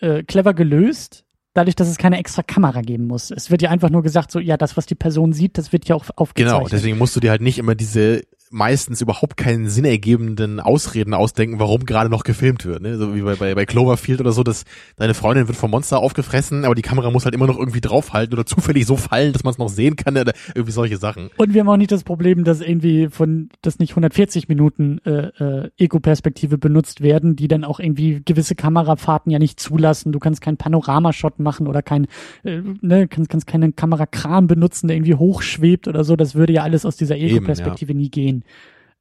äh, 0.00 0.24
clever 0.24 0.52
gelöst, 0.52 1.24
dadurch, 1.54 1.76
dass 1.76 1.88
es 1.88 1.96
keine 1.96 2.18
extra 2.18 2.42
Kamera 2.42 2.80
geben 2.80 3.06
muss. 3.06 3.30
Es 3.30 3.50
wird 3.50 3.62
ja 3.62 3.70
einfach 3.70 3.90
nur 3.90 4.02
gesagt, 4.02 4.32
so, 4.32 4.40
ja, 4.40 4.56
das, 4.56 4.76
was 4.76 4.86
die 4.86 4.94
Person 4.94 5.32
sieht, 5.32 5.58
das 5.58 5.72
wird 5.72 5.86
ja 5.86 5.94
auch 5.94 6.06
aufgezeichnet. 6.16 6.58
Genau, 6.58 6.68
deswegen 6.68 6.98
musst 6.98 7.14
du 7.14 7.20
dir 7.20 7.30
halt 7.30 7.42
nicht 7.42 7.58
immer 7.58 7.74
diese 7.74 8.22
meistens 8.50 9.00
überhaupt 9.00 9.36
keinen 9.36 9.68
sinnergebenden 9.68 10.60
Ausreden 10.60 11.14
ausdenken, 11.14 11.58
warum 11.58 11.84
gerade 11.84 12.08
noch 12.08 12.24
gefilmt 12.24 12.64
wird. 12.64 12.82
Ne? 12.82 12.96
So 12.96 13.14
wie 13.14 13.22
bei, 13.22 13.34
bei, 13.34 13.54
bei 13.54 13.66
Cloverfield 13.66 14.20
oder 14.20 14.32
so, 14.32 14.42
dass 14.42 14.64
deine 14.96 15.14
Freundin 15.14 15.48
wird 15.48 15.56
vom 15.56 15.70
Monster 15.70 15.98
aufgefressen, 15.98 16.64
aber 16.64 16.74
die 16.74 16.82
Kamera 16.82 17.10
muss 17.10 17.24
halt 17.24 17.34
immer 17.34 17.46
noch 17.46 17.58
irgendwie 17.58 17.80
draufhalten 17.80 18.34
oder 18.34 18.46
zufällig 18.46 18.86
so 18.86 18.96
fallen, 18.96 19.32
dass 19.32 19.44
man 19.44 19.52
es 19.52 19.58
noch 19.58 19.68
sehen 19.68 19.96
kann 19.96 20.16
oder 20.16 20.32
irgendwie 20.54 20.72
solche 20.72 20.96
Sachen. 20.96 21.30
Und 21.36 21.54
wir 21.54 21.60
haben 21.60 21.68
auch 21.68 21.76
nicht 21.76 21.92
das 21.92 22.04
Problem, 22.04 22.44
dass 22.44 22.60
irgendwie 22.60 23.08
von, 23.10 23.48
dass 23.62 23.78
nicht 23.78 23.90
140 23.90 24.48
Minuten 24.48 24.98
äh, 25.04 25.28
äh, 25.38 25.70
Ego-Perspektive 25.76 26.58
benutzt 26.58 27.00
werden, 27.00 27.36
die 27.36 27.48
dann 27.48 27.64
auch 27.64 27.80
irgendwie 27.80 28.22
gewisse 28.24 28.54
Kamerafahrten 28.54 29.30
ja 29.30 29.38
nicht 29.38 29.58
zulassen. 29.58 30.12
Du 30.12 30.18
kannst 30.18 30.40
keinen 30.40 30.56
Panoramashot 30.56 31.40
machen 31.40 31.66
oder 31.66 31.82
kein, 31.82 32.06
äh, 32.44 32.60
ne, 32.80 33.08
kannst, 33.08 33.30
kannst 33.30 33.46
keinen 33.46 33.74
Kamerakran 33.74 34.46
benutzen, 34.46 34.88
der 34.88 34.96
irgendwie 34.96 35.14
hochschwebt 35.14 35.88
oder 35.88 36.04
so. 36.04 36.16
Das 36.16 36.34
würde 36.34 36.52
ja 36.52 36.62
alles 36.62 36.86
aus 36.86 36.96
dieser 36.96 37.16
Ego-Perspektive 37.16 37.92
ja. 37.92 37.98
nie 37.98 38.10
gehen. 38.10 38.35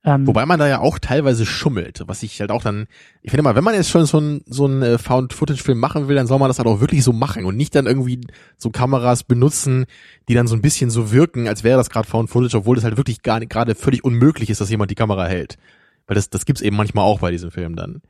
Ähm, 0.07 0.27
Wobei 0.27 0.45
man 0.45 0.59
da 0.59 0.67
ja 0.67 0.81
auch 0.81 0.99
teilweise 0.99 1.47
schummelt, 1.47 2.03
was 2.05 2.21
ich 2.21 2.39
halt 2.39 2.51
auch 2.51 2.61
dann, 2.61 2.85
ich 3.23 3.31
finde 3.31 3.41
mal, 3.41 3.55
wenn 3.55 3.63
man 3.63 3.73
jetzt 3.73 3.89
schon 3.89 4.05
so 4.05 4.19
ein, 4.19 4.41
so 4.45 4.67
ein 4.67 4.83
äh, 4.83 4.97
Found-Footage-Film 4.99 5.79
machen 5.79 6.07
will, 6.07 6.15
dann 6.15 6.27
soll 6.27 6.37
man 6.37 6.47
das 6.47 6.59
halt 6.59 6.67
auch 6.67 6.79
wirklich 6.79 7.03
so 7.03 7.11
machen 7.11 7.45
und 7.45 7.57
nicht 7.57 7.73
dann 7.73 7.87
irgendwie 7.87 8.21
so 8.55 8.69
Kameras 8.69 9.23
benutzen, 9.23 9.85
die 10.29 10.35
dann 10.35 10.45
so 10.45 10.55
ein 10.55 10.61
bisschen 10.61 10.91
so 10.91 11.11
wirken, 11.11 11.47
als 11.47 11.63
wäre 11.63 11.77
das 11.77 11.89
gerade 11.89 12.07
Found-Footage, 12.07 12.55
obwohl 12.55 12.75
das 12.75 12.83
halt 12.83 12.97
wirklich 12.97 13.23
gar 13.23 13.39
nicht, 13.39 13.51
gerade 13.51 13.73
völlig 13.73 14.03
unmöglich 14.03 14.51
ist, 14.51 14.61
dass 14.61 14.69
jemand 14.69 14.91
die 14.91 14.95
Kamera 14.95 15.25
hält. 15.25 15.57
Weil 16.05 16.13
das, 16.13 16.29
das 16.29 16.45
gibt's 16.45 16.61
eben 16.61 16.75
manchmal 16.75 17.03
auch 17.03 17.21
bei 17.21 17.31
diesen 17.31 17.49
Filmen 17.49 17.75
dann. 17.75 18.03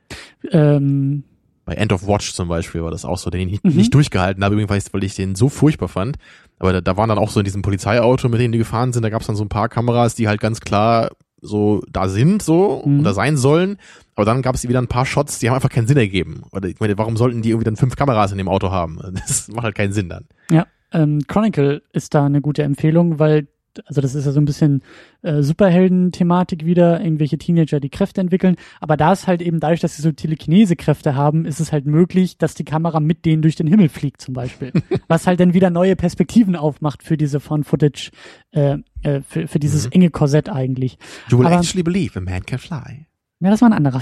Ähm, 0.50 1.24
bei 1.64 1.74
End 1.74 1.92
of 1.92 2.06
Watch 2.06 2.34
zum 2.34 2.48
Beispiel 2.48 2.82
war 2.82 2.90
das 2.90 3.06
auch 3.06 3.18
so, 3.18 3.30
den 3.30 3.40
ich 3.40 3.50
nicht, 3.50 3.64
mhm. 3.64 3.74
nicht 3.74 3.94
durchgehalten 3.94 4.44
habe, 4.44 4.54
übrigens, 4.54 4.92
weil 4.92 5.02
ich 5.02 5.14
den 5.14 5.34
so 5.34 5.48
furchtbar 5.48 5.88
fand. 5.88 6.18
Aber 6.58 6.72
da, 6.72 6.80
da 6.80 6.96
waren 6.96 7.08
dann 7.08 7.18
auch 7.18 7.30
so 7.30 7.40
in 7.40 7.44
diesem 7.44 7.62
Polizeiauto, 7.62 8.28
mit 8.28 8.40
denen 8.40 8.52
die 8.52 8.58
gefahren 8.58 8.92
sind, 8.92 9.02
da 9.02 9.10
gab's 9.10 9.26
dann 9.26 9.36
so 9.36 9.44
ein 9.44 9.48
paar 9.48 9.68
Kameras, 9.68 10.14
die 10.14 10.28
halt 10.28 10.40
ganz 10.40 10.60
klar 10.60 11.10
so 11.42 11.82
da 11.90 12.08
sind 12.08 12.42
so 12.42 12.82
mhm. 12.84 13.00
oder 13.00 13.14
sein 13.14 13.36
sollen. 13.36 13.78
Aber 14.14 14.24
dann 14.24 14.42
gab 14.42 14.54
es 14.54 14.66
wieder 14.66 14.80
ein 14.80 14.88
paar 14.88 15.06
Shots, 15.06 15.38
die 15.38 15.48
haben 15.48 15.54
einfach 15.54 15.68
keinen 15.68 15.86
Sinn 15.86 15.98
ergeben. 15.98 16.42
Oder 16.52 16.68
ich 16.68 16.80
meine, 16.80 16.96
warum 16.96 17.16
sollten 17.16 17.42
die 17.42 17.50
irgendwie 17.50 17.66
dann 17.66 17.76
fünf 17.76 17.96
Kameras 17.96 18.32
in 18.32 18.38
dem 18.38 18.48
Auto 18.48 18.70
haben? 18.70 18.98
Das 19.12 19.48
macht 19.48 19.64
halt 19.64 19.74
keinen 19.74 19.92
Sinn 19.92 20.08
dann. 20.08 20.26
Ja, 20.50 20.66
ähm, 20.92 21.20
Chronicle 21.26 21.82
ist 21.92 22.14
da 22.14 22.24
eine 22.24 22.40
gute 22.40 22.62
Empfehlung, 22.62 23.18
weil 23.18 23.48
also 23.86 24.00
das 24.00 24.14
ist 24.14 24.24
ja 24.26 24.32
so 24.32 24.40
ein 24.40 24.44
bisschen 24.44 24.82
äh, 25.22 25.42
Superhelden-Thematik 25.42 26.64
wieder, 26.64 27.02
irgendwelche 27.02 27.38
Teenager, 27.38 27.80
die 27.80 27.90
Kräfte 27.90 28.20
entwickeln. 28.20 28.56
Aber 28.80 28.96
da 28.96 29.12
ist 29.12 29.26
halt 29.26 29.42
eben 29.42 29.60
dadurch, 29.60 29.80
dass 29.80 29.96
sie 29.96 30.02
so 30.02 30.12
Telekinese-Kräfte 30.12 31.14
haben, 31.14 31.44
ist 31.44 31.60
es 31.60 31.72
halt 31.72 31.86
möglich, 31.86 32.38
dass 32.38 32.54
die 32.54 32.64
Kamera 32.64 33.00
mit 33.00 33.24
denen 33.24 33.42
durch 33.42 33.56
den 33.56 33.66
Himmel 33.66 33.88
fliegt 33.88 34.20
zum 34.20 34.34
Beispiel. 34.34 34.72
Was 35.08 35.26
halt 35.26 35.40
dann 35.40 35.54
wieder 35.54 35.70
neue 35.70 35.96
Perspektiven 35.96 36.56
aufmacht 36.56 37.02
für 37.02 37.16
diese 37.16 37.40
Found-Footage 37.40 38.10
äh, 38.52 38.78
äh, 39.02 39.20
für, 39.22 39.46
für 39.48 39.58
dieses 39.58 39.86
mhm. 39.86 39.92
enge 39.92 40.10
Korsett 40.10 40.48
eigentlich. 40.48 40.98
You 41.30 41.38
will 41.38 41.46
Aber, 41.46 41.56
actually 41.56 41.82
believe 41.82 42.18
a 42.18 42.20
man 42.20 42.44
can 42.44 42.58
fly. 42.58 43.06
Ja, 43.40 43.50
das 43.50 43.60
war 43.60 43.68
ein 43.68 43.74
anderer. 43.74 44.00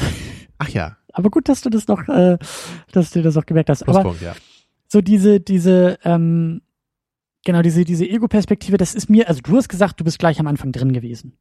Ach 0.58 0.68
ja. 0.68 0.96
Aber 1.12 1.30
gut, 1.30 1.48
dass 1.48 1.60
du 1.60 1.70
das 1.70 1.86
doch, 1.86 2.08
äh, 2.08 2.38
dass 2.92 3.10
du 3.10 3.22
das 3.22 3.36
auch 3.36 3.46
gemerkt 3.46 3.70
hast. 3.70 3.84
Pluspunkt, 3.84 4.22
Aber 4.22 4.24
ja. 4.24 4.34
so 4.88 5.00
diese, 5.00 5.40
diese, 5.40 5.98
ähm, 6.04 6.62
genau, 7.44 7.62
diese, 7.62 7.84
diese 7.84 8.06
Ego-Perspektive, 8.06 8.76
das 8.76 8.94
ist 8.94 9.08
mir, 9.08 9.28
also 9.28 9.40
du 9.42 9.56
hast 9.56 9.68
gesagt, 9.68 10.00
du 10.00 10.04
bist 10.04 10.18
gleich 10.18 10.40
am 10.40 10.46
Anfang 10.46 10.72
drin 10.72 10.92
gewesen 10.92 11.38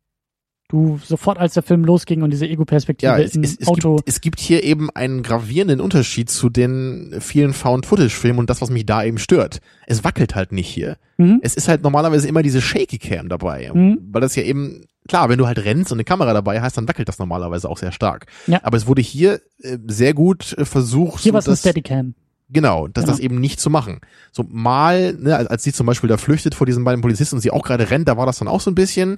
du 0.73 0.99
sofort, 1.03 1.37
als 1.37 1.53
der 1.53 1.61
Film 1.63 1.85
losging 1.85 2.23
und 2.23 2.31
diese 2.31 2.47
Ego-Perspektive 2.47 3.11
ja, 3.11 3.19
es, 3.19 3.35
im 3.35 3.43
es, 3.43 3.57
es 3.59 3.67
Auto. 3.67 3.97
Gibt, 3.97 4.09
es 4.09 4.21
gibt 4.21 4.39
hier 4.39 4.63
eben 4.63 4.89
einen 4.89 5.21
gravierenden 5.21 5.79
Unterschied 5.79 6.29
zu 6.29 6.49
den 6.49 7.15
vielen 7.19 7.53
Found-Footage-Filmen 7.53 8.39
und 8.39 8.49
das, 8.49 8.59
was 8.61 8.71
mich 8.71 8.85
da 8.85 9.03
eben 9.03 9.19
stört. 9.19 9.59
Es 9.85 10.03
wackelt 10.03 10.35
halt 10.35 10.51
nicht 10.51 10.67
hier. 10.67 10.97
Mhm. 11.17 11.39
Es 11.43 11.55
ist 11.55 11.67
halt 11.67 11.83
normalerweise 11.83 12.27
immer 12.27 12.41
diese 12.41 12.59
Shaky-Cam 12.59 13.29
dabei, 13.29 13.71
mhm. 13.73 13.99
weil 14.11 14.21
das 14.21 14.35
ja 14.35 14.43
eben 14.43 14.85
Klar, 15.05 15.27
wenn 15.27 15.37
du 15.37 15.45
halt 15.47 15.59
rennst 15.65 15.91
und 15.91 15.97
eine 15.97 16.05
Kamera 16.05 16.31
dabei 16.31 16.61
hast, 16.61 16.77
dann 16.77 16.87
wackelt 16.87 17.09
das 17.09 17.19
normalerweise 17.19 17.67
auch 17.67 17.77
sehr 17.77 17.91
stark. 17.91 18.27
Ja. 18.47 18.61
Aber 18.63 18.77
es 18.77 18.87
wurde 18.87 19.01
hier 19.01 19.41
äh, 19.59 19.77
sehr 19.85 20.13
gut 20.13 20.57
äh, 20.57 20.63
versucht. 20.63 21.21
Hier 21.21 21.33
war 21.33 21.39
es 21.39 21.49
ein 21.49 21.57
Steadicam. 21.57 22.15
Genau, 22.53 22.87
dass 22.87 23.03
genau. 23.03 23.13
das 23.13 23.19
eben 23.19 23.39
nicht 23.39 23.59
zu 23.59 23.69
machen. 23.69 23.99
So 24.31 24.45
mal, 24.47 25.13
ne, 25.13 25.35
als 25.49 25.63
sie 25.63 25.73
zum 25.73 25.87
Beispiel 25.87 26.07
da 26.07 26.17
flüchtet 26.17 26.55
vor 26.55 26.67
diesen 26.67 26.83
beiden 26.83 27.01
Polizisten 27.01 27.35
und 27.35 27.41
sie 27.41 27.51
auch 27.51 27.63
gerade 27.63 27.89
rennt, 27.89 28.07
da 28.07 28.15
war 28.15 28.25
das 28.25 28.37
dann 28.37 28.47
auch 28.47 28.61
so 28.61 28.69
ein 28.71 28.75
bisschen. 28.75 29.17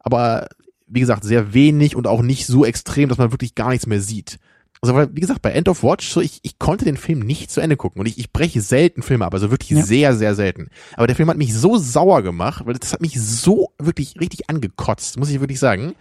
Aber 0.00 0.48
wie 0.86 1.00
gesagt, 1.00 1.22
sehr 1.24 1.54
wenig 1.54 1.94
und 1.94 2.06
auch 2.06 2.22
nicht 2.22 2.46
so 2.46 2.64
extrem, 2.64 3.08
dass 3.08 3.18
man 3.18 3.32
wirklich 3.32 3.54
gar 3.54 3.68
nichts 3.68 3.86
mehr 3.86 4.00
sieht. 4.00 4.38
Also, 4.82 4.94
weil, 4.94 5.14
wie 5.14 5.20
gesagt, 5.20 5.42
bei 5.42 5.52
End 5.52 5.68
of 5.68 5.82
Watch, 5.82 6.08
so 6.08 6.22
ich, 6.22 6.40
ich 6.42 6.58
konnte 6.58 6.86
den 6.86 6.96
Film 6.96 7.20
nicht 7.20 7.50
zu 7.50 7.60
Ende 7.60 7.76
gucken 7.76 8.00
und 8.00 8.06
ich, 8.06 8.18
ich 8.18 8.32
breche 8.32 8.62
selten 8.62 9.02
Filme 9.02 9.26
ab, 9.26 9.34
also 9.34 9.50
wirklich 9.50 9.70
ja. 9.70 9.82
sehr, 9.82 10.14
sehr 10.16 10.34
selten. 10.34 10.70
Aber 10.96 11.06
der 11.06 11.16
Film 11.16 11.28
hat 11.28 11.36
mich 11.36 11.54
so 11.54 11.76
sauer 11.76 12.22
gemacht, 12.22 12.64
weil 12.64 12.74
das 12.74 12.94
hat 12.94 13.02
mich 13.02 13.20
so 13.20 13.72
wirklich 13.78 14.18
richtig 14.18 14.48
angekotzt, 14.48 15.18
muss 15.18 15.28
ich 15.28 15.40
wirklich 15.40 15.60
sagen, 15.60 15.94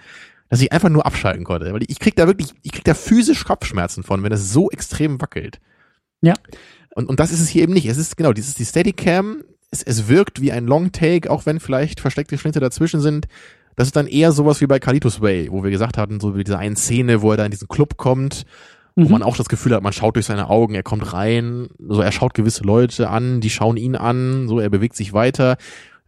dass 0.50 0.62
ich 0.62 0.72
einfach 0.72 0.90
nur 0.90 1.06
abschalten 1.06 1.44
konnte. 1.44 1.74
Weil 1.74 1.84
ich 1.88 2.00
krieg 2.00 2.16
da 2.16 2.26
wirklich, 2.26 2.54
ich 2.64 2.72
krieg 2.72 2.86
da 2.86 2.94
physisch 2.94 3.44
Kopfschmerzen 3.44 4.04
von, 4.04 4.24
wenn 4.24 4.32
es 4.32 4.54
so 4.54 4.72
extrem 4.72 5.20
wackelt. 5.20 5.60
Ja. 6.22 6.34
Und, 6.96 7.08
und 7.08 7.20
das 7.20 7.32
ist 7.32 7.40
es 7.40 7.50
hier 7.50 7.64
eben 7.64 7.74
nicht. 7.74 7.86
Es 7.86 7.98
ist 7.98 8.18
genau, 8.18 8.34
dieses 8.34 8.56
die 8.56 8.66
Steadicam, 8.66 9.44
es, 9.72 9.84
es 9.84 10.08
wirkt 10.08 10.42
wie 10.42 10.52
ein 10.52 10.66
Long 10.66 10.92
Take, 10.92 11.30
auch 11.30 11.46
wenn 11.46 11.60
vielleicht 11.60 12.00
versteckte 12.00 12.38
Schnitte 12.38 12.60
dazwischen 12.60 13.02
sind. 13.02 13.28
Das 13.76 13.88
ist 13.88 13.96
dann 13.96 14.08
eher 14.08 14.32
sowas 14.32 14.60
wie 14.60 14.68
bei 14.68 14.80
Carlitos 14.80 15.22
Way, 15.22 15.48
wo 15.52 15.64
wir 15.64 15.72
gesagt 15.72 15.98
hatten, 15.98 16.20
so 16.20 16.36
wie 16.36 16.44
diese 16.44 16.58
eine 16.58 16.76
Szene, 16.76 17.22
wo 17.22 17.32
er 17.32 17.38
da 17.38 17.46
in 17.46 17.52
diesen 17.52 17.70
Club 17.70 17.96
kommt, 17.96 18.46
mhm. 18.96 19.06
wo 19.06 19.10
man 19.10 19.24
auch 19.24 19.38
das 19.38 19.48
Gefühl 19.48 19.74
hat, 19.74 19.84
man 19.84 19.94
schaut 19.94 20.16
durch 20.16 20.26
seine 20.26 20.50
Augen, 20.50 20.76
er 20.76 20.84
kommt 20.84 21.14
rein, 21.14 21.70
so 21.88 22.02
er 22.02 22.12
schaut 22.12 22.34
gewisse 22.34 22.64
Leute 22.64 23.10
an, 23.10 23.40
die 23.40 23.50
schauen 23.50 23.78
ihn 23.78 23.96
an, 23.96 24.48
so 24.50 24.60
er 24.60 24.70
bewegt 24.70 24.98
sich 24.98 25.14
weiter. 25.14 25.56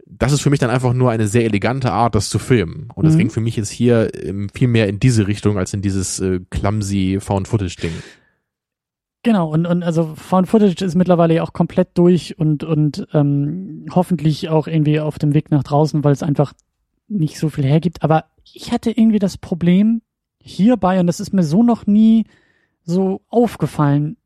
Das 0.06 0.34
ist 0.34 0.42
für 0.42 0.50
mich 0.50 0.60
dann 0.60 0.70
einfach 0.70 0.92
nur 0.92 1.12
eine 1.12 1.30
sehr 1.30 1.46
elegante 1.46 1.94
Art, 1.94 2.16
das 2.16 2.30
zu 2.30 2.40
filmen. 2.40 2.90
Und 2.94 3.06
das 3.06 3.14
mhm. 3.14 3.20
ging 3.20 3.30
für 3.30 3.40
mich 3.40 3.56
jetzt 3.56 3.70
hier 3.70 4.10
ähm, 4.22 4.50
viel 4.54 4.68
mehr 4.68 4.90
in 4.90 5.00
diese 5.00 5.28
Richtung 5.28 5.58
als 5.58 5.74
in 5.74 5.82
dieses 5.82 6.20
äh, 6.20 6.42
clumsy 6.50 7.20
Found-Footage-Ding. 7.22 7.94
Genau, 9.24 9.50
und, 9.50 9.68
und 9.68 9.84
also 9.84 10.16
Found 10.16 10.48
Footage 10.48 10.84
ist 10.84 10.96
mittlerweile 10.96 11.44
auch 11.44 11.54
komplett 11.54 11.90
durch 11.94 12.40
und, 12.40 12.64
und 12.64 13.08
ähm, 13.14 13.86
hoffentlich 13.94 14.50
auch 14.50 14.66
irgendwie 14.66 15.00
auf 15.00 15.20
dem 15.20 15.36
Weg 15.36 15.52
nach 15.52 15.64
draußen, 15.64 16.04
weil 16.04 16.14
es 16.14 16.24
einfach 16.24 16.54
nicht 17.08 17.38
so 17.38 17.50
viel 17.50 17.66
hergibt. 17.66 18.04
Aber 18.04 18.26
ich 18.52 18.72
hatte 18.72 18.90
irgendwie 18.90 19.20
das 19.20 19.38
Problem 19.38 20.02
hierbei, 20.40 21.00
und 21.00 21.08
das 21.08 21.20
ist 21.20 21.34
mir 21.34 21.44
so 21.44 21.62
noch 21.62 21.86
nie 21.86 22.26
so 22.84 23.22
aufgefallen, 23.28 24.18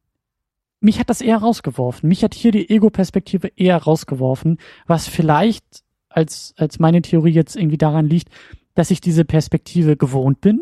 mich 0.79 0.99
hat 0.99 1.09
das 1.09 1.19
eher 1.19 1.37
rausgeworfen. 1.37 2.07
Mich 2.07 2.23
hat 2.23 2.33
hier 2.33 2.51
die 2.51 2.69
Ego-Perspektive 2.69 3.51
eher 3.55 3.77
rausgeworfen, 3.77 4.59
was 4.85 5.07
vielleicht 5.07 5.83
als, 6.07 6.53
als 6.57 6.79
meine 6.79 7.01
Theorie 7.01 7.31
jetzt 7.31 7.55
irgendwie 7.55 7.77
daran 7.77 8.07
liegt, 8.07 8.29
dass 8.75 8.91
ich 8.91 9.01
diese 9.01 9.25
Perspektive 9.25 9.97
gewohnt 9.97 10.41
bin, 10.41 10.61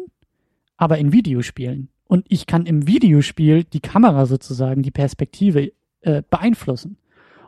aber 0.78 0.98
in 0.98 1.12
Videospielen. 1.12 1.90
Und 2.14 2.28
ich 2.30 2.46
kann 2.46 2.68
im 2.68 2.86
Videospiel 2.86 3.64
die 3.64 3.80
Kamera 3.80 4.28
sozusagen, 4.28 4.84
die 4.84 4.92
Perspektive 4.92 5.72
äh, 6.02 6.22
beeinflussen. 6.30 6.98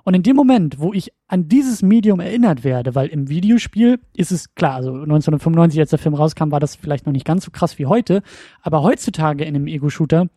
Und 0.04 0.16
in 0.16 0.24
dem 0.24 0.36
Moment, 0.36 0.80
wo 0.80 0.92
ich 0.92 1.14
an 1.28 1.48
dieses 1.48 1.84
Medium 1.84 2.20
erinnert 2.20 2.64
werde, 2.64 2.96
weil 2.96 3.10
im 3.10 3.30
Videospiel 3.30 4.00
ist 4.16 4.32
es 4.32 4.56
klar, 4.56 4.78
also 4.78 4.90
1995, 4.90 5.80
als 5.80 5.92
der 5.92 6.00
Film 6.00 6.16
rauskam, 6.16 6.50
war 6.50 6.60
das 6.60 6.76
vielleicht 6.76 7.06
noch 7.06 7.14
nicht 7.14 7.28
ganz 7.28 7.46
so 7.46 7.52
krass 7.52 7.78
wie 7.78 7.86
heute, 7.86 8.24
aber 8.64 8.82
heutzutage 8.82 9.46
in 9.46 9.56
einem 9.56 9.68
Ego-Shooter 9.68 10.30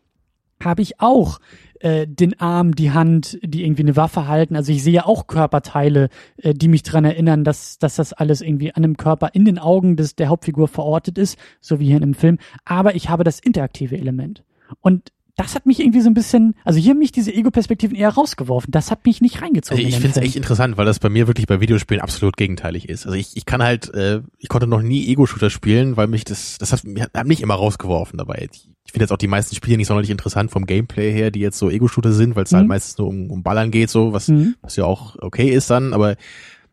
habe 0.63 0.83
ich 0.83 1.01
auch 1.01 1.39
äh, 1.81 2.07
den 2.07 2.39
Arm, 2.41 2.75
die 2.75 2.91
Hand, 2.91 3.39
die 3.43 3.65
irgendwie 3.65 3.83
eine 3.83 3.97
Waffe 3.97 4.27
halten. 4.27 4.57
Also 4.57 4.73
ich 4.73 4.83
sehe 4.83 5.07
auch 5.07 5.27
Körperteile, 5.27 6.09
äh, 6.39 6.55
die 6.55 6.69
mich 6.69 6.83
dran 6.83 7.05
erinnern, 7.05 7.45
dass, 7.45 7.79
dass 7.79 7.97
das 7.97 8.13
alles 8.13 8.41
irgendwie 8.41 8.75
an 8.75 8.85
einem 8.85 8.97
Körper 8.97 9.31
in 9.33 9.45
den 9.45 9.59
Augen 9.59 9.97
des, 9.97 10.17
der 10.17 10.29
Hauptfigur 10.29 10.69
verortet 10.69 11.19
ist, 11.19 11.39
so 11.61 11.79
wie 11.81 11.87
hier 11.87 11.97
in 11.97 12.03
einem 12.03 12.15
Film. 12.15 12.39
Aber 12.65 12.95
ich 12.95 13.09
habe 13.09 13.25
das 13.25 13.39
interaktive 13.39 13.97
Element. 13.97 14.45
Und 14.81 15.13
das 15.39 15.55
hat 15.55 15.67
mich 15.67 15.79
irgendwie 15.79 16.01
so 16.01 16.11
ein 16.11 16.15
bisschen, 16.15 16.57
also 16.65 16.81
hier 16.81 16.91
haben 16.91 16.99
mich 16.99 17.13
diese 17.13 17.33
Ego-Perspektiven 17.33 17.97
eher 17.97 18.11
rausgeworfen. 18.11 18.73
Das 18.73 18.91
hat 18.91 19.07
mich 19.07 19.21
nicht 19.21 19.41
reingezogen. 19.41 19.87
Ich 19.87 19.95
finde 19.95 20.09
es 20.09 20.17
echt 20.17 20.35
interessant, 20.35 20.77
weil 20.77 20.85
das 20.85 20.99
bei 20.99 21.09
mir 21.09 21.29
wirklich 21.29 21.47
bei 21.47 21.61
Videospielen 21.61 22.03
absolut 22.03 22.37
gegenteilig 22.37 22.89
ist. 22.89 23.07
Also 23.07 23.17
ich, 23.17 23.37
ich 23.37 23.47
kann 23.47 23.63
halt, 23.63 23.95
äh, 23.95 24.21
ich 24.39 24.49
konnte 24.49 24.67
noch 24.67 24.83
nie 24.83 25.07
Ego-Shooter 25.07 25.49
spielen, 25.49 25.97
weil 25.97 26.09
mich 26.09 26.25
das, 26.25 26.59
das 26.59 26.73
hat, 26.73 26.83
hat 27.15 27.27
mich 27.29 27.41
immer 27.41 27.55
rausgeworfen 27.55 28.19
dabei. 28.19 28.49
Ich, 28.51 28.69
ich 28.89 28.93
finde 28.93 29.05
jetzt 29.05 29.13
auch 29.13 29.19
die 29.19 29.29
meisten 29.29 29.55
Spiele 29.55 29.77
nicht 29.77 29.87
sonderlich 29.87 30.11
interessant 30.11 30.51
vom 30.51 30.67
Gameplay 30.67 31.13
her, 31.13 31.31
die 31.31 31.41
jetzt 31.41 31.59
so 31.59 31.71
Ego-Shooter 31.71 32.13
sind, 32.13 32.35
weil 32.35 32.45
es 32.45 32.53
halt 32.53 32.65
mhm. 32.65 32.71
halt 32.73 32.81
meistens 32.81 32.99
nur 32.99 33.09
um, 33.09 33.31
um 33.31 33.43
Ballern 33.43 33.71
geht, 33.71 33.91
so, 33.91 34.13
was, 34.13 34.29
mhm. 34.29 34.57
was 34.63 34.77
ja 34.77 34.85
auch 34.85 35.17
okay 35.21 35.51
ist 35.51 35.71
dann, 35.71 35.93
aber 35.93 36.17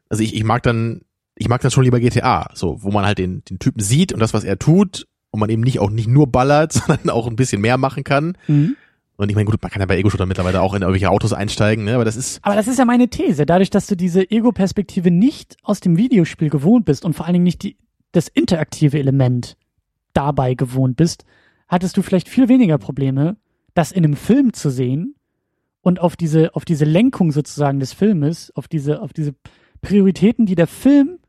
also 0.09 0.24
ich, 0.24 0.34
ich 0.34 0.43
mag 0.43 0.63
dann, 0.63 1.01
ich 1.36 1.49
mag 1.49 1.61
dann 1.61 1.72
schon 1.72 1.84
lieber 1.84 1.99
GTA, 1.99 2.49
so, 2.53 2.82
wo 2.82 2.91
man 2.91 3.05
halt 3.05 3.20
den, 3.20 3.43
den 3.45 3.59
Typen 3.59 3.82
sieht 3.82 4.13
und 4.13 4.20
das, 4.20 4.34
was 4.34 4.43
er 4.43 4.57
tut 4.57 5.05
wo 5.36 5.38
man 5.38 5.49
eben 5.49 5.63
nicht 5.63 5.80
auch 5.80 5.89
nicht 5.89 6.07
nur 6.07 6.28
ballert, 6.28 6.72
sondern 6.74 7.09
auch 7.09 7.28
ein 7.28 7.36
bisschen 7.36 7.61
mehr 7.61 7.78
machen 7.78 8.05
kann. 8.05 8.38
Mhm. 8.47 8.78
Und 9.18 9.30
ich 9.30 9.36
meine, 9.36 9.45
gut, 9.45 9.61
man 9.61 9.72
kann 9.72 9.82
ja 9.82 9.86
bei 9.86 9.97
Ego-Shooter 9.97 10.26
mittlerweile 10.26 10.61
auch 10.61 10.74
in 10.74 10.82
irgendwelche 10.82 11.09
Autos 11.09 11.32
einsteigen, 11.32 11.86
ne? 11.86 11.95
aber 11.95 12.03
das 12.03 12.18
ist. 12.18 12.39
Aber 12.41 12.55
das 12.55 12.68
ist 12.68 12.80
ja 12.80 12.86
meine 12.86 13.09
These. 13.09 13.45
Dadurch, 13.45 13.70
dass 13.70 13.88
du 13.88 13.95
diese 13.95 14.30
Ego-Perspektive 14.30 15.11
nicht 15.11 15.55
aus 15.63 15.80
dem 15.80 15.97
Videospiel 15.97 16.49
gewohnt 16.49 16.86
bist 16.86 17.05
und 17.05 17.13
vor 17.13 17.26
allen 17.26 17.34
Dingen 17.34 17.45
nicht 17.45 17.63
die, 17.63 17.78
das 18.11 18.28
interaktive 18.28 18.99
Element 18.99 19.55
dabei 20.13 20.53
gewohnt 20.53 20.97
bist, 20.97 21.26
hattest 21.68 21.97
du 21.97 22.01
vielleicht 22.01 22.30
viel 22.30 22.49
weniger 22.49 22.78
Probleme, 22.78 23.38
das 23.74 23.91
in 23.91 24.03
einem 24.03 24.16
Film 24.16 24.53
zu 24.53 24.70
sehen 24.70 25.16
und 25.82 25.99
auf 25.99 26.16
diese, 26.16 26.55
auf 26.55 26.66
diese 26.66 26.86
Lenkung 26.86 27.32
sozusagen 27.32 27.80
des 27.80 27.93
Filmes, 27.93 28.51
auf 28.55 28.68
diese, 28.68 29.01
auf 29.01 29.13
diese 29.13 29.36
Prioritäten, 29.82 30.45
die 30.45 30.55
der 30.55 30.68
Film 30.68 31.20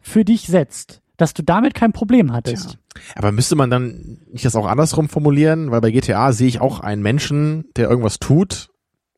für 0.00 0.24
dich 0.24 0.46
setzt, 0.46 1.02
dass 1.16 1.34
du 1.34 1.42
damit 1.42 1.74
kein 1.74 1.92
Problem 1.92 2.32
hattest. 2.32 2.70
Tja. 2.70 2.78
Aber 3.14 3.32
müsste 3.32 3.56
man 3.56 3.70
dann 3.70 4.20
nicht 4.32 4.44
das 4.44 4.56
auch 4.56 4.66
andersrum 4.66 5.08
formulieren? 5.08 5.70
Weil 5.70 5.80
bei 5.80 5.90
GTA 5.90 6.32
sehe 6.32 6.48
ich 6.48 6.60
auch 6.60 6.80
einen 6.80 7.02
Menschen, 7.02 7.66
der 7.76 7.90
irgendwas 7.90 8.18
tut. 8.18 8.70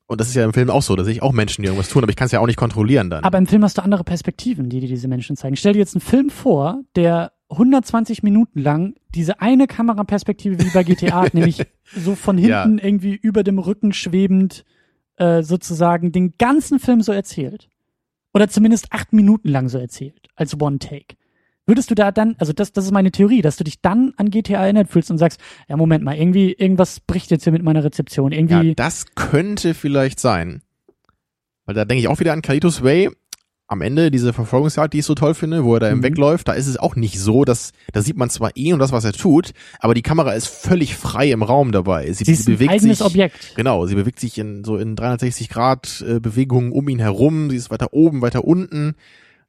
Und 0.06 0.20
das 0.20 0.28
ist 0.28 0.34
ja 0.34 0.44
im 0.44 0.54
Film 0.54 0.70
auch 0.70 0.82
so, 0.82 0.96
da 0.96 1.04
sehe 1.04 1.12
ich 1.12 1.22
auch 1.22 1.32
Menschen, 1.32 1.62
die 1.62 1.66
irgendwas 1.66 1.90
tun, 1.90 2.02
aber 2.02 2.10
ich 2.10 2.16
kann 2.16 2.26
es 2.26 2.32
ja 2.32 2.40
auch 2.40 2.46
nicht 2.46 2.56
kontrollieren 2.56 3.10
dann. 3.10 3.24
Aber 3.24 3.36
im 3.36 3.46
Film 3.46 3.62
hast 3.62 3.76
du 3.76 3.82
andere 3.82 4.04
Perspektiven, 4.04 4.70
die 4.70 4.80
dir 4.80 4.88
diese 4.88 5.06
Menschen 5.06 5.36
zeigen. 5.36 5.54
Stell 5.54 5.74
dir 5.74 5.80
jetzt 5.80 5.94
einen 5.94 6.00
Film 6.00 6.30
vor, 6.30 6.80
der 6.96 7.32
120 7.50 8.22
Minuten 8.22 8.60
lang 8.60 8.94
diese 9.14 9.40
eine 9.40 9.66
Kameraperspektive 9.66 10.58
wie 10.58 10.70
bei 10.70 10.84
GTA 10.84 11.22
hat, 11.22 11.34
nämlich 11.34 11.62
so 11.94 12.14
von 12.14 12.36
hinten 12.36 12.78
ja. 12.78 12.84
irgendwie 12.84 13.14
über 13.14 13.42
dem 13.42 13.58
Rücken 13.58 13.92
schwebend 13.92 14.64
äh, 15.16 15.42
sozusagen 15.42 16.12
den 16.12 16.34
ganzen 16.38 16.78
Film 16.78 17.00
so 17.00 17.12
erzählt. 17.12 17.68
Oder 18.34 18.48
zumindest 18.48 18.92
acht 18.92 19.12
Minuten 19.12 19.48
lang 19.48 19.68
so 19.68 19.78
erzählt, 19.78 20.28
als 20.36 20.60
One-Take. 20.60 21.16
Würdest 21.66 21.90
du 21.90 21.94
da 21.94 22.12
dann, 22.12 22.34
also 22.38 22.52
das, 22.52 22.72
das 22.72 22.86
ist 22.86 22.92
meine 22.92 23.10
Theorie, 23.10 23.42
dass 23.42 23.56
du 23.56 23.64
dich 23.64 23.80
dann 23.82 24.14
an 24.16 24.30
GTA 24.30 24.62
erinnert 24.62 24.88
fühlst 24.88 25.10
und 25.10 25.18
sagst, 25.18 25.40
ja, 25.68 25.76
Moment 25.76 26.02
mal, 26.02 26.16
irgendwie, 26.16 26.52
irgendwas 26.52 27.00
bricht 27.00 27.30
jetzt 27.30 27.44
hier 27.44 27.52
mit 27.52 27.62
meiner 27.62 27.84
Rezeption. 27.84 28.32
Irgendwie. 28.32 28.68
Ja, 28.68 28.74
das 28.74 29.06
könnte 29.14 29.74
vielleicht 29.74 30.20
sein. 30.20 30.62
Weil 31.66 31.74
da 31.74 31.84
denke 31.84 32.00
ich 32.00 32.08
auch 32.08 32.20
wieder 32.20 32.32
an 32.32 32.40
Kalitos 32.40 32.82
Way. 32.82 33.10
Am 33.70 33.82
Ende 33.82 34.10
diese 34.10 34.32
Verfolgungsjagd, 34.32 34.94
die 34.94 35.00
ich 35.00 35.04
so 35.04 35.14
toll 35.14 35.34
finde, 35.34 35.62
wo 35.62 35.74
er 35.74 35.80
da 35.80 35.88
im 35.90 35.98
mhm. 35.98 36.02
wegläuft, 36.02 36.48
da 36.48 36.54
ist 36.54 36.66
es 36.66 36.78
auch 36.78 36.96
nicht 36.96 37.20
so, 37.20 37.44
dass, 37.44 37.72
da 37.92 38.00
sieht 38.00 38.16
man 38.16 38.30
zwar 38.30 38.52
eh 38.56 38.72
und 38.72 38.78
das, 38.78 38.92
was 38.92 39.04
er 39.04 39.12
tut, 39.12 39.52
aber 39.78 39.92
die 39.92 40.02
Kamera 40.02 40.32
ist 40.32 40.48
völlig 40.48 40.96
frei 40.96 41.30
im 41.30 41.42
Raum 41.42 41.70
dabei. 41.70 42.10
Sie, 42.12 42.24
sie, 42.24 42.34
sie 42.34 42.52
bewegt 42.52 42.70
ein 42.70 42.78
eigenes 42.78 42.98
sich, 42.98 43.06
Objekt. 43.06 43.52
Genau, 43.56 43.86
sie 43.86 43.94
bewegt 43.94 44.20
sich 44.20 44.38
in 44.38 44.64
so 44.64 44.78
in 44.78 44.96
360 44.96 45.50
Grad 45.50 46.02
äh, 46.06 46.18
Bewegungen 46.18 46.72
um 46.72 46.88
ihn 46.88 46.98
herum, 46.98 47.50
sie 47.50 47.56
ist 47.56 47.70
weiter 47.70 47.92
oben, 47.92 48.22
weiter 48.22 48.44
unten. 48.44 48.94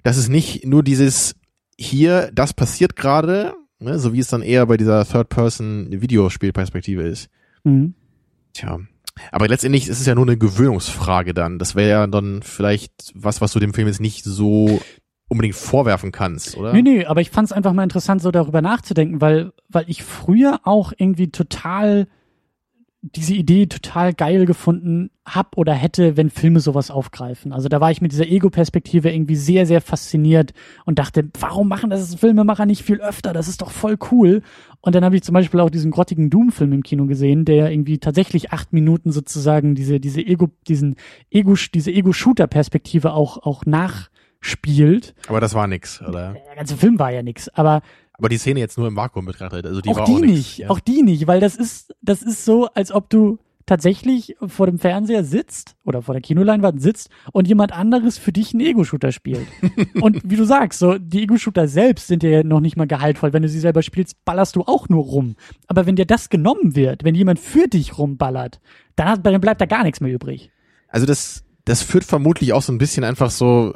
Das 0.04 0.18
ist 0.18 0.28
nicht 0.28 0.66
nur 0.66 0.84
dieses 0.84 1.36
hier, 1.78 2.30
das 2.34 2.54
passiert 2.54 2.98
gerade, 2.98 3.54
ne, 3.80 4.00
so 4.00 4.12
wie 4.12 4.20
es 4.20 4.28
dann 4.28 4.42
eher 4.42 4.66
bei 4.66 4.76
dieser 4.76 5.06
Third-Person-Videospielperspektive 5.06 7.04
ist. 7.04 7.30
Mhm. 7.64 7.94
Tja. 8.54 8.80
Aber 9.32 9.48
letztendlich 9.48 9.88
ist 9.88 10.00
es 10.00 10.06
ja 10.06 10.16
nur 10.16 10.26
eine 10.26 10.38
Gewöhnungsfrage 10.38 11.34
dann. 11.34 11.60
Das 11.60 11.76
wäre 11.76 11.90
ja 11.90 12.08
dann 12.08 12.42
vielleicht 12.44 13.12
was, 13.14 13.42
was 13.42 13.54
du 13.54 13.60
dem 13.60 13.74
Film 13.74 13.88
jetzt 13.88 14.02
nicht 14.02 14.24
so 14.24 14.82
unbedingt 15.28 15.56
vorwerfen 15.56 16.12
kannst, 16.12 16.58
oder? 16.58 16.74
Nee, 16.74 16.82
nee, 16.82 17.06
aber 17.06 17.22
ich 17.22 17.30
fand 17.30 17.48
es 17.48 17.52
einfach 17.52 17.74
mal 17.74 17.84
interessant, 17.84 18.22
so 18.22 18.32
darüber 18.32 18.62
nachzudenken, 18.62 19.22
weil, 19.22 19.52
weil 19.70 19.86
ich 19.88 20.04
früher 20.04 20.60
auch 20.64 20.92
irgendwie 20.98 21.30
total 21.30 22.08
diese 23.02 23.34
Idee 23.34 23.68
total 23.68 24.14
geil 24.14 24.46
gefunden 24.46 25.10
hab 25.26 25.58
oder 25.58 25.74
hätte, 25.74 26.18
wenn 26.18 26.30
Filme 26.30 26.60
sowas 26.60 26.92
aufgreifen. 26.92 27.54
Also 27.54 27.70
da 27.70 27.80
war 27.80 27.92
ich 27.92 28.02
mit 28.02 28.12
dieser 28.12 28.28
Ego-Perspektive 28.28 29.10
irgendwie 29.10 29.38
sehr, 29.38 29.66
sehr 29.66 29.80
fasziniert 29.80 30.54
und 30.86 31.00
dachte, 31.00 31.30
warum 31.40 31.70
machen 31.70 31.90
das 31.90 32.16
Filmemacher 32.16 32.66
nicht 32.66 32.84
viel 32.84 33.00
öfter? 33.00 33.32
Das 33.32 33.48
ist 33.48 33.62
doch 33.62 33.72
voll 33.72 33.98
cool. 34.12 34.42
Und 34.82 34.96
dann 34.96 35.06
habe 35.06 35.16
ich 35.16 35.24
zum 35.24 35.34
Beispiel 35.34 35.62
auch 35.62 35.70
diesen 35.70 35.92
grottigen 35.92 36.30
Doom-Film 36.30 36.74
im 36.74 36.84
Kino 36.84 37.06
gesehen, 37.06 37.46
der 37.46 37.72
irgendwie 37.72 38.00
tatsächlich 38.00 38.52
acht 38.52 38.74
Minuten 38.74 39.12
sozusagen 39.12 39.76
diese, 39.76 40.02
diese 40.02 40.22
Ego, 40.22 40.50
diesen 40.68 40.96
Ego, 41.30 41.56
diese 41.74 41.92
Ego-Shooter-Perspektive 41.92 43.14
auch, 43.14 43.38
auch 43.38 43.66
nachspielt. 43.66 45.16
Aber 45.28 45.40
das 45.40 45.54
war 45.54 45.68
nix, 45.68 46.02
oder? 46.02 46.34
Der 46.34 46.56
ganze 46.56 46.76
Film 46.76 47.00
war 47.00 47.12
ja 47.12 47.24
nix. 47.24 47.48
Aber 47.50 47.82
aber 48.20 48.30
die 48.30 48.38
Szene 48.38 48.60
jetzt 48.60 48.78
nur 48.78 48.88
im 48.88 48.96
Vakuum 48.96 49.26
betrachtet, 49.26 49.66
also 49.66 49.82
die 49.82 49.90
auch 49.90 49.98
war 49.98 50.06
die 50.06 50.12
auch 50.12 50.20
nicht, 50.20 50.58
ja. 50.60 50.70
auch 50.70 50.80
die 50.80 51.02
nicht, 51.02 51.26
weil 51.26 51.40
das 51.40 51.56
ist, 51.56 51.96
das 52.02 52.22
ist 52.22 52.46
so, 52.46 52.68
als 52.68 52.92
ob 52.92 53.10
du 53.10 53.40
tatsächlich 53.66 54.36
vor 54.48 54.66
dem 54.66 54.80
Fernseher 54.80 55.24
sitzt 55.24 55.76
oder 55.86 56.02
vor 56.02 56.16
der 56.16 56.22
Kinoleinwand 56.22 56.82
sitzt 56.82 57.10
und 57.32 57.48
jemand 57.48 57.72
anderes 57.72 58.18
für 58.18 58.32
dich 58.32 58.54
einen 58.54 58.66
Ego-Shooter 58.66 59.12
spielt. 59.12 59.48
und 60.02 60.22
wie 60.24 60.36
du 60.36 60.44
sagst, 60.44 60.80
so 60.80 60.98
die 60.98 61.22
Ego-Shooter 61.24 61.68
selbst 61.68 62.08
sind 62.08 62.24
ja 62.24 62.44
noch 62.44 62.62
nicht 62.62 62.78
mal 62.78 62.88
gehaltvoll. 62.88 63.32
Wenn 63.32 63.44
du 63.44 63.50
sie 63.50 63.60
selber 63.60 63.84
spielst, 63.84 64.26
ballerst 64.26 64.56
du 64.56 64.64
auch 64.64 64.90
nur 64.90 65.04
rum. 65.04 65.36
Aber 65.68 65.86
wenn 65.86 65.96
dir 65.96 66.08
das 66.08 66.30
genommen 66.30 66.76
wird, 66.76 67.04
wenn 67.04 67.14
jemand 67.14 67.40
für 67.40 67.68
dich 67.68 67.98
rumballert, 68.00 68.60
dann, 68.96 69.08
hat, 69.08 69.26
dann 69.26 69.40
bleibt 69.40 69.62
da 69.62 69.68
gar 69.68 69.84
nichts 69.84 70.02
mehr 70.02 70.12
übrig. 70.12 70.52
Also 70.88 71.06
das, 71.06 71.44
das 71.70 71.84
führt 71.84 72.04
vermutlich 72.04 72.54
auch 72.54 72.64
so 72.64 72.74
ein 72.74 72.80
bisschen 72.80 73.04
einfach 73.04 73.30
so 73.30 73.76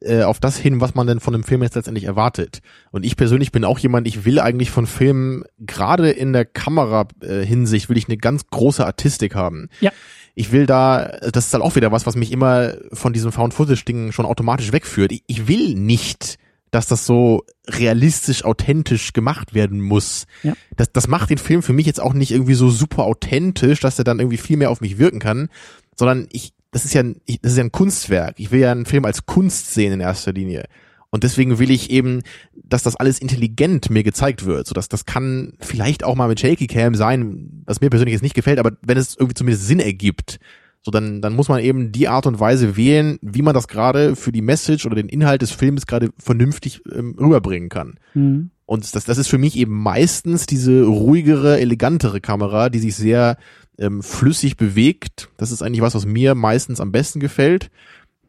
äh, 0.00 0.22
auf 0.22 0.38
das 0.38 0.56
hin, 0.56 0.80
was 0.80 0.94
man 0.94 1.08
denn 1.08 1.18
von 1.18 1.34
einem 1.34 1.42
Film 1.42 1.64
jetzt 1.64 1.74
letztendlich 1.74 2.04
erwartet. 2.04 2.60
Und 2.92 3.04
ich 3.04 3.16
persönlich 3.16 3.50
bin 3.50 3.64
auch 3.64 3.80
jemand, 3.80 4.06
ich 4.06 4.24
will 4.24 4.38
eigentlich 4.38 4.70
von 4.70 4.86
Filmen, 4.86 5.42
gerade 5.58 6.10
in 6.10 6.32
der 6.32 6.44
Kamera-Hinsicht, 6.44 7.88
will 7.88 7.98
ich 7.98 8.06
eine 8.06 8.18
ganz 8.18 8.46
große 8.46 8.86
Artistik 8.86 9.34
haben. 9.34 9.68
Ja. 9.80 9.90
Ich 10.36 10.52
will 10.52 10.66
da, 10.66 11.18
das 11.32 11.46
ist 11.46 11.54
halt 11.54 11.64
auch 11.64 11.74
wieder 11.74 11.90
was, 11.90 12.06
was 12.06 12.14
mich 12.14 12.30
immer 12.30 12.74
von 12.92 13.12
diesem 13.12 13.32
Found-Footage-Ding 13.32 14.12
schon 14.12 14.26
automatisch 14.26 14.70
wegführt. 14.70 15.10
Ich, 15.10 15.24
ich 15.26 15.48
will 15.48 15.74
nicht 15.74 16.38
dass 16.70 16.88
das 16.88 17.06
so 17.06 17.44
realistisch 17.68 18.44
authentisch 18.44 19.12
gemacht 19.12 19.54
werden 19.54 19.80
muss. 19.80 20.26
Ja. 20.42 20.54
Das, 20.76 20.90
das 20.90 21.06
macht 21.06 21.30
den 21.30 21.38
Film 21.38 21.62
für 21.62 21.72
mich 21.72 21.86
jetzt 21.86 22.00
auch 22.00 22.14
nicht 22.14 22.32
irgendwie 22.32 22.54
so 22.54 22.68
super 22.68 23.04
authentisch, 23.04 23.78
dass 23.78 23.96
er 23.96 24.04
dann 24.04 24.18
irgendwie 24.18 24.38
viel 24.38 24.56
mehr 24.56 24.72
auf 24.72 24.80
mich 24.80 24.98
wirken 24.98 25.20
kann, 25.20 25.50
sondern 25.96 26.26
ich, 26.32 26.52
das 26.74 26.84
ist 26.84 26.92
ja 26.92 27.02
ein, 27.02 27.20
das 27.42 27.52
ist 27.52 27.58
ja 27.58 27.64
ein 27.64 27.72
Kunstwerk. 27.72 28.34
Ich 28.38 28.50
will 28.50 28.60
ja 28.60 28.72
einen 28.72 28.84
Film 28.84 29.04
als 29.04 29.26
Kunst 29.26 29.72
sehen 29.72 29.92
in 29.92 30.00
erster 30.00 30.32
Linie. 30.32 30.64
Und 31.10 31.22
deswegen 31.22 31.60
will 31.60 31.70
ich 31.70 31.90
eben, 31.90 32.22
dass 32.64 32.82
das 32.82 32.96
alles 32.96 33.20
intelligent 33.20 33.88
mir 33.90 34.02
gezeigt 34.02 34.44
wird. 34.44 34.66
So 34.66 34.74
dass 34.74 34.88
das 34.88 35.06
kann 35.06 35.52
vielleicht 35.60 36.02
auch 36.02 36.16
mal 36.16 36.26
mit 36.26 36.40
Shaky 36.40 36.66
Cam 36.66 36.96
sein, 36.96 37.62
was 37.64 37.80
mir 37.80 37.90
persönlich 37.90 38.14
jetzt 38.14 38.22
nicht 38.22 38.34
gefällt, 38.34 38.58
aber 38.58 38.72
wenn 38.82 38.98
es 38.98 39.14
irgendwie 39.14 39.34
zumindest 39.34 39.68
Sinn 39.68 39.78
ergibt, 39.78 40.40
so 40.82 40.90
dann, 40.90 41.22
dann 41.22 41.36
muss 41.36 41.48
man 41.48 41.60
eben 41.60 41.92
die 41.92 42.08
Art 42.08 42.26
und 42.26 42.40
Weise 42.40 42.76
wählen, 42.76 43.18
wie 43.22 43.42
man 43.42 43.54
das 43.54 43.68
gerade 43.68 44.16
für 44.16 44.32
die 44.32 44.42
Message 44.42 44.84
oder 44.84 44.96
den 44.96 45.08
Inhalt 45.08 45.42
des 45.42 45.52
Films 45.52 45.86
gerade 45.86 46.10
vernünftig 46.18 46.82
ähm, 46.92 47.14
rüberbringen 47.18 47.68
kann. 47.68 47.94
Mhm. 48.14 48.50
Und 48.66 48.94
das, 48.96 49.04
das 49.04 49.18
ist 49.18 49.28
für 49.28 49.38
mich 49.38 49.56
eben 49.56 49.80
meistens 49.80 50.46
diese 50.46 50.82
ruhigere, 50.82 51.60
elegantere 51.60 52.20
Kamera, 52.20 52.68
die 52.68 52.80
sich 52.80 52.96
sehr 52.96 53.36
ähm, 53.78 54.02
flüssig 54.02 54.56
bewegt. 54.56 55.30
Das 55.36 55.50
ist 55.50 55.62
eigentlich 55.62 55.82
was, 55.82 55.94
was 55.94 56.06
mir 56.06 56.34
meistens 56.34 56.80
am 56.80 56.92
besten 56.92 57.20
gefällt. 57.20 57.70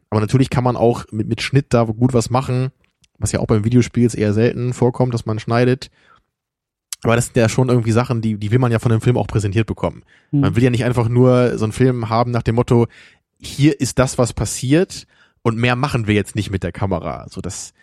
Aber 0.10 0.22
natürlich 0.22 0.50
kann 0.50 0.64
man 0.64 0.76
auch 0.76 1.06
mit, 1.12 1.28
mit 1.28 1.42
Schnitt 1.42 1.68
da 1.70 1.84
gut 1.84 2.14
was 2.14 2.30
machen, 2.30 2.72
was 3.18 3.32
ja 3.32 3.40
auch 3.40 3.48
beim 3.48 3.64
Videospiel 3.64 4.04
jetzt 4.04 4.16
eher 4.16 4.34
selten 4.34 4.74
vorkommt, 4.74 5.14
dass 5.14 5.26
man 5.26 5.40
schneidet. 5.40 5.90
Aber 7.04 7.16
das 7.16 7.26
sind 7.26 7.38
ja 7.38 7.50
schon 7.50 7.70
irgendwie 7.70 7.92
Sachen, 7.92 8.22
die, 8.22 8.38
die 8.38 8.52
will 8.52 8.60
man 8.60 8.72
ja 8.72 8.80
von 8.80 8.92
dem 8.92 9.02
Film 9.02 9.18
auch 9.18 9.28
präsentiert 9.28 9.68
bekommen. 9.68 10.04
Mhm. 10.32 10.40
Man 10.40 10.56
will 10.56 10.64
ja 10.64 10.70
nicht 10.70 10.86
einfach 10.86 11.08
nur 11.08 11.58
so 11.58 11.66
einen 11.66 11.74
Film 11.74 12.10
haben 12.10 12.32
nach 12.32 12.44
dem 12.44 12.56
Motto, 12.56 12.88
hier 13.38 13.80
ist 13.80 14.00
das, 14.00 14.18
was 14.18 14.34
passiert 14.34 15.06
und 15.42 15.58
mehr 15.58 15.76
machen 15.76 16.08
wir 16.08 16.16
jetzt 16.16 16.36
nicht 16.36 16.50
mit 16.50 16.64
der 16.64 16.72
Kamera. 16.72 17.28
So 17.30 17.42
das, 17.42 17.74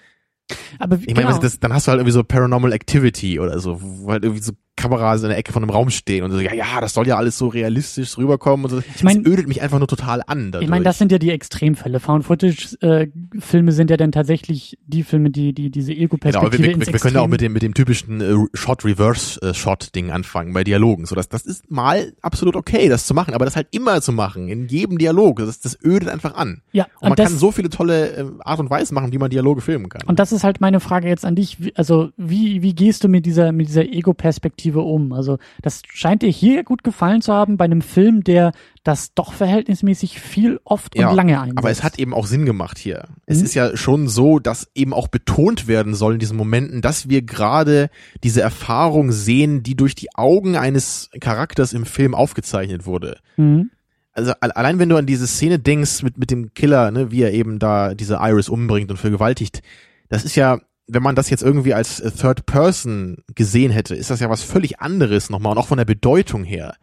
aber 0.79 0.97
ich 0.97 1.15
meine, 1.15 1.29
genau. 1.29 1.39
das, 1.39 1.61
dann 1.61 1.73
hast 1.73 1.87
du 1.87 1.91
halt 1.91 2.01
irgendwie 2.01 2.13
so 2.13 2.25
Paranormal 2.25 2.73
Activity 2.73 3.39
oder 3.39 3.59
so, 3.61 3.81
wo 3.81 4.11
halt 4.11 4.25
irgendwie 4.25 4.43
so 4.43 4.53
Kamera 4.75 5.15
in 5.15 5.23
der 5.23 5.37
Ecke 5.37 5.53
von 5.53 5.63
einem 5.63 5.71
Raum 5.71 5.91
stehen 5.91 6.25
und 6.25 6.31
so, 6.31 6.41
ja, 6.41 6.55
ja, 6.55 6.81
das 6.81 6.95
soll 6.95 7.07
ja 7.07 7.17
alles 7.17 7.37
so 7.37 7.49
realistisch 7.49 8.17
rüberkommen 8.17 8.65
und 8.65 8.71
so. 8.71 8.79
Ich 8.95 9.03
mein- 9.03 9.23
das 9.23 9.33
ödet 9.33 9.47
mich 9.47 9.61
einfach 9.61 9.79
nur 9.79 9.87
total 9.87 10.23
an. 10.27 10.51
Dadurch. 10.51 10.65
Ich 10.65 10.71
meine, 10.71 10.85
das 10.85 10.99
sind 10.99 11.13
ja 11.13 11.19
die 11.19 11.31
Extremfälle. 11.31 12.01
Found-Footage-Filme 12.01 13.73
sind 13.73 13.91
ja 13.91 13.97
dann 13.99 14.13
tatsächlich 14.13 14.79
die 14.87 15.03
Filme, 15.03 15.31
die, 15.31 15.53
die 15.53 15.71
diese 15.71 15.93
Genau, 15.93 15.99
wir, 16.01 16.05
Ego-Perspektive 16.07 16.63
wir, 16.81 16.87
wir, 16.87 16.93
wir 16.95 17.01
können 17.01 17.15
ja 17.17 17.21
auch 17.21 17.29
mit 17.29 17.43
dem, 17.43 17.53
mit 17.53 17.63
dem 17.63 17.75
typischen 17.75 18.21
äh, 18.21 18.35
Shot-Reverse-Shot-Ding 18.55 20.11
anfangen 20.11 20.55
bei 20.55 20.65
Dialogen. 20.65 21.05
So, 21.07 21.15
das, 21.15 21.29
das 21.29 21.43
ist 21.45 21.71
mal 21.71 22.13
absolut 22.23 22.57
okay, 22.57 22.89
das 22.89 23.07
zu 23.07 23.13
machen, 23.15 23.35
aber 23.35 23.45
das 23.45 23.57
halt 23.57 23.69
immer 23.73 24.01
zu 24.01 24.13
machen, 24.13 24.49
in 24.49 24.69
jedem 24.69 24.97
Dialog, 24.97 25.39
das, 25.41 25.61
das 25.61 25.79
ödet 25.85 26.09
einfach 26.09 26.35
an. 26.35 26.63
Ja, 26.73 26.87
Und 27.01 27.11
man 27.11 27.17
das, 27.17 27.29
kann 27.29 27.39
so 27.39 27.53
viele 27.53 27.69
tolle 27.69 28.09
äh, 28.17 28.25
Art 28.41 28.59
und 28.59 28.71
Weise 28.71 28.95
machen, 28.95 29.13
wie 29.13 29.19
man 29.19 29.29
Dialoge 29.31 29.61
filmen 29.61 29.91
kann. 29.91 30.03
Und 30.07 30.19
das 30.19 30.33
ist 30.33 30.45
halt 30.45 30.61
meine 30.63 30.81
Frage 30.81 31.09
jetzt 31.09 31.27
an 31.27 31.37
dich. 31.37 31.59
Also, 31.75 32.11
wie, 32.17 32.63
wie 32.63 32.75
gehst 32.75 33.05
du 33.05 33.09
mit 33.09 33.27
dieser, 33.27 33.53
mit 33.53 33.69
dieser 33.69 33.85
Ego-Perspektive 33.85 34.62
um? 34.71 35.13
Also, 35.13 35.39
das 35.63 35.83
scheint 35.93 36.23
dir 36.23 36.31
hier 36.31 36.65
gut 36.65 36.85
gefallen 36.85 37.21
zu 37.23 37.33
haben 37.33 37.57
bei 37.57 37.65
einem 37.65 37.83
Film, 37.83 38.23
der 38.25 38.53
das 38.85 39.15
doch 39.15 39.33
verhältnismäßig 39.33 40.21
viel, 40.21 40.61
oft 40.65 40.97
und 40.97 41.15
lange 41.15 41.41
einsetzt. 41.41 41.59
Aber 41.59 41.71
es 41.71 41.83
hat 41.83 41.99
eben 41.99 42.15
auch 42.15 42.27
Sinn 42.27 42.47
gemacht 42.47 42.79
hier. 42.79 43.05
Es 43.27 43.39
Mhm. 43.39 43.45
ist 43.45 43.55
ja 43.55 43.77
schon 43.77 44.09
so, 44.09 44.39
dass 44.39 44.69
eben 44.75 44.93
auch 44.93 45.09
betont 45.09 45.67
werden 45.69 45.95
soll 45.95 46.15
in 46.15 46.19
diesen 46.19 46.37
Momenten, 46.37 46.81
dass 46.81 47.09
wir 47.09 47.23
gerade 47.23 47.91
diese 48.25 48.41
Erfahrung 48.43 49.13
sehen, 49.13 49.63
die 49.63 49.77
durch 49.77 49.95
die 49.95 50.15
Augen 50.15 50.57
eines 50.57 51.11
Charakters 51.21 51.73
im 51.73 51.85
Film 51.87 52.15
aufgezeichnet 52.15 52.87
wurde. 52.87 53.19
Mhm. 53.37 53.71
Also 54.15 54.33
al- 54.41 54.53
allein 54.53 54.79
wenn 54.79 54.89
du 54.89 54.97
an 54.97 55.07
diese 55.07 55.27
Szene 55.27 55.59
denkst 55.59 56.03
mit, 56.03 56.19
mit 56.19 56.31
dem 56.31 56.53
Killer, 56.53 56.91
ne, 56.91 57.11
wie 57.11 57.23
er 57.23 57.33
eben 57.33 57.59
da 57.59 57.95
diese 57.95 58.19
Iris 58.21 58.49
umbringt 58.49 58.91
und 58.91 58.97
vergewaltigt, 58.99 59.63
das 60.09 60.25
ist 60.25 60.35
ja, 60.37 60.59
wenn 60.87 61.03
man 61.03 61.15
das 61.15 61.31
jetzt 61.31 61.43
irgendwie 61.43 61.75
als 61.75 62.01
äh, 62.01 62.11
Third 62.11 62.47
Person 62.47 63.19
gesehen 63.35 63.71
hätte, 63.71 63.95
ist 63.95 64.11
das 64.11 64.21
ja 64.21 64.31
was 64.31 64.43
völlig 64.43 64.81
anderes 64.81 65.31
nochmal 65.31 65.53
und 65.53 65.59
auch 65.59 65.69
von 65.69 65.79
der 65.79 65.85
Bedeutung 65.85 66.45
her. 66.45 66.77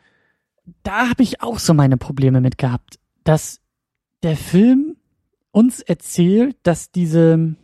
Da 0.84 1.10
habe 1.10 1.24
ich 1.24 1.42
auch 1.42 1.60
so 1.60 1.74
meine 1.74 1.98
Probleme 1.98 2.42
mit 2.42 2.58
gehabt, 2.58 3.00
dass 3.24 3.60
der 4.24 4.38
Film 4.38 4.98
uns 5.52 5.82
erzählt, 5.82 6.58
dass 6.64 6.92
diese 6.92 7.56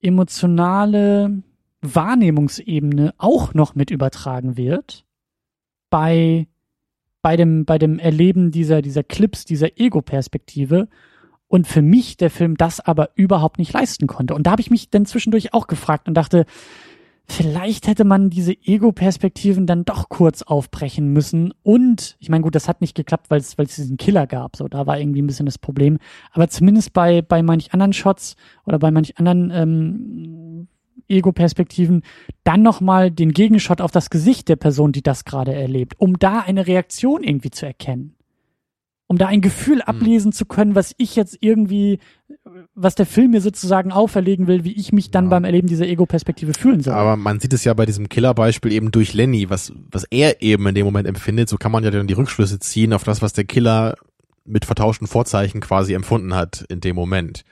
emotionale 0.00 1.42
Wahrnehmungsebene 1.80 3.14
auch 3.18 3.54
noch 3.54 3.74
mit 3.74 3.90
übertragen 3.90 4.56
wird 4.56 5.04
bei 5.90 6.46
bei 7.22 7.36
dem 7.36 7.64
bei 7.64 7.78
dem 7.78 7.98
Erleben 7.98 8.50
dieser 8.50 8.82
dieser 8.82 9.02
Clips 9.04 9.44
dieser 9.44 9.78
Ego-Perspektive 9.78 10.88
und 11.52 11.66
für 11.66 11.82
mich 11.82 12.16
der 12.16 12.30
Film 12.30 12.56
das 12.56 12.80
aber 12.80 13.10
überhaupt 13.14 13.58
nicht 13.58 13.74
leisten 13.74 14.06
konnte 14.06 14.34
und 14.34 14.46
da 14.46 14.52
habe 14.52 14.62
ich 14.62 14.70
mich 14.70 14.88
dann 14.88 15.04
zwischendurch 15.04 15.52
auch 15.52 15.66
gefragt 15.66 16.08
und 16.08 16.14
dachte 16.14 16.46
vielleicht 17.26 17.88
hätte 17.88 18.04
man 18.04 18.30
diese 18.30 18.52
Ego-Perspektiven 18.52 19.66
dann 19.66 19.84
doch 19.84 20.08
kurz 20.08 20.42
aufbrechen 20.42 21.12
müssen. 21.12 21.54
Und, 21.62 22.16
ich 22.18 22.28
meine, 22.28 22.42
gut, 22.42 22.54
das 22.54 22.68
hat 22.68 22.80
nicht 22.80 22.96
geklappt, 22.96 23.30
weil 23.30 23.38
es 23.38 23.56
weil 23.56 23.66
es 23.66 23.76
diesen 23.76 23.96
Killer 23.96 24.26
gab. 24.26 24.56
So, 24.56 24.66
da 24.66 24.86
war 24.86 24.98
irgendwie 24.98 25.22
ein 25.22 25.26
bisschen 25.26 25.46
das 25.46 25.56
Problem. 25.56 25.98
Aber 26.32 26.48
zumindest 26.48 26.92
bei, 26.92 27.22
bei 27.22 27.42
manch 27.42 27.72
anderen 27.72 27.92
Shots 27.92 28.34
oder 28.66 28.78
bei 28.78 28.90
manch 28.90 29.18
anderen 29.18 29.50
ähm, 29.50 30.68
Ego-Perspektiven 31.08 32.02
dann 32.44 32.62
nochmal 32.62 33.10
den 33.10 33.32
Gegenshot 33.32 33.80
auf 33.80 33.92
das 33.92 34.10
Gesicht 34.10 34.48
der 34.48 34.56
Person, 34.56 34.92
die 34.92 35.02
das 35.02 35.24
gerade 35.24 35.54
erlebt, 35.54 35.94
um 35.98 36.18
da 36.18 36.40
eine 36.40 36.66
Reaktion 36.66 37.22
irgendwie 37.22 37.50
zu 37.50 37.66
erkennen. 37.66 38.16
Um 39.12 39.18
da 39.18 39.26
ein 39.26 39.42
Gefühl 39.42 39.82
ablesen 39.82 40.32
zu 40.32 40.46
können, 40.46 40.74
was 40.74 40.94
ich 40.96 41.16
jetzt 41.16 41.36
irgendwie, 41.42 41.98
was 42.74 42.94
der 42.94 43.04
Film 43.04 43.32
mir 43.32 43.42
sozusagen 43.42 43.92
auferlegen 43.92 44.46
will, 44.46 44.64
wie 44.64 44.72
ich 44.72 44.90
mich 44.90 45.10
dann 45.10 45.24
Ja. 45.24 45.30
beim 45.32 45.44
Erleben 45.44 45.68
dieser 45.68 45.86
Ego-Perspektive 45.86 46.54
fühlen 46.54 46.80
soll. 46.80 46.94
Aber 46.94 47.18
man 47.18 47.38
sieht 47.38 47.52
es 47.52 47.62
ja 47.62 47.74
bei 47.74 47.84
diesem 47.84 48.08
Killer-Beispiel 48.08 48.72
eben 48.72 48.90
durch 48.90 49.12
Lenny, 49.12 49.50
was, 49.50 49.70
was 49.90 50.04
er 50.04 50.40
eben 50.40 50.66
in 50.66 50.74
dem 50.74 50.86
Moment 50.86 51.06
empfindet, 51.06 51.50
so 51.50 51.58
kann 51.58 51.70
man 51.70 51.84
ja 51.84 51.90
dann 51.90 52.06
die 52.06 52.14
Rückschlüsse 52.14 52.58
ziehen 52.58 52.94
auf 52.94 53.04
das, 53.04 53.20
was 53.20 53.34
der 53.34 53.44
Killer 53.44 53.96
mit 54.46 54.64
vertauschten 54.64 55.06
Vorzeichen 55.06 55.60
quasi 55.60 55.92
empfunden 55.92 56.34
hat 56.34 56.64
in 56.70 56.80
dem 56.80 56.96
Moment. 56.96 57.42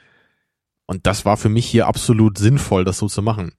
Und 0.87 1.07
das 1.07 1.27
war 1.27 1.37
für 1.37 1.51
mich 1.51 1.67
hier 1.67 1.89
absolut 1.89 2.39
sinnvoll, 2.39 2.85
das 2.85 2.97
so 2.97 3.07
zu 3.07 3.21
machen. 3.21 3.53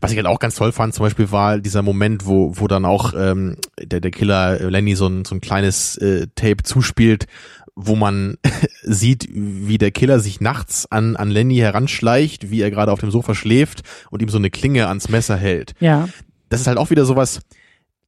Was 0.00 0.10
ich 0.10 0.16
halt 0.16 0.26
auch 0.26 0.38
ganz 0.38 0.54
toll 0.54 0.72
fand, 0.72 0.94
zum 0.94 1.04
Beispiel 1.04 1.30
war 1.32 1.58
dieser 1.58 1.82
Moment, 1.82 2.26
wo, 2.26 2.52
wo 2.56 2.68
dann 2.68 2.84
auch 2.84 3.12
ähm, 3.16 3.56
der, 3.80 4.00
der 4.00 4.10
Killer 4.10 4.70
Lenny 4.70 4.94
so 4.94 5.06
ein, 5.06 5.24
so 5.24 5.34
ein 5.34 5.40
kleines 5.40 5.96
äh, 5.96 6.26
Tape 6.34 6.62
zuspielt, 6.62 7.26
wo 7.74 7.96
man 7.96 8.36
sieht, 8.82 9.28
wie 9.32 9.78
der 9.78 9.90
Killer 9.90 10.20
sich 10.20 10.40
nachts 10.40 10.90
an, 10.90 11.16
an 11.16 11.30
Lenny 11.30 11.56
heranschleicht, 11.56 12.50
wie 12.50 12.60
er 12.60 12.70
gerade 12.70 12.92
auf 12.92 13.00
dem 13.00 13.10
Sofa 13.10 13.34
schläft 13.34 13.82
und 14.10 14.22
ihm 14.22 14.28
so 14.28 14.38
eine 14.38 14.50
Klinge 14.50 14.88
ans 14.88 15.08
Messer 15.08 15.36
hält. 15.36 15.74
ja. 15.80 16.08
Das 16.50 16.60
ist 16.60 16.66
halt 16.66 16.78
auch 16.78 16.90
wieder 16.90 17.04
sowas, 17.04 17.42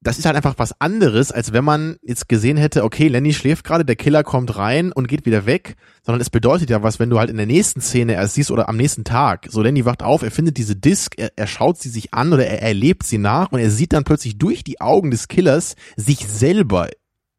das 0.02 0.18
ist 0.18 0.26
halt 0.26 0.36
einfach 0.36 0.54
was 0.58 0.80
anderes, 0.80 1.30
als 1.30 1.52
wenn 1.52 1.64
man 1.64 1.96
jetzt 2.02 2.28
gesehen 2.28 2.56
hätte, 2.56 2.82
okay, 2.82 3.08
Lenny 3.08 3.32
schläft 3.32 3.64
gerade, 3.64 3.84
der 3.84 3.96
Killer 3.96 4.24
kommt 4.24 4.56
rein 4.56 4.90
und 4.90 5.06
geht 5.06 5.26
wieder 5.26 5.46
weg, 5.46 5.76
sondern 6.02 6.20
es 6.20 6.28
bedeutet 6.28 6.70
ja 6.70 6.82
was, 6.82 6.98
wenn 6.98 7.08
du 7.08 7.18
halt 7.18 7.30
in 7.30 7.36
der 7.36 7.46
nächsten 7.46 7.80
Szene 7.80 8.14
erst 8.14 8.34
siehst 8.34 8.50
oder 8.50 8.68
am 8.68 8.76
nächsten 8.76 9.04
Tag, 9.04 9.46
so 9.48 9.62
Lenny 9.62 9.84
wacht 9.84 10.02
auf, 10.02 10.22
er 10.22 10.32
findet 10.32 10.58
diese 10.58 10.74
Disc, 10.74 11.14
er, 11.16 11.32
er 11.36 11.46
schaut 11.46 11.78
sie 11.78 11.88
sich 11.88 12.12
an 12.12 12.32
oder 12.32 12.46
er 12.46 12.62
erlebt 12.62 13.04
sie 13.04 13.18
nach 13.18 13.52
und 13.52 13.60
er 13.60 13.70
sieht 13.70 13.92
dann 13.92 14.04
plötzlich 14.04 14.38
durch 14.38 14.64
die 14.64 14.80
Augen 14.80 15.10
des 15.12 15.28
Killers 15.28 15.76
sich 15.96 16.26
selber, 16.26 16.88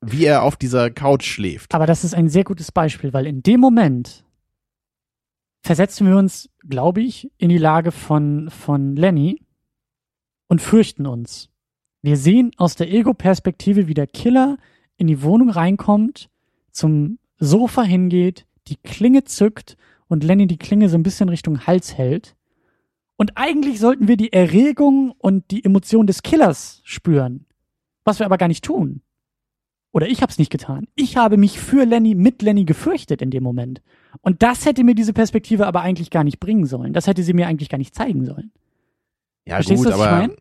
wie 0.02 0.26
er 0.26 0.44
auf 0.44 0.56
dieser 0.56 0.90
Couch 0.90 1.26
schläft. 1.26 1.76
Aber 1.76 1.86
das 1.86 2.04
ist 2.04 2.16
ein 2.16 2.30
sehr 2.30 2.46
gutes 2.46 2.72
Beispiel, 2.72 3.12
weil 3.12 3.28
in 3.28 3.44
dem 3.44 3.60
Moment 3.60 4.24
versetzen 5.62 6.08
wir 6.08 6.18
uns, 6.18 6.50
glaube 6.68 7.02
ich, 7.02 7.30
in 7.38 7.50
die 7.50 7.58
Lage 7.58 7.92
von, 7.92 8.50
von 8.50 8.96
Lenny 8.96 9.42
und 10.48 10.62
fürchten 10.62 11.06
uns. 11.06 11.50
Wir 12.04 12.18
sehen 12.18 12.52
aus 12.58 12.76
der 12.76 12.92
Ego-Perspektive, 12.92 13.88
wie 13.88 13.94
der 13.94 14.08
Killer 14.08 14.58
in 14.98 15.08
die 15.08 15.24
Wohnung 15.24 15.50
reinkommt, 15.50 16.30
zum 16.72 17.18
Sofa 17.40 17.82
hingeht, 17.82 18.46
die 18.68 18.76
Klinge 18.76 19.24
zückt 19.24 19.78
und 20.10 20.24
Lenny 20.24 20.46
die 20.46 20.58
Klinge 20.58 20.90
so 20.90 20.98
ein 20.98 21.04
bisschen 21.04 21.30
Richtung 21.30 21.66
Hals 21.66 21.98
hält. 21.98 22.36
Und 23.16 23.38
eigentlich 23.38 23.80
sollten 23.80 24.10
wir 24.10 24.18
die 24.18 24.34
Erregung 24.34 25.12
und 25.18 25.50
die 25.50 25.64
Emotion 25.64 26.06
des 26.06 26.24
Killers 26.24 26.82
spüren, 26.84 27.46
was 28.04 28.20
wir 28.20 28.26
aber 28.26 28.38
gar 28.38 28.50
nicht 28.50 28.66
tun. 28.66 29.02
Oder 29.94 30.08
ich 30.08 30.22
habe 30.22 30.32
es 30.32 30.40
nicht 30.40 30.52
getan. 30.52 30.88
Ich 30.96 31.16
habe 31.16 31.38
mich 31.38 31.60
für 31.60 31.86
Lenny 31.86 32.16
mit 32.16 32.42
Lenny 32.42 32.66
gefürchtet 32.66 33.22
in 33.22 33.30
dem 33.30 33.44
Moment. 33.44 33.82
Und 34.22 34.44
das 34.44 34.66
hätte 34.66 34.84
mir 34.84 34.96
diese 34.96 35.14
Perspektive 35.14 35.68
aber 35.68 35.82
eigentlich 35.82 36.10
gar 36.10 36.26
nicht 36.26 36.40
bringen 36.40 36.66
sollen. 36.66 36.92
Das 36.92 37.08
hätte 37.08 37.24
sie 37.24 37.34
mir 37.34 37.48
eigentlich 37.48 37.70
gar 37.70 37.78
nicht 37.78 37.96
zeigen 37.96 38.26
sollen. 38.26 38.52
Ja 39.46 39.56
Verstehst 39.56 39.84
gut, 39.84 39.94
du, 39.94 39.98
was 39.98 40.00
ich 40.00 40.08
aber 40.08 40.28
mein? 40.28 40.36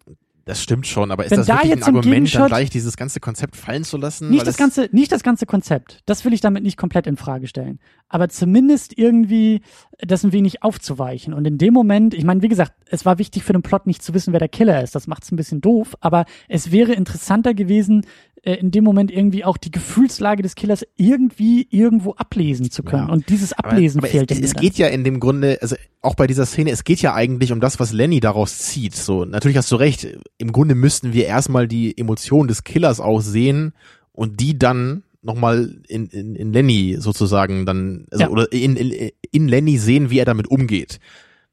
Das 0.44 0.62
stimmt 0.62 0.86
schon, 0.86 1.10
aber 1.10 1.24
ist 1.24 1.30
Wenn 1.30 1.38
das 1.38 1.46
da 1.46 1.54
wirklich 1.54 1.70
jetzt 1.70 1.88
ein 1.88 1.96
Argument, 1.96 2.34
dann 2.34 2.48
gleich 2.48 2.70
dieses 2.70 2.96
ganze 2.96 3.20
Konzept 3.20 3.56
fallen 3.56 3.84
zu 3.84 3.96
lassen? 3.96 4.28
Nicht 4.28 4.46
das 4.46 4.56
ganze, 4.56 4.88
nicht 4.90 5.12
das 5.12 5.22
ganze 5.22 5.46
Konzept. 5.46 6.00
Das 6.06 6.24
will 6.24 6.32
ich 6.32 6.40
damit 6.40 6.64
nicht 6.64 6.76
komplett 6.76 7.06
in 7.06 7.16
Frage 7.16 7.46
stellen. 7.46 7.78
Aber 8.08 8.28
zumindest 8.28 8.98
irgendwie 8.98 9.62
das 9.98 10.24
ein 10.24 10.32
wenig 10.32 10.62
aufzuweichen. 10.62 11.32
Und 11.32 11.46
in 11.46 11.58
dem 11.58 11.72
Moment, 11.72 12.12
ich 12.12 12.24
meine, 12.24 12.42
wie 12.42 12.48
gesagt, 12.48 12.72
es 12.86 13.04
war 13.04 13.18
wichtig 13.18 13.44
für 13.44 13.52
den 13.52 13.62
Plot 13.62 13.86
nicht 13.86 14.02
zu 14.02 14.14
wissen, 14.14 14.32
wer 14.32 14.40
der 14.40 14.48
Killer 14.48 14.82
ist. 14.82 14.94
Das 14.94 15.06
macht 15.06 15.22
es 15.22 15.30
ein 15.30 15.36
bisschen 15.36 15.60
doof. 15.60 15.96
Aber 16.00 16.24
es 16.48 16.72
wäre 16.72 16.92
interessanter 16.92 17.54
gewesen, 17.54 18.04
äh, 18.42 18.54
in 18.54 18.70
dem 18.70 18.84
Moment 18.84 19.10
irgendwie 19.10 19.44
auch 19.44 19.56
die 19.56 19.70
Gefühlslage 19.70 20.42
des 20.42 20.54
Killers 20.54 20.84
irgendwie 20.96 21.66
irgendwo 21.70 22.12
ablesen 22.14 22.70
zu 22.70 22.82
können. 22.82 23.06
Ja. 23.06 23.12
Und 23.12 23.28
dieses 23.28 23.52
Aber, 23.52 23.70
Ablesen 23.70 24.00
aber 24.00 24.08
fehlt 24.08 24.30
es, 24.30 24.40
es 24.40 24.54
geht 24.54 24.78
ja 24.78 24.88
in 24.88 25.04
dem 25.04 25.20
Grunde, 25.20 25.58
also 25.62 25.76
auch 26.00 26.14
bei 26.16 26.26
dieser 26.26 26.46
Szene, 26.46 26.70
es 26.70 26.84
geht 26.84 27.00
ja 27.02 27.14
eigentlich 27.14 27.52
um 27.52 27.60
das, 27.60 27.78
was 27.78 27.92
Lenny 27.92 28.20
daraus 28.20 28.58
zieht. 28.58 28.96
So, 28.96 29.24
natürlich 29.24 29.56
hast 29.56 29.70
du 29.70 29.76
recht. 29.76 30.06
Im 30.38 30.52
Grunde 30.52 30.74
müssten 30.74 31.12
wir 31.12 31.26
erstmal 31.26 31.68
die 31.68 31.96
Emotionen 31.96 32.48
des 32.48 32.64
Killers 32.64 32.98
auch 33.00 33.20
sehen 33.20 33.74
und 34.10 34.40
die 34.40 34.58
dann 34.58 35.04
nochmal 35.22 35.76
in, 35.86 36.06
in, 36.06 36.34
in 36.34 36.52
Lenny 36.52 36.96
sozusagen 36.98 37.64
dann, 37.64 38.06
also, 38.10 38.24
Ja. 38.24 38.30
oder 38.30 38.50
in, 38.52 38.76
in, 38.76 39.10
in 39.30 39.48
Lenny 39.48 39.78
sehen, 39.78 40.10
wie 40.10 40.18
er 40.18 40.24
damit 40.24 40.48
umgeht. 40.48 40.98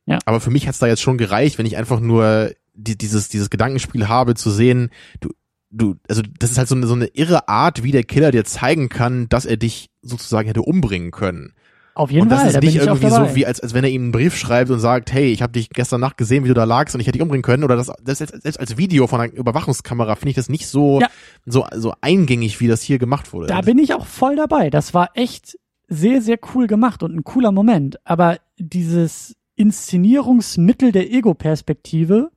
Ja. 0.07 0.17
Aber 0.25 0.39
für 0.39 0.49
mich 0.49 0.67
hat's 0.67 0.79
da 0.79 0.87
jetzt 0.87 1.01
schon 1.01 1.19
gereicht, 1.19 1.59
wenn 1.59 1.67
ich 1.67 1.77
einfach 1.77 1.99
nur 1.99 2.51
die, 2.73 2.97
dieses, 2.97 3.29
dieses 3.29 3.51
Gedankenspiel 3.51 4.07
habe, 4.07 4.33
zu 4.33 4.49
sehen, 4.49 4.89
du, 5.19 5.29
du, 5.71 5.95
also 6.07 6.21
das 6.39 6.51
ist 6.51 6.57
halt 6.57 6.67
so 6.67 6.75
eine, 6.75 6.87
so 6.87 6.93
eine 6.93 7.07
irre 7.07 7.47
Art, 7.47 7.83
wie 7.83 7.91
der 7.91 8.03
Killer 8.03 8.31
dir 8.31 8.43
zeigen 8.43 8.89
kann, 8.89 9.27
dass 9.29 9.45
er 9.45 9.57
dich 9.57 9.89
sozusagen 10.01 10.47
hätte 10.47 10.61
umbringen 10.61 11.11
können. 11.11 11.53
Auf 11.95 12.11
jeden 12.11 12.23
und 12.23 12.29
das 12.29 12.41
Fall, 12.41 12.49
ist 12.51 12.61
nicht 12.61 12.75
irgendwie 12.77 13.09
so, 13.09 13.35
wie 13.35 13.45
als, 13.45 13.59
als 13.59 13.73
wenn 13.73 13.83
er 13.83 13.89
ihm 13.89 14.03
einen 14.03 14.11
Brief 14.13 14.37
schreibt 14.37 14.71
und 14.71 14.79
sagt, 14.79 15.11
hey, 15.11 15.33
ich 15.33 15.41
habe 15.41 15.51
dich 15.51 15.69
gestern 15.69 15.99
Nacht 15.99 16.15
gesehen, 16.15 16.45
wie 16.45 16.47
du 16.47 16.53
da 16.53 16.63
lagst 16.63 16.95
und 16.95 17.01
ich 17.01 17.07
hätte 17.07 17.17
dich 17.17 17.21
umbringen 17.21 17.41
können. 17.41 17.65
Oder 17.65 17.75
das, 17.75 17.91
das 18.01 18.19
selbst, 18.19 18.41
selbst 18.41 18.57
als 18.57 18.77
Video 18.77 19.05
von 19.07 19.19
einer 19.19 19.33
Überwachungskamera 19.33 20.15
finde 20.15 20.29
ich 20.29 20.35
das 20.37 20.47
nicht 20.47 20.67
so, 20.67 21.01
Ja. 21.01 21.09
so, 21.45 21.65
so 21.75 21.93
eingängig, 21.99 22.61
wie 22.61 22.69
das 22.69 22.81
hier 22.83 22.99
gemacht 22.99 23.33
wurde. 23.33 23.47
Da 23.47 23.59
bin 23.61 23.77
ich 23.79 23.93
auch 23.93 24.05
voll 24.05 24.37
dabei. 24.37 24.69
Das 24.69 24.93
war 24.93 25.09
echt 25.15 25.57
sehr, 25.89 26.21
sehr 26.21 26.39
cool 26.53 26.67
gemacht 26.67 27.03
und 27.03 27.13
ein 27.13 27.23
cooler 27.25 27.51
Moment. 27.51 27.97
Aber 28.05 28.37
dieses 28.57 29.35
Inszenierungsmittel 29.55 30.93
der 30.93 31.11
Ego-Perspektive 31.11 32.31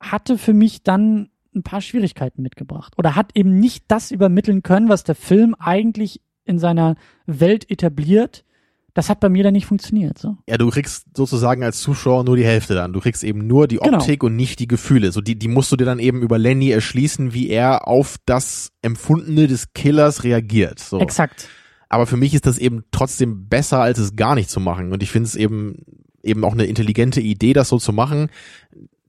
hatte 0.00 0.38
für 0.38 0.54
mich 0.54 0.82
dann 0.84 1.28
ein 1.56 1.62
paar 1.62 1.80
Schwierigkeiten 1.80 2.42
mitgebracht. 2.42 2.92
Oder 2.98 3.16
hat 3.16 3.30
eben 3.34 3.58
nicht 3.58 3.84
das 3.88 4.10
übermitteln 4.10 4.62
können, 4.62 4.88
was 4.88 5.02
der 5.02 5.14
Film 5.16 5.56
eigentlich 5.58 6.20
in 6.44 6.58
seiner 6.58 6.94
Welt 7.26 7.68
etabliert, 7.70 8.44
Das 8.94 9.10
hat 9.10 9.20
bei 9.20 9.28
mir 9.28 9.44
dann 9.44 9.52
nicht 9.52 9.66
funktioniert. 9.66 10.16
So. 10.16 10.38
Ja, 10.48 10.56
du 10.56 10.70
kriegst 10.70 11.04
sozusagen 11.14 11.62
als 11.62 11.80
Zuschauer 11.80 12.24
nur 12.24 12.34
die 12.34 12.46
Hälfte 12.46 12.74
dann. 12.74 12.94
Du 12.94 13.00
kriegst 13.00 13.24
eben 13.24 13.46
nur 13.46 13.68
die 13.68 13.76
Genau. 13.76 13.98
Optik 13.98 14.22
und 14.24 14.36
nicht 14.36 14.58
die 14.58 14.66
Gefühle. 14.68 15.12
So 15.12 15.20
die, 15.20 15.38
die 15.38 15.48
musst 15.48 15.70
du 15.70 15.76
dir 15.76 15.84
dann 15.84 15.98
eben 15.98 16.22
über 16.22 16.38
Lenny 16.38 16.70
erschließen, 16.70 17.34
wie 17.34 17.50
er 17.50 17.86
auf 17.88 18.16
das 18.24 18.72
Empfundene 18.80 19.48
des 19.48 19.74
Killers 19.74 20.24
reagiert. 20.24 20.78
So. 20.78 20.98
Exakt. 20.98 21.46
Aber 21.90 22.06
für 22.06 22.16
mich 22.16 22.32
ist 22.32 22.46
das 22.46 22.56
eben 22.56 22.84
trotzdem 22.90 23.48
besser, 23.50 23.82
als 23.82 23.98
es 23.98 24.16
gar 24.16 24.34
nicht 24.34 24.48
zu 24.48 24.60
machen. 24.60 24.92
Und 24.94 25.02
ich 25.02 25.10
finde 25.10 25.26
es 25.26 25.36
eben 25.36 25.84
eben 26.22 26.42
auch 26.42 26.54
eine 26.54 26.64
intelligente 26.64 27.20
Idee, 27.20 27.52
das 27.52 27.68
so 27.68 27.78
zu 27.78 27.92
machen. 27.92 28.30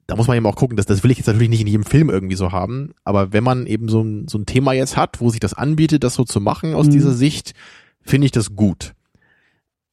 Da 0.08 0.16
muss 0.16 0.28
man 0.28 0.38
eben 0.38 0.46
auch 0.46 0.56
gucken, 0.56 0.78
dass 0.78 0.86
das 0.86 1.04
will 1.04 1.12
ich 1.12 1.18
jetzt 1.18 1.28
natürlich 1.28 1.50
nicht 1.50 1.62
in 1.62 1.68
jedem 1.68 1.84
Film 1.84 2.10
irgendwie 2.10 2.36
so 2.38 2.52
haben. 2.54 2.92
Aber 3.04 3.34
wenn 3.34 3.44
man 3.44 3.66
eben 3.68 3.90
so 3.90 4.02
ein, 4.02 4.28
so 4.28 4.38
ein 4.38 4.46
Thema 4.46 4.72
jetzt 4.74 4.96
hat, 4.96 5.20
wo 5.20 5.30
sich 5.30 5.42
das 5.42 5.54
anbietet, 5.54 6.04
das 6.04 6.14
so 6.16 6.24
zu 6.24 6.40
machen 6.40 6.74
aus 6.74 6.88
Mhm. 6.88 6.92
dieser 6.92 7.12
Sicht, 7.14 7.54
finde 8.02 8.26
ich 8.26 8.32
das 8.32 8.56
gut. 8.56 8.94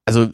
Also 0.06 0.28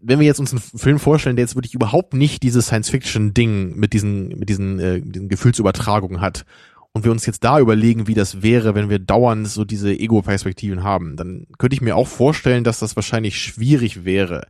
wenn 0.00 0.20
wir 0.20 0.26
jetzt 0.26 0.38
uns 0.40 0.52
einen 0.52 0.60
Film 0.60 0.98
vorstellen, 0.98 1.36
der 1.36 1.44
jetzt 1.44 1.56
wirklich 1.56 1.74
überhaupt 1.74 2.14
nicht 2.14 2.42
dieses 2.44 2.66
Science-Fiction-Ding 2.66 3.76
mit 3.76 3.92
diesen 3.92 4.28
mit 4.28 4.48
diesen, 4.48 4.78
äh, 4.78 5.00
diesen 5.02 5.28
Gefühlsübertragungen 5.28 6.20
hat 6.20 6.44
und 6.92 7.04
wir 7.04 7.10
uns 7.10 7.26
jetzt 7.26 7.42
da 7.44 7.58
überlegen, 7.58 8.06
wie 8.06 8.14
das 8.14 8.42
wäre, 8.42 8.74
wenn 8.74 8.88
wir 8.88 9.00
dauernd 9.00 9.48
so 9.48 9.64
diese 9.64 9.90
Ego-Perspektiven 9.92 10.84
haben, 10.84 11.16
dann 11.16 11.46
könnte 11.58 11.74
ich 11.74 11.80
mir 11.82 11.96
auch 11.96 12.06
vorstellen, 12.06 12.62
dass 12.64 12.78
das 12.78 12.94
wahrscheinlich 12.96 13.38
schwierig 13.38 14.04
wäre 14.04 14.46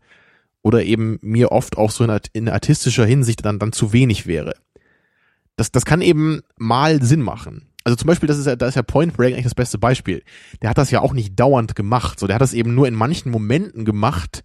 oder 0.63 0.85
eben 0.85 1.19
mir 1.23 1.53
oft 1.53 1.79
auch 1.79 1.91
so 1.91 2.05
in, 2.05 2.19
in 2.35 2.49
artistischer 2.51 3.07
Hinsicht 3.07 3.45
dann 3.47 3.59
dann 3.59 3.73
zu 3.73 3.93
wenig 3.95 4.27
wäre. 4.27 4.55
Das 5.57 5.73
das 5.73 5.85
kann 5.85 6.03
eben 6.03 6.41
mal 6.57 7.03
Sinn 7.03 7.23
machen. 7.23 7.69
Also 7.85 7.97
zum 7.97 8.09
Beispiel, 8.09 8.27
das 8.27 8.39
ist 8.39 8.47
ja, 8.47 8.57
da 8.57 8.67
ist 8.67 8.75
ja 8.75 8.83
Point 8.83 9.17
Break 9.17 9.33
eigentlich 9.33 9.45
das 9.45 9.55
beste 9.55 9.79
Beispiel. 9.79 10.23
Der 10.61 10.71
hat 10.71 10.79
das 10.79 10.91
ja 10.91 11.01
auch 11.01 11.13
nicht 11.13 11.39
dauernd 11.39 11.77
gemacht. 11.77 12.19
So, 12.19 12.27
der 12.27 12.35
hat 12.35 12.43
das 12.43 12.53
eben 12.53 12.75
nur 12.75 12.89
in 12.89 12.95
manchen 12.95 13.31
Momenten 13.31 13.85
gemacht, 13.85 14.43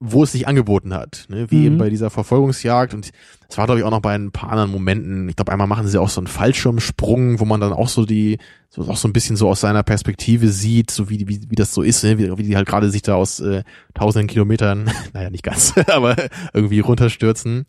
wo 0.00 0.24
es 0.24 0.32
sich 0.32 0.48
angeboten 0.48 0.92
hat. 0.92 1.26
Ne? 1.28 1.48
Wie 1.48 1.58
Mhm. 1.58 1.64
eben 1.66 1.78
bei 1.78 1.90
dieser 1.90 2.10
Verfolgungsjagd. 2.10 2.92
Und 2.92 3.12
es 3.48 3.56
war, 3.56 3.66
glaube 3.66 3.78
ich, 3.78 3.84
auch 3.84 3.92
noch 3.92 4.00
bei 4.00 4.16
ein 4.16 4.32
paar 4.32 4.50
anderen 4.50 4.72
Momenten. 4.72 5.28
Ich 5.28 5.36
glaube, 5.36 5.52
einmal 5.52 5.68
machen 5.68 5.86
sie 5.86 5.96
auch 6.00 6.08
so 6.08 6.20
einen 6.20 6.26
Fallschirmsprung, 6.26 7.38
wo 7.38 7.44
man 7.44 7.60
dann 7.60 7.72
auch 7.72 7.88
so 7.88 8.04
die, 8.04 8.38
so 8.68 8.82
auch 8.88 8.96
so 8.96 9.06
ein 9.06 9.12
bisschen 9.12 9.36
so 9.36 9.48
aus 9.48 9.60
seiner 9.60 9.84
Perspektive 9.84 10.48
sieht, 10.48 10.90
so 10.90 11.08
wie, 11.08 11.28
wie, 11.28 11.40
wie 11.48 11.54
das 11.54 11.72
so 11.72 11.82
ist, 11.82 12.02
ne? 12.02 12.18
wie, 12.18 12.36
wie 12.36 12.42
die 12.42 12.56
halt 12.56 12.66
gerade 12.66 12.90
sich 12.90 13.02
da 13.02 13.14
aus 13.14 13.38
äh, 13.38 13.62
tausenden 13.94 14.26
Kilometern, 14.26 14.90
naja, 15.12 15.30
nicht 15.30 15.44
ganz, 15.44 15.74
aber 15.86 16.16
irgendwie 16.52 16.80
runterstürzen. 16.80 17.66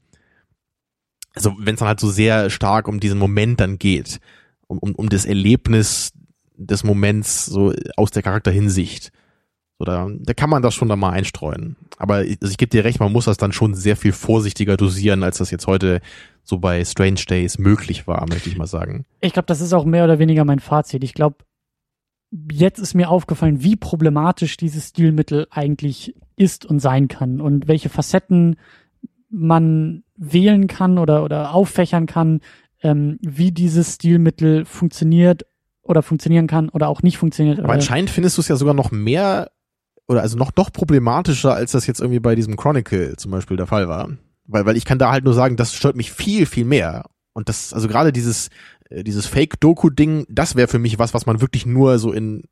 Also 1.35 1.55
wenn 1.57 1.75
es 1.75 1.79
dann 1.79 1.87
halt 1.87 1.99
so 1.99 2.09
sehr 2.09 2.49
stark 2.49 2.87
um 2.87 2.99
diesen 2.99 3.19
Moment 3.19 3.59
dann 3.59 3.79
geht, 3.79 4.19
um, 4.67 4.77
um, 4.79 4.95
um 4.95 5.09
das 5.09 5.25
Erlebnis 5.25 6.13
des 6.55 6.83
Moments 6.83 7.45
so 7.45 7.73
aus 7.97 8.11
der 8.11 8.23
Charakterhinsicht. 8.23 9.11
So, 9.79 9.85
da, 9.85 10.07
da 10.09 10.33
kann 10.33 10.49
man 10.49 10.61
das 10.61 10.75
schon 10.75 10.89
da 10.89 10.95
mal 10.95 11.11
einstreuen. 11.11 11.75
Aber 11.97 12.15
also 12.15 12.47
ich 12.47 12.57
gebe 12.57 12.69
dir 12.69 12.83
recht, 12.83 12.99
man 12.99 13.11
muss 13.11 13.25
das 13.25 13.37
dann 13.37 13.51
schon 13.51 13.73
sehr 13.73 13.97
viel 13.97 14.11
vorsichtiger 14.11 14.77
dosieren, 14.77 15.23
als 15.23 15.39
das 15.39 15.51
jetzt 15.51 15.67
heute 15.67 16.01
so 16.43 16.59
bei 16.59 16.83
Strange 16.85 17.21
Days 17.27 17.57
möglich 17.57 18.05
war, 18.05 18.27
möchte 18.29 18.49
ich 18.49 18.57
mal 18.57 18.67
sagen. 18.67 19.05
Ich 19.21 19.33
glaube, 19.33 19.47
das 19.47 19.61
ist 19.61 19.73
auch 19.73 19.85
mehr 19.85 20.03
oder 20.03 20.19
weniger 20.19 20.45
mein 20.45 20.59
Fazit. 20.59 21.03
Ich 21.03 21.13
glaube, 21.13 21.37
jetzt 22.51 22.79
ist 22.79 22.93
mir 22.93 23.09
aufgefallen, 23.09 23.63
wie 23.63 23.75
problematisch 23.75 24.57
dieses 24.57 24.89
Stilmittel 24.89 25.47
eigentlich 25.49 26.15
ist 26.35 26.65
und 26.65 26.79
sein 26.79 27.07
kann 27.07 27.41
und 27.41 27.67
welche 27.67 27.89
Facetten 27.89 28.57
man 29.29 30.02
wählen 30.31 30.67
kann 30.67 30.97
oder, 30.97 31.23
oder 31.23 31.53
auffächern 31.53 32.05
kann, 32.05 32.41
ähm, 32.81 33.17
wie 33.21 33.51
dieses 33.51 33.95
Stilmittel 33.95 34.65
funktioniert 34.65 35.45
oder 35.81 36.01
funktionieren 36.01 36.47
kann 36.47 36.69
oder 36.69 36.87
auch 36.87 37.01
nicht 37.01 37.17
funktioniert. 37.17 37.59
Aber 37.59 37.69
oder, 37.69 37.75
anscheinend 37.75 38.09
findest 38.09 38.37
du 38.37 38.41
es 38.41 38.47
ja 38.47 38.55
sogar 38.55 38.73
noch 38.73 38.91
mehr 38.91 39.51
oder 40.07 40.21
also 40.21 40.37
noch 40.37 40.51
noch 40.55 40.71
problematischer, 40.71 41.53
als 41.53 41.71
das 41.71 41.87
jetzt 41.87 41.99
irgendwie 41.99 42.19
bei 42.19 42.35
diesem 42.35 42.57
Chronicle 42.57 43.15
zum 43.17 43.31
Beispiel 43.31 43.57
der 43.57 43.67
Fall 43.67 43.87
war. 43.87 44.09
Weil, 44.45 44.65
weil 44.65 44.77
ich 44.77 44.85
kann 44.85 44.99
da 44.99 45.11
halt 45.11 45.23
nur 45.23 45.33
sagen, 45.33 45.55
das 45.55 45.73
stört 45.73 45.95
mich 45.95 46.11
viel, 46.11 46.45
viel 46.45 46.65
mehr. 46.65 47.05
Und 47.33 47.49
das, 47.49 47.73
also 47.73 47.87
gerade 47.87 48.11
dieses, 48.11 48.49
äh, 48.89 49.03
dieses 49.03 49.25
Fake-Doku-Ding, 49.25 50.25
das 50.29 50.55
wäre 50.55 50.67
für 50.67 50.79
mich 50.79 50.99
was, 50.99 51.13
was 51.13 51.25
man 51.25 51.41
wirklich 51.41 51.65
nur 51.65 51.97
so 51.97 52.11
in 52.11 52.43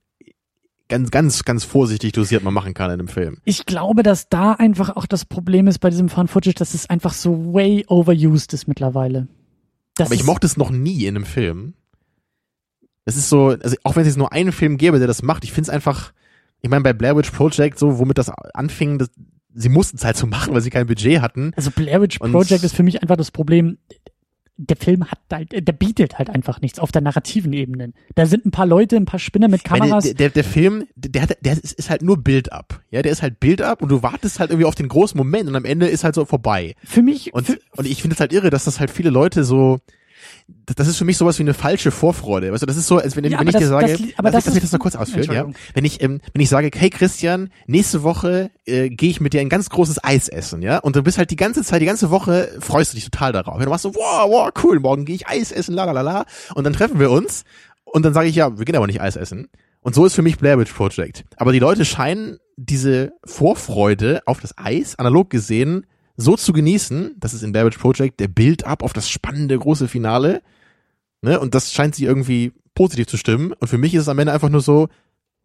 ganz, 0.92 1.10
ganz, 1.10 1.44
ganz 1.44 1.64
vorsichtig 1.64 2.12
dosiert 2.12 2.44
mal 2.44 2.52
machen 2.52 2.76
kann 2.76 2.92
in 2.92 3.00
einem 3.00 3.08
Film. 3.08 3.38
ich 3.46 3.66
glaube, 3.66 4.04
dass 4.04 4.30
da 4.30 4.52
einfach 4.54 4.96
auch 4.96 5.08
das 5.08 5.26
Problem 5.26 5.66
ist 5.68 5.80
bei 5.80 5.90
diesem 5.90 6.10
Found 6.10 6.30
Footage, 6.30 6.54
dass 6.56 6.76
es 6.76 6.88
einfach 6.90 7.14
so 7.14 7.54
way 7.54 7.84
overused 7.88 8.54
ist 8.54 8.68
mittlerweile. 8.68 9.28
Das 9.96 10.08
Aber 10.10 10.16
ich 10.16 10.24
mochte 10.24 10.46
es 10.46 10.56
noch 10.58 10.70
nie 10.70 11.06
in 11.06 11.16
einem 11.16 11.26
Film. 11.26 11.74
Es 13.06 13.16
ist 13.18 13.30
so, 13.30 13.48
also 13.48 13.76
auch 13.84 13.96
wenn 13.96 14.02
es 14.04 14.10
jetzt 14.10 14.18
nur 14.18 14.32
einen 14.32 14.52
Film 14.52 14.78
gäbe, 14.78 15.00
der 15.00 15.08
das 15.08 15.24
macht, 15.24 15.44
ich 15.44 15.52
finde 15.52 15.70
es 15.70 15.74
einfach, 15.74 16.14
ich 16.62 16.70
meine, 16.70 16.84
bei 16.84 16.94
Blair 16.94 17.18
Witch 17.18 17.32
Project, 17.32 17.80
so, 17.80 17.98
womit 17.98 18.18
das 18.20 18.30
anfing, 18.54 19.00
das, 19.00 19.10
sie 19.56 19.70
mussten 19.70 19.98
es 19.98 20.06
halt 20.06 20.18
so 20.18 20.28
machen, 20.28 20.54
weil 20.54 20.62
sie 20.62 20.70
kein 20.70 20.86
Budget 20.88 21.20
hatten. 21.22 21.52
Also 21.56 21.72
Blair 21.72 22.02
Witch 22.02 22.22
Und- 22.22 22.32
Project 22.32 22.64
ist 22.64 22.76
für 22.76 22.84
mich 22.84 23.02
einfach 23.02 23.18
das 23.18 23.32
Problem. 23.32 23.80
Der 24.68 24.78
Film 24.78 25.10
hat 25.10 25.20
halt, 25.32 25.52
der 25.52 25.74
bietet 25.74 26.20
halt 26.20 26.30
einfach 26.30 26.62
nichts 26.62 26.78
auf 26.80 26.92
der 26.92 27.02
narrativen 27.02 27.52
Ebene. 27.54 27.94
Da 28.16 28.26
sind 28.26 28.46
ein 28.46 28.52
paar 28.52 28.66
Leute, 28.68 28.96
ein 28.96 29.06
paar 29.06 29.20
Spinner 29.20 29.48
mit 29.48 29.64
Kameras. 29.64 30.04
Der, 30.04 30.14
der, 30.14 30.30
der 30.30 30.44
Film, 30.44 30.86
der, 30.96 31.24
hat, 31.24 31.38
der 31.42 31.54
ist, 31.54 31.74
ist 31.74 31.90
halt 31.90 32.02
nur 32.02 32.18
Build-up. 32.18 32.82
Ja, 32.92 33.02
der 33.02 33.12
ist 33.12 33.22
halt 33.22 33.40
Build-up 33.40 33.82
und 33.82 33.90
du 33.90 34.04
wartest 34.04 34.40
halt 34.40 34.52
irgendwie 34.52 34.66
auf 34.66 34.76
den 34.76 34.88
großen 34.88 35.18
Moment 35.18 35.50
und 35.50 35.56
am 35.56 35.66
Ende 35.66 35.88
ist 35.88 36.04
halt 36.04 36.16
so 36.16 36.26
vorbei. 36.26 36.76
für 36.84 37.02
mich, 37.02 37.34
Und, 37.34 37.48
für, 37.48 37.60
und 37.76 37.88
ich 37.88 38.02
finde 38.02 38.14
es 38.14 38.20
halt 38.20 38.34
irre, 38.34 38.50
dass 38.50 38.66
das 38.66 38.80
halt 38.80 38.92
viele 38.92 39.10
Leute 39.10 39.44
so, 39.44 39.80
das 40.76 40.88
ist 40.88 40.98
für 40.98 41.06
mich 41.06 41.18
sowas 41.18 41.38
wie 41.40 41.44
eine 41.44 41.54
falsche 41.54 41.92
Vorfreude. 41.92 42.52
Weißt 42.52 42.62
du, 42.62 42.66
das 42.66 42.78
ist 42.78 42.88
so, 42.88 42.98
als 42.98 43.16
wenn, 43.16 43.24
Ja, 43.26 43.40
wenn 43.40 43.48
ich 43.48 43.54
dir 43.56 43.62
das- 43.62 43.70
sage, 43.70 43.92
das 43.92 44.02
aber 44.18 44.32
lass, 44.32 44.46
das 44.46 44.54
ich- 44.56 44.58
ist- 44.64 44.64
das 44.66 44.72
noch 44.74 44.80
kurz 44.80 44.96
ausführen, 44.96 45.32
ja. 45.34 45.46
Wenn 45.74 45.86
ich, 45.86 46.02
ähm, 46.02 46.22
wenn 46.34 46.42
ich 46.42 46.50
sage, 46.50 46.70
hey 46.74 46.90
Christian, 46.90 47.50
nächste 47.68 48.04
Woche 48.04 48.52
äh, 48.66 48.90
gehe 48.90 49.10
ich 49.10 49.22
mit 49.22 49.34
dir 49.34 49.42
ein 49.42 49.50
ganz 49.50 49.70
großes 49.70 50.04
Eis 50.04 50.28
essen, 50.28 50.62
ja, 50.62 50.78
und 50.80 50.96
du 50.96 51.04
bist 51.04 51.18
halt 51.18 51.32
die 51.32 51.36
ganze 51.36 51.64
Zeit, 51.64 51.82
die 51.82 51.86
ganze 51.86 52.10
Woche 52.10 52.50
freust 52.60 52.94
du 52.94 52.96
dich 52.96 53.06
total 53.06 53.32
darauf. 53.34 53.58
Ja, 53.60 53.66
Du 53.66 53.70
machst 53.72 53.84
so, 53.84 53.94
wow, 53.96 54.30
wow, 54.30 54.50
cool, 54.64 54.80
morgen 54.80 55.06
gehe 55.06 55.16
ich 55.16 55.28
Eis 55.28 55.52
essen, 55.52 55.74
la 55.76 55.86
la 55.86 55.92
la 55.92 56.02
la, 56.02 56.26
und 56.56 56.64
dann 56.64 56.74
treffen 56.74 57.00
wir 57.00 57.12
uns 57.12 57.44
und 57.84 58.04
dann 58.06 58.14
sage 58.14 58.28
ich, 58.30 58.36
ja, 58.36 58.58
wir 58.58 58.66
gehen 58.66 58.76
aber 58.76 58.88
nicht 58.88 59.02
Eis 59.02 59.16
essen. 59.16 59.48
Und 59.84 59.96
so 59.96 60.06
ist 60.06 60.14
für 60.14 60.22
mich 60.22 60.38
Blair 60.38 60.60
Witch 60.60 60.72
Project. 60.74 61.24
Aber 61.38 61.52
die 61.52 61.60
Leute 61.60 61.86
scheinen 61.86 62.38
diese 62.56 63.14
Vorfreude 63.26 64.22
auf 64.28 64.40
das 64.40 64.56
Eis, 64.58 64.98
analog 65.00 65.30
gesehen, 65.32 65.86
so 66.22 66.36
zu 66.36 66.54
genießen, 66.54 67.16
das 67.18 67.34
ist 67.34 67.44
in 67.44 67.54
Witch 67.54 67.78
Project 67.78 68.20
der 68.20 68.28
Build-up 68.28 68.84
auf 68.84 68.94
das 68.94 69.10
spannende 69.10 69.58
große 69.58 69.88
Finale, 69.88 70.42
ne, 71.22 71.40
und 71.40 71.56
das 71.56 71.74
scheint 71.74 71.96
sie 71.96 72.06
irgendwie 72.06 72.54
positiv 72.74 73.08
zu 73.08 73.18
stimmen. 73.18 73.54
Und 73.54 73.68
für 73.68 73.78
mich 73.78 73.94
ist 73.94 74.04
es 74.04 74.10
am 74.10 74.20
Ende 74.20 74.34
einfach 74.34 74.50
nur 74.50 74.62
so, 74.62 74.88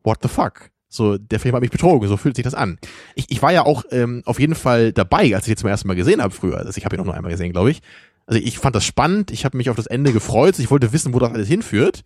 what 0.04 0.18
the 0.22 0.28
fuck? 0.28 0.70
So, 0.88 1.18
der 1.18 1.40
Film 1.40 1.54
hat 1.54 1.62
mich 1.62 1.70
betrogen, 1.70 2.08
so 2.08 2.16
fühlt 2.16 2.36
sich 2.36 2.44
das 2.44 2.54
an. 2.54 2.78
Ich, 3.16 3.26
ich 3.28 3.42
war 3.42 3.52
ja 3.52 3.64
auch 3.64 3.84
ähm, 3.90 4.22
auf 4.24 4.38
jeden 4.38 4.54
Fall 4.54 4.92
dabei, 4.92 5.34
als 5.34 5.44
ich 5.44 5.48
jetzt 5.48 5.60
zum 5.60 5.68
ersten 5.68 5.88
Mal 5.88 5.94
gesehen 5.94 6.22
habe 6.22 6.32
früher. 6.32 6.58
Also 6.58 6.76
ich 6.76 6.84
habe 6.84 6.94
ihn 6.94 7.00
auch 7.00 7.04
nur 7.04 7.14
einmal 7.14 7.32
gesehen, 7.32 7.52
glaube 7.52 7.70
ich. 7.70 7.82
Also 8.26 8.40
ich 8.40 8.58
fand 8.58 8.74
das 8.74 8.84
spannend, 8.84 9.30
ich 9.30 9.44
habe 9.44 9.56
mich 9.56 9.68
auf 9.68 9.76
das 9.76 9.86
Ende 9.86 10.12
gefreut, 10.12 10.58
ich 10.58 10.70
wollte 10.70 10.92
wissen, 10.92 11.12
wo 11.12 11.18
das 11.18 11.32
alles 11.32 11.48
hinführt. 11.48 12.02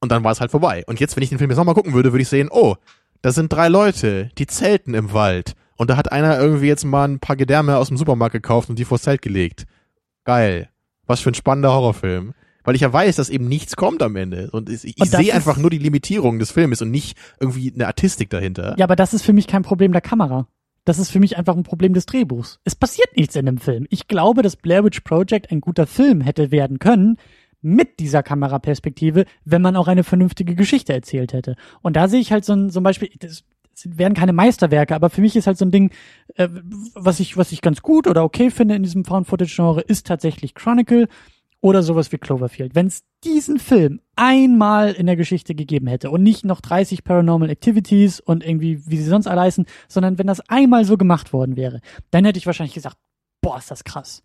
Und 0.00 0.12
dann 0.12 0.24
war 0.24 0.32
es 0.32 0.40
halt 0.40 0.50
vorbei. 0.50 0.84
Und 0.86 1.00
jetzt, 1.00 1.16
wenn 1.16 1.22
ich 1.22 1.28
den 1.28 1.38
Film 1.38 1.50
jetzt 1.50 1.58
nochmal 1.58 1.74
gucken 1.74 1.94
würde, 1.94 2.12
würde 2.12 2.22
ich 2.22 2.28
sehen, 2.28 2.48
oh, 2.50 2.76
da 3.22 3.32
sind 3.32 3.52
drei 3.52 3.68
Leute, 3.68 4.30
die 4.36 4.46
zelten 4.46 4.94
im 4.94 5.12
Wald. 5.12 5.54
Und 5.82 5.90
da 5.90 5.96
hat 5.96 6.12
einer 6.12 6.38
irgendwie 6.38 6.68
jetzt 6.68 6.84
mal 6.84 7.08
ein 7.08 7.18
paar 7.18 7.34
Gedärme 7.34 7.76
aus 7.76 7.88
dem 7.88 7.96
Supermarkt 7.96 8.34
gekauft 8.34 8.70
und 8.70 8.78
die 8.78 8.84
vors 8.84 9.02
Zelt 9.02 9.20
gelegt. 9.20 9.66
Geil. 10.22 10.68
Was 11.08 11.18
für 11.18 11.32
ein 11.32 11.34
spannender 11.34 11.72
Horrorfilm. 11.72 12.34
Weil 12.62 12.76
ich 12.76 12.82
ja 12.82 12.92
weiß, 12.92 13.16
dass 13.16 13.28
eben 13.28 13.48
nichts 13.48 13.74
kommt 13.74 14.00
am 14.00 14.14
Ende. 14.14 14.48
Und 14.52 14.70
ich, 14.70 14.84
ich 14.84 15.10
sehe 15.10 15.34
einfach 15.34 15.56
nur 15.56 15.70
die 15.70 15.78
Limitierung 15.78 16.38
des 16.38 16.52
Filmes 16.52 16.82
und 16.82 16.92
nicht 16.92 17.18
irgendwie 17.40 17.72
eine 17.74 17.88
Artistik 17.88 18.30
dahinter. 18.30 18.76
ja, 18.78 18.84
aber 18.84 18.94
das 18.94 19.12
ist 19.12 19.24
für 19.24 19.32
mich 19.32 19.48
kein 19.48 19.62
Problem 19.64 19.90
der 19.90 20.02
Kamera. 20.02 20.46
Das 20.84 21.00
ist 21.00 21.10
für 21.10 21.18
mich 21.18 21.36
einfach 21.36 21.56
ein 21.56 21.64
Problem 21.64 21.94
des 21.94 22.06
Drehbuchs. 22.06 22.60
Es 22.62 22.76
passiert 22.76 23.16
nichts 23.16 23.34
in 23.34 23.46
dem 23.46 23.58
Film. 23.58 23.88
Ich 23.90 24.06
glaube, 24.06 24.42
dass 24.42 24.54
Blair 24.54 24.84
Witch 24.84 25.00
Project 25.00 25.50
ein 25.50 25.60
guter 25.60 25.88
Film 25.88 26.20
hätte 26.20 26.52
werden 26.52 26.78
können 26.78 27.16
mit 27.60 27.98
dieser 27.98 28.22
Kameraperspektive, 28.22 29.24
wenn 29.44 29.62
man 29.62 29.74
auch 29.74 29.88
eine 29.88 30.04
vernünftige 30.04 30.54
Geschichte 30.54 30.92
erzählt 30.92 31.32
hätte. 31.32 31.56
Und 31.80 31.96
da 31.96 32.06
sehe 32.06 32.20
ich 32.20 32.30
halt 32.30 32.44
so 32.44 32.52
ein, 32.52 32.70
ein 32.72 32.82
Beispiel, 32.84 33.10
das, 33.18 33.42
werden 33.84 34.14
keine 34.14 34.32
Meisterwerke, 34.32 34.94
aber 34.94 35.10
für 35.10 35.20
mich 35.20 35.36
ist 35.36 35.46
halt 35.46 35.58
so 35.58 35.64
ein 35.64 35.70
Ding, 35.70 35.90
äh, 36.36 36.48
was 36.94 37.20
ich, 37.20 37.36
was 37.36 37.52
ich 37.52 37.62
ganz 37.62 37.82
gut 37.82 38.06
oder 38.06 38.24
okay 38.24 38.50
finde 38.50 38.74
in 38.74 38.82
diesem 38.82 39.04
Found-Footage-Genre, 39.04 39.80
ist 39.80 40.06
tatsächlich 40.06 40.54
Chronicle 40.54 41.08
oder 41.62 41.82
sowas 41.82 42.10
wie 42.10 42.18
Cloverfield. 42.18 42.74
Wenn 42.74 42.88
es 42.88 43.04
diesen 43.24 43.58
Film 43.58 44.00
einmal 44.16 44.92
in 44.92 45.06
der 45.06 45.16
Geschichte 45.16 45.54
gegeben 45.54 45.86
hätte 45.86 46.10
und 46.10 46.22
nicht 46.22 46.44
noch 46.44 46.60
30 46.60 47.04
Paranormal 47.04 47.50
Activities 47.50 48.18
und 48.20 48.44
irgendwie, 48.44 48.84
wie 48.86 48.96
sie 48.96 49.08
sonst 49.08 49.28
alle 49.28 49.42
heißen, 49.42 49.64
sondern 49.88 50.18
wenn 50.18 50.26
das 50.26 50.40
einmal 50.48 50.84
so 50.84 50.96
gemacht 50.96 51.32
worden 51.32 51.56
wäre, 51.56 51.80
dann 52.10 52.24
hätte 52.24 52.38
ich 52.38 52.46
wahrscheinlich 52.46 52.74
gesagt, 52.74 52.96
boah, 53.40 53.58
ist 53.58 53.70
das 53.70 53.84
krass. 53.84 54.24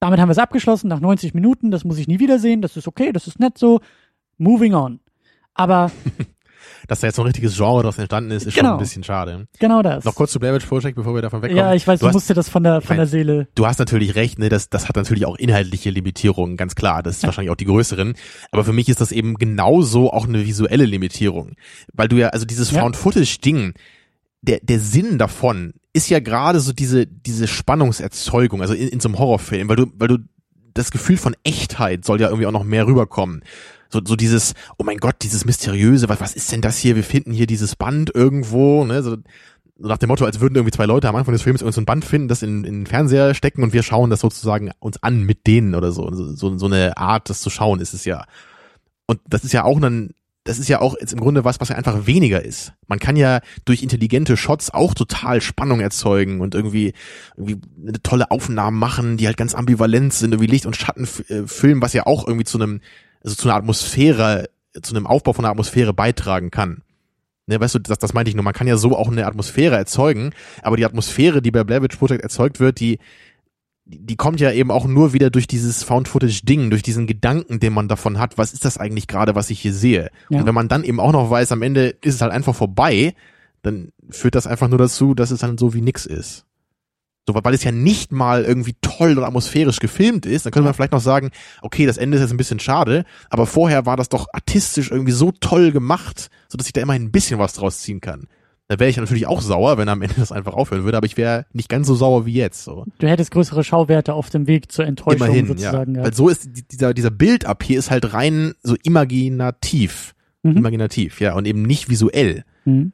Damit 0.00 0.20
haben 0.20 0.28
wir 0.28 0.32
es 0.32 0.38
abgeschlossen 0.38 0.88
nach 0.88 1.00
90 1.00 1.34
Minuten, 1.34 1.70
das 1.70 1.84
muss 1.84 1.98
ich 1.98 2.08
nie 2.08 2.20
wiedersehen, 2.20 2.62
das 2.62 2.76
ist 2.76 2.86
okay, 2.86 3.12
das 3.12 3.26
ist 3.26 3.40
nett 3.40 3.56
so, 3.56 3.80
moving 4.36 4.74
on. 4.74 5.00
Aber 5.54 5.90
Dass 6.90 6.98
da 6.98 7.06
jetzt 7.06 7.14
so 7.14 7.22
ein 7.22 7.26
richtiges 7.26 7.56
Genre 7.56 7.82
daraus 7.82 7.98
entstanden 7.98 8.32
ist, 8.32 8.46
ist 8.46 8.54
schon 8.54 8.62
Genau. 8.64 8.72
ein 8.74 8.80
bisschen 8.80 9.04
schade. 9.04 9.46
genau 9.60 9.80
das. 9.80 10.04
Noch 10.04 10.16
kurz 10.16 10.32
zu 10.32 10.40
Blair 10.40 10.52
Witch 10.54 10.66
Project, 10.66 10.96
bevor 10.96 11.14
wir 11.14 11.22
davon 11.22 11.40
wegkommen. 11.40 11.64
ja, 11.64 11.72
ich 11.72 11.86
weiß, 11.86 12.00
du, 12.00 12.06
du 12.08 12.12
musst 12.12 12.28
dir 12.28 12.34
das 12.34 12.48
von 12.48 12.64
der, 12.64 12.80
von 12.80 12.96
der 12.96 13.06
Seele. 13.06 13.46
Du 13.54 13.64
hast 13.64 13.78
natürlich 13.78 14.16
recht, 14.16 14.40
ne, 14.40 14.48
das, 14.48 14.70
das 14.70 14.88
hat 14.88 14.96
natürlich 14.96 15.24
auch 15.24 15.36
inhaltliche 15.36 15.90
Limitierungen, 15.90 16.56
ganz 16.56 16.74
klar. 16.74 17.04
Das 17.04 17.18
ist 17.18 17.22
wahrscheinlich 17.22 17.52
auch 17.52 17.56
die 17.56 17.66
größeren. 17.66 18.14
Aber 18.50 18.64
für 18.64 18.72
mich 18.72 18.88
ist 18.88 19.00
das 19.00 19.12
eben 19.12 19.34
genauso 19.36 20.12
auch 20.12 20.26
eine 20.26 20.44
visuelle 20.44 20.84
Limitierung. 20.84 21.52
Weil 21.92 22.08
du 22.08 22.16
ja, 22.16 22.30
also 22.30 22.44
dieses 22.44 22.72
Ja. 22.72 22.80
Found-Footage-Ding, 22.80 23.74
der, 24.42 24.58
der 24.60 24.80
Sinn 24.80 25.16
davon 25.16 25.74
ist 25.92 26.08
ja 26.08 26.18
gerade 26.18 26.58
so 26.58 26.72
diese, 26.72 27.06
diese 27.06 27.46
Spannungserzeugung, 27.46 28.62
also 28.62 28.74
in, 28.74 28.88
in 28.88 28.98
so 29.00 29.08
einem 29.08 29.18
Horrorfilm, 29.18 29.68
weil 29.68 29.76
du, 29.76 29.86
weil 29.94 30.08
du 30.08 30.18
das 30.74 30.90
Gefühl 30.90 31.16
von 31.18 31.36
Echtheit 31.44 32.04
soll 32.04 32.20
ja 32.20 32.28
irgendwie 32.28 32.46
auch 32.46 32.52
noch 32.52 32.64
mehr 32.64 32.86
rüberkommen. 32.86 33.42
So, 33.92 34.00
so 34.04 34.16
dieses, 34.16 34.54
oh 34.78 34.84
mein 34.84 34.98
Gott, 34.98 35.16
dieses 35.22 35.44
mysteriöse, 35.44 36.08
was, 36.08 36.20
was 36.20 36.34
ist 36.34 36.50
denn 36.52 36.60
das 36.60 36.78
hier? 36.78 36.96
Wir 36.96 37.04
finden 37.04 37.32
hier 37.32 37.46
dieses 37.46 37.76
Band 37.76 38.14
irgendwo, 38.14 38.84
ne? 38.84 39.02
So, 39.02 39.16
nach 39.78 39.98
dem 39.98 40.08
Motto, 40.08 40.24
als 40.24 40.40
würden 40.40 40.54
irgendwie 40.54 40.76
zwei 40.76 40.86
Leute 40.86 41.08
am 41.08 41.16
Anfang 41.16 41.32
des 41.32 41.42
Films 41.42 41.62
irgend 41.62 41.74
so 41.74 41.80
ein 41.80 41.86
Band 41.86 42.04
finden, 42.04 42.28
das 42.28 42.42
in, 42.42 42.64
in 42.64 42.80
den 42.80 42.86
Fernseher 42.86 43.34
stecken 43.34 43.62
und 43.62 43.72
wir 43.72 43.82
schauen 43.82 44.10
das 44.10 44.20
sozusagen 44.20 44.70
uns 44.78 45.02
an 45.02 45.22
mit 45.24 45.46
denen 45.46 45.74
oder 45.74 45.90
so. 45.92 46.10
So, 46.12 46.56
so 46.58 46.66
eine 46.66 46.96
Art, 46.96 47.30
das 47.30 47.40
zu 47.40 47.50
schauen 47.50 47.80
ist 47.80 47.94
es 47.94 48.04
ja. 48.04 48.26
Und 49.06 49.20
das 49.26 49.42
ist 49.42 49.52
ja 49.52 49.64
auch 49.64 49.80
ein, 49.80 50.10
das 50.44 50.58
ist 50.58 50.68
ja 50.68 50.80
auch 50.80 50.96
jetzt 51.00 51.12
im 51.12 51.20
Grunde 51.20 51.44
was, 51.44 51.60
was 51.60 51.68
ja 51.68 51.76
einfach 51.76 52.06
weniger 52.06 52.44
ist. 52.44 52.72
Man 52.88 52.98
kann 52.98 53.16
ja 53.16 53.40
durch 53.64 53.82
intelligente 53.82 54.36
Shots 54.36 54.70
auch 54.72 54.94
total 54.94 55.40
Spannung 55.40 55.80
erzeugen 55.80 56.40
und 56.40 56.54
irgendwie, 56.54 56.92
irgendwie 57.36 57.60
eine 57.86 58.02
tolle 58.02 58.30
Aufnahmen 58.30 58.78
machen, 58.78 59.16
die 59.16 59.26
halt 59.26 59.36
ganz 59.36 59.54
ambivalent 59.54 60.12
sind, 60.12 60.32
irgendwie 60.32 60.50
Licht 60.50 60.66
und 60.66 60.76
Schatten 60.76 61.08
äh, 61.28 61.46
filmen, 61.46 61.82
was 61.82 61.92
ja 61.92 62.06
auch 62.06 62.26
irgendwie 62.26 62.44
zu 62.44 62.58
einem, 62.58 62.80
also 63.22 63.36
zu 63.36 63.48
einer 63.48 63.56
Atmosphäre, 63.56 64.48
zu 64.82 64.94
einem 64.94 65.06
Aufbau 65.06 65.32
von 65.32 65.44
einer 65.44 65.52
Atmosphäre 65.52 65.92
beitragen 65.92 66.50
kann. 66.50 66.82
Ne, 67.46 67.60
weißt 67.60 67.74
du, 67.74 67.78
das, 67.80 67.98
das 67.98 68.14
meinte 68.14 68.28
ich 68.28 68.36
nur. 68.36 68.44
Man 68.44 68.54
kann 68.54 68.68
ja 68.68 68.76
so 68.76 68.96
auch 68.96 69.10
eine 69.10 69.26
Atmosphäre 69.26 69.76
erzeugen, 69.76 70.32
aber 70.62 70.76
die 70.76 70.84
Atmosphäre, 70.84 71.42
die 71.42 71.50
bei 71.50 71.64
Blair 71.64 71.82
Witch 71.82 71.96
Project 71.96 72.22
erzeugt 72.22 72.60
wird, 72.60 72.78
die, 72.78 72.98
die 73.84 74.16
kommt 74.16 74.40
ja 74.40 74.52
eben 74.52 74.70
auch 74.70 74.86
nur 74.86 75.12
wieder 75.12 75.30
durch 75.30 75.48
dieses 75.48 75.82
Found-Footage-Ding, 75.82 76.70
durch 76.70 76.82
diesen 76.82 77.08
Gedanken, 77.08 77.58
den 77.58 77.72
man 77.72 77.88
davon 77.88 78.18
hat, 78.18 78.38
was 78.38 78.52
ist 78.52 78.64
das 78.64 78.78
eigentlich 78.78 79.08
gerade, 79.08 79.34
was 79.34 79.50
ich 79.50 79.60
hier 79.60 79.74
sehe. 79.74 80.10
Ja. 80.28 80.38
Und 80.38 80.46
wenn 80.46 80.54
man 80.54 80.68
dann 80.68 80.84
eben 80.84 81.00
auch 81.00 81.12
noch 81.12 81.28
weiß, 81.28 81.50
am 81.50 81.62
Ende 81.62 81.88
ist 81.88 82.14
es 82.14 82.20
halt 82.20 82.32
einfach 82.32 82.54
vorbei, 82.54 83.14
dann 83.62 83.90
führt 84.10 84.36
das 84.36 84.46
einfach 84.46 84.68
nur 84.68 84.78
dazu, 84.78 85.14
dass 85.14 85.32
es 85.32 85.40
dann 85.40 85.58
so 85.58 85.74
wie 85.74 85.80
nix 85.80 86.06
ist. 86.06 86.46
So, 87.32 87.44
weil 87.44 87.54
es 87.54 87.64
ja 87.64 87.72
nicht 87.72 88.12
mal 88.12 88.44
irgendwie 88.44 88.74
toll 88.80 89.16
und 89.16 89.24
atmosphärisch 89.24 89.78
gefilmt 89.78 90.26
ist, 90.26 90.46
dann 90.46 90.52
könnte 90.52 90.64
man 90.64 90.74
vielleicht 90.74 90.92
noch 90.92 91.00
sagen, 91.00 91.30
okay, 91.62 91.86
das 91.86 91.96
Ende 91.96 92.16
ist 92.16 92.22
jetzt 92.22 92.32
ein 92.32 92.36
bisschen 92.36 92.60
schade, 92.60 93.04
aber 93.28 93.46
vorher 93.46 93.86
war 93.86 93.96
das 93.96 94.08
doch 94.08 94.26
artistisch 94.32 94.90
irgendwie 94.90 95.12
so 95.12 95.32
toll 95.32 95.72
gemacht, 95.72 96.30
so 96.48 96.58
dass 96.58 96.66
ich 96.66 96.72
da 96.72 96.80
immerhin 96.80 97.04
ein 97.04 97.12
bisschen 97.12 97.38
was 97.38 97.52
draus 97.52 97.80
ziehen 97.80 98.00
kann. 98.00 98.26
Da 98.68 98.78
wäre 98.78 98.88
ich 98.88 98.96
natürlich 98.96 99.26
auch 99.26 99.40
sauer, 99.40 99.78
wenn 99.78 99.88
am 99.88 100.00
Ende 100.00 100.14
das 100.16 100.30
einfach 100.30 100.54
aufhören 100.54 100.84
würde, 100.84 100.96
aber 100.96 101.06
ich 101.06 101.16
wäre 101.16 101.46
nicht 101.52 101.68
ganz 101.68 101.86
so 101.88 101.94
sauer 101.94 102.24
wie 102.24 102.34
jetzt. 102.34 102.62
So. 102.62 102.84
Du 102.98 103.08
hättest 103.08 103.32
größere 103.32 103.64
Schauwerte 103.64 104.14
auf 104.14 104.30
dem 104.30 104.46
Weg 104.46 104.70
zur 104.70 104.86
Enttäuschung 104.86 105.26
Immerhin, 105.26 105.46
sozusagen. 105.48 105.96
Ja. 105.96 106.04
Weil 106.04 106.14
so 106.14 106.28
ist 106.28 106.48
dieser, 106.70 106.94
dieser 106.94 107.10
Bild-Up 107.10 107.64
hier 107.64 107.78
ist 107.78 107.90
halt 107.90 108.12
rein 108.12 108.54
so 108.62 108.76
imaginativ. 108.82 110.14
Mhm. 110.42 110.56
Imaginativ, 110.56 111.20
ja, 111.20 111.34
und 111.34 111.46
eben 111.46 111.62
nicht 111.62 111.90
visuell. 111.90 112.44
Mhm. 112.64 112.92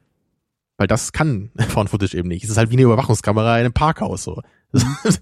Weil 0.77 0.87
das 0.87 1.11
kann 1.11 1.51
Found 1.69 1.89
Footage 1.89 2.15
eben 2.17 2.29
nicht. 2.29 2.43
Es 2.43 2.49
ist 2.49 2.57
halt 2.57 2.69
wie 2.69 2.75
eine 2.75 2.83
Überwachungskamera 2.83 3.57
in 3.57 3.65
einem 3.65 3.73
Parkhaus 3.73 4.23
so. 4.23 4.41
Mhm. 4.71 4.81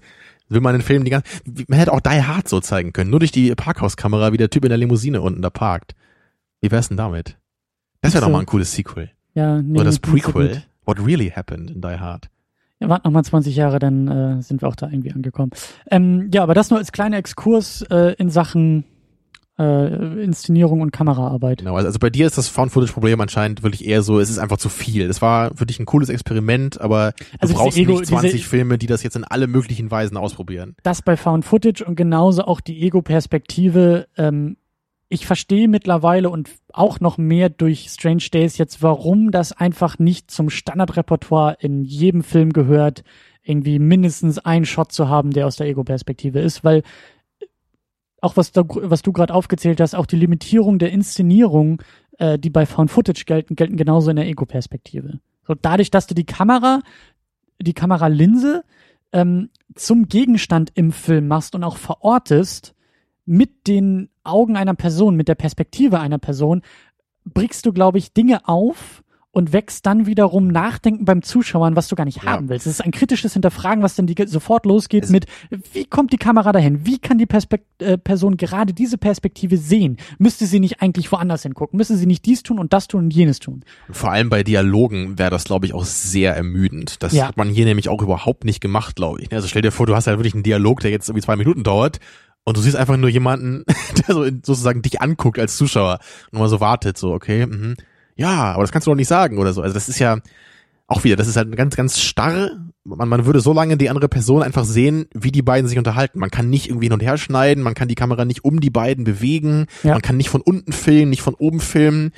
will 0.48 0.60
man 0.60 0.74
den 0.74 0.82
Film 0.82 1.04
die 1.04 1.10
ganze, 1.10 1.28
man 1.66 1.78
hätte 1.78 1.92
auch 1.92 2.00
Die 2.00 2.22
Hard 2.22 2.48
so 2.48 2.60
zeigen 2.60 2.92
können, 2.92 3.10
nur 3.10 3.18
durch 3.18 3.32
die 3.32 3.54
Parkhauskamera, 3.54 4.32
wie 4.32 4.36
der 4.36 4.50
Typ 4.50 4.64
in 4.64 4.68
der 4.68 4.78
Limousine 4.78 5.20
unten 5.20 5.42
da 5.42 5.50
parkt. 5.50 5.94
Wie 6.60 6.70
wär's 6.70 6.88
denn 6.88 6.96
damit? 6.96 7.36
Das 8.00 8.14
wäre 8.14 8.24
doch 8.24 8.30
mal 8.30 8.40
ein 8.40 8.46
cooles 8.46 8.72
Sequel. 8.72 9.10
Ja, 9.34 9.60
nee, 9.60 9.78
Oder 9.78 9.86
das 9.86 9.98
Prequel. 9.98 10.54
So 10.54 10.60
What 10.84 11.04
really 11.04 11.30
happened 11.30 11.70
in 11.70 11.80
Die 11.80 11.98
Hard. 11.98 12.28
Ja, 12.78 12.88
warte 12.88 13.08
noch 13.08 13.12
mal 13.12 13.24
20 13.24 13.56
Jahre, 13.56 13.78
dann 13.78 14.08
äh, 14.08 14.42
sind 14.42 14.62
wir 14.62 14.68
auch 14.68 14.76
da 14.76 14.88
irgendwie 14.88 15.12
angekommen. 15.12 15.50
Ähm, 15.90 16.30
ja, 16.32 16.42
aber 16.42 16.54
das 16.54 16.70
nur 16.70 16.78
als 16.78 16.92
kleiner 16.92 17.16
Exkurs 17.16 17.82
äh, 17.90 18.14
in 18.18 18.30
Sachen 18.30 18.84
äh, 19.58 20.22
Inszenierung 20.22 20.80
und 20.80 20.90
Kameraarbeit. 20.90 21.58
Genau, 21.58 21.76
also 21.76 21.98
bei 21.98 22.10
dir 22.10 22.26
ist 22.26 22.36
das 22.36 22.48
Found-Footage-Problem 22.48 23.20
anscheinend 23.20 23.62
wirklich 23.62 23.86
eher 23.86 24.02
so, 24.02 24.18
es 24.18 24.30
ist 24.30 24.38
einfach 24.38 24.58
zu 24.58 24.68
viel. 24.68 25.08
Es 25.08 25.22
war 25.22 25.54
für 25.54 25.66
dich 25.66 25.80
ein 25.80 25.86
cooles 25.86 26.08
Experiment, 26.08 26.80
aber 26.80 27.12
du 27.12 27.24
also 27.38 27.54
brauchst 27.54 27.78
Ego, 27.78 27.92
nicht 27.92 28.06
20 28.06 28.32
diese, 28.32 28.44
Filme, 28.44 28.78
die 28.78 28.86
das 28.86 29.02
jetzt 29.02 29.16
in 29.16 29.24
alle 29.24 29.46
möglichen 29.46 29.90
Weisen 29.90 30.16
ausprobieren. 30.16 30.76
Das 30.82 31.02
bei 31.02 31.16
Found-Footage 31.16 31.84
und 31.84 31.96
genauso 31.96 32.44
auch 32.44 32.60
die 32.60 32.82
Ego-Perspektive 32.82 34.06
ähm, 34.16 34.56
ich 35.08 35.26
verstehe 35.26 35.68
mittlerweile 35.68 36.30
und 36.30 36.50
auch 36.72 37.00
noch 37.00 37.16
mehr 37.16 37.48
durch 37.48 37.88
Strange 37.90 38.24
Days 38.32 38.58
jetzt, 38.58 38.82
warum 38.82 39.30
das 39.30 39.52
einfach 39.52 39.98
nicht 39.98 40.30
zum 40.30 40.50
Standardrepertoire 40.50 41.56
in 41.60 41.84
jedem 41.84 42.22
Film 42.24 42.52
gehört, 42.52 43.04
irgendwie 43.42 43.78
mindestens 43.78 44.38
einen 44.38 44.64
Shot 44.64 44.90
zu 44.90 45.08
haben, 45.08 45.30
der 45.30 45.46
aus 45.46 45.56
der 45.56 45.68
Ego-Perspektive 45.68 46.40
ist, 46.40 46.64
weil 46.64 46.82
auch 48.26 48.36
was, 48.36 48.52
da, 48.52 48.64
was 48.66 49.02
du 49.02 49.12
gerade 49.12 49.32
aufgezählt 49.32 49.80
hast, 49.80 49.94
auch 49.94 50.06
die 50.06 50.16
Limitierung 50.16 50.78
der 50.78 50.90
Inszenierung, 50.90 51.80
äh, 52.18 52.38
die 52.38 52.50
bei 52.50 52.66
Found 52.66 52.90
Footage 52.90 53.24
gelten, 53.24 53.54
gelten 53.54 53.76
genauso 53.76 54.10
in 54.10 54.16
der 54.16 54.26
Ego-Perspektive. 54.26 55.20
So 55.46 55.54
dadurch, 55.54 55.90
dass 55.90 56.06
du 56.06 56.14
die 56.14 56.26
Kamera, 56.26 56.80
die 57.60 57.72
Kameralinse 57.72 58.64
ähm, 59.12 59.48
zum 59.76 60.08
Gegenstand 60.08 60.72
im 60.74 60.90
Film 60.90 61.28
machst 61.28 61.54
und 61.54 61.62
auch 61.62 61.76
verortest, 61.76 62.74
mit 63.26 63.66
den 63.66 64.08
Augen 64.24 64.56
einer 64.56 64.74
Person, 64.74 65.16
mit 65.16 65.28
der 65.28 65.34
Perspektive 65.34 66.00
einer 66.00 66.18
Person, 66.18 66.62
bringst 67.24 67.66
du, 67.66 67.72
glaube 67.72 67.98
ich, 67.98 68.12
Dinge 68.12 68.48
auf 68.48 69.02
und 69.36 69.52
wächst 69.52 69.84
dann 69.84 70.06
wiederum 70.06 70.48
Nachdenken 70.48 71.04
beim 71.04 71.20
Zuschauern, 71.20 71.76
was 71.76 71.88
du 71.88 71.94
gar 71.94 72.06
nicht 72.06 72.22
ja. 72.22 72.30
haben 72.30 72.48
willst. 72.48 72.66
Es 72.66 72.72
ist 72.72 72.80
ein 72.80 72.90
kritisches 72.90 73.34
Hinterfragen, 73.34 73.82
was 73.82 73.94
dann 73.94 74.06
die, 74.06 74.14
sofort 74.26 74.64
losgeht 74.64 75.04
es 75.04 75.10
mit, 75.10 75.26
wie 75.74 75.84
kommt 75.84 76.14
die 76.14 76.16
Kamera 76.16 76.52
dahin? 76.52 76.86
Wie 76.86 76.98
kann 76.98 77.18
die 77.18 77.26
Perspekt 77.26 77.82
äh, 77.82 77.98
Person 77.98 78.38
gerade 78.38 78.72
diese 78.72 78.96
Perspektive 78.96 79.58
sehen? 79.58 79.98
Müsste 80.18 80.46
sie 80.46 80.58
nicht 80.58 80.80
eigentlich 80.80 81.12
woanders 81.12 81.42
hingucken? 81.42 81.76
Müsste 81.76 81.98
sie 81.98 82.06
nicht 82.06 82.24
dies 82.24 82.44
tun 82.44 82.58
und 82.58 82.72
das 82.72 82.88
tun 82.88 83.04
und 83.04 83.14
jenes 83.14 83.38
tun? 83.38 83.62
Vor 83.90 84.10
allem 84.10 84.30
bei 84.30 84.42
Dialogen 84.42 85.18
wäre 85.18 85.28
das, 85.28 85.44
glaube 85.44 85.66
ich, 85.66 85.74
auch 85.74 85.84
sehr 85.84 86.34
ermüdend. 86.34 87.02
Das 87.02 87.12
ja. 87.12 87.28
hat 87.28 87.36
man 87.36 87.50
hier 87.50 87.66
nämlich 87.66 87.90
auch 87.90 88.00
überhaupt 88.00 88.46
nicht 88.46 88.62
gemacht, 88.62 88.96
glaube 88.96 89.20
ich. 89.20 89.30
Also 89.34 89.48
stell 89.48 89.60
dir 89.60 89.70
vor, 89.70 89.84
du 89.84 89.94
hast 89.94 90.06
halt 90.06 90.16
wirklich 90.16 90.32
einen 90.32 90.44
Dialog, 90.44 90.80
der 90.80 90.90
jetzt 90.90 91.10
irgendwie 91.10 91.26
zwei 91.26 91.36
Minuten 91.36 91.62
dauert 91.62 92.00
und 92.44 92.56
du 92.56 92.62
siehst 92.62 92.76
einfach 92.76 92.96
nur 92.96 93.10
jemanden, 93.10 93.64
der 94.08 94.14
so 94.14 94.24
sozusagen 94.24 94.80
dich 94.80 95.02
anguckt 95.02 95.38
als 95.38 95.58
Zuschauer 95.58 95.98
und 96.32 96.38
mal 96.38 96.48
so 96.48 96.60
wartet, 96.60 96.96
so, 96.96 97.12
okay, 97.12 97.44
mhm. 97.44 97.76
Ja, 98.16 98.52
aber 98.52 98.62
das 98.62 98.72
kannst 98.72 98.86
du 98.86 98.90
doch 98.90 98.96
nicht 98.96 99.08
sagen 99.08 99.38
oder 99.38 99.52
so. 99.52 99.62
Also 99.62 99.74
das 99.74 99.88
ist 99.88 99.98
ja 99.98 100.18
auch 100.88 101.04
wieder, 101.04 101.16
das 101.16 101.28
ist 101.28 101.36
halt 101.36 101.54
ganz, 101.56 101.76
ganz 101.76 102.00
starr. 102.00 102.50
Man, 102.84 103.08
man 103.08 103.26
würde 103.26 103.40
so 103.40 103.52
lange 103.52 103.76
die 103.76 103.90
andere 103.90 104.08
Person 104.08 104.42
einfach 104.42 104.64
sehen, 104.64 105.06
wie 105.12 105.32
die 105.32 105.42
beiden 105.42 105.68
sich 105.68 105.78
unterhalten. 105.78 106.18
Man 106.20 106.30
kann 106.30 106.48
nicht 106.48 106.68
irgendwie 106.68 106.86
hin 106.86 106.92
und 106.92 107.02
her 107.02 107.18
schneiden, 107.18 107.62
man 107.62 107.74
kann 107.74 107.88
die 107.88 107.94
Kamera 107.94 108.24
nicht 108.24 108.44
um 108.44 108.60
die 108.60 108.70
beiden 108.70 109.04
bewegen, 109.04 109.66
ja. 109.82 109.92
man 109.92 110.02
kann 110.02 110.16
nicht 110.16 110.30
von 110.30 110.40
unten 110.40 110.72
filmen, 110.72 111.10
nicht 111.10 111.22
von 111.22 111.34
oben 111.34 111.60
filmen. 111.60 112.12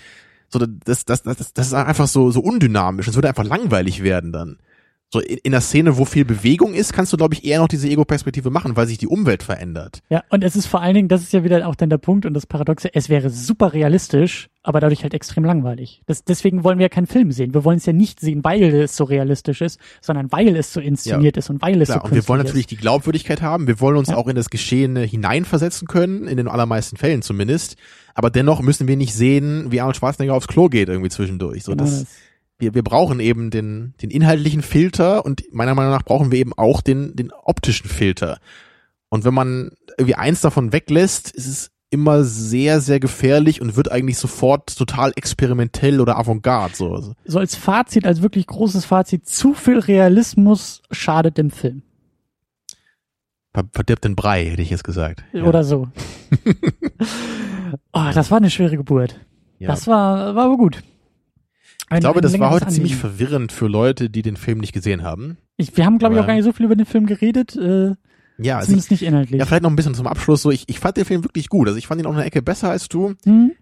So, 0.51 0.59
das, 0.59 1.05
das, 1.05 1.23
das, 1.23 1.53
das 1.53 1.67
ist 1.67 1.75
einfach 1.75 2.09
so, 2.09 2.31
so 2.31 2.41
undynamisch. 2.41 3.09
Es 3.09 3.15
würde 3.15 3.29
einfach 3.29 3.45
langweilig 3.45 4.03
werden 4.03 4.33
dann 4.33 4.59
so 5.13 5.21
in, 5.21 5.39
in 5.43 5.53
der 5.53 5.61
Szene, 5.61 5.97
wo 5.97 6.05
viel 6.05 6.25
Bewegung 6.25 6.75
ist, 6.75 6.93
kannst 6.93 7.13
du, 7.13 7.17
glaube 7.17 7.35
ich, 7.35 7.45
eher 7.45 7.61
noch 7.61 7.69
diese 7.69 7.89
Ego-Perspektive 7.89 8.51
machen, 8.51 8.77
weil 8.77 8.87
sich 8.87 8.99
die 8.99 9.07
Umwelt 9.07 9.43
verändert. 9.43 10.01
Ja, 10.11 10.23
und 10.29 10.45
es 10.45 10.55
ist 10.55 10.67
vor 10.67 10.83
allen 10.83 10.95
Dingen, 10.95 11.09
das 11.09 11.23
ist 11.23 11.33
ja 11.33 11.45
wieder 11.45 11.67
auch 11.67 11.75
dann 11.75 11.89
der 11.89 11.99
Punkt 11.99 12.27
und 12.27 12.35
das 12.35 12.47
Paradoxe, 12.47 12.91
es 12.95 13.09
wäre 13.09 13.31
super 13.31 13.73
realistisch, 13.73 14.49
aber 14.63 14.81
dadurch 14.81 15.03
halt 15.03 15.15
extrem 15.15 15.45
langweilig. 15.45 16.03
Das, 16.07 16.25
deswegen 16.25 16.63
wollen 16.63 16.79
wir 16.79 16.85
ja 16.85 16.89
keinen 16.91 17.07
Film 17.07 17.33
sehen. 17.33 17.55
Wir 17.55 17.65
wollen 17.65 17.79
es 17.79 17.87
ja 17.87 17.95
nicht 17.95 18.21
sehen, 18.21 18.45
weil 18.45 18.63
es 18.63 18.97
so 18.97 19.05
realistisch 19.05 19.63
ist, 19.63 19.81
sondern 20.03 20.31
weil 20.31 20.55
es 20.57 20.75
so 20.75 20.81
inszeniert 20.81 21.37
ja, 21.37 21.39
ist 21.39 21.49
und 21.49 21.63
weil 21.63 21.81
es 21.81 21.89
klar, 21.89 22.01
so 22.01 22.09
Und 22.09 22.15
wir 22.15 22.29
wollen 22.29 22.43
natürlich 22.43 22.67
ist. 22.67 22.73
die 22.73 22.77
Glaubwürdigkeit 22.77 23.41
haben. 23.41 23.67
Wir 23.67 23.81
wollen 23.81 23.97
uns 23.97 24.09
ja. 24.09 24.17
auch 24.17 24.27
in 24.27 24.37
das 24.37 24.51
Geschehene 24.51 25.01
hineinversetzen 25.01 25.89
können, 25.89 26.27
in 26.27 26.37
den 26.37 26.49
allermeisten 26.49 26.99
Fällen 26.99 27.23
zumindest. 27.23 27.77
Aber 28.15 28.31
dennoch 28.31 28.61
müssen 28.61 28.89
wir 28.89 28.97
nicht 28.97 29.15
sehen, 29.15 29.71
wie 29.71 29.81
Arnold 29.81 29.97
Schwarzenegger 29.97 30.35
aufs 30.35 30.49
Klo 30.49 30.69
geht 30.69 30.89
irgendwie 30.89 31.09
zwischendurch. 31.09 31.63
So, 31.63 31.73
genau 31.73 31.85
das, 31.85 32.01
das 32.01 32.09
wir, 32.59 32.75
wir 32.75 32.83
brauchen 32.83 33.21
eben 33.21 33.51
den, 33.51 33.95
den 34.03 34.11
inhaltlichen 34.11 34.63
Filter 34.63 35.25
und 35.25 35.43
meiner 35.53 35.75
Meinung 35.75 35.93
nach 35.93 36.03
brauchen 36.03 36.33
wir 36.33 36.39
eben 36.39 36.53
auch 36.53 36.81
den, 36.81 37.15
den 37.15 37.33
optischen 37.33 37.89
Filter. 37.89 38.39
Und 39.09 39.25
wenn 39.25 39.35
man 39.35 39.71
irgendwie 39.97 40.17
eins 40.17 40.41
davon 40.41 40.73
weglässt, 40.73 41.31
ist 41.31 41.47
es 41.47 41.71
immer 41.91 42.25
sehr, 42.25 42.81
sehr 42.81 43.01
gefährlich 43.01 43.63
und 43.63 43.77
wird 43.77 43.91
eigentlich 43.91 44.19
sofort 44.19 44.77
total 44.77 45.13
experimentell 45.17 46.01
oder 46.01 46.19
avantgarde. 46.19 46.75
So. 46.77 47.15
so 47.25 47.39
als 47.39 47.55
Fazit, 47.55 48.05
als 48.05 48.21
wirklich 48.21 48.47
großes 48.47 48.85
Fazit, 48.85 49.27
zu 49.27 49.55
viel 49.55 49.79
Realismus 49.79 50.83
schadet 50.91 51.39
dem 51.39 51.51
Film. 51.51 51.83
Verdirbt 53.73 54.05
den 54.05 54.15
Brei, 54.15 54.45
hätte 54.45 54.63
ich 54.63 54.71
jetzt 54.71 54.85
gesagt. 54.85 55.25
Oder 55.33 55.61
ja. 55.61 55.65
so. 55.65 55.89
oh, 57.93 58.11
das 58.13 58.31
war 58.31 58.37
eine 58.37 58.51
schwere 58.51 58.77
Geburt. 58.77 59.19
Ja. 59.59 59.69
Das 59.69 59.87
war, 59.87 60.35
war 60.35 60.45
aber 60.45 60.59
gut. 60.59 60.83
Ein, 61.91 61.99
ich 61.99 62.01
glaube, 62.01 62.21
das 62.21 62.39
war 62.39 62.51
heute 62.51 62.67
Anliegen. 62.67 62.87
ziemlich 62.87 62.97
verwirrend 62.97 63.53
für 63.53 63.67
Leute, 63.67 64.11
die 64.11 64.23
den 64.23 64.37
Film 64.37 64.59
nicht 64.59 64.73
gesehen 64.73 65.03
haben. 65.03 65.39
Ich, 65.57 65.77
wir 65.77 65.87
haben, 65.87 65.99
glaube 65.99 66.15
ich, 66.15 66.21
auch 66.21 66.27
gar 66.27 66.35
nicht 66.35 66.45
so 66.45 66.53
viel 66.53 66.67
über 66.67 66.77
den 66.77 66.87
Film 66.87 67.07
geredet. 67.07 67.57
Äh, 67.57 67.95
ja, 68.39 68.57
also 68.57 68.67
zumindest 68.67 68.87
ich, 68.87 69.01
nicht 69.01 69.09
inhaltlich. 69.09 69.39
Ja, 69.39 69.47
vielleicht 69.47 69.63
noch 69.63 69.71
ein 69.71 69.77
bisschen 69.77 69.95
zum 69.95 70.07
Abschluss. 70.07 70.43
So, 70.43 70.51
ich, 70.51 70.65
ich 70.69 70.79
fand 70.79 70.97
den 70.97 71.05
Film 71.05 71.25
wirklich 71.25 71.49
gut. 71.49 71.67
Also 71.67 71.79
ich 71.79 71.87
fand 71.87 72.01
ihn 72.01 72.07
auch 72.07 72.15
eine 72.15 72.25
Ecke 72.25 72.43
besser 72.43 72.71
als 72.71 72.89
du. 72.89 73.15
Mhm. 73.25 73.53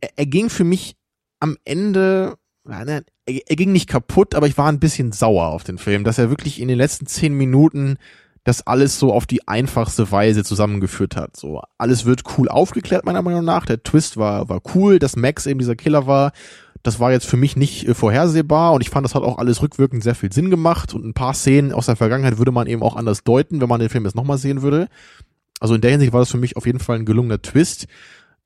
Er, 0.00 0.10
er, 0.16 0.26
ging 0.26 0.50
für 0.50 0.64
mich 0.64 0.96
am 1.40 1.56
Ende, 1.64 2.36
er, 2.68 3.04
er 3.26 3.56
ging 3.56 3.72
nicht 3.72 3.88
kaputt, 3.88 4.34
aber 4.34 4.46
ich 4.46 4.58
war 4.58 4.70
ein 4.70 4.80
bisschen 4.80 5.12
sauer 5.12 5.46
auf 5.46 5.64
den 5.64 5.78
Film, 5.78 6.04
dass 6.04 6.18
er 6.18 6.30
wirklich 6.30 6.60
in 6.60 6.68
den 6.68 6.78
letzten 6.78 7.06
zehn 7.06 7.32
Minuten 7.32 7.96
das 8.44 8.66
alles 8.66 8.98
so 8.98 9.12
auf 9.12 9.26
die 9.26 9.46
einfachste 9.46 10.10
Weise 10.10 10.44
zusammengeführt 10.44 11.16
hat. 11.16 11.36
So 11.36 11.62
alles 11.76 12.04
wird 12.04 12.22
cool 12.36 12.48
aufgeklärt 12.48 13.04
meiner 13.04 13.22
Meinung 13.22 13.44
nach. 13.44 13.66
Der 13.66 13.82
Twist 13.82 14.16
war 14.16 14.48
war 14.48 14.60
cool, 14.74 14.98
dass 14.98 15.16
Max 15.16 15.46
eben 15.46 15.58
dieser 15.58 15.76
Killer 15.76 16.06
war 16.06 16.32
Das 16.82 17.00
war 17.00 17.12
jetzt 17.12 17.26
für 17.26 17.36
mich 17.36 17.56
nicht 17.56 17.86
äh, 17.86 17.94
vorhersehbar 17.94 18.72
und 18.72 18.80
ich 18.80 18.90
fand, 18.90 19.04
das 19.04 19.14
hat 19.14 19.22
auch 19.22 19.38
alles 19.38 19.62
rückwirkend 19.62 20.02
sehr 20.02 20.14
viel 20.14 20.32
Sinn 20.32 20.50
gemacht 20.50 20.94
und 20.94 21.04
ein 21.04 21.14
paar 21.14 21.34
Szenen 21.34 21.72
aus 21.72 21.86
der 21.86 21.96
Vergangenheit 21.96 22.38
würde 22.38 22.52
man 22.52 22.66
eben 22.66 22.82
auch 22.82 22.96
anders 22.96 23.24
deuten, 23.24 23.60
wenn 23.60 23.68
man 23.68 23.80
den 23.80 23.88
Film 23.88 24.04
jetzt 24.04 24.16
nochmal 24.16 24.38
sehen 24.38 24.62
würde. 24.62 24.88
Also 25.60 25.74
in 25.74 25.80
der 25.80 25.90
Hinsicht 25.90 26.12
war 26.12 26.20
das 26.20 26.30
für 26.30 26.38
mich 26.38 26.56
auf 26.56 26.66
jeden 26.66 26.78
Fall 26.78 26.98
ein 26.98 27.06
gelungener 27.06 27.42
Twist. 27.42 27.86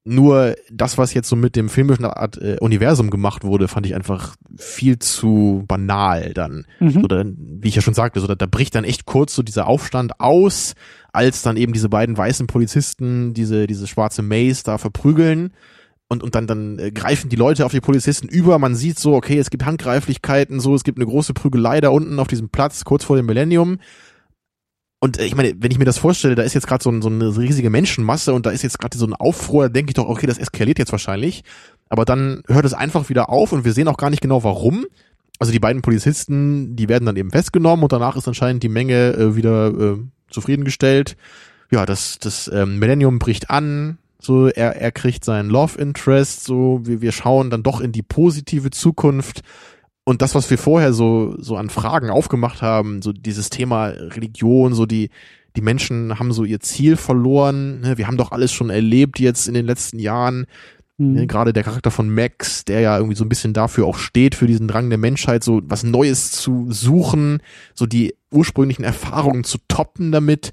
Nur 0.04 0.56
das, 0.68 0.98
was 0.98 1.14
jetzt 1.14 1.28
so 1.28 1.36
mit 1.36 1.54
dem 1.54 1.68
filmischen 1.68 2.04
Art, 2.06 2.36
äh, 2.36 2.56
Universum 2.58 3.08
gemacht 3.08 3.44
wurde, 3.44 3.68
fand 3.68 3.86
ich 3.86 3.94
einfach 3.94 4.34
viel 4.56 4.98
zu 4.98 5.64
banal 5.68 6.34
dann. 6.34 6.66
Mhm. 6.80 6.90
So, 6.90 7.02
dann 7.02 7.36
wie 7.38 7.68
ich 7.68 7.76
ja 7.76 7.82
schon 7.82 7.94
sagte, 7.94 8.18
so, 8.18 8.26
da, 8.26 8.34
da 8.34 8.46
bricht 8.46 8.74
dann 8.74 8.82
echt 8.82 9.06
kurz 9.06 9.32
so 9.32 9.44
dieser 9.44 9.68
Aufstand 9.68 10.18
aus, 10.18 10.74
als 11.12 11.42
dann 11.42 11.56
eben 11.56 11.72
diese 11.72 11.88
beiden 11.88 12.16
weißen 12.16 12.48
Polizisten 12.48 13.32
diese, 13.32 13.68
diese 13.68 13.86
schwarze 13.86 14.22
Maze 14.22 14.64
da 14.64 14.78
verprügeln. 14.78 15.52
Und, 16.12 16.22
und 16.22 16.34
dann, 16.34 16.46
dann 16.46 16.78
äh, 16.78 16.90
greifen 16.90 17.30
die 17.30 17.36
Leute 17.36 17.64
auf 17.64 17.72
die 17.72 17.80
Polizisten 17.80 18.28
über. 18.28 18.58
Man 18.58 18.74
sieht 18.74 18.98
so, 18.98 19.14
okay, 19.14 19.38
es 19.38 19.48
gibt 19.48 19.64
Handgreiflichkeiten, 19.64 20.60
so, 20.60 20.74
es 20.74 20.84
gibt 20.84 20.98
eine 20.98 21.06
große 21.06 21.32
Prügelei 21.32 21.80
da 21.80 21.88
unten 21.88 22.18
auf 22.18 22.28
diesem 22.28 22.50
Platz, 22.50 22.84
kurz 22.84 23.02
vor 23.02 23.16
dem 23.16 23.24
Millennium. 23.24 23.78
Und 25.00 25.18
äh, 25.18 25.24
ich 25.24 25.34
meine, 25.34 25.54
wenn 25.56 25.70
ich 25.70 25.78
mir 25.78 25.86
das 25.86 25.96
vorstelle, 25.96 26.34
da 26.34 26.42
ist 26.42 26.52
jetzt 26.52 26.66
gerade 26.66 26.84
so, 26.84 26.90
ein, 26.90 27.00
so 27.00 27.08
eine 27.08 27.34
riesige 27.34 27.70
Menschenmasse 27.70 28.34
und 28.34 28.44
da 28.44 28.50
ist 28.50 28.62
jetzt 28.62 28.78
gerade 28.78 28.98
so 28.98 29.06
ein 29.06 29.14
Aufruhr, 29.14 29.70
denke 29.70 29.88
ich 29.88 29.94
doch, 29.94 30.06
okay, 30.06 30.26
das 30.26 30.36
eskaliert 30.36 30.78
jetzt 30.78 30.92
wahrscheinlich. 30.92 31.44
Aber 31.88 32.04
dann 32.04 32.42
hört 32.46 32.66
es 32.66 32.74
einfach 32.74 33.08
wieder 33.08 33.30
auf 33.30 33.52
und 33.52 33.64
wir 33.64 33.72
sehen 33.72 33.88
auch 33.88 33.96
gar 33.96 34.10
nicht 34.10 34.20
genau 34.20 34.44
warum. 34.44 34.84
Also 35.38 35.50
die 35.50 35.60
beiden 35.60 35.80
Polizisten, 35.80 36.76
die 36.76 36.90
werden 36.90 37.06
dann 37.06 37.16
eben 37.16 37.30
festgenommen 37.30 37.84
und 37.84 37.92
danach 37.92 38.16
ist 38.16 38.28
anscheinend 38.28 38.62
die 38.62 38.68
Menge 38.68 39.14
äh, 39.14 39.34
wieder 39.34 39.68
äh, 39.68 39.96
zufriedengestellt. 40.28 41.16
Ja, 41.70 41.86
das, 41.86 42.18
das 42.18 42.50
ähm, 42.52 42.78
Millennium 42.78 43.18
bricht 43.18 43.48
an, 43.48 43.96
so 44.22 44.46
er, 44.46 44.76
er 44.76 44.92
kriegt 44.92 45.24
seinen 45.24 45.50
Love 45.50 45.78
Interest, 45.78 46.44
so 46.44 46.80
wir, 46.84 47.00
wir 47.02 47.12
schauen 47.12 47.50
dann 47.50 47.62
doch 47.62 47.80
in 47.80 47.92
die 47.92 48.02
positive 48.02 48.70
Zukunft 48.70 49.42
und 50.04 50.22
das, 50.22 50.34
was 50.34 50.50
wir 50.50 50.58
vorher 50.58 50.92
so, 50.92 51.36
so 51.38 51.56
an 51.56 51.70
Fragen 51.70 52.10
aufgemacht 52.10 52.62
haben, 52.62 53.02
so 53.02 53.12
dieses 53.12 53.50
Thema 53.50 53.86
Religion, 53.86 54.74
so 54.74 54.84
die, 54.86 55.10
die 55.54 55.60
Menschen 55.60 56.18
haben 56.18 56.32
so 56.32 56.44
ihr 56.44 56.60
Ziel 56.60 56.96
verloren. 56.96 57.80
Ne? 57.80 57.98
Wir 57.98 58.06
haben 58.06 58.16
doch 58.16 58.32
alles 58.32 58.52
schon 58.52 58.70
erlebt 58.70 59.20
jetzt 59.20 59.46
in 59.46 59.54
den 59.54 59.66
letzten 59.66 60.00
Jahren. 60.00 60.46
Mhm. 60.98 61.12
Ne? 61.12 61.26
Gerade 61.28 61.52
der 61.52 61.62
Charakter 61.62 61.92
von 61.92 62.12
Max, 62.12 62.64
der 62.64 62.80
ja 62.80 62.96
irgendwie 62.96 63.16
so 63.16 63.24
ein 63.24 63.28
bisschen 63.28 63.52
dafür 63.52 63.86
auch 63.86 63.96
steht, 63.96 64.34
für 64.34 64.48
diesen 64.48 64.66
Drang 64.66 64.88
der 64.88 64.98
Menschheit, 64.98 65.44
so 65.44 65.60
was 65.64 65.84
Neues 65.84 66.32
zu 66.32 66.66
suchen, 66.70 67.40
so 67.74 67.86
die 67.86 68.14
ursprünglichen 68.32 68.84
Erfahrungen 68.84 69.44
zu 69.44 69.58
toppen 69.68 70.10
damit. 70.10 70.52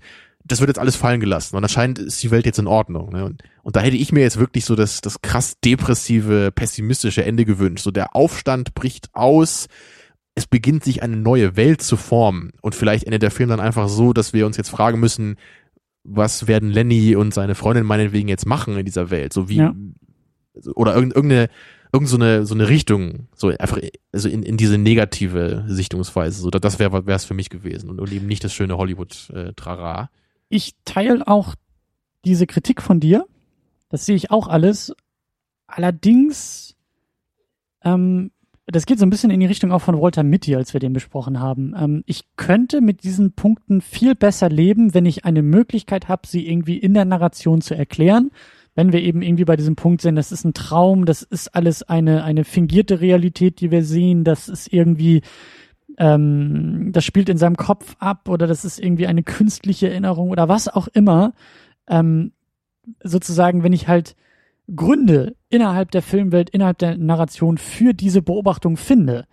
Das 0.49 0.59
wird 0.59 0.69
jetzt 0.69 0.80
alles 0.80 0.95
fallen 0.97 1.19
gelassen. 1.21 1.55
Und 1.55 1.63
anscheinend 1.63 1.99
ist 1.99 2.21
die 2.21 2.31
Welt 2.31 2.45
jetzt 2.45 2.59
in 2.59 2.67
Ordnung. 2.67 3.11
Ne? 3.13 3.23
Und, 3.23 3.41
und 3.63 3.76
da 3.76 3.80
hätte 3.80 3.95
ich 3.95 4.11
mir 4.11 4.21
jetzt 4.21 4.38
wirklich 4.39 4.65
so 4.65 4.76
das, 4.76 4.99
das 4.99 5.21
krass 5.21 5.55
depressive, 5.63 6.51
pessimistische 6.53 7.23
Ende 7.23 7.45
gewünscht. 7.45 7.84
So 7.84 7.91
der 7.91 8.15
Aufstand 8.15 8.73
bricht 8.73 9.09
aus, 9.13 9.67
es 10.35 10.47
beginnt 10.47 10.84
sich 10.84 11.01
eine 11.03 11.15
neue 11.17 11.55
Welt 11.55 11.81
zu 11.81 11.95
formen. 11.97 12.51
Und 12.61 12.76
vielleicht 12.76 13.05
endet 13.05 13.21
der 13.23 13.31
Film 13.31 13.49
dann 13.49 13.59
einfach 13.59 13.88
so, 13.89 14.11
dass 14.13 14.34
wir 14.34 14.45
uns 14.45 14.57
jetzt 14.57 14.69
fragen 14.69 14.99
müssen, 14.99 15.35
was 16.03 16.47
werden 16.47 16.69
Lenny 16.69 17.15
und 17.15 17.34
seine 17.34 17.55
Freundin 17.55 17.85
meinetwegen 17.85 18.27
jetzt 18.30 18.45
machen 18.45 18.77
in 18.77 18.85
dieser 18.85 19.09
Welt? 19.11 19.34
So 19.34 19.49
wie, 19.49 19.57
Ja. 19.57 19.76
oder 20.76 20.95
irgend- 20.95 21.13
irgendeine, 21.15 21.49
irgend 21.91 22.09
so 22.09 22.15
eine, 22.15 22.45
so 22.45 22.55
eine 22.55 22.69
Richtung, 22.69 23.27
so 23.35 23.49
einfach, 23.49 23.80
also 24.11 24.30
in, 24.30 24.43
in 24.43 24.57
diese 24.57 24.77
negative 24.77 25.65
Sichtungsweise. 25.67 26.41
So, 26.41 26.49
das 26.49 26.80
wäre 26.80 27.03
es 27.07 27.26
für 27.26 27.34
mich 27.34 27.49
gewesen 27.49 27.89
und, 27.89 27.99
und 27.99 28.11
eben 28.11 28.27
nicht 28.27 28.43
das 28.43 28.53
schöne 28.53 28.77
Hollywood-Trara. 28.77 30.09
Ich 30.49 30.73
teile 30.84 31.27
auch 31.27 31.55
diese 32.26 32.47
Kritik 32.47 32.81
von 32.81 32.99
dir. 32.99 33.26
Das 33.89 34.05
sehe 34.05 34.15
ich 34.15 34.31
auch 34.31 34.47
alles. 34.47 34.93
Allerdings, 35.67 36.76
ähm, 37.84 38.31
das 38.65 38.85
geht 38.85 38.99
so 38.99 39.05
ein 39.05 39.09
bisschen 39.09 39.31
in 39.31 39.39
die 39.39 39.45
Richtung 39.45 39.71
auch 39.71 39.81
von 39.81 39.99
Walter 39.99 40.23
Mitty, 40.23 40.55
als 40.55 40.73
wir 40.73 40.80
den 40.80 40.93
besprochen 40.93 41.39
haben. 41.39 41.76
Ähm, 41.77 42.03
ich 42.05 42.23
könnte 42.35 42.81
mit 42.81 43.03
diesen 43.03 43.34
Punkten 43.34 43.81
viel 43.81 44.15
besser 44.15 44.49
leben, 44.49 44.93
wenn 44.93 45.05
ich 45.05 45.26
eine 45.26 45.41
Möglichkeit 45.41 46.07
habe, 46.07 46.27
sie 46.27 46.47
irgendwie 46.47 46.77
in 46.77 46.93
der 46.93 47.05
Narration 47.05 47.61
zu 47.61 47.76
erklären. 47.76 48.31
Wenn 48.76 48.93
wir 48.93 49.01
eben 49.01 49.21
irgendwie 49.21 49.45
bei 49.45 49.55
diesem 49.55 49.76
Punkt 49.76 50.01
sind, 50.01 50.15
das 50.15 50.31
ist 50.31 50.45
ein 50.45 50.53
Traum, 50.53 51.05
das 51.05 51.21
ist 51.23 51.53
alles 51.55 51.84
eine, 51.84 52.23
eine 52.23 52.43
fingierte 52.43 53.01
Realität, 53.01 53.59
die 53.59 53.71
wir 53.71 53.84
sehen, 53.84 54.23
das 54.23 54.47
ist 54.47 54.71
irgendwie, 54.71 55.21
ähm, 55.99 56.91
das 56.93 57.03
spielt 57.03 57.30
in 57.30 57.38
seinem 57.38 57.57
Kopf 57.57 57.95
ab 57.99 58.30
oder 58.30 58.47
das 58.47 58.65
ist 58.65 58.80
irgendwie 58.80 59.05
eine 59.07 59.21
künstliche 59.21 59.89
Erinnerung 59.89 60.30
oder 60.30 60.47
was 60.47 60.67
auch 60.67 60.88
immer. 60.88 61.34
Ähm, 61.88 62.31
sozusagen, 63.03 63.63
wenn 63.63 63.73
ich 63.73 63.88
halt 63.88 64.15
Gründe 64.73 65.35
innerhalb 65.49 65.91
der 65.91 66.01
Filmwelt, 66.01 66.49
innerhalb 66.49 66.77
der 66.77 66.97
Narration 66.97 67.57
für 67.57 67.93
diese 67.93 68.21
Beobachtung 68.21 68.77
finde, 68.77 69.26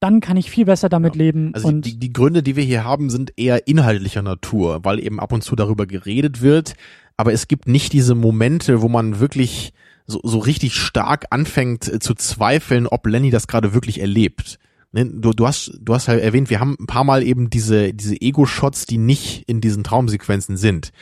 dann 0.00 0.20
kann 0.20 0.36
ich 0.36 0.50
viel 0.50 0.64
besser 0.64 0.88
damit 0.88 1.14
leben. 1.14 1.52
Also 1.54 1.68
und 1.68 1.82
die, 1.82 1.98
die 1.98 2.12
Gründe, 2.12 2.42
die 2.42 2.56
wir 2.56 2.64
hier 2.64 2.82
haben, 2.82 3.10
sind 3.10 3.34
eher 3.36 3.68
inhaltlicher 3.68 4.22
Natur, 4.22 4.84
weil 4.84 4.98
eben 4.98 5.20
ab 5.20 5.32
und 5.32 5.42
zu 5.42 5.54
darüber 5.54 5.86
geredet 5.86 6.40
wird, 6.40 6.74
aber 7.16 7.32
es 7.32 7.46
gibt 7.46 7.68
nicht 7.68 7.92
diese 7.92 8.14
Momente, 8.14 8.82
wo 8.82 8.88
man 8.88 9.20
wirklich 9.20 9.72
so, 10.06 10.20
so 10.24 10.38
richtig 10.38 10.74
stark 10.74 11.26
anfängt 11.30 11.92
äh, 11.92 11.98
zu 12.00 12.14
zweifeln, 12.14 12.86
ob 12.86 13.06
Lenny 13.06 13.30
das 13.30 13.46
gerade 13.46 13.74
wirklich 13.74 14.00
erlebt. 14.00 14.58
Ne, 14.92 15.06
Du, 15.06 15.32
du 15.32 15.46
hast, 15.46 15.72
du 15.80 15.94
hast 15.94 16.08
halt 16.08 16.22
erwähnt, 16.22 16.50
wir 16.50 16.60
haben 16.60 16.76
ein 16.78 16.86
paar 16.86 17.04
Mal 17.04 17.22
eben 17.22 17.50
diese, 17.50 17.92
diese 17.94 18.20
Ego-Shots, 18.20 18.86
die 18.86 18.98
nicht 18.98 19.48
in 19.48 19.60
diesen 19.60 19.84
Traumsequenzen 19.84 20.56
sind. 20.56 20.92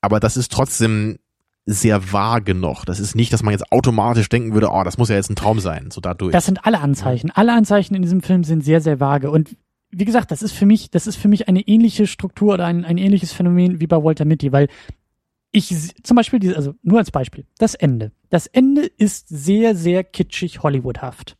Aber 0.00 0.20
das 0.20 0.36
ist 0.36 0.52
trotzdem 0.52 1.18
sehr 1.66 2.12
vage 2.12 2.54
noch. 2.54 2.84
Das 2.84 3.00
ist 3.00 3.14
nicht, 3.14 3.32
dass 3.32 3.42
man 3.42 3.52
jetzt 3.52 3.72
automatisch 3.72 4.28
denken 4.28 4.52
würde, 4.52 4.68
oh, 4.70 4.84
das 4.84 4.98
muss 4.98 5.08
ja 5.08 5.16
jetzt 5.16 5.30
ein 5.30 5.36
Traum 5.36 5.60
sein, 5.60 5.90
so 5.90 6.00
dadurch. 6.00 6.32
das 6.32 6.46
sind 6.46 6.66
alle 6.66 6.80
Anzeichen. 6.80 7.30
Alle 7.30 7.54
Anzeichen 7.54 7.94
in 7.94 8.02
diesem 8.02 8.22
Film 8.22 8.44
sind 8.44 8.62
sehr, 8.62 8.80
sehr 8.80 9.00
vage. 9.00 9.30
Und 9.30 9.56
wie 9.90 10.04
gesagt, 10.04 10.30
das 10.30 10.42
ist 10.42 10.52
für 10.52 10.66
mich, 10.66 10.90
das 10.90 11.06
ist 11.06 11.16
für 11.16 11.28
mich 11.28 11.48
eine 11.48 11.60
ähnliche 11.60 12.06
Struktur 12.06 12.54
oder 12.54 12.66
ein, 12.66 12.84
ein 12.84 12.98
ähnliches 12.98 13.32
Phänomen 13.32 13.80
wie 13.80 13.86
bei 13.86 14.02
Walter 14.02 14.24
Mitty, 14.24 14.52
weil 14.52 14.68
ich 15.52 15.72
zum 16.02 16.16
Beispiel, 16.16 16.40
diese, 16.40 16.56
also 16.56 16.74
nur 16.82 16.98
als 16.98 17.10
Beispiel, 17.10 17.46
das 17.58 17.74
Ende. 17.74 18.10
Das 18.28 18.46
Ende 18.48 18.82
ist 18.82 19.28
sehr, 19.28 19.76
sehr 19.76 20.02
kitschig 20.02 20.62
Hollywoodhaft. 20.62 21.36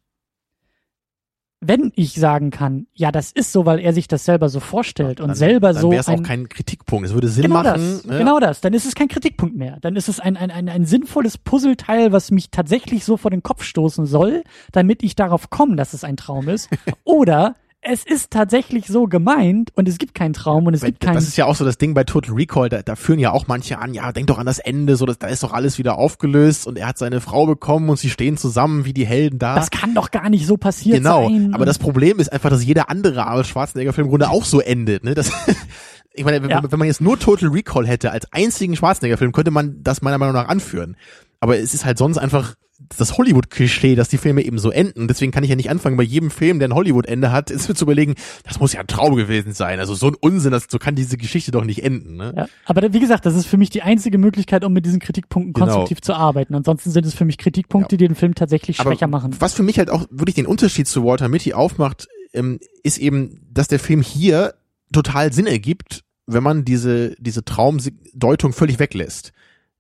Wenn 1.67 1.93
ich 1.95 2.15
sagen 2.15 2.51
kann, 2.51 2.87
ja, 2.95 3.13
das 3.13 3.33
ist 3.33 3.53
so, 3.53 3.67
weil 3.67 3.81
er 3.81 3.93
sich 3.93 4.09
das 4.09 4.25
selber 4.25 4.49
so 4.49 4.61
vorstellt 4.61 5.21
und 5.21 5.29
dann, 5.29 5.37
selber 5.37 5.73
dann 5.73 5.83
so 5.83 5.91
wäre 5.91 6.01
es 6.01 6.09
auch 6.09 6.15
ein, 6.15 6.23
kein 6.23 6.49
Kritikpunkt. 6.49 7.09
Es 7.09 7.15
würde 7.15 7.29
Sinn 7.29 7.43
genau 7.43 7.63
machen. 7.63 7.81
das, 7.81 8.05
ne? 8.05 8.19
genau 8.19 8.41
das. 8.41 8.61
Dann 8.61 8.75
ist 8.75 8.87
es 8.87 8.95
kein 8.95 9.09
Kritikpunkt 9.09 9.57
mehr. 9.57 9.79
Dann 9.81 9.97
ist 9.97 10.09
es 10.09 10.21
ein, 10.21 10.37
ein, 10.37 10.51
ein, 10.51 10.69
ein 10.69 10.85
sinnvolles 10.85 11.39
Puzzleteil, 11.39 12.13
was 12.13 12.31
mich 12.31 12.51
tatsächlich 12.51 13.05
so 13.05 13.17
vor 13.17 13.31
den 13.31 13.43
Kopf 13.43 13.63
stoßen 13.63 14.07
soll, 14.07 14.45
damit 14.73 15.03
ich 15.03 15.17
darauf 15.17 15.51
komme, 15.51 15.77
dass 15.77 15.95
es 15.95 16.05
ein 16.05 16.17
Traum 16.17 16.49
ist. 16.49 16.69
Oder 17.05 17.55
es 17.85 18.05
ist 18.05 18.31
tatsächlich 18.31 18.87
so 18.87 19.07
gemeint 19.07 19.71
und 19.75 19.89
es 19.89 19.99
gibt 19.99 20.15
keinen 20.15 20.33
Traum 20.33 20.67
und 20.67 20.75
es 20.75 20.83
Weil 20.83 20.91
gibt 20.91 21.03
keinen. 21.03 21.15
Das 21.15 21.29
ist 21.29 21.37
ja 21.37 21.45
auch 21.45 21.55
so 21.55 21.65
das 21.65 21.77
Ding 21.79 21.93
bei 21.95 22.05
Total 22.05 22.35
Recall, 22.35 22.69
da, 22.71 22.83
da 22.83 22.97
führen 22.97 23.19
ja 23.19 23.31
auch 23.31 23.47
manche 23.47 23.79
an, 23.79 23.93
ja, 23.93 24.11
denk 24.11 24.27
doch 24.29 24.39
an 24.39 24.47
das 24.47 24.59
Ende, 24.59 24.97
so, 24.97 25.05
das, 25.07 25.19
da 25.19 25.27
ist 25.27 25.43
doch 25.43 25.53
alles 25.53 25.79
wieder 25.79 25.99
aufgelöst 25.99 26.67
und 26.67 26.79
er 26.79 26.89
hat 26.89 26.99
seine 26.99 27.21
Frau 27.21 27.47
bekommen 27.47 27.91
und 27.91 27.99
sie 27.99 28.09
stehen 28.09 28.37
zusammen 28.37 28.87
wie 28.87 28.95
die 28.95 29.07
Helden 29.07 29.39
da. 29.39 29.55
Das 29.55 29.71
kann 29.71 29.95
doch 29.95 30.11
gar 30.11 30.31
nicht 30.31 30.47
so 30.47 30.57
passiert 30.57 30.97
genau, 30.97 31.29
sein. 31.29 31.53
aber 31.53 31.67
das 31.67 31.79
Problem 31.79 32.19
ist 32.19 32.33
einfach, 32.33 32.51
dass 32.51 32.65
jeder 32.65 32.89
andere 32.89 33.27
Arnold 33.27 33.47
Schwarzenegger-Film 33.47 34.07
im 34.07 34.11
Grunde 34.11 34.31
auch 34.31 34.45
so 34.45 34.61
endet, 34.61 35.05
ne? 35.05 35.15
Das, 35.15 35.31
ich 36.15 36.25
meine, 36.25 36.43
wenn, 36.43 36.51
Ja. 36.51 36.63
wenn 36.69 36.79
man 36.79 36.89
jetzt 36.89 37.03
nur 37.03 37.19
Total 37.19 37.51
Recall 37.51 37.87
hätte 37.87 38.11
als 38.11 38.33
einzigen 38.33 38.77
Schwarzenegger-Film, 38.77 39.33
könnte 39.33 39.51
man 39.51 39.83
das 39.83 40.01
meiner 40.01 40.19
Meinung 40.19 40.35
nach 40.35 40.49
anführen. 40.49 40.97
Aber 41.41 41.59
es 41.59 41.75
ist 41.75 41.85
halt 41.85 41.99
sonst 41.99 42.17
einfach 42.17 42.55
das 42.99 43.17
Hollywood-Klischee, 43.17 43.95
dass 43.95 44.09
die 44.09 44.19
Filme 44.19 44.43
eben 44.43 44.59
so 44.59 44.71
enden. 44.71 45.07
Deswegen 45.07 45.31
kann 45.31 45.45
ich 45.45 45.51
ja 45.51 45.57
nicht 45.57 45.71
anfangen, 45.71 45.97
bei 45.97 46.03
jedem 46.03 46.31
Film, 46.31 46.59
der 46.59 46.69
ein 46.69 46.75
Hollywood-Ende 46.75 47.31
hat, 47.31 47.51
ist 47.51 47.69
mir 47.69 47.75
zu 47.75 47.85
überlegen, 47.85 48.15
das 48.43 48.59
muss 48.59 48.73
ja 48.73 48.81
ein 48.81 48.87
Traum 48.87 49.15
gewesen 49.15 49.53
sein. 49.53 49.79
Also 49.79 49.95
so 49.95 50.09
ein 50.09 50.17
Unsinn, 50.21 50.51
das, 50.51 50.67
so 50.69 50.79
kann 50.79 50.95
diese 50.97 51.17
Geschichte 51.17 51.53
doch 51.53 51.65
nicht 51.65 51.85
enden. 51.85 52.17
Ne? 52.17 52.35
ja, 52.37 52.49
aber 52.67 52.93
wie 52.93 53.01
gesagt, 53.01 53.27
das 53.27 53.37
ist 53.37 53.47
für 53.47 53.57
mich 53.57 53.71
die 53.71 53.83
einzige 53.83 54.19
Möglichkeit, 54.19 54.65
um 54.65 54.73
mit 54.73 54.85
diesen 54.85 54.99
Kritikpunkten 55.01 55.53
Genau. 55.53 55.67
konstruktiv 55.67 56.01
zu 56.01 56.15
arbeiten. 56.15 56.55
Ansonsten 56.55 56.91
sind 56.91 57.07
es 57.07 57.15
für 57.15 57.25
mich 57.25 57.39
Kritikpunkte, 57.39 57.97
die 57.97 58.07
den 58.07 58.17
Film 58.17 58.35
tatsächlich 58.35 58.81
Aber 58.81 58.91
schwächer 58.91 59.07
machen. 59.07 59.37
Was 59.39 59.55
für 59.55 59.63
mich 59.63 59.79
halt 59.79 59.91
auch 59.91 60.07
wirklich 60.11 60.35
den 60.35 60.47
Unterschied 60.47 60.89
zu 60.89 61.05
Walter 61.05 61.29
Mitty 61.29 61.55
aufmacht, 61.55 62.09
ähm, 62.33 62.59
ist 62.83 62.99
eben, 62.99 63.41
dass 63.51 63.69
der 63.69 63.79
Film 63.79 64.03
hier 64.03 64.55
total 64.93 65.33
Sinn 65.33 65.47
ergibt, 65.47 66.03
wenn 66.27 66.43
man 66.43 66.65
diese, 66.65 67.15
diese 67.19 67.45
Traumdeutung 67.45 68.53
völlig 68.53 68.79
weglässt. 68.79 69.33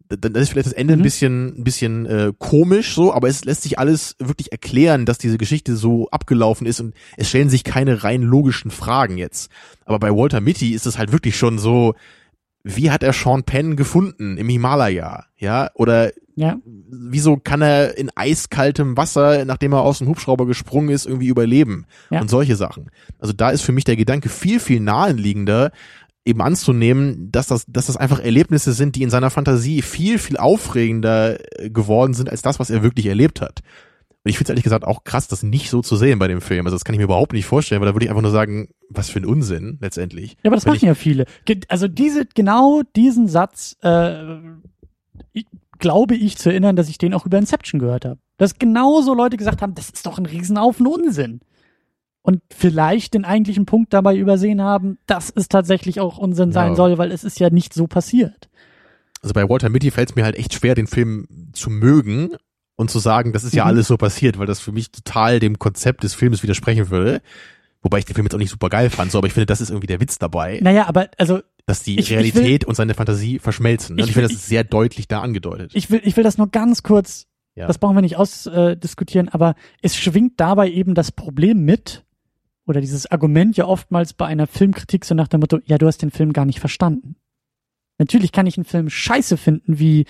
Dann 0.08 0.34
ist 0.34 0.50
vielleicht 0.50 0.66
das 0.66 0.74
Ende 0.74 0.94
Mhm. 0.94 1.00
ein 1.00 1.02
bisschen, 1.02 1.46
ein 1.60 1.64
bisschen 1.64 2.06
äh, 2.06 2.32
komisch 2.38 2.94
so, 2.94 3.12
aber 3.14 3.28
es 3.28 3.44
lässt 3.44 3.62
sich 3.62 3.78
alles 3.78 4.16
wirklich 4.18 4.52
erklären, 4.52 5.06
dass 5.06 5.18
diese 5.18 5.38
Geschichte 5.38 5.76
so 5.76 6.08
abgelaufen 6.10 6.66
ist 6.66 6.80
und 6.80 6.94
es 7.16 7.28
stellen 7.28 7.48
sich 7.48 7.64
keine 7.64 8.04
rein 8.04 8.22
logischen 8.22 8.70
Fragen 8.70 9.16
jetzt. 9.16 9.50
Aber 9.86 9.98
bei 9.98 10.10
Walter 10.10 10.40
Mitty 10.40 10.72
ist 10.74 10.86
es 10.86 10.98
halt 10.98 11.10
wirklich 11.12 11.36
schon 11.38 11.58
so, 11.58 11.94
wie 12.62 12.90
hat 12.90 13.02
er 13.02 13.12
Sean 13.12 13.42
Penn 13.44 13.76
gefunden 13.76 14.36
im 14.36 14.48
Himalaya? 14.48 15.24
Ja, 15.38 15.70
oder 15.74 16.12
Ja, 16.36 16.56
wieso 16.90 17.36
kann 17.36 17.62
er 17.62 17.96
in 17.96 18.10
eiskaltem 18.16 18.96
Wasser, 18.96 19.44
nachdem 19.44 19.72
er 19.72 19.82
aus 19.82 19.98
dem 19.98 20.08
Hubschrauber 20.08 20.46
gesprungen 20.46 20.88
ist, 20.88 21.06
irgendwie 21.06 21.28
überleben? 21.28 21.86
Ja. 22.10 22.20
Und 22.20 22.28
solche 22.28 22.56
Sachen. 22.56 22.90
Also 23.18 23.32
da 23.32 23.50
ist 23.50 23.62
für 23.62 23.72
mich 23.72 23.84
der 23.84 23.96
Gedanke 23.96 24.28
viel, 24.28 24.60
viel 24.60 24.80
naheliegender, 24.80 25.70
eben 26.24 26.40
anzunehmen, 26.40 27.30
dass 27.30 27.48
das, 27.48 27.66
dass 27.68 27.86
das 27.86 27.96
einfach 27.96 28.18
Erlebnisse 28.18 28.72
sind, 28.72 28.96
die 28.96 29.02
in 29.02 29.10
seiner 29.10 29.30
Fantasie 29.30 29.82
viel, 29.82 30.18
viel 30.18 30.36
aufregender 30.36 31.38
äh, 31.60 31.70
geworden 31.70 32.14
sind 32.14 32.30
als 32.30 32.42
das, 32.42 32.58
was 32.58 32.70
er 32.70 32.82
wirklich 32.82 33.06
erlebt 33.06 33.40
hat. 33.40 33.60
Und 34.24 34.30
ich 34.30 34.38
finde 34.38 34.46
es 34.46 34.50
ehrlich 34.50 34.64
gesagt 34.64 34.86
auch 34.86 35.04
krass, 35.04 35.28
das 35.28 35.42
nicht 35.42 35.68
so 35.68 35.82
zu 35.82 35.96
sehen 35.96 36.18
bei 36.18 36.28
dem 36.28 36.40
Film. 36.40 36.64
Also 36.64 36.76
das 36.76 36.84
kann 36.84 36.94
ich 36.94 36.98
mir 36.98 37.04
überhaupt 37.04 37.34
nicht 37.34 37.44
vorstellen, 37.44 37.82
weil 37.82 37.88
da 37.88 37.94
würde 37.94 38.06
ich 38.06 38.10
einfach 38.10 38.22
nur 38.22 38.30
sagen, 38.30 38.68
was 38.88 39.10
für 39.10 39.20
ein 39.20 39.26
Unsinn 39.26 39.76
letztendlich. 39.82 40.32
Ja, 40.42 40.46
aber 40.46 40.56
das 40.56 40.64
Wenn 40.64 40.72
machen 40.72 40.86
ja 40.86 40.94
viele. 40.94 41.26
Also 41.68 41.88
diese, 41.88 42.24
genau 42.24 42.82
diesen 42.96 43.28
Satz, 43.28 43.76
äh, 43.82 44.38
ich, 45.32 45.44
glaube 45.78 46.14
ich 46.14 46.38
zu 46.38 46.48
erinnern, 46.48 46.76
dass 46.76 46.88
ich 46.88 46.96
den 46.96 47.12
auch 47.12 47.26
über 47.26 47.36
Inception 47.36 47.78
gehört 47.78 48.06
habe. 48.06 48.18
Dass 48.38 48.58
genauso 48.58 49.12
Leute 49.12 49.36
gesagt 49.36 49.60
haben, 49.60 49.74
das 49.74 49.90
ist 49.90 50.06
doch 50.06 50.16
ein 50.16 50.24
Riesenhaufen 50.24 50.86
Unsinn. 50.86 51.40
Und 52.26 52.40
vielleicht 52.50 53.12
den 53.12 53.26
eigentlichen 53.26 53.66
Punkt 53.66 53.92
dabei 53.92 54.16
übersehen 54.16 54.62
haben, 54.62 54.96
dass 55.06 55.30
es 55.36 55.48
tatsächlich 55.48 56.00
auch 56.00 56.16
Unsinn 56.16 56.52
sein 56.52 56.70
Ja. 56.70 56.74
soll, 56.74 56.96
weil 56.96 57.12
es 57.12 57.22
ist 57.22 57.38
ja 57.38 57.50
nicht 57.50 57.74
so 57.74 57.86
passiert. 57.86 58.48
Also 59.22 59.34
bei 59.34 59.46
Walter 59.46 59.68
Mitty 59.68 59.90
fällt 59.90 60.08
es 60.10 60.16
mir 60.16 60.24
halt 60.24 60.36
echt 60.36 60.54
schwer, 60.54 60.74
den 60.74 60.86
Film 60.86 61.28
zu 61.52 61.68
mögen 61.68 62.30
und 62.76 62.90
zu 62.90 62.98
sagen, 62.98 63.34
das 63.34 63.44
ist 63.44 63.54
ja 63.54 63.64
Mhm. 63.64 63.68
alles 63.68 63.88
so 63.88 63.98
passiert, 63.98 64.38
weil 64.38 64.46
das 64.46 64.58
für 64.60 64.72
mich 64.72 64.90
total 64.90 65.38
dem 65.38 65.58
Konzept 65.58 66.02
des 66.02 66.14
Films 66.14 66.42
widersprechen 66.42 66.88
würde. 66.88 67.20
Wobei 67.82 67.98
ich 67.98 68.06
den 68.06 68.14
Film 68.14 68.24
jetzt 68.24 68.34
auch 68.34 68.38
nicht 68.38 68.50
super 68.50 68.70
geil 68.70 68.88
fand, 68.88 69.12
so, 69.12 69.18
aber 69.18 69.26
ich 69.26 69.34
finde, 69.34 69.44
das 69.46 69.60
ist 69.60 69.68
irgendwie 69.68 69.86
der 69.86 70.00
Witz 70.00 70.18
dabei, 70.18 70.60
Naja, 70.62 70.86
aber 70.88 71.10
also 71.18 71.40
dass 71.66 71.82
die 71.82 71.94
ich- 71.98 72.06
ich 72.06 72.12
Realität 72.12 72.64
und 72.64 72.74
seine 72.74 72.94
Fantasie 72.94 73.38
verschmelzen. 73.38 73.96
ne? 73.96 74.02
Und 74.02 74.06
Ich 74.08 74.10
ich 74.10 74.14
finde, 74.14 74.28
will- 74.30 74.34
das 74.34 74.42
ist 74.42 74.48
sehr 74.48 74.64
deutlich 74.64 75.08
da 75.08 75.20
angedeutet. 75.20 75.72
ich 75.74 75.90
will, 75.90 76.00
ich 76.02 76.16
will 76.16 76.24
das 76.24 76.38
nur 76.38 76.48
ganz 76.50 76.82
kurz, 76.82 77.26
Ja. 77.54 77.66
das 77.66 77.76
brauchen 77.76 77.94
wir 77.96 78.00
nicht 78.02 78.16
ausdiskutieren, 78.16 79.28
aber 79.28 79.54
es 79.82 79.94
schwingt 79.96 80.40
dabei 80.40 80.70
eben 80.70 80.94
das 80.94 81.12
Problem 81.12 81.64
mit, 81.66 82.04
oder 82.66 82.80
dieses 82.80 83.10
Argument 83.10 83.56
ja 83.56 83.66
oftmals 83.66 84.14
bei 84.14 84.26
einer 84.26 84.46
Filmkritik 84.46 85.04
so 85.04 85.14
nach 85.14 85.28
dem 85.28 85.40
Motto, 85.40 85.58
ja, 85.64 85.78
du 85.78 85.86
hast 85.86 86.02
den 86.02 86.10
Film 86.10 86.32
gar 86.32 86.44
nicht 86.44 86.60
verstanden. 86.60 87.16
Natürlich 87.98 88.32
kann 88.32 88.46
ich 88.46 88.56
einen 88.56 88.64
Film 88.64 88.90
scheiße 88.90 89.36
finden 89.36 89.78
wie, 89.78 90.06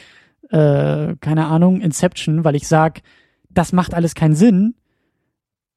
äh, 0.50 1.16
keine 1.20 1.46
Ahnung, 1.46 1.80
Inception, 1.80 2.44
weil 2.44 2.54
ich 2.54 2.66
sag, 2.68 3.02
das 3.50 3.72
macht 3.72 3.94
alles 3.94 4.14
keinen 4.14 4.34
Sinn. 4.34 4.74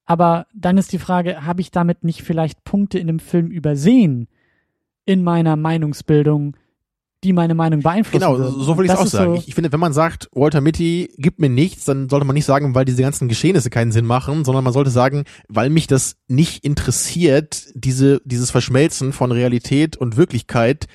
Aber 0.06 0.48
dann 0.54 0.78
ist 0.78 0.94
die 0.94 1.00
Frage, 1.00 1.46
habe 1.46 1.62
ich 1.62 1.72
damit 1.72 2.04
nicht 2.04 2.22
vielleicht 2.22 2.64
Punkte 2.64 2.98
in 2.98 3.08
dem 3.08 3.20
Film 3.20 3.52
übersehen 3.52 4.28
in 5.06 5.24
meiner 5.24 5.56
Meinungsbildung, 5.56 6.56
die 7.24 7.34
meine 7.34 7.56
Meinung 7.56 7.82
beeinflussen 7.82 8.20
Genau, 8.20 8.38
würden? 8.38 8.60
so 8.62 8.78
würde 8.78 8.86
ich 8.86 8.92
Das 8.92 9.00
auch 9.00 9.08
sagen. 9.08 9.34
So, 9.34 9.40
Ich, 9.40 9.48
ich 9.48 9.56
finde, 9.56 9.72
wenn 9.72 9.80
man 9.80 9.94
sagt, 9.94 10.30
Walter 10.34 10.62
Mitty 10.62 11.10
gibt 11.18 11.40
mir 11.40 11.50
nichts, 11.50 11.86
dann 11.86 12.10
sollte 12.10 12.26
man 12.28 12.34
nicht 12.36 12.46
sagen, 12.46 12.76
weil 12.76 12.86
diese 12.86 13.02
ganzen 13.02 13.28
Geschehnisse 13.28 13.70
keinen 13.70 13.92
Sinn 13.92 14.06
machen, 14.06 14.46
sondern 14.46 14.64
man 14.64 14.74
sollte 14.74 14.92
sagen, 14.92 15.24
weil 15.48 15.70
mich 15.70 15.88
das 15.88 16.16
nicht 16.28 16.64
interessiert, 16.64 17.68
diese, 17.74 18.22
dieses 18.26 18.52
Verschmelzen 18.52 19.14
von 19.14 19.32
Realität 19.32 19.98
und 19.98 20.18
Wirklichkeit 20.18 20.88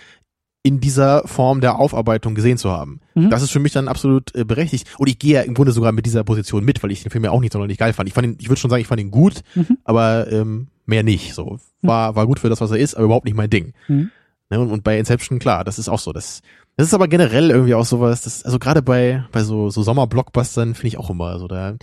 in 0.64 0.78
dieser 0.78 1.26
Form 1.26 1.60
der 1.60 1.80
Aufarbeitung 1.80 2.36
gesehen 2.36 2.56
zu 2.56 2.70
haben. 2.70 3.00
Mhm. 3.16 3.30
Das 3.30 3.42
ist 3.42 3.50
für 3.50 3.58
mich 3.58 3.72
dann 3.72 3.88
absolut 3.88 4.32
äh, 4.36 4.44
berechtigt. 4.44 4.86
Und 4.98 5.08
ich 5.08 5.18
gehe 5.18 5.34
ja 5.34 5.40
im 5.40 5.54
Grunde 5.54 5.72
sogar 5.72 5.90
mit 5.90 6.06
dieser 6.06 6.22
Position 6.22 6.64
mit, 6.64 6.80
weil 6.84 6.92
ich 6.92 7.02
den 7.02 7.10
Film 7.10 7.24
ja 7.24 7.32
auch 7.32 7.40
nicht 7.40 7.52
sonderlich 7.52 7.78
geil 7.78 7.92
fand. 7.92 8.08
Ich 8.08 8.14
fand 8.14 8.28
ihn, 8.28 8.36
ich 8.40 8.48
würde 8.48 8.60
schon 8.60 8.70
sagen, 8.70 8.80
ich 8.80 8.86
fand 8.86 9.00
ihn 9.00 9.10
gut, 9.10 9.42
Mhm. 9.56 9.78
aber 9.82 10.30
ähm, 10.30 10.68
mehr 10.86 11.02
nicht. 11.02 11.34
So 11.34 11.58
war 11.80 12.14
war 12.14 12.26
gut 12.28 12.38
für 12.38 12.48
das, 12.48 12.60
was 12.60 12.70
er 12.70 12.78
ist, 12.78 12.94
aber 12.94 13.06
überhaupt 13.06 13.24
nicht 13.24 13.36
mein 13.36 13.50
Ding. 13.50 13.72
Mhm. 13.88 14.10
Ne, 14.52 14.60
und, 14.60 14.70
und 14.70 14.84
bei 14.84 14.98
Inception, 14.98 15.38
klar, 15.38 15.64
das 15.64 15.78
ist 15.78 15.88
auch 15.88 15.98
so. 15.98 16.12
Das, 16.12 16.42
das 16.76 16.88
ist 16.88 16.92
aber 16.92 17.08
generell 17.08 17.50
irgendwie 17.50 17.74
auch 17.74 17.86
sowas, 17.86 18.20
das, 18.20 18.44
also 18.44 18.58
gerade 18.58 18.82
bei, 18.82 19.24
bei 19.32 19.44
so, 19.44 19.70
so 19.70 19.82
Sommerblockbustern 19.82 20.74
finde 20.74 20.88
ich 20.88 20.98
auch 20.98 21.08
immer 21.08 21.38
so 21.38 21.48
da. 21.48 21.76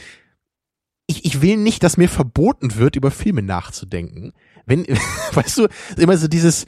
Ich, 1.08 1.26
ich 1.26 1.41
will 1.41 1.58
nicht, 1.58 1.82
dass 1.82 1.98
mir 1.98 2.08
verboten 2.08 2.76
wird, 2.76 2.96
über 2.96 3.10
Filme 3.10 3.41
nachzudenken. 3.41 4.34
Wenn, 4.68 4.86
weißt 5.34 5.58
du, 5.58 5.68
immer 5.98 6.16
so 6.16 6.28
dieses, 6.28 6.68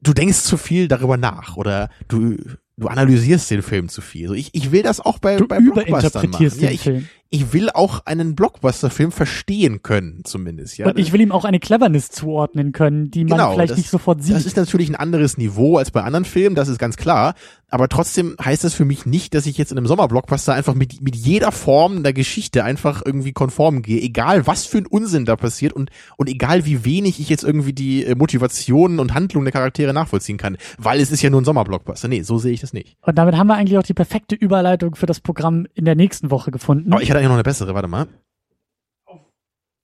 du 0.00 0.12
denkst 0.12 0.38
zu 0.38 0.56
viel 0.56 0.86
darüber 0.86 1.16
nach 1.16 1.56
oder 1.56 1.90
du, 2.06 2.36
du 2.80 2.88
analysierst 2.88 3.50
den 3.50 3.62
Film 3.62 3.88
zu 3.88 4.00
viel. 4.00 4.28
So, 4.28 4.34
ich, 4.34 4.50
ich 4.52 4.72
will 4.72 4.82
das 4.82 5.00
auch 5.00 5.18
bei, 5.18 5.36
du 5.36 5.46
bei 5.46 5.60
Blockbustern 5.60 6.30
machen. 6.30 6.50
Ja, 6.58 6.70
ich, 6.70 6.80
Film. 6.82 7.08
ich 7.28 7.52
will 7.52 7.70
auch 7.70 8.06
einen 8.06 8.34
Blockbuster-Film 8.34 9.12
verstehen 9.12 9.82
können, 9.82 10.22
zumindest. 10.24 10.78
Ja, 10.78 10.88
Und 10.88 10.98
ich 10.98 11.12
will 11.12 11.20
ihm 11.20 11.30
auch 11.32 11.44
eine 11.44 11.60
Cleverness 11.60 12.10
zuordnen 12.10 12.72
können, 12.72 13.10
die 13.10 13.24
man 13.24 13.38
Genau, 13.38 13.52
vielleicht 13.52 13.70
das- 13.72 13.78
nicht 13.78 13.90
sofort 13.90 14.22
sieht. 14.24 14.34
Das 14.34 14.46
ist 14.46 14.56
natürlich 14.56 14.88
ein 14.88 14.96
anderes 14.96 15.36
Niveau 15.38 15.76
als 15.76 15.90
bei 15.90 16.02
anderen 16.02 16.24
Filmen, 16.24 16.56
das 16.56 16.68
ist 16.68 16.78
ganz 16.78 16.96
klar. 16.96 17.34
Aber 17.72 17.88
trotzdem 17.88 18.34
heißt 18.44 18.64
das 18.64 18.74
für 18.74 18.84
mich 18.84 19.06
nicht, 19.06 19.32
dass 19.32 19.46
ich 19.46 19.56
jetzt 19.56 19.70
in 19.70 19.78
einem 19.78 19.86
Sommerblockbuster 19.86 20.52
einfach 20.54 20.74
mit, 20.74 21.02
mit 21.02 21.14
jeder 21.14 21.52
Form 21.52 22.02
der 22.02 22.12
Geschichte 22.12 22.64
einfach 22.64 23.02
irgendwie 23.04 23.30
konform 23.32 23.82
gehe. 23.82 24.00
Egal, 24.00 24.48
was 24.48 24.66
für 24.66 24.78
ein 24.78 24.86
Unsinn 24.86 25.24
da 25.24 25.36
passiert 25.36 25.72
und, 25.72 25.88
und 26.16 26.28
egal, 26.28 26.66
wie 26.66 26.84
wenig 26.84 27.20
ich 27.20 27.28
jetzt 27.28 27.44
irgendwie 27.44 27.72
die 27.72 28.04
äh, 28.04 28.16
Motivationen 28.16 28.98
und 28.98 29.14
Handlungen 29.14 29.44
der 29.44 29.52
Charaktere 29.52 29.92
nachvollziehen 29.94 30.36
kann. 30.36 30.56
Weil 30.78 30.98
es 31.00 31.12
ist 31.12 31.22
ja 31.22 31.30
nur 31.30 31.40
ein 31.40 31.44
Sommerblockbuster. 31.44 32.08
Nee, 32.08 32.22
so 32.22 32.38
sehe 32.38 32.52
ich 32.52 32.60
das 32.60 32.69
nicht. 32.72 32.96
Und 33.02 33.16
damit 33.18 33.36
haben 33.36 33.46
wir 33.46 33.54
eigentlich 33.56 33.78
auch 33.78 33.82
die 33.82 33.94
perfekte 33.94 34.34
Überleitung 34.34 34.94
für 34.94 35.06
das 35.06 35.20
Programm 35.20 35.66
in 35.74 35.84
der 35.84 35.94
nächsten 35.94 36.30
Woche 36.30 36.50
gefunden. 36.50 36.92
Aber 36.92 37.02
ich 37.02 37.10
hatte 37.10 37.18
eigentlich 37.18 37.28
noch 37.28 37.34
eine 37.34 37.42
bessere, 37.42 37.74
warte 37.74 37.88
mal. 37.88 38.06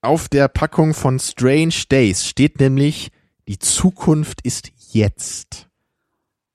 Auf 0.01 0.29
der 0.29 0.47
Packung 0.47 0.93
von 0.93 1.19
Strange 1.19 1.73
Days 1.89 2.25
steht 2.25 2.59
nämlich, 2.59 3.09
die 3.47 3.59
Zukunft 3.59 4.41
ist 4.41 4.71
jetzt. 4.91 5.67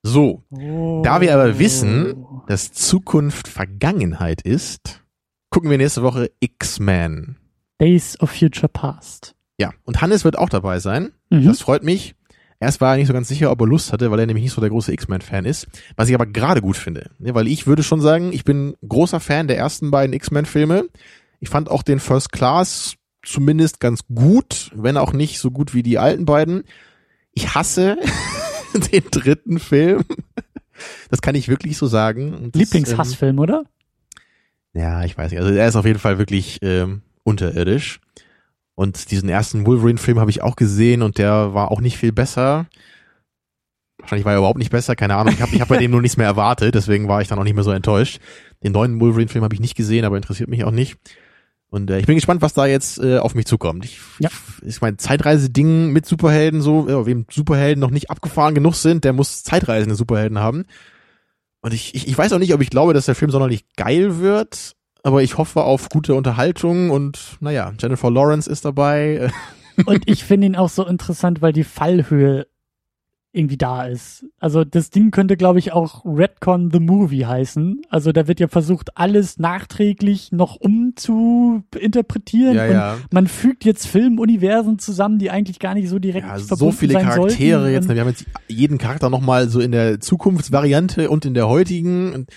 So, 0.03 0.43
Oh. 0.51 1.03
Da 1.05 1.21
wir 1.21 1.35
aber 1.35 1.59
wissen, 1.59 2.27
dass 2.49 2.73
Zukunft 2.73 3.49
Vergangenheit 3.49 4.43
ist, 4.43 5.03
gucken 5.51 5.71
wir 5.71 5.79
nächste 5.79 6.03
Woche 6.03 6.31
X-Men. 6.41 7.37
Days 7.81 8.19
of 8.21 8.31
Future 8.31 8.69
Past. 8.69 9.35
Ja, 9.59 9.73
und 9.85 10.01
Hannes 10.01 10.25
wird 10.25 10.39
auch 10.39 10.49
dabei 10.49 10.79
sein. 10.81 11.13
Mhm. 11.31 11.47
Das 11.47 11.61
freut 11.61 11.85
mich. 11.85 12.15
Erst 12.63 12.81
war 12.81 12.93
er 12.93 12.97
nicht 12.97 13.09
so 13.09 13.13
ganz 13.13 13.27
sicher, 13.27 13.51
ob 13.51 13.61
er 13.61 13.67
Lust 13.67 13.93
hatte, 13.93 14.13
weil 14.13 14.21
er 14.21 14.27
nämlich 14.27 14.45
nicht 14.45 14.53
so 14.53 14.61
der 14.61 14.71
große 14.71 14.93
X-Men-Fan 14.93 15.45
ist. 15.47 15.67
Was 15.97 16.09
ich 16.09 16.15
aber 16.15 16.27
gerade 16.27 16.61
gut 16.61 16.77
finde. 16.77 17.11
Weil 17.19 17.49
ich 17.49 17.67
würde 17.67 17.83
schon 17.83 18.01
sagen, 18.01 18.33
ich 18.33 18.45
bin 18.45 18.77
großer 18.87 19.19
Fan 19.19 19.49
der 19.49 19.59
ersten 19.59 19.91
beiden 19.91 20.13
X-Men-Filme. 20.13 20.85
Ich 21.41 21.49
fand 21.49 21.69
auch 21.69 21.83
den 21.83 21.99
First 21.99 22.31
Class 22.31 22.95
zumindest 23.25 23.81
ganz 23.81 24.03
gut, 24.15 24.71
wenn 24.77 24.97
auch 24.97 25.13
nicht 25.13 25.41
so 25.41 25.51
gut 25.51 25.75
wie 25.75 25.83
die 25.83 25.99
alten 25.99 26.25
beiden. 26.25 26.63
Ich 27.33 27.53
hasse 27.53 27.97
den 28.93 29.03
dritten 29.11 29.59
Film. 29.59 30.05
Das 31.11 31.21
kann 31.21 31.35
ich 31.35 31.49
wirklich 31.49 31.77
so 31.77 31.89
sagen. 31.89 32.31
Das, 32.31 32.43
ähm, 32.43 32.51
Lieblingshassfilm, 32.55 33.41
oder? 33.41 33.65
ja, 34.73 35.03
ich 35.03 35.19
weiß 35.19 35.33
nicht. 35.33 35.41
Also 35.41 35.53
er 35.53 35.67
ist 35.67 35.75
auf 35.75 35.85
jeden 35.85 35.99
Fall 35.99 36.19
wirklich 36.19 36.61
ähm, 36.63 37.03
unterirdisch. 37.25 38.01
Und 38.75 39.11
diesen 39.11 39.29
ersten 39.29 39.67
Wolverine-Film 39.67 40.19
habe 40.19 40.31
ich 40.31 40.43
auch 40.43 40.57
gesehen 40.57 41.03
und 41.03 41.19
der 41.19 41.55
war 41.55 41.71
auch 41.71 41.81
nicht 41.81 41.99
viel 41.99 42.13
besser. 42.13 42.67
Wahrscheinlich 43.99 44.25
war 44.25 44.33
er 44.33 44.39
überhaupt 44.39 44.59
nicht 44.59 44.71
besser, 44.73 44.97
keine 44.97 45.15
Ahnung. 45.15 45.35
Ich 45.35 45.43
habe 45.43 45.55
ich 45.55 45.61
hab 45.61 45.69
bei 45.69 45.77
dem 45.77 45.91
nur 45.91 46.01
nichts 46.01 46.17
mehr 46.17 46.27
erwartet, 46.27 46.75
deswegen 46.75 47.07
war 47.07 47.21
ich 47.23 47.29
dann 47.29 47.39
auch 47.39 47.45
nicht 47.45 47.55
mehr 47.55 47.65
so 47.65 47.71
enttäuscht. 47.71 48.21
Den 48.63 48.73
neuen 48.73 48.99
Wolverine-Film 49.01 49.45
habe 49.45 49.55
ich 49.55 49.61
nicht 49.61 49.77
gesehen, 49.77 50.05
aber 50.05 50.17
interessiert 50.17 50.49
mich 50.49 50.65
auch 50.65 50.71
nicht. 50.73 50.97
Und 51.69 51.91
äh, 51.91 51.99
ich 52.01 52.07
bin 52.07 52.17
gespannt, 52.17 52.43
was 52.43 52.53
da 52.53 52.67
jetzt 52.67 52.99
äh, 52.99 53.19
auf 53.19 53.35
mich 53.35 53.47
zukommt. 53.47 53.85
Ich, 53.85 53.99
Ja. 54.19 54.29
ich 54.63 54.81
mein 54.81 54.99
Zeitreise-Ding 54.99 55.91
mit 55.93 56.05
Superhelden 56.05 56.61
so, 56.61 56.89
ja, 56.89 57.07
wem 57.07 57.27
Superhelden 57.31 57.81
noch 57.81 57.91
nicht 57.91 58.11
abgefahren 58.11 58.55
genug 58.55 58.75
sind, 58.75 59.05
der 59.05 59.13
muss 59.13 59.43
zeitreisende 59.43 59.95
Superhelden 59.95 60.39
haben. 60.39 60.65
Und 61.63 61.73
ich, 61.73 61.95
ich, 61.95 62.09
ich 62.09 62.19
weiß 62.19 62.33
auch 62.33 62.39
nicht, 62.39 62.53
ob 62.53 62.61
ich 62.61 62.71
glaube, 62.71 62.93
dass 62.93 63.07
der 63.07 63.15
Film 63.15 63.31
sonderlich 63.31 63.65
geil 63.77 64.19
wird, 64.19 64.75
aber 65.03 65.23
ich 65.23 65.39
hoffe 65.39 65.63
auf 65.63 65.89
gute 65.89 66.15
Unterhaltung 66.15 66.91
und 66.91 67.37
naja, 67.41 67.73
Jennifer 67.79 68.11
Lawrence 68.11 68.49
ist 68.49 68.65
dabei. 68.65 69.31
Und 69.87 70.07
ich 70.07 70.25
finde 70.25 70.49
ihn 70.49 70.55
auch 70.55 70.69
so 70.69 70.87
interessant, 70.87 71.41
weil 71.41 71.55
die 71.55 71.65
Fallhöhe 71.65 72.47
irgendwie 73.35 73.57
da 73.57 73.85
ist. 73.85 74.27
Also 74.39 74.63
das 74.63 74.91
Ding 74.91 75.11
könnte, 75.11 75.39
glaube 75.39 75.59
ich, 75.59 75.73
auch 75.73 76.05
Redcon 76.05 76.71
the 76.71 76.81
Movie 76.81 77.25
heißen. 77.25 77.81
Also 77.89 78.13
da 78.13 78.29
wird 78.29 78.41
ja 78.41 78.49
versucht, 78.49 78.99
alles 78.99 79.39
nachträglich 79.39 80.33
noch 80.33 80.57
umzuinterpretieren. 80.57 82.55
Ja, 82.55 82.67
und 82.67 82.73
ja. 82.73 82.99
man 83.11 83.27
fügt 83.27 83.65
jetzt 83.65 83.87
Filmuniversen 83.87 84.79
zusammen, 84.79 85.19
die 85.19 85.31
eigentlich 85.31 85.59
gar 85.61 85.73
nicht 85.73 85.89
so 85.89 85.99
direkt 85.99 86.27
Ja, 86.27 86.37
verbunden 86.37 86.59
so 86.59 86.73
viele 86.73 86.93
Charaktere 87.01 87.73
jetzt. 87.73 87.89
Und 87.89 87.95
Wir 87.95 88.03
haben 88.03 88.09
jetzt 88.11 88.27
jeden 88.49 88.77
Charakter 88.77 89.09
nochmal 89.09 89.49
so 89.49 89.61
in 89.61 89.73
der 89.73 89.99
Zukunftsvariante 90.01 91.09
und 91.09 91.25
in 91.25 91.33
der 91.33 91.49
heutigen. 91.49 92.13
Und 92.13 92.29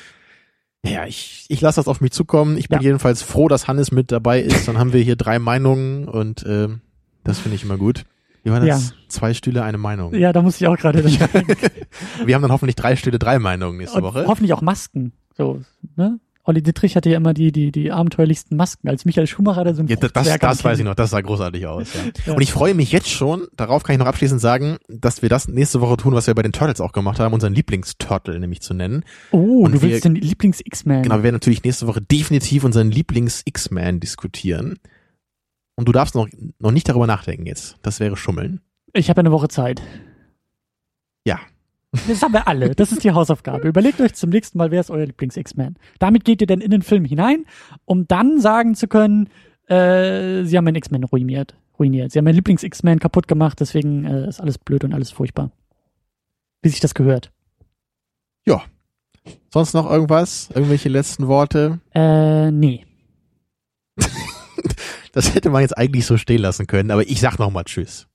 ja, 0.86 1.06
ich, 1.06 1.46
ich 1.50 1.62
lasse 1.62 1.80
das 1.80 1.88
auf 1.88 2.02
mich 2.02 2.12
zukommen. 2.12 2.58
Ich 2.58 2.70
bin 2.70 2.80
Ja. 2.80 2.84
jedenfalls 2.84 3.22
froh, 3.22 3.48
dass 3.48 3.68
Hannes 3.68 3.92
mit 3.92 4.12
dabei 4.12 4.42
ist. 4.42 4.68
Dann 4.68 4.78
haben 4.78 4.94
wir 4.94 5.02
hier 5.02 5.16
drei 5.16 5.40
Meinungen 5.40 6.08
und 6.08 6.46
ähm, 6.48 6.82
das 7.24 7.40
finde 7.40 7.56
ich 7.56 7.64
immer 7.64 7.78
gut. 7.78 8.04
Wie 8.44 8.52
war 8.52 8.60
das? 8.60 8.94
Zwei 9.08 9.34
Stühle, 9.34 9.64
eine 9.64 9.80
Meinung. 9.80 10.14
Ja, 10.14 10.32
da 10.32 10.42
muss 10.44 10.62
ich 10.62 10.68
auch 10.68 10.78
gerade. 10.78 11.04
Wir 12.26 12.36
haben 12.36 12.42
dann 12.44 12.52
hoffentlich 12.52 12.76
drei 12.76 12.96
Stühle, 12.96 13.18
drei 13.18 13.40
Meinungen 13.40 13.78
nächste 13.80 13.98
Und 13.98 14.04
Woche. 14.04 14.26
hoffentlich 14.28 14.54
auch 14.54 14.62
Masken. 14.62 15.14
So, 15.36 15.62
ne? 15.96 16.20
Olli 16.48 16.62
Dittrich 16.62 16.96
hatte 16.96 17.10
ja 17.10 17.18
immer 17.18 17.34
die, 17.34 17.52
die, 17.52 17.72
die 17.72 17.92
abenteuerlichsten 17.92 18.56
Masken. 18.56 18.88
Als 18.88 19.04
Michael 19.04 19.26
Schumacher 19.28 19.64
da 19.64 19.74
so 19.74 19.82
ein 19.82 19.88
Ja, 19.88 19.96
das, 19.96 20.14
das, 20.14 20.64
weiß 20.64 20.78
ich 20.80 20.86
noch, 20.86 20.94
das 20.96 21.10
sah 21.10 21.20
großartig 21.22 21.66
aus. 21.68 21.94
Ja. 21.94 22.02
Ja. 22.26 22.34
Und 22.34 22.42
ich 22.42 22.52
freue 22.52 22.74
mich 22.74 22.92
jetzt 22.92 23.10
schon, 23.10 23.48
darauf 23.56 23.84
kann 23.84 23.94
ich 23.96 24.00
noch 24.00 24.06
abschließend 24.06 24.40
sagen, 24.40 24.78
dass 24.88 25.22
wir 25.22 25.30
das 25.30 25.48
nächste 25.48 25.82
Woche 25.82 25.98
tun, 25.98 26.14
was 26.14 26.28
wir 26.28 26.36
bei 26.36 26.42
den 26.44 26.52
Turtles 26.54 26.82
auch 26.82 26.92
gemacht 26.92 27.20
haben, 27.20 27.34
unseren 27.34 27.54
Lieblingsturtle 27.54 28.40
nämlich 28.40 28.62
zu 28.62 28.74
nennen. 28.74 29.04
Oh, 29.32 29.64
Und 29.66 29.74
du 29.74 29.82
wir- 29.82 29.90
willst 29.90 30.06
den 30.06 30.16
Lieblings-X-Man. 30.16 31.04
Genau, 31.04 31.16
wir 31.18 31.24
werden 31.24 31.36
natürlich 31.36 31.64
nächste 31.64 31.88
Woche 31.88 32.02
definitiv 32.02 32.64
unseren 32.64 32.92
Lieblings-X-Man 32.92 34.00
diskutieren. 34.00 34.80
Und 35.76 35.88
du 35.88 35.92
darfst 35.92 36.16
noch, 36.16 36.28
noch 36.60 36.72
nicht 36.72 36.88
darüber 36.88 37.08
nachdenken 37.08 37.46
jetzt. 37.46 37.76
Das 37.82 38.00
wäre 38.00 38.16
Schummeln. 38.18 38.62
Ich 38.94 39.10
habe 39.10 39.20
eine 39.20 39.32
Woche 39.32 39.48
Zeit. 39.50 39.82
Ja. 41.26 41.40
Das 42.08 42.22
haben 42.22 42.34
wir 42.34 42.48
alle. 42.48 42.76
Das 42.76 42.92
ist 42.92 43.04
die 43.04 43.12
Hausaufgabe. 43.12 43.68
Überlegt 43.68 44.00
euch 44.02 44.14
zum 44.14 44.30
nächsten 44.30 44.58
Mal, 44.58 44.72
wer 44.72 44.80
ist 44.82 44.90
euer 44.92 45.06
Lieblings-X-Man. 45.06 45.76
Damit 46.00 46.26
geht 46.26 46.42
ihr 46.42 46.48
dann 46.48 46.62
in 46.62 46.72
den 46.72 46.82
Film 46.82 47.06
hinein, 47.06 47.46
um 47.86 48.08
dann 48.08 48.40
sagen 48.40 48.76
zu 48.76 48.88
können, 48.88 49.30
Äh, 49.68 50.44
sie 50.44 50.58
haben 50.58 50.64
meinen 50.66 50.76
X-Men 50.76 51.04
ruiniert. 51.06 51.56
ruiniert. 51.80 52.12
Sie 52.12 52.20
haben 52.20 52.26
meinen 52.26 52.36
Lieblings-X-Men 52.36 53.00
kaputt 53.00 53.28
gemacht, 53.28 53.60
deswegen 53.60 54.06
äh, 54.06 54.28
ist 54.30 54.40
alles 54.40 54.58
blöd 54.60 54.84
und 54.84 54.94
alles 54.94 55.10
furchtbar. 55.10 55.50
Wie 56.62 56.70
sich 56.70 56.80
das 56.82 56.94
gehört. 56.94 57.32
Ja. 58.46 58.62
Sonst 59.52 59.74
noch 59.74 59.90
irgendwas? 59.90 60.50
Irgendwelche 60.54 60.90
letzten 60.90 61.28
Worte? 61.28 61.80
Äh, 61.96 62.52
nee. 62.52 62.86
Das 65.14 65.34
hätte 65.34 65.50
man 65.50 65.62
jetzt 65.62 65.78
eigentlich 65.78 66.06
so 66.06 66.18
stehen 66.18 66.42
lassen 66.42 66.68
können, 66.68 66.92
aber 66.92 67.08
ich 67.08 67.22
sag 67.22 67.40
nochmal 67.40 67.64
Tschüss. 67.64 68.08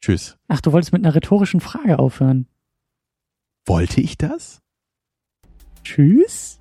Tschüss. 0.00 0.36
Ach, 0.48 0.60
du 0.60 0.72
wolltest 0.72 0.92
mit 0.92 1.04
einer 1.04 1.14
rhetorischen 1.14 1.60
Frage 1.60 2.00
aufhören. 2.00 2.46
Wollte 3.66 4.00
ich 4.00 4.18
das? 4.18 4.60
Tschüss? 5.84 6.58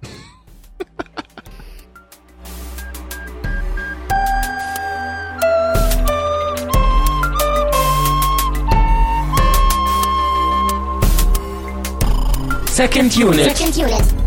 Second 12.68 13.15
unit. 13.18 13.57
Second 13.57 13.78
unit. 13.78 14.20